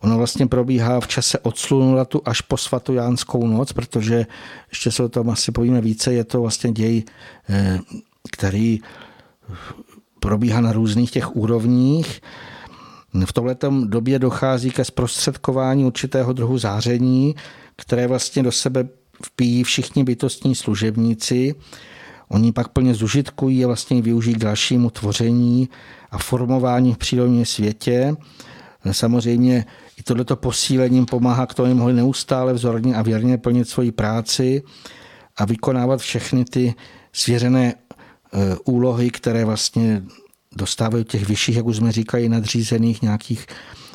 Ono 0.00 0.18
vlastně 0.18 0.46
probíhá 0.46 1.00
v 1.00 1.08
čase 1.08 1.38
od 1.38 1.58
slunulatu 1.58 2.22
až 2.24 2.40
po 2.40 2.56
svatojánskou 2.56 3.46
noc, 3.46 3.72
protože 3.72 4.26
ještě 4.70 4.90
se 4.90 5.02
o 5.02 5.08
tom 5.08 5.30
asi 5.30 5.52
povíme 5.52 5.80
více, 5.80 6.12
je 6.12 6.24
to 6.24 6.40
vlastně 6.40 6.72
děj, 6.72 7.02
e, 7.48 7.78
který 8.32 8.80
probíhá 10.20 10.60
na 10.60 10.72
různých 10.72 11.10
těch 11.10 11.36
úrovních. 11.36 12.22
V 13.24 13.32
tomto 13.32 13.70
době 13.84 14.18
dochází 14.18 14.70
ke 14.70 14.84
zprostředkování 14.84 15.84
určitého 15.84 16.32
druhu 16.32 16.58
záření, 16.58 17.34
které 17.76 18.06
vlastně 18.06 18.42
do 18.42 18.52
sebe 18.52 18.88
vpíjí 19.26 19.64
všichni 19.64 20.04
bytostní 20.04 20.54
služebníci. 20.54 21.54
Oni 22.28 22.52
pak 22.52 22.68
plně 22.68 22.94
zužitkují 22.94 23.64
a 23.64 23.66
vlastně 23.66 24.02
využijí 24.02 24.34
k 24.34 24.38
dalšímu 24.38 24.90
tvoření 24.90 25.68
a 26.10 26.18
formování 26.18 26.94
v 26.94 26.98
přírodním 26.98 27.46
světě. 27.46 28.16
Samozřejmě 28.92 29.64
i 29.98 30.02
tohleto 30.02 30.36
posílením 30.36 31.06
pomáhá 31.06 31.46
k 31.46 31.54
tomu, 31.54 31.66
aby 31.66 31.74
mohli 31.74 31.92
neustále 31.94 32.52
vzorně 32.52 32.94
a 32.94 33.02
věrně 33.02 33.38
plnit 33.38 33.68
svoji 33.68 33.92
práci 33.92 34.62
a 35.36 35.44
vykonávat 35.44 36.00
všechny 36.00 36.44
ty 36.44 36.74
svěřené 37.12 37.74
eh, 37.74 38.56
úlohy, 38.64 39.10
které 39.10 39.44
vlastně 39.44 40.02
dostávají 40.56 41.04
těch 41.04 41.28
vyšších, 41.28 41.56
jak 41.56 41.66
už 41.66 41.76
jsme 41.76 41.92
říkali, 41.92 42.28
nadřízených 42.28 43.02
nějakých 43.02 43.46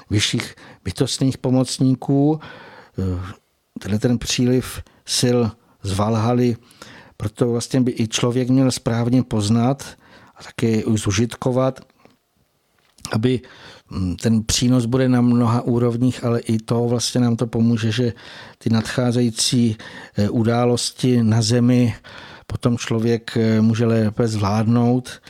vyšších 0.10 0.56
bytostných 0.84 1.38
pomocníků. 1.38 2.40
Tenhle 3.80 3.99
ten 3.99 4.18
příliv 4.18 4.82
sil 5.18 5.40
z 5.84 5.92
Valhaly, 5.94 6.56
proto 7.18 7.50
vlastně 7.52 7.82
by 7.82 7.96
i 7.98 8.08
člověk 8.08 8.50
měl 8.50 8.72
správně 8.72 9.24
poznat 9.24 9.84
a 10.36 10.44
také 10.44 10.82
zužitkovat, 10.96 11.80
aby 13.12 13.42
mm, 13.90 14.16
ten 14.16 14.44
přínos 14.44 14.86
bude 14.86 15.10
na 15.10 15.22
mnoha 15.22 15.62
úrovních, 15.62 16.24
ale 16.24 16.40
i 16.40 16.58
to 16.58 16.88
vlastně 16.88 17.22
nám 17.22 17.36
to 17.36 17.48
pomůže, 17.48 17.92
že 17.92 18.14
ty 18.58 18.70
nadcházející 18.70 19.78
e, 20.18 20.30
události 20.30 21.24
na 21.24 21.42
zemi 21.42 21.96
potom 22.48 22.78
člověk 22.78 23.38
e, 23.38 23.62
může 23.62 23.86
lépe 23.86 24.28
zvládnout 24.28 25.22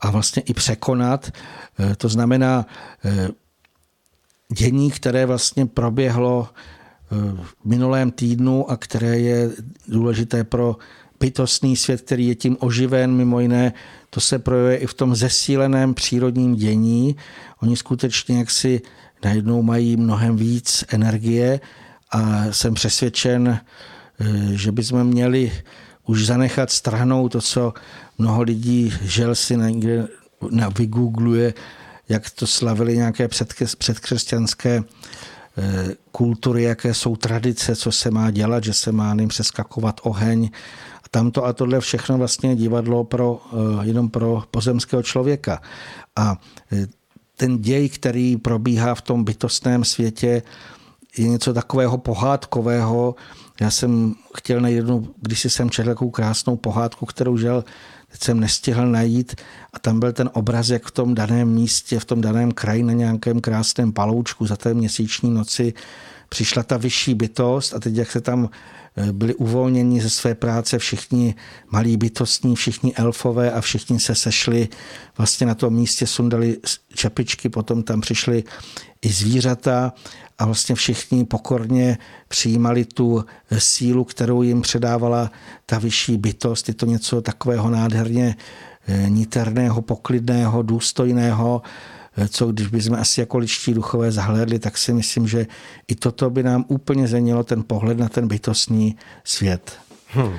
a 0.00 0.10
vlastně 0.10 0.42
i 0.42 0.54
překonat. 0.54 1.30
Eh, 1.78 1.96
to 1.96 2.08
znamená, 2.08 2.66
eh, 3.04 3.28
dění, 4.52 4.90
které 4.90 5.26
vlastně 5.26 5.66
proběhlo 5.66 6.48
v 7.10 7.54
minulém 7.64 8.10
týdnu 8.10 8.70
a 8.70 8.76
které 8.76 9.18
je 9.18 9.50
důležité 9.88 10.44
pro 10.44 10.76
bytostný 11.20 11.76
svět, 11.76 12.00
který 12.00 12.26
je 12.26 12.34
tím 12.34 12.56
oživen, 12.60 13.12
mimo 13.12 13.40
jiné, 13.40 13.72
to 14.10 14.20
se 14.20 14.38
projevuje 14.38 14.76
i 14.76 14.86
v 14.86 14.94
tom 14.94 15.14
zesíleném 15.14 15.94
přírodním 15.94 16.54
dění. 16.54 17.16
Oni 17.62 17.76
skutečně 17.76 18.38
jaksi 18.38 18.80
najednou 19.24 19.62
mají 19.62 19.96
mnohem 19.96 20.36
víc 20.36 20.84
energie 20.88 21.60
a 22.10 22.44
jsem 22.52 22.74
přesvědčen, 22.74 23.60
eh, 24.20 24.26
že 24.52 24.72
bychom 24.72 25.04
měli 25.04 25.52
už 26.06 26.26
zanechat 26.26 26.70
stranou 26.70 27.28
to, 27.28 27.40
co 27.40 27.74
mnoho 28.18 28.42
lidí 28.42 28.92
žel 29.02 29.34
si 29.34 29.56
někde 29.56 30.08
vygoogluje, 30.78 31.54
jak 32.08 32.30
to 32.30 32.46
slavili 32.46 32.96
nějaké 32.96 33.28
předkřesťanské 33.78 34.82
kultury, 36.12 36.62
jaké 36.62 36.94
jsou 36.94 37.16
tradice, 37.16 37.76
co 37.76 37.92
se 37.92 38.10
má 38.10 38.30
dělat, 38.30 38.64
že 38.64 38.72
se 38.72 38.92
má 38.92 39.14
ním 39.14 39.28
přeskakovat 39.28 40.00
oheň. 40.02 40.50
A 41.04 41.08
tamto 41.10 41.44
a 41.44 41.52
tohle 41.52 41.80
všechno 41.80 42.18
vlastně 42.18 42.56
divadlo 42.56 43.04
pro, 43.04 43.40
eh, 43.52 43.86
jenom 43.86 44.10
pro 44.10 44.42
pozemského 44.50 45.02
člověka. 45.02 45.62
A 46.16 46.36
ten 47.36 47.58
děj, 47.58 47.88
který 47.88 48.36
probíhá 48.36 48.94
v 48.94 49.02
tom 49.02 49.24
bytostném 49.24 49.84
světě, 49.84 50.42
je 51.18 51.28
něco 51.28 51.54
takového 51.54 51.98
pohádkového. 51.98 53.14
Já 53.60 53.70
jsem 53.70 54.14
chtěl 54.34 54.60
najít 54.60 54.76
jednu, 54.76 55.14
když 55.20 55.44
jsem 55.44 55.70
četl 55.70 55.88
takovou 55.88 56.10
krásnou 56.10 56.56
pohádku, 56.56 57.06
kterou 57.06 57.36
žel, 57.36 57.64
teď 58.10 58.22
jsem 58.22 58.40
nestihl 58.40 58.86
najít 58.86 59.34
a 59.72 59.78
tam 59.78 60.00
byl 60.00 60.12
ten 60.12 60.30
obraz, 60.32 60.68
jak 60.68 60.86
v 60.86 60.90
tom 60.90 61.14
daném 61.14 61.48
místě, 61.48 62.00
v 62.00 62.04
tom 62.04 62.20
daném 62.20 62.52
kraji 62.52 62.82
na 62.82 62.92
nějakém 62.92 63.40
krásném 63.40 63.92
paloučku 63.92 64.46
za 64.46 64.56
té 64.56 64.74
měsíční 64.74 65.30
noci 65.30 65.74
přišla 66.28 66.62
ta 66.62 66.76
vyšší 66.76 67.14
bytost 67.14 67.74
a 67.74 67.80
teď 67.80 67.94
jak 67.94 68.10
se 68.10 68.20
tam 68.20 68.50
Eh, 68.96 69.12
byli 69.12 69.34
uvolněni 69.34 70.00
ze 70.00 70.10
své 70.10 70.34
práce 70.34 70.78
všichni 70.78 71.34
malí 71.70 71.96
bytostní, 71.96 72.56
všichni 72.56 72.94
elfové 72.94 73.52
a 73.52 73.60
všichni 73.60 74.00
se 74.00 74.14
sešli 74.14 74.68
vlastně 75.18 75.46
na 75.46 75.54
tom 75.54 75.74
místě, 75.74 76.06
sundali 76.06 76.56
čepičky, 76.94 77.48
potom 77.48 77.82
tam 77.82 78.00
přišli 78.00 78.44
i 79.02 79.08
zvířata 79.08 79.92
a 80.40 80.46
vlastně 80.46 80.74
všichni 80.74 81.24
pokorně 81.24 81.98
přijímali 82.28 82.84
tu 82.84 83.24
sílu, 83.58 84.04
kterou 84.04 84.42
jim 84.42 84.62
předávala 84.62 85.30
ta 85.66 85.78
vyšší 85.78 86.16
bytost. 86.16 86.68
Je 86.68 86.74
to 86.74 86.86
něco 86.86 87.22
takového 87.22 87.70
nádherně 87.70 88.36
eh, 88.88 89.06
niterného, 89.08 89.82
poklidného, 89.82 90.62
důstojného, 90.62 91.62
Eh, 92.16 92.28
co 92.28 92.46
když 92.46 92.66
bychom 92.66 92.94
asi 92.94 93.20
jako 93.20 93.38
ličtí 93.38 93.74
duchové 93.74 94.12
zahlédli, 94.12 94.58
tak 94.58 94.78
si 94.78 94.92
myslím, 94.92 95.28
že 95.28 95.46
i 95.88 95.94
toto 95.94 96.30
by 96.30 96.42
nám 96.42 96.64
úplně 96.68 97.08
změnilo 97.08 97.44
ten 97.44 97.62
pohled 97.62 97.98
na 97.98 98.08
ten 98.08 98.28
bytostný 98.28 98.96
svět. 99.24 99.72
Hmm. 100.12 100.38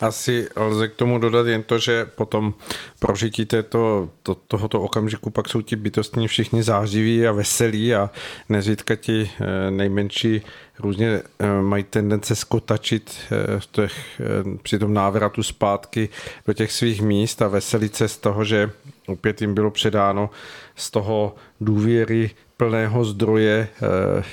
Asi 0.00 0.48
lze 0.56 0.88
k 0.88 0.94
tomu 0.94 1.18
dodat 1.18 1.46
jen 1.46 1.62
to, 1.62 1.78
že 1.78 2.04
potom 2.04 2.54
prožití 2.98 3.46
této, 3.46 4.08
to, 4.22 4.34
tohoto 4.34 4.80
okamžiku 4.80 5.30
pak 5.30 5.48
jsou 5.48 5.62
ti 5.62 5.76
bytostní 5.76 6.28
všichni 6.28 6.62
zářiví 6.62 7.26
a 7.26 7.32
veselí 7.32 7.94
a 7.94 8.10
nezřídka 8.48 8.96
ti 8.96 9.30
eh, 9.40 9.70
nejmenší 9.70 10.42
různě 10.78 11.22
eh, 11.38 11.62
mají 11.62 11.84
tendence 11.84 12.36
skotačit 12.36 13.18
v 13.58 13.66
těch, 13.66 14.20
při 14.62 14.78
tom 14.78 14.94
návratu 14.94 15.42
zpátky 15.42 16.08
do 16.46 16.52
těch 16.52 16.72
svých 16.72 17.02
míst 17.02 17.42
a 17.42 17.48
veselit 17.48 17.96
se 17.96 18.08
z 18.08 18.16
toho, 18.16 18.44
že 18.44 18.70
opět 19.06 19.40
jim 19.40 19.54
bylo 19.54 19.70
předáno 19.70 20.30
z 20.76 20.90
toho 20.90 21.34
důvěry 21.60 22.30
plného 22.56 23.04
zdroje, 23.04 23.68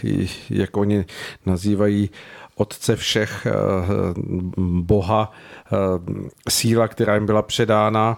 eh, 0.03 0.27
jak 0.49 0.77
oni 0.77 1.05
nazývají 1.45 2.09
otce 2.59 2.95
všech 2.95 3.45
eh, 3.45 3.51
boha, 4.81 5.31
eh, 5.31 5.75
síla, 6.49 6.87
která 6.87 7.15
jim 7.15 7.25
byla 7.25 7.41
předána. 7.41 8.17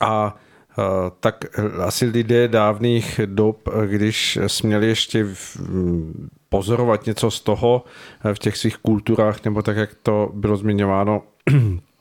A 0.00 0.36
tak 1.20 1.44
asi 1.84 2.06
lidé 2.06 2.48
dávných 2.48 3.20
dob, 3.26 3.68
když 3.86 4.38
směli 4.46 4.86
ještě 4.86 5.26
pozorovat 6.48 7.06
něco 7.06 7.30
z 7.30 7.40
toho 7.40 7.84
v 8.34 8.38
těch 8.38 8.56
svých 8.56 8.76
kulturách, 8.76 9.44
nebo 9.44 9.62
tak, 9.62 9.76
jak 9.76 9.90
to 10.02 10.30
bylo 10.34 10.56
zmiňováno 10.56 11.22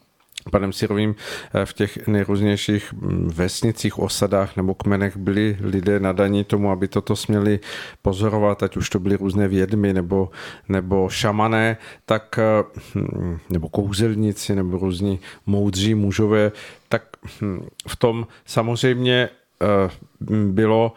panem 0.52 0.74
Sirovým 0.74 1.15
eh, 1.53 1.65
v 1.65 1.74
těch 1.74 2.07
nejrůznějších 2.07 2.94
mm, 2.94 3.32
vesnicích, 3.36 3.99
osadách 3.99 4.56
nebo 4.57 4.74
kmenech 4.74 5.18
byli 5.18 5.57
lidé 5.61 5.99
nadaní 5.99 6.44
tomu, 6.44 6.72
aby 6.72 6.88
toto 6.88 7.15
směli 7.15 7.60
pozorovat, 8.02 8.64
ať 8.64 8.78
už 8.78 8.90
to 8.90 8.99
byly 8.99 9.15
různé 9.15 9.48
vědmy 9.48 9.94
nebo, 9.94 10.30
nebo 10.70 11.10
šamané, 11.10 11.78
tak, 12.06 12.40
eh, 12.40 12.64
hm, 12.95 13.38
nebo 13.49 13.70
kouzelníci 13.70 14.56
nebo 14.56 14.78
různí 14.78 15.20
moudří 15.45 15.95
mužové, 15.95 16.52
tak 16.90 17.03
hm, 17.41 17.65
v 17.88 17.95
tom 17.95 18.28
samozřejmě 18.45 19.30
eh, 19.61 19.90
bylo 20.30 20.94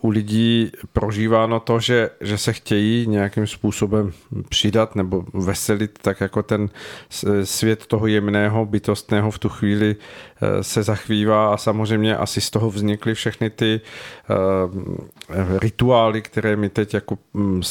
u 0.00 0.08
lidí 0.08 0.72
prožíváno 0.92 1.60
to, 1.60 1.80
že, 1.80 2.10
že 2.20 2.38
se 2.38 2.52
chtějí 2.52 3.06
nějakým 3.06 3.46
způsobem 3.46 4.12
přidat 4.48 4.96
nebo 4.96 5.24
veselit, 5.34 5.98
tak 6.02 6.20
jako 6.20 6.42
ten 6.42 6.68
svět 7.44 7.86
toho 7.86 8.06
jemného, 8.06 8.66
bytostného 8.66 9.30
v 9.30 9.38
tu 9.38 9.48
chvíli 9.48 9.96
eh, 9.96 10.35
se 10.60 10.82
zachvívá 10.82 11.54
a 11.54 11.56
samozřejmě 11.56 12.16
asi 12.16 12.40
z 12.40 12.50
toho 12.50 12.70
vznikly 12.70 13.14
všechny 13.14 13.50
ty 13.50 13.80
uh, 14.30 15.58
rituály, 15.58 16.22
které 16.22 16.56
my 16.56 16.68
teď 16.68 16.94
jako 16.94 17.18
um, 17.32 17.62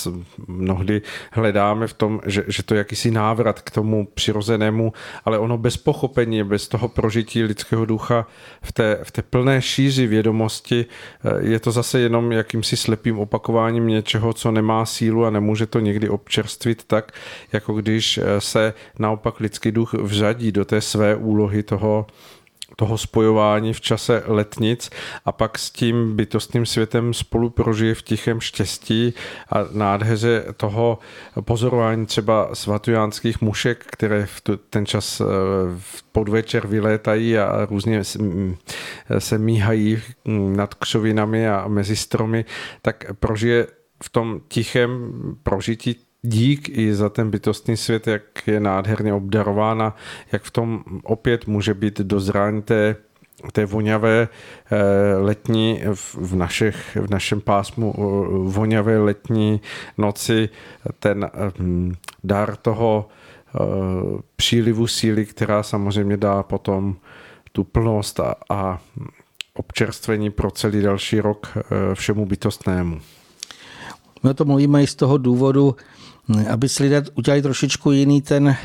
mnohdy 0.48 1.02
hledáme 1.32 1.88
v 1.88 1.94
tom, 1.94 2.22
že, 2.26 2.44
že 2.48 2.64
to 2.64 2.74
je 2.74 2.78
jakýsi 2.78 3.12
návrat 3.12 3.62
k 3.62 3.72
tomu 3.72 4.08
přirozenému, 4.14 4.94
ale 5.26 5.40
ono 5.40 5.58
bez 5.58 5.78
pochopení, 5.78 6.44
bez 6.44 6.68
toho 6.68 6.88
prožití 6.88 7.44
lidského 7.44 7.86
ducha 7.86 8.28
v 8.62 8.72
té, 8.72 9.00
v 9.04 9.12
té 9.12 9.22
plné 9.22 9.62
šíři 9.62 10.08
vědomosti 10.08 10.86
je 11.40 11.60
to 11.60 11.72
zase 11.72 12.00
jenom 12.00 12.32
jakýmsi 12.32 12.78
slepým 12.78 13.20
opakováním 13.20 13.88
něčeho, 13.88 14.34
co 14.34 14.52
nemá 14.52 14.86
sílu 14.86 15.26
a 15.26 15.30
nemůže 15.30 15.66
to 15.66 15.80
někdy 15.80 16.10
občerstvit 16.10 16.84
tak, 16.88 17.12
jako 17.54 17.74
když 17.74 18.18
eh, 18.18 18.42
se 18.42 18.74
naopak 19.00 19.40
lidský 19.40 19.72
duch 19.72 19.94
vřadí 19.94 20.52
do 20.52 20.66
té 20.66 20.82
své 20.82 21.16
úlohy 21.16 21.64
toho, 21.64 22.06
toho 22.76 22.97
spojování 22.97 23.73
v 23.73 23.81
čase 23.81 24.23
letnic 24.26 24.89
a 25.26 25.31
pak 25.31 25.60
s 25.60 25.72
tím 25.72 26.15
bytostným 26.15 26.65
světem 26.65 27.14
spolu 27.14 27.49
prožije 27.49 27.95
v 27.95 28.02
tichém 28.02 28.41
štěstí 28.41 29.14
a 29.49 29.57
nádheře 29.72 30.45
toho 30.57 30.99
pozorování 31.41 32.06
třeba 32.06 32.56
svatujánských 32.56 33.41
mušek, 33.41 33.85
které 33.91 34.26
v 34.26 34.41
ten 34.69 34.85
čas 34.85 35.22
eh, 35.22 35.26
v 35.80 36.03
podvečer 36.03 36.68
vylétají 36.68 37.38
a 37.38 37.65
různě 37.69 38.02
se 39.19 39.38
míhají 39.38 40.02
nad 40.56 40.73
křovinami 40.73 41.49
a 41.49 41.68
mezi 41.68 41.95
stromy, 41.95 42.45
tak 42.81 43.06
prožije 43.19 43.68
v 44.03 44.10
tom 44.10 44.41
tichém 44.47 45.14
prožití 45.43 46.05
dík 46.26 46.69
i 46.77 46.95
za 46.95 47.10
ten 47.10 47.31
bytostný 47.31 47.77
svět, 47.77 48.07
jak 48.07 48.47
je 48.47 48.60
nádherně 48.60 49.14
obdarována, 49.14 49.95
jak 50.31 50.43
v 50.43 50.52
tom 50.52 50.84
opět 51.03 51.47
může 51.47 51.73
být 51.73 52.02
dozrání 52.02 52.61
té 52.61 52.95
té 53.52 53.65
voňavé 53.65 54.27
eh, 54.72 55.18
letní 55.18 55.81
v, 55.93 56.35
našich, 56.35 56.97
v 57.02 57.10
našem 57.10 57.41
pásmu 57.41 57.93
eh, 57.97 58.02
voňavé 58.52 58.97
letní 58.97 59.61
noci 59.97 60.49
ten 60.99 61.30
hm, 61.60 61.93
dar 62.23 62.56
toho 62.56 63.07
eh, 63.07 63.60
přílivu 64.35 64.88
síly, 64.88 65.26
která 65.26 65.64
samozřejmě 65.64 66.18
dá 66.18 66.43
potom 66.43 66.95
tu 67.52 67.64
plnost 67.64 68.19
a, 68.19 68.35
a 68.49 68.80
občerstvení 69.53 70.30
pro 70.30 70.52
celý 70.52 70.81
další 70.81 71.19
rok 71.19 71.57
všemu 71.93 72.26
bytostnému. 72.26 72.99
My 74.23 74.30
o 74.30 74.34
tom 74.34 74.47
mluvíme 74.47 74.84
i 74.84 74.88
z 74.88 74.95
toho 74.95 75.18
důvodu, 75.18 75.76
aby 76.49 76.69
si 76.69 76.84
lidé 76.84 77.03
udělali 77.15 77.41
trošičku 77.41 77.91
jiný 77.91 78.22
ten 78.22 78.47
eh, 78.47 78.57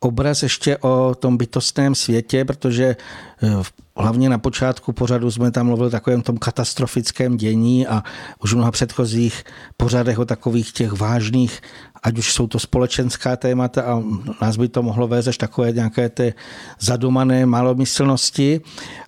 obraz 0.00 0.42
ještě 0.42 0.76
o 0.76 1.14
tom 1.18 1.36
bytostném 1.36 1.94
světě, 1.94 2.44
protože 2.44 2.96
eh, 3.42 3.62
hlavně 3.96 4.28
na 4.28 4.38
počátku 4.38 4.92
pořadu 4.92 5.30
jsme 5.30 5.50
tam 5.50 5.66
mluvili 5.66 5.86
o 5.86 5.90
takovém 5.90 6.22
tom 6.22 6.38
katastrofickém 6.38 7.36
dění 7.36 7.86
a 7.86 8.02
už 8.42 8.52
v 8.52 8.56
mnoha 8.56 8.70
předchozích 8.70 9.44
pořadech 9.76 10.18
o 10.18 10.24
takových 10.24 10.72
těch 10.72 10.92
vážných, 10.92 11.60
ať 12.02 12.18
už 12.18 12.32
jsou 12.32 12.46
to 12.46 12.58
společenská 12.58 13.36
témata 13.36 13.82
a 13.82 14.02
nás 14.42 14.56
by 14.56 14.68
to 14.68 14.82
mohlo 14.82 15.08
vést 15.08 15.28
až 15.28 15.36
takové 15.36 15.72
nějaké 15.72 16.08
ty 16.08 16.34
zadumané 16.80 17.46
malomyslnosti, 17.46 18.60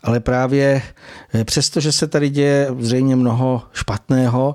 ale 0.03 0.21
právě 0.21 0.83
eh, 1.35 1.45
přesto, 1.45 1.81
že 1.81 1.93
se 1.93 2.07
tady 2.07 2.31
děje 2.31 2.69
zřejmě 2.79 3.17
mnoho 3.17 3.63
špatného, 3.73 4.55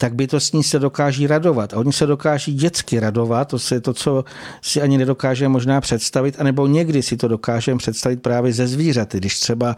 tak 0.00 0.14
bytostní 0.14 0.62
se 0.62 0.78
dokáží 0.78 1.26
radovat. 1.26 1.74
A 1.74 1.76
oni 1.76 1.92
se 1.92 2.06
dokáží 2.06 2.54
dětsky 2.54 3.00
radovat, 3.00 3.48
to 3.48 3.74
je 3.74 3.80
to, 3.80 3.94
co 3.94 4.24
si 4.62 4.82
ani 4.82 4.98
nedokážeme 4.98 5.48
možná 5.48 5.80
představit, 5.80 6.36
anebo 6.38 6.66
někdy 6.66 7.02
si 7.02 7.16
to 7.16 7.28
dokážeme 7.28 7.78
představit 7.78 8.22
právě 8.22 8.52
ze 8.52 8.66
zvířaty. 8.66 9.18
Když 9.18 9.40
třeba 9.40 9.76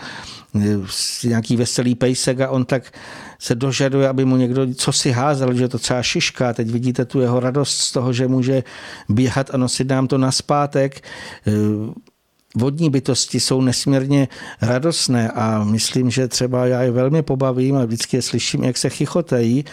eh, 0.55 1.29
nějaký 1.29 1.57
veselý 1.57 1.95
pejsek 1.95 2.41
a 2.41 2.51
on 2.51 2.65
tak 2.65 2.93
se 3.39 3.55
dožaduje, 3.55 4.09
aby 4.09 4.25
mu 4.25 4.37
někdo 4.37 4.75
co 4.75 4.93
si 4.93 5.11
házel, 5.11 5.55
že 5.55 5.69
to 5.69 5.79
třeba 5.79 6.03
šiška. 6.03 6.53
Teď 6.53 6.71
vidíte 6.71 7.05
tu 7.05 7.21
jeho 7.21 7.41
radost 7.41 7.79
z 7.79 7.93
toho, 7.93 8.13
že 8.13 8.29
může 8.29 8.63
běhat 9.09 9.55
a 9.55 9.57
nosit 9.57 9.89
nám 9.89 10.07
to 10.07 10.19
na 10.19 10.33
zpátek 10.33 11.01
eh, 11.47 11.51
vodní 12.57 12.91
bytosti 12.91 13.41
jsou 13.41 13.61
nesmírně 13.61 14.29
radostné 14.63 15.31
a 15.31 15.65
myslím, 15.65 16.11
že 16.11 16.29
třeba 16.29 16.67
já 16.67 16.83
je 16.83 16.91
velmi 16.91 17.23
pobavím 17.23 17.77
a 17.77 17.85
vždycky 17.85 18.17
je 18.17 18.23
slyším, 18.23 18.65
jak 18.65 18.77
se 18.77 18.91
chichotají, 18.91 19.65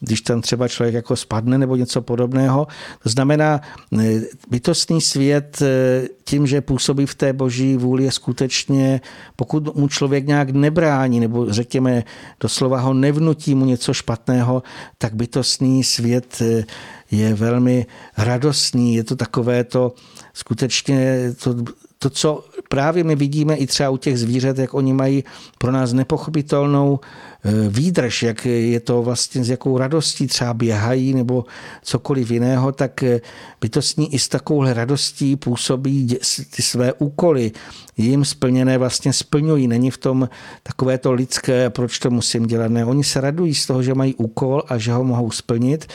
když 0.00 0.20
tam 0.20 0.40
třeba 0.40 0.68
člověk 0.68 0.94
jako 0.94 1.16
spadne 1.16 1.58
nebo 1.58 1.76
něco 1.76 2.02
podobného. 2.02 2.66
To 3.02 3.08
znamená, 3.08 3.60
e, 4.00 4.20
bytostný 4.50 5.00
svět 5.00 5.62
e, 5.62 6.02
tím, 6.24 6.46
že 6.46 6.60
působí 6.60 7.06
v 7.06 7.14
té 7.14 7.32
boží 7.32 7.76
vůli 7.76 8.04
je 8.04 8.12
skutečně, 8.12 9.00
pokud 9.36 9.76
mu 9.76 9.88
člověk 9.88 10.26
nějak 10.26 10.50
nebrání 10.50 11.20
nebo 11.20 11.52
řekněme 11.52 12.04
doslova 12.40 12.80
ho 12.80 12.94
nevnutí 12.94 13.54
mu 13.54 13.64
něco 13.64 13.94
špatného, 13.94 14.62
tak 14.98 15.14
bytostný 15.14 15.84
svět 15.84 16.42
e, 16.42 16.64
je 17.10 17.34
velmi 17.34 17.86
radostný. 18.18 18.94
Je 18.94 19.04
to 19.04 19.16
takové 19.16 19.64
to 19.64 19.94
skutečně 20.34 21.32
to 21.42 21.54
to, 22.02 22.10
co 22.10 22.44
právě 22.68 23.04
my 23.04 23.16
vidíme 23.16 23.56
i 23.56 23.66
třeba 23.66 23.90
u 23.90 23.96
těch 23.96 24.18
zvířat, 24.18 24.58
jak 24.58 24.74
oni 24.74 24.92
mají 24.92 25.24
pro 25.58 25.72
nás 25.72 25.92
nepochopitelnou 25.92 27.00
e, 27.44 27.68
výdrž, 27.68 28.22
jak 28.22 28.44
je 28.46 28.80
to 28.80 29.02
vlastně 29.02 29.44
s 29.44 29.50
jakou 29.50 29.78
radostí 29.78 30.26
třeba 30.26 30.54
běhají 30.54 31.14
nebo 31.14 31.44
cokoliv 31.82 32.30
jiného, 32.30 32.72
tak 32.72 33.02
e, 33.02 33.20
bytostní 33.60 34.14
i 34.14 34.18
s 34.18 34.28
takovou 34.28 34.64
radostí 34.64 35.36
působí 35.36 36.18
ty 36.56 36.62
své 36.62 36.92
úkoly, 36.92 37.52
jim 37.96 38.24
splněné 38.24 38.78
vlastně 38.78 39.12
splňují. 39.12 39.68
Není 39.68 39.90
v 39.90 39.98
tom 39.98 40.28
takové 40.62 40.98
to 40.98 41.12
lidské, 41.12 41.70
proč 41.70 41.98
to 41.98 42.10
musím 42.10 42.46
dělat. 42.46 42.68
Ne, 42.68 42.84
oni 42.84 43.04
se 43.04 43.20
radují 43.20 43.54
z 43.54 43.66
toho, 43.66 43.82
že 43.82 43.94
mají 43.94 44.14
úkol 44.14 44.62
a 44.68 44.78
že 44.78 44.92
ho 44.92 45.04
mohou 45.04 45.30
splnit. 45.30 45.86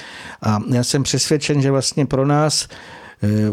A 0.42 0.60
já 0.72 0.84
jsem 0.84 1.04
přesvědčen, 1.04 1.62
že 1.62 1.72
vlastně 1.72 2.06
pro 2.06 2.26
nás 2.26 2.68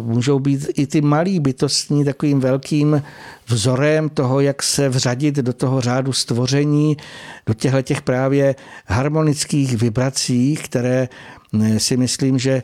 můžou 0.02 0.38
být 0.38 0.66
i 0.74 0.86
ty 0.86 1.00
malí 1.00 1.40
bytostní 1.40 2.04
takovým 2.04 2.40
velkým 2.40 3.02
vzorem 3.46 4.08
toho, 4.08 4.40
jak 4.40 4.62
se 4.62 4.88
vřadit 4.88 5.34
do 5.34 5.52
toho 5.52 5.80
řádu 5.80 6.12
stvoření, 6.12 6.96
do 7.46 7.54
těchto 7.54 7.82
těch 7.82 8.02
právě 8.02 8.54
harmonických 8.86 9.76
vibrací, 9.76 10.56
které 10.56 11.08
eh, 11.08 11.80
si 11.80 11.96
myslím, 11.96 12.38
že 12.38 12.62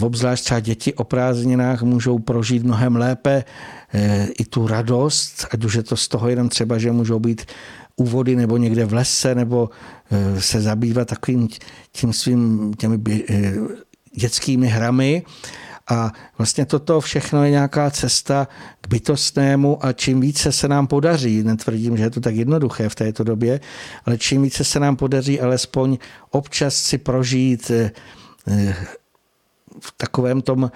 obzvlášť 0.00 0.44
třeba 0.44 0.60
děti 0.60 0.94
o 0.94 1.04
prázdninách 1.04 1.82
můžou 1.82 2.18
prožít 2.18 2.62
mnohem 2.62 2.96
lépe 2.96 3.44
eh, 3.94 4.28
i 4.38 4.44
tu 4.44 4.66
radost, 4.66 5.46
ať 5.50 5.64
už 5.64 5.74
je 5.74 5.82
to 5.82 5.96
z 5.96 6.08
toho 6.08 6.28
jenom 6.28 6.48
třeba, 6.48 6.78
že 6.78 6.92
můžou 6.92 7.18
být 7.18 7.42
u 7.96 8.04
vody 8.04 8.36
nebo 8.36 8.56
někde 8.56 8.84
v 8.84 8.92
lese, 8.92 9.34
nebo 9.34 9.70
se 10.38 10.60
zabývat 10.60 11.08
takovým 11.08 11.48
tím 11.92 12.12
svým 12.12 12.74
těmi 12.74 12.98
dětskými 14.14 14.68
hrami 14.68 15.22
a 15.90 16.12
vlastně 16.38 16.66
toto 16.66 17.00
všechno 17.00 17.44
je 17.44 17.50
nějaká 17.50 17.90
cesta 17.90 18.48
k 18.80 18.88
bytostnému 18.88 19.84
a 19.84 19.92
čím 19.92 20.20
více 20.20 20.52
se 20.52 20.68
nám 20.68 20.86
podaří, 20.86 21.42
netvrdím, 21.42 21.96
že 21.96 22.02
je 22.02 22.10
to 22.10 22.20
tak 22.20 22.34
jednoduché 22.34 22.88
v 22.88 22.94
této 22.94 23.24
době, 23.24 23.60
ale 24.06 24.18
čím 24.18 24.42
více 24.42 24.64
se 24.64 24.80
nám 24.80 24.96
podaří 24.96 25.40
alespoň 25.40 25.98
občas 26.30 26.74
si 26.74 26.98
prožít 26.98 27.70
eh, 27.70 27.90
eh, 28.48 28.76
v 29.80 29.94
takovém 29.96 30.42
tom 30.42 30.70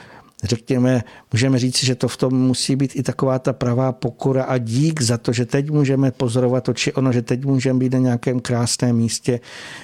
řekněme, 0.44 1.02
můžeme 1.32 1.58
říct, 1.58 1.84
že 1.84 1.94
to 1.94 2.08
v 2.08 2.16
tom 2.16 2.34
musí 2.34 2.76
být 2.76 2.96
i 2.96 3.02
taková 3.02 3.38
ta 3.38 3.52
pravá 3.52 3.92
pokora 3.92 4.44
a 4.44 4.58
dík 4.58 5.02
za 5.02 5.18
to, 5.18 5.32
že 5.32 5.46
teď 5.46 5.70
můžeme 5.70 6.10
pozorovat 6.10 6.64
to 6.64 6.72
či 6.72 6.92
ono, 6.92 7.12
že 7.12 7.22
teď 7.22 7.44
můžeme 7.44 7.78
být 7.78 7.92
na 7.92 7.98
nějakém 7.98 8.40
krásném 8.40 8.96
místě, 8.96 9.40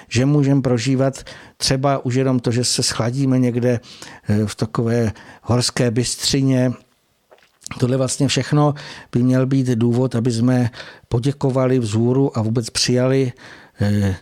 že 0.09 0.25
můžeme 0.25 0.61
prožívat 0.61 1.23
třeba 1.57 2.05
už 2.05 2.15
jenom 2.15 2.39
to, 2.39 2.51
že 2.51 2.63
se 2.63 2.83
schladíme 2.83 3.39
někde 3.39 3.79
eh, 4.29 4.45
v 4.45 4.55
takové 4.55 5.11
horské 5.41 5.91
bystřině, 5.91 6.71
Tohle 7.79 7.97
vlastně 7.97 8.27
všechno 8.27 8.73
by 9.11 9.23
měl 9.23 9.45
být 9.45 9.67
důvod, 9.67 10.15
aby 10.15 10.31
jsme 10.31 10.69
poděkovali 11.07 11.79
vzhůru 11.79 12.37
a 12.37 12.41
vůbec 12.41 12.69
přijali 12.69 13.31
eh, 13.81 14.15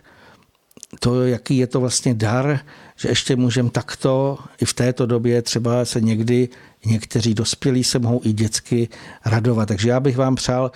to, 1.00 1.26
jaký 1.26 1.56
je 1.56 1.66
to 1.66 1.80
vlastně 1.80 2.14
dar, 2.14 2.60
že 3.00 3.08
ještě 3.08 3.36
můžeme 3.36 3.70
takto 3.70 4.38
i 4.60 4.64
v 4.64 4.74
této 4.74 5.06
době 5.06 5.42
třeba 5.42 5.84
se 5.84 6.00
někdy 6.00 6.48
někteří 6.84 7.34
dospělí 7.34 7.84
se 7.84 7.98
mohou 7.98 8.20
i 8.24 8.32
dětsky 8.32 8.88
radovat. 9.24 9.68
Takže 9.68 9.90
já 9.90 10.00
bych 10.00 10.16
vám 10.16 10.34
přál 10.34 10.72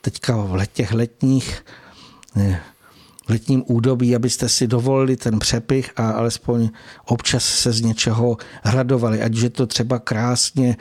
teďka 0.00 0.36
v 0.36 0.66
těch 0.72 0.92
letních 0.92 1.64
eh, 2.36 2.60
v 3.26 3.30
letním 3.30 3.64
údobí, 3.66 4.16
abyste 4.16 4.48
si 4.48 4.66
dovolili 4.66 5.16
ten 5.16 5.38
přepich 5.38 5.90
a 5.96 6.10
alespoň 6.10 6.70
občas 7.04 7.44
se 7.44 7.72
z 7.72 7.80
něčeho 7.80 8.36
radovali, 8.64 9.22
ať 9.22 9.36
je 9.36 9.50
to 9.50 9.66
třeba 9.66 9.98
krásně 9.98 10.76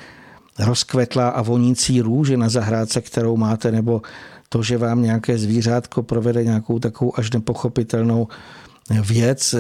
rozkvetlá 0.59 1.29
a 1.29 1.41
vonící 1.41 2.01
růže 2.01 2.37
na 2.37 2.49
zahrádce, 2.49 3.01
kterou 3.01 3.37
máte, 3.37 3.71
nebo 3.71 4.01
to, 4.49 4.63
že 4.63 4.77
vám 4.77 5.01
nějaké 5.01 5.37
zvířátko 5.37 6.03
provede 6.03 6.43
nějakou 6.43 6.79
takovou 6.79 7.19
až 7.19 7.31
nepochopitelnou 7.31 8.27
věc, 8.89 9.55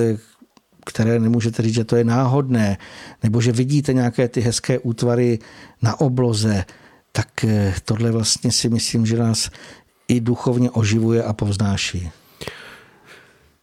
které 0.87 1.19
nemůžete 1.19 1.63
říct, 1.63 1.73
že 1.73 1.83
to 1.83 1.95
je 1.95 2.03
náhodné, 2.03 2.77
nebo 3.23 3.41
že 3.41 3.51
vidíte 3.51 3.93
nějaké 3.93 4.27
ty 4.27 4.41
hezké 4.41 4.79
útvary 4.79 5.39
na 5.81 5.99
obloze, 5.99 6.65
tak 7.11 7.43
eh, 7.43 7.73
tohle 7.85 8.11
vlastně 8.11 8.51
si 8.51 8.69
myslím, 8.69 9.05
že 9.05 9.17
nás 9.17 9.49
i 10.07 10.19
duchovně 10.21 10.71
oživuje 10.71 11.23
a 11.23 11.33
povznáší. 11.33 12.11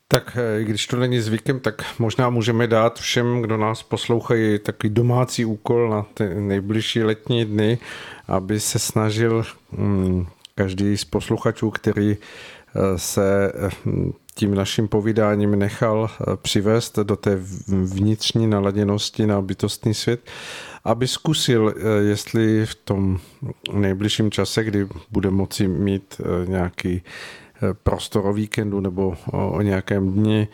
Tak 0.09 0.37
eh, 0.41 0.65
když 0.65 0.87
to 0.87 0.97
není 0.97 1.21
zvykem, 1.21 1.61
tak 1.61 1.83
možná 1.99 2.31
můžeme 2.31 2.67
dát 2.67 2.99
všem, 2.99 3.43
kdo 3.43 3.57
nás 3.57 3.83
poslouchají, 3.83 4.59
takový 4.59 4.95
domácí 4.95 5.45
úkol 5.45 5.91
na 5.91 6.03
ty 6.15 6.35
nejbližší 6.35 7.03
letní 7.03 7.45
dny, 7.45 7.79
aby 8.29 8.61
se 8.61 8.79
snažil 8.79 9.45
hmm, 9.73 10.27
každý 10.55 10.97
z 10.97 11.05
posluchačů, 11.05 11.71
který 11.71 12.17
eh, 12.17 12.99
se 12.99 13.53
tím 14.35 14.55
naším 14.55 14.89
povídáním 14.89 15.59
nechal 15.59 16.11
eh, 16.11 16.37
přivést 16.37 16.99
do 16.99 17.17
té 17.17 17.39
vnitřní 17.69 18.47
naladěnosti 18.47 19.27
na 19.27 19.43
bytostný 19.43 19.95
svět, 19.95 20.21
aby 20.85 21.09
zkusil, 21.09 21.75
eh, 21.77 22.03
jestli 22.03 22.67
v 22.67 22.75
tom 22.75 23.19
nejbližším 23.73 24.31
čase, 24.31 24.65
kdy 24.65 24.89
bude 25.11 25.31
moci 25.31 25.69
mít 25.69 26.21
eh, 26.21 26.47
nějaký 26.47 27.03
prostor 27.83 28.27
o 28.27 28.33
víkendu 28.33 28.81
nebo 28.81 29.15
o 29.33 29.63
nějakém 29.63 30.13
dni 30.13 30.49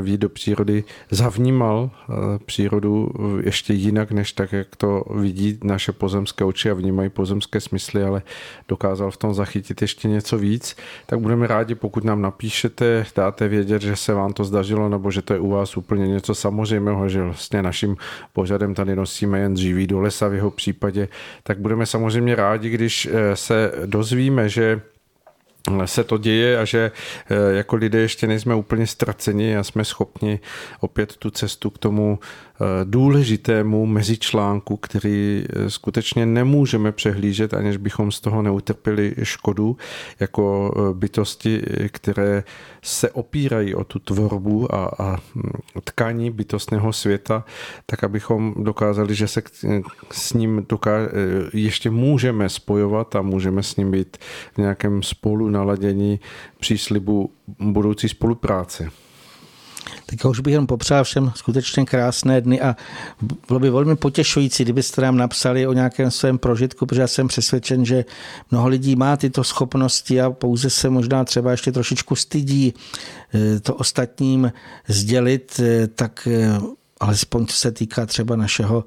výjít 0.00 0.20
do 0.20 0.28
přírody, 0.28 0.84
zavnímal 1.10 1.90
přírodu 2.44 3.10
ještě 3.44 3.72
jinak, 3.74 4.12
než 4.12 4.32
tak, 4.32 4.52
jak 4.52 4.76
to 4.76 5.04
vidí 5.14 5.58
naše 5.64 5.92
pozemské 5.92 6.44
oči 6.44 6.70
a 6.70 6.74
vnímají 6.74 7.08
pozemské 7.08 7.60
smysly, 7.60 8.04
ale 8.04 8.22
dokázal 8.68 9.10
v 9.10 9.16
tom 9.16 9.34
zachytit 9.34 9.82
ještě 9.82 10.08
něco 10.08 10.38
víc, 10.38 10.76
tak 11.06 11.18
budeme 11.20 11.46
rádi, 11.46 11.74
pokud 11.74 12.04
nám 12.04 12.22
napíšete, 12.22 13.06
dáte 13.16 13.48
vědět, 13.48 13.82
že 13.82 13.96
se 13.96 14.14
vám 14.14 14.32
to 14.32 14.44
zdařilo, 14.44 14.88
nebo 14.88 15.10
že 15.10 15.22
to 15.22 15.32
je 15.32 15.40
u 15.40 15.50
vás 15.50 15.76
úplně 15.76 16.08
něco 16.08 16.34
samozřejmého, 16.34 17.08
že 17.08 17.22
vlastně 17.22 17.62
naším 17.62 17.96
pořadem 18.32 18.74
tady 18.74 18.96
nosíme 18.96 19.38
jen 19.38 19.54
dříví 19.54 19.86
do 19.86 20.00
lesa 20.00 20.28
v 20.28 20.34
jeho 20.34 20.50
případě, 20.50 21.08
tak 21.42 21.58
budeme 21.58 21.86
samozřejmě 21.86 22.34
rádi, 22.34 22.70
když 22.70 23.08
se 23.34 23.72
dozvíme, 23.86 24.48
že 24.48 24.80
se 25.84 26.04
to 26.04 26.18
děje 26.18 26.58
a 26.58 26.64
že 26.64 26.90
eh, 27.30 27.56
jako 27.56 27.76
lidé 27.76 27.98
ještě 27.98 28.26
nejsme 28.26 28.54
úplně 28.54 28.86
ztraceni 28.86 29.56
a 29.56 29.64
jsme 29.64 29.84
schopni 29.84 30.40
opět 30.80 31.16
tu 31.16 31.30
cestu 31.30 31.70
k 31.70 31.78
tomu 31.78 32.18
důležitému 32.84 33.86
mezičlánku, 33.86 34.76
který 34.76 35.44
eh, 35.48 35.70
skutečně 35.70 36.26
nemůžeme 36.26 36.92
přehlížet, 36.92 37.54
aniž 37.54 37.76
bychom 37.76 38.12
z 38.12 38.20
toho 38.20 38.42
neutrpěli 38.42 39.14
škodu, 39.22 39.76
jako 40.20 40.74
bytosti, 40.92 41.62
které 41.88 42.44
se 42.82 43.10
opírají 43.10 43.74
o 43.74 43.84
tu 43.84 43.98
tvorbu 43.98 44.74
a, 44.74 44.90
a 44.98 45.16
hm, 45.34 45.50
tkání 45.84 46.30
bytostného 46.30 46.92
světa, 46.92 47.44
tak 47.86 48.04
abychom 48.04 48.54
dokázali, 48.56 49.14
že 49.14 49.28
se 49.28 49.42
s 50.10 50.32
ním 50.32 50.66
doká- 50.68 51.08
ještě 51.52 51.90
můžeme 51.90 52.48
spojovat 52.48 53.16
a 53.16 53.22
můžeme 53.22 53.62
s 53.62 53.76
ním 53.76 53.90
být 53.90 54.16
v 54.54 54.58
nějakém 54.58 55.02
spolu 55.02 55.48
naladění 55.48 56.20
příslibu 56.60 57.30
budoucí 57.58 58.08
spolupráce. 58.08 58.90
Tak 60.06 60.24
už 60.30 60.40
bych 60.40 60.52
jenom 60.52 60.66
popřál 60.66 61.04
všem 61.04 61.32
skutečně 61.34 61.84
krásné 61.84 62.40
dny 62.40 62.60
a 62.60 62.76
bylo 63.48 63.60
by 63.60 63.70
velmi 63.70 63.96
potěšující, 63.96 64.62
kdybyste 64.62 65.02
nám 65.02 65.16
napsali 65.16 65.66
o 65.66 65.72
nějakém 65.72 66.10
svém 66.10 66.38
prožitku, 66.38 66.86
protože 66.86 67.00
já 67.00 67.06
jsem 67.06 67.28
přesvědčen, 67.28 67.84
že 67.84 68.04
mnoho 68.50 68.68
lidí 68.68 68.96
má 68.96 69.16
tyto 69.16 69.44
schopnosti 69.44 70.20
a 70.20 70.30
pouze 70.30 70.70
se 70.70 70.90
možná 70.90 71.24
třeba 71.24 71.50
ještě 71.50 71.72
trošičku 71.72 72.16
stydí 72.16 72.74
eh, 73.34 73.60
to 73.60 73.74
ostatním 73.74 74.52
sdělit, 74.88 75.60
eh, 75.60 75.86
tak 75.86 76.28
eh, 76.30 76.58
alespoň 77.00 77.46
co 77.46 77.56
se 77.56 77.72
týká 77.72 78.06
třeba 78.06 78.36
našeho 78.36 78.84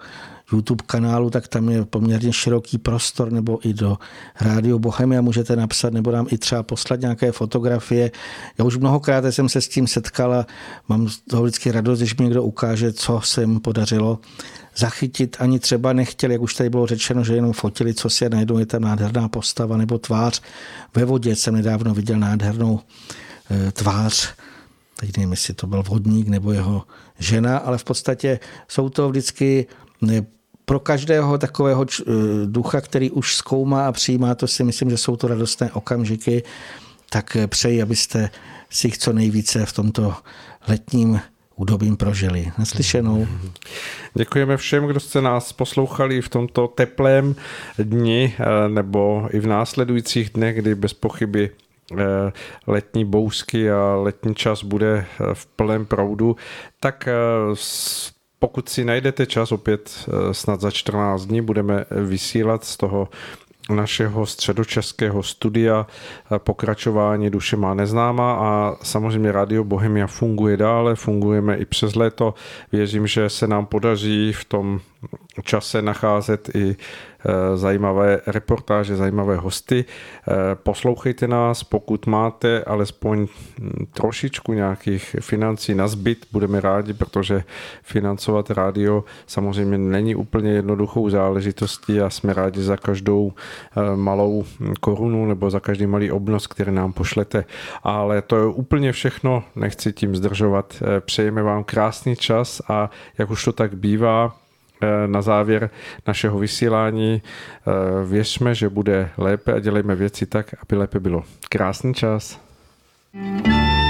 YouTube 0.51 0.83
kanálu, 0.85 1.29
tak 1.29 1.47
tam 1.47 1.69
je 1.69 1.85
poměrně 1.85 2.33
široký 2.33 2.77
prostor, 2.77 3.31
nebo 3.31 3.67
i 3.67 3.73
do 3.73 3.97
Rádio 4.41 4.79
Bohemia 4.79 5.21
můžete 5.21 5.55
napsat, 5.55 5.93
nebo 5.93 6.11
nám 6.11 6.27
i 6.29 6.37
třeba 6.37 6.63
poslat 6.63 6.99
nějaké 6.99 7.31
fotografie. 7.31 8.11
Já 8.57 8.65
už 8.65 8.77
mnohokrát 8.77 9.25
jsem 9.25 9.49
se 9.49 9.61
s 9.61 9.67
tím 9.67 9.87
setkal 9.87 10.33
a 10.33 10.47
mám 10.87 11.09
z 11.09 11.17
toho 11.17 11.43
vždycky 11.43 11.71
radost, 11.71 11.99
když 11.99 12.15
mi 12.17 12.23
někdo 12.23 12.43
ukáže, 12.43 12.93
co 12.93 13.21
se 13.23 13.41
jim 13.41 13.59
podařilo 13.59 14.19
zachytit, 14.75 15.37
ani 15.39 15.59
třeba 15.59 15.93
nechtěli, 15.93 16.33
jak 16.33 16.41
už 16.41 16.53
tady 16.53 16.69
bylo 16.69 16.87
řečeno, 16.87 17.23
že 17.23 17.35
jenom 17.35 17.53
fotili, 17.53 17.93
co 17.93 18.09
si 18.09 18.29
najednou 18.29 18.57
je 18.57 18.65
tam 18.65 18.81
nádherná 18.81 19.29
postava 19.29 19.77
nebo 19.77 19.97
tvář. 19.97 20.41
Ve 20.95 21.05
vodě 21.05 21.35
jsem 21.35 21.53
nedávno 21.53 21.93
viděl 21.93 22.19
nádhernou 22.19 22.79
eh, 23.51 23.71
tvář 23.71 24.33
teď 24.99 25.17
nevím, 25.17 25.31
jestli 25.31 25.53
to 25.53 25.67
byl 25.67 25.83
vodník 25.83 26.27
nebo 26.27 26.51
jeho 26.51 26.83
žena, 27.19 27.57
ale 27.57 27.77
v 27.77 27.83
podstatě 27.83 28.39
jsou 28.67 28.89
to 28.89 29.09
vždycky 29.09 29.65
eh, 30.09 30.25
pro 30.69 30.79
každého 30.79 31.37
takového 31.37 31.85
eh, 31.85 32.03
ducha, 32.45 32.81
který 32.81 33.11
už 33.11 33.35
zkoumá 33.35 33.87
a 33.87 33.91
přijímá, 33.91 34.35
to 34.35 34.47
si 34.47 34.63
myslím, 34.63 34.89
že 34.89 34.97
jsou 34.97 35.15
to 35.15 35.27
radostné 35.27 35.71
okamžiky, 35.71 36.43
tak 37.09 37.35
eh, 37.35 37.47
přeji, 37.47 37.81
abyste 37.81 38.29
si 38.69 38.87
jich 38.87 38.97
co 38.97 39.13
nejvíce 39.13 39.65
v 39.65 39.73
tomto 39.73 40.13
letním 40.67 41.19
údobím 41.55 41.97
prožili. 41.97 42.51
Naslyšenou. 42.57 43.27
Děkujeme 44.13 44.57
všem, 44.57 44.87
kdo 44.87 44.99
jste 44.99 45.21
nás 45.21 45.53
poslouchali 45.53 46.21
v 46.21 46.29
tomto 46.29 46.67
teplém 46.67 47.35
dni 47.77 48.35
eh, 48.39 48.69
nebo 48.69 49.29
i 49.31 49.39
v 49.39 49.47
následujících 49.47 50.29
dnech, 50.29 50.55
kdy 50.55 50.75
bez 50.75 50.93
pochyby 50.93 51.51
letní 52.67 53.05
bousky 53.05 53.71
a 53.71 53.95
letní 53.95 54.35
čas 54.35 54.63
bude 54.63 55.05
v 55.33 55.45
plném 55.45 55.85
proudu, 55.85 56.35
tak 56.79 57.09
pokud 58.39 58.69
si 58.69 58.85
najdete 58.85 59.25
čas, 59.25 59.51
opět 59.51 59.91
eh, 60.07 60.33
snad 60.33 60.61
za 60.61 60.71
14 60.71 61.25
dní 61.25 61.41
budeme 61.41 61.85
vysílat 61.91 62.63
z 62.63 62.77
toho 62.77 63.09
našeho 63.69 64.25
středočeského 64.25 65.23
studia 65.23 65.87
eh, 65.87 66.39
pokračování 66.39 67.29
Duše 67.29 67.57
má 67.57 67.73
neznáma 67.73 68.33
a 68.33 68.75
samozřejmě 68.83 69.31
Radio 69.31 69.63
Bohemia 69.63 70.07
funguje 70.07 70.57
dále, 70.57 70.95
fungujeme 70.95 71.57
i 71.57 71.65
přes 71.65 71.95
léto. 71.95 72.33
Věřím, 72.71 73.07
že 73.07 73.29
se 73.29 73.47
nám 73.47 73.65
podaří 73.65 74.33
v 74.33 74.45
tom 74.45 74.79
čase 75.43 75.81
nacházet 75.81 76.49
i 76.55 76.75
Eh, 77.25 77.57
zajímavé 77.57 78.21
reportáže, 78.27 78.95
zajímavé 78.95 79.35
hosty. 79.35 79.85
Eh, 79.85 80.33
poslouchejte 80.55 81.27
nás, 81.27 81.63
pokud 81.63 82.07
máte 82.07 82.63
alespoň 82.63 83.27
hm, 83.59 83.85
trošičku 83.93 84.53
nějakých 84.53 85.15
financí 85.19 85.75
na 85.75 85.87
zbyt, 85.87 86.25
budeme 86.31 86.61
rádi, 86.61 86.93
protože 86.93 87.43
financovat 87.83 88.49
rádio 88.49 89.03
samozřejmě 89.27 89.77
není 89.77 90.15
úplně 90.15 90.51
jednoduchou 90.51 91.09
záležitostí 91.09 92.01
a 92.01 92.09
jsme 92.09 92.33
rádi 92.33 92.61
za 92.61 92.77
každou 92.77 93.33
eh, 93.33 93.95
malou 93.95 94.45
korunu 94.79 95.25
nebo 95.25 95.49
za 95.49 95.59
každý 95.59 95.87
malý 95.87 96.11
obnos, 96.11 96.47
který 96.47 96.71
nám 96.71 96.93
pošlete. 96.93 97.45
Ale 97.83 98.21
to 98.21 98.37
je 98.37 98.45
úplně 98.45 98.91
všechno, 98.91 99.43
nechci 99.55 99.93
tím 99.93 100.15
zdržovat. 100.15 100.83
Přejeme 100.99 101.43
vám 101.43 101.63
krásný 101.63 102.15
čas 102.15 102.61
a 102.69 102.89
jak 103.17 103.29
už 103.29 103.45
to 103.45 103.51
tak 103.51 103.75
bývá, 103.75 104.35
na 105.07 105.21
závěr 105.21 105.69
našeho 106.07 106.39
vysílání. 106.39 107.21
Eh, 107.21 108.05
věřme, 108.05 108.55
že 108.55 108.69
bude 108.69 109.09
lépe 109.17 109.53
a 109.53 109.59
dělejme 109.59 109.95
věci 109.95 110.25
tak, 110.25 110.55
aby 110.61 110.75
lépe 110.75 110.99
bylo. 110.99 111.23
Krásný 111.49 111.93
čas. 111.93 112.47
thank 113.13 113.47
you 113.47 113.86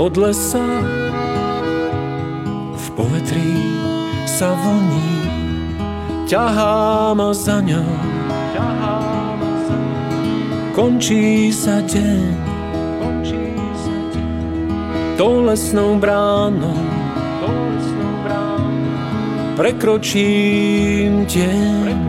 od 0.00 0.16
lesa 0.16 0.64
v 2.72 2.86
povetrí 2.96 3.52
sa 4.24 4.56
vlní, 4.56 5.12
ťahá 6.24 7.12
ma 7.12 7.36
za 7.36 7.60
ňou. 7.60 7.92
Končí 10.72 11.52
sa 11.52 11.84
deň, 11.84 12.24
končí 12.96 13.44
sa 13.76 13.96
deň, 14.16 14.40
tou 15.20 15.44
lesnou 15.44 16.00
bránou 16.00 16.80
prekročím 19.60 21.28
tieň, 21.28 22.00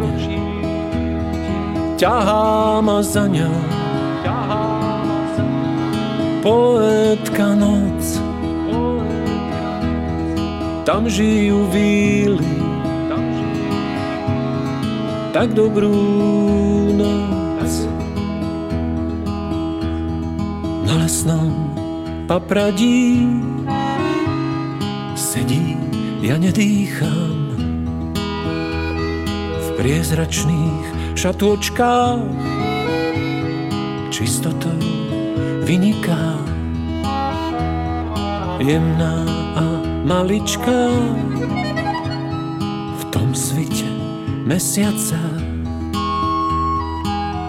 ťahá 1.99 2.79
ma 2.79 3.03
za 3.03 3.27
ňou. 3.27 3.70
Poetka 6.41 7.53
noc, 7.53 8.17
tam 10.85 11.05
žijú 11.05 11.69
víly, 11.69 12.53
tak 15.33 15.53
dobrú 15.53 15.93
noc. 16.97 17.71
Na 20.89 20.97
lesnom 21.05 21.53
papradí 22.25 23.21
sedí, 25.13 25.77
ja 26.25 26.41
nedýcham 26.41 27.41
priezračných 29.81 31.17
šatôčkách 31.17 32.21
čistotou 34.13 34.77
vyniká 35.65 36.20
jemná 38.61 39.25
a 39.57 39.65
maličká. 40.05 40.89
V 42.97 43.03
tom 43.09 43.33
svite 43.35 43.89
mesiaca 44.45 45.21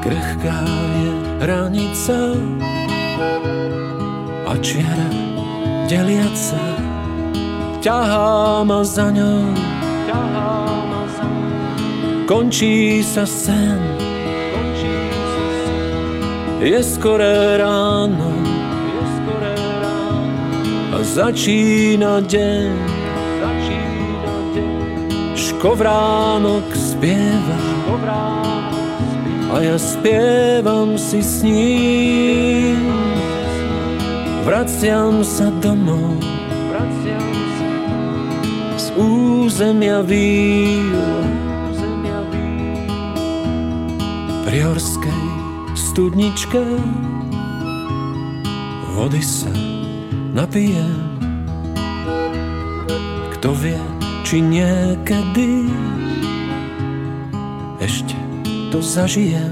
krehká 0.00 0.58
je 0.96 1.12
hranica 1.44 2.18
a 4.48 4.52
čiara 4.58 5.10
deliaca 5.86 6.64
ťahá 7.84 8.64
ma 8.64 8.80
za 8.80 9.12
ňou. 9.12 9.44
Končí 12.24 13.04
sa 13.04 13.28
sen. 13.28 13.76
Je 16.62 16.78
skoré 16.78 17.58
ráno 17.58 18.31
začína 21.12 22.24
deň. 22.24 22.72
Škovránok 25.36 26.72
spieva 26.72 27.60
a 29.52 29.60
ja 29.60 29.76
spievam 29.76 30.96
si 30.96 31.20
s 31.20 31.44
ním. 31.44 32.80
Vraciam 34.48 35.20
sa 35.20 35.52
domov 35.60 36.16
z 38.80 38.86
územia 38.96 40.00
víl 40.00 40.96
pri 44.48 44.58
horskej 44.64 45.24
studničke 45.76 46.64
vody 48.96 49.22
sa 49.22 49.52
napijem. 50.32 51.01
Kto 53.42 53.58
vie, 53.58 53.74
či 54.22 54.38
niekedy 54.38 55.66
ešte 57.82 58.14
to 58.70 58.78
zažijem. 58.78 59.51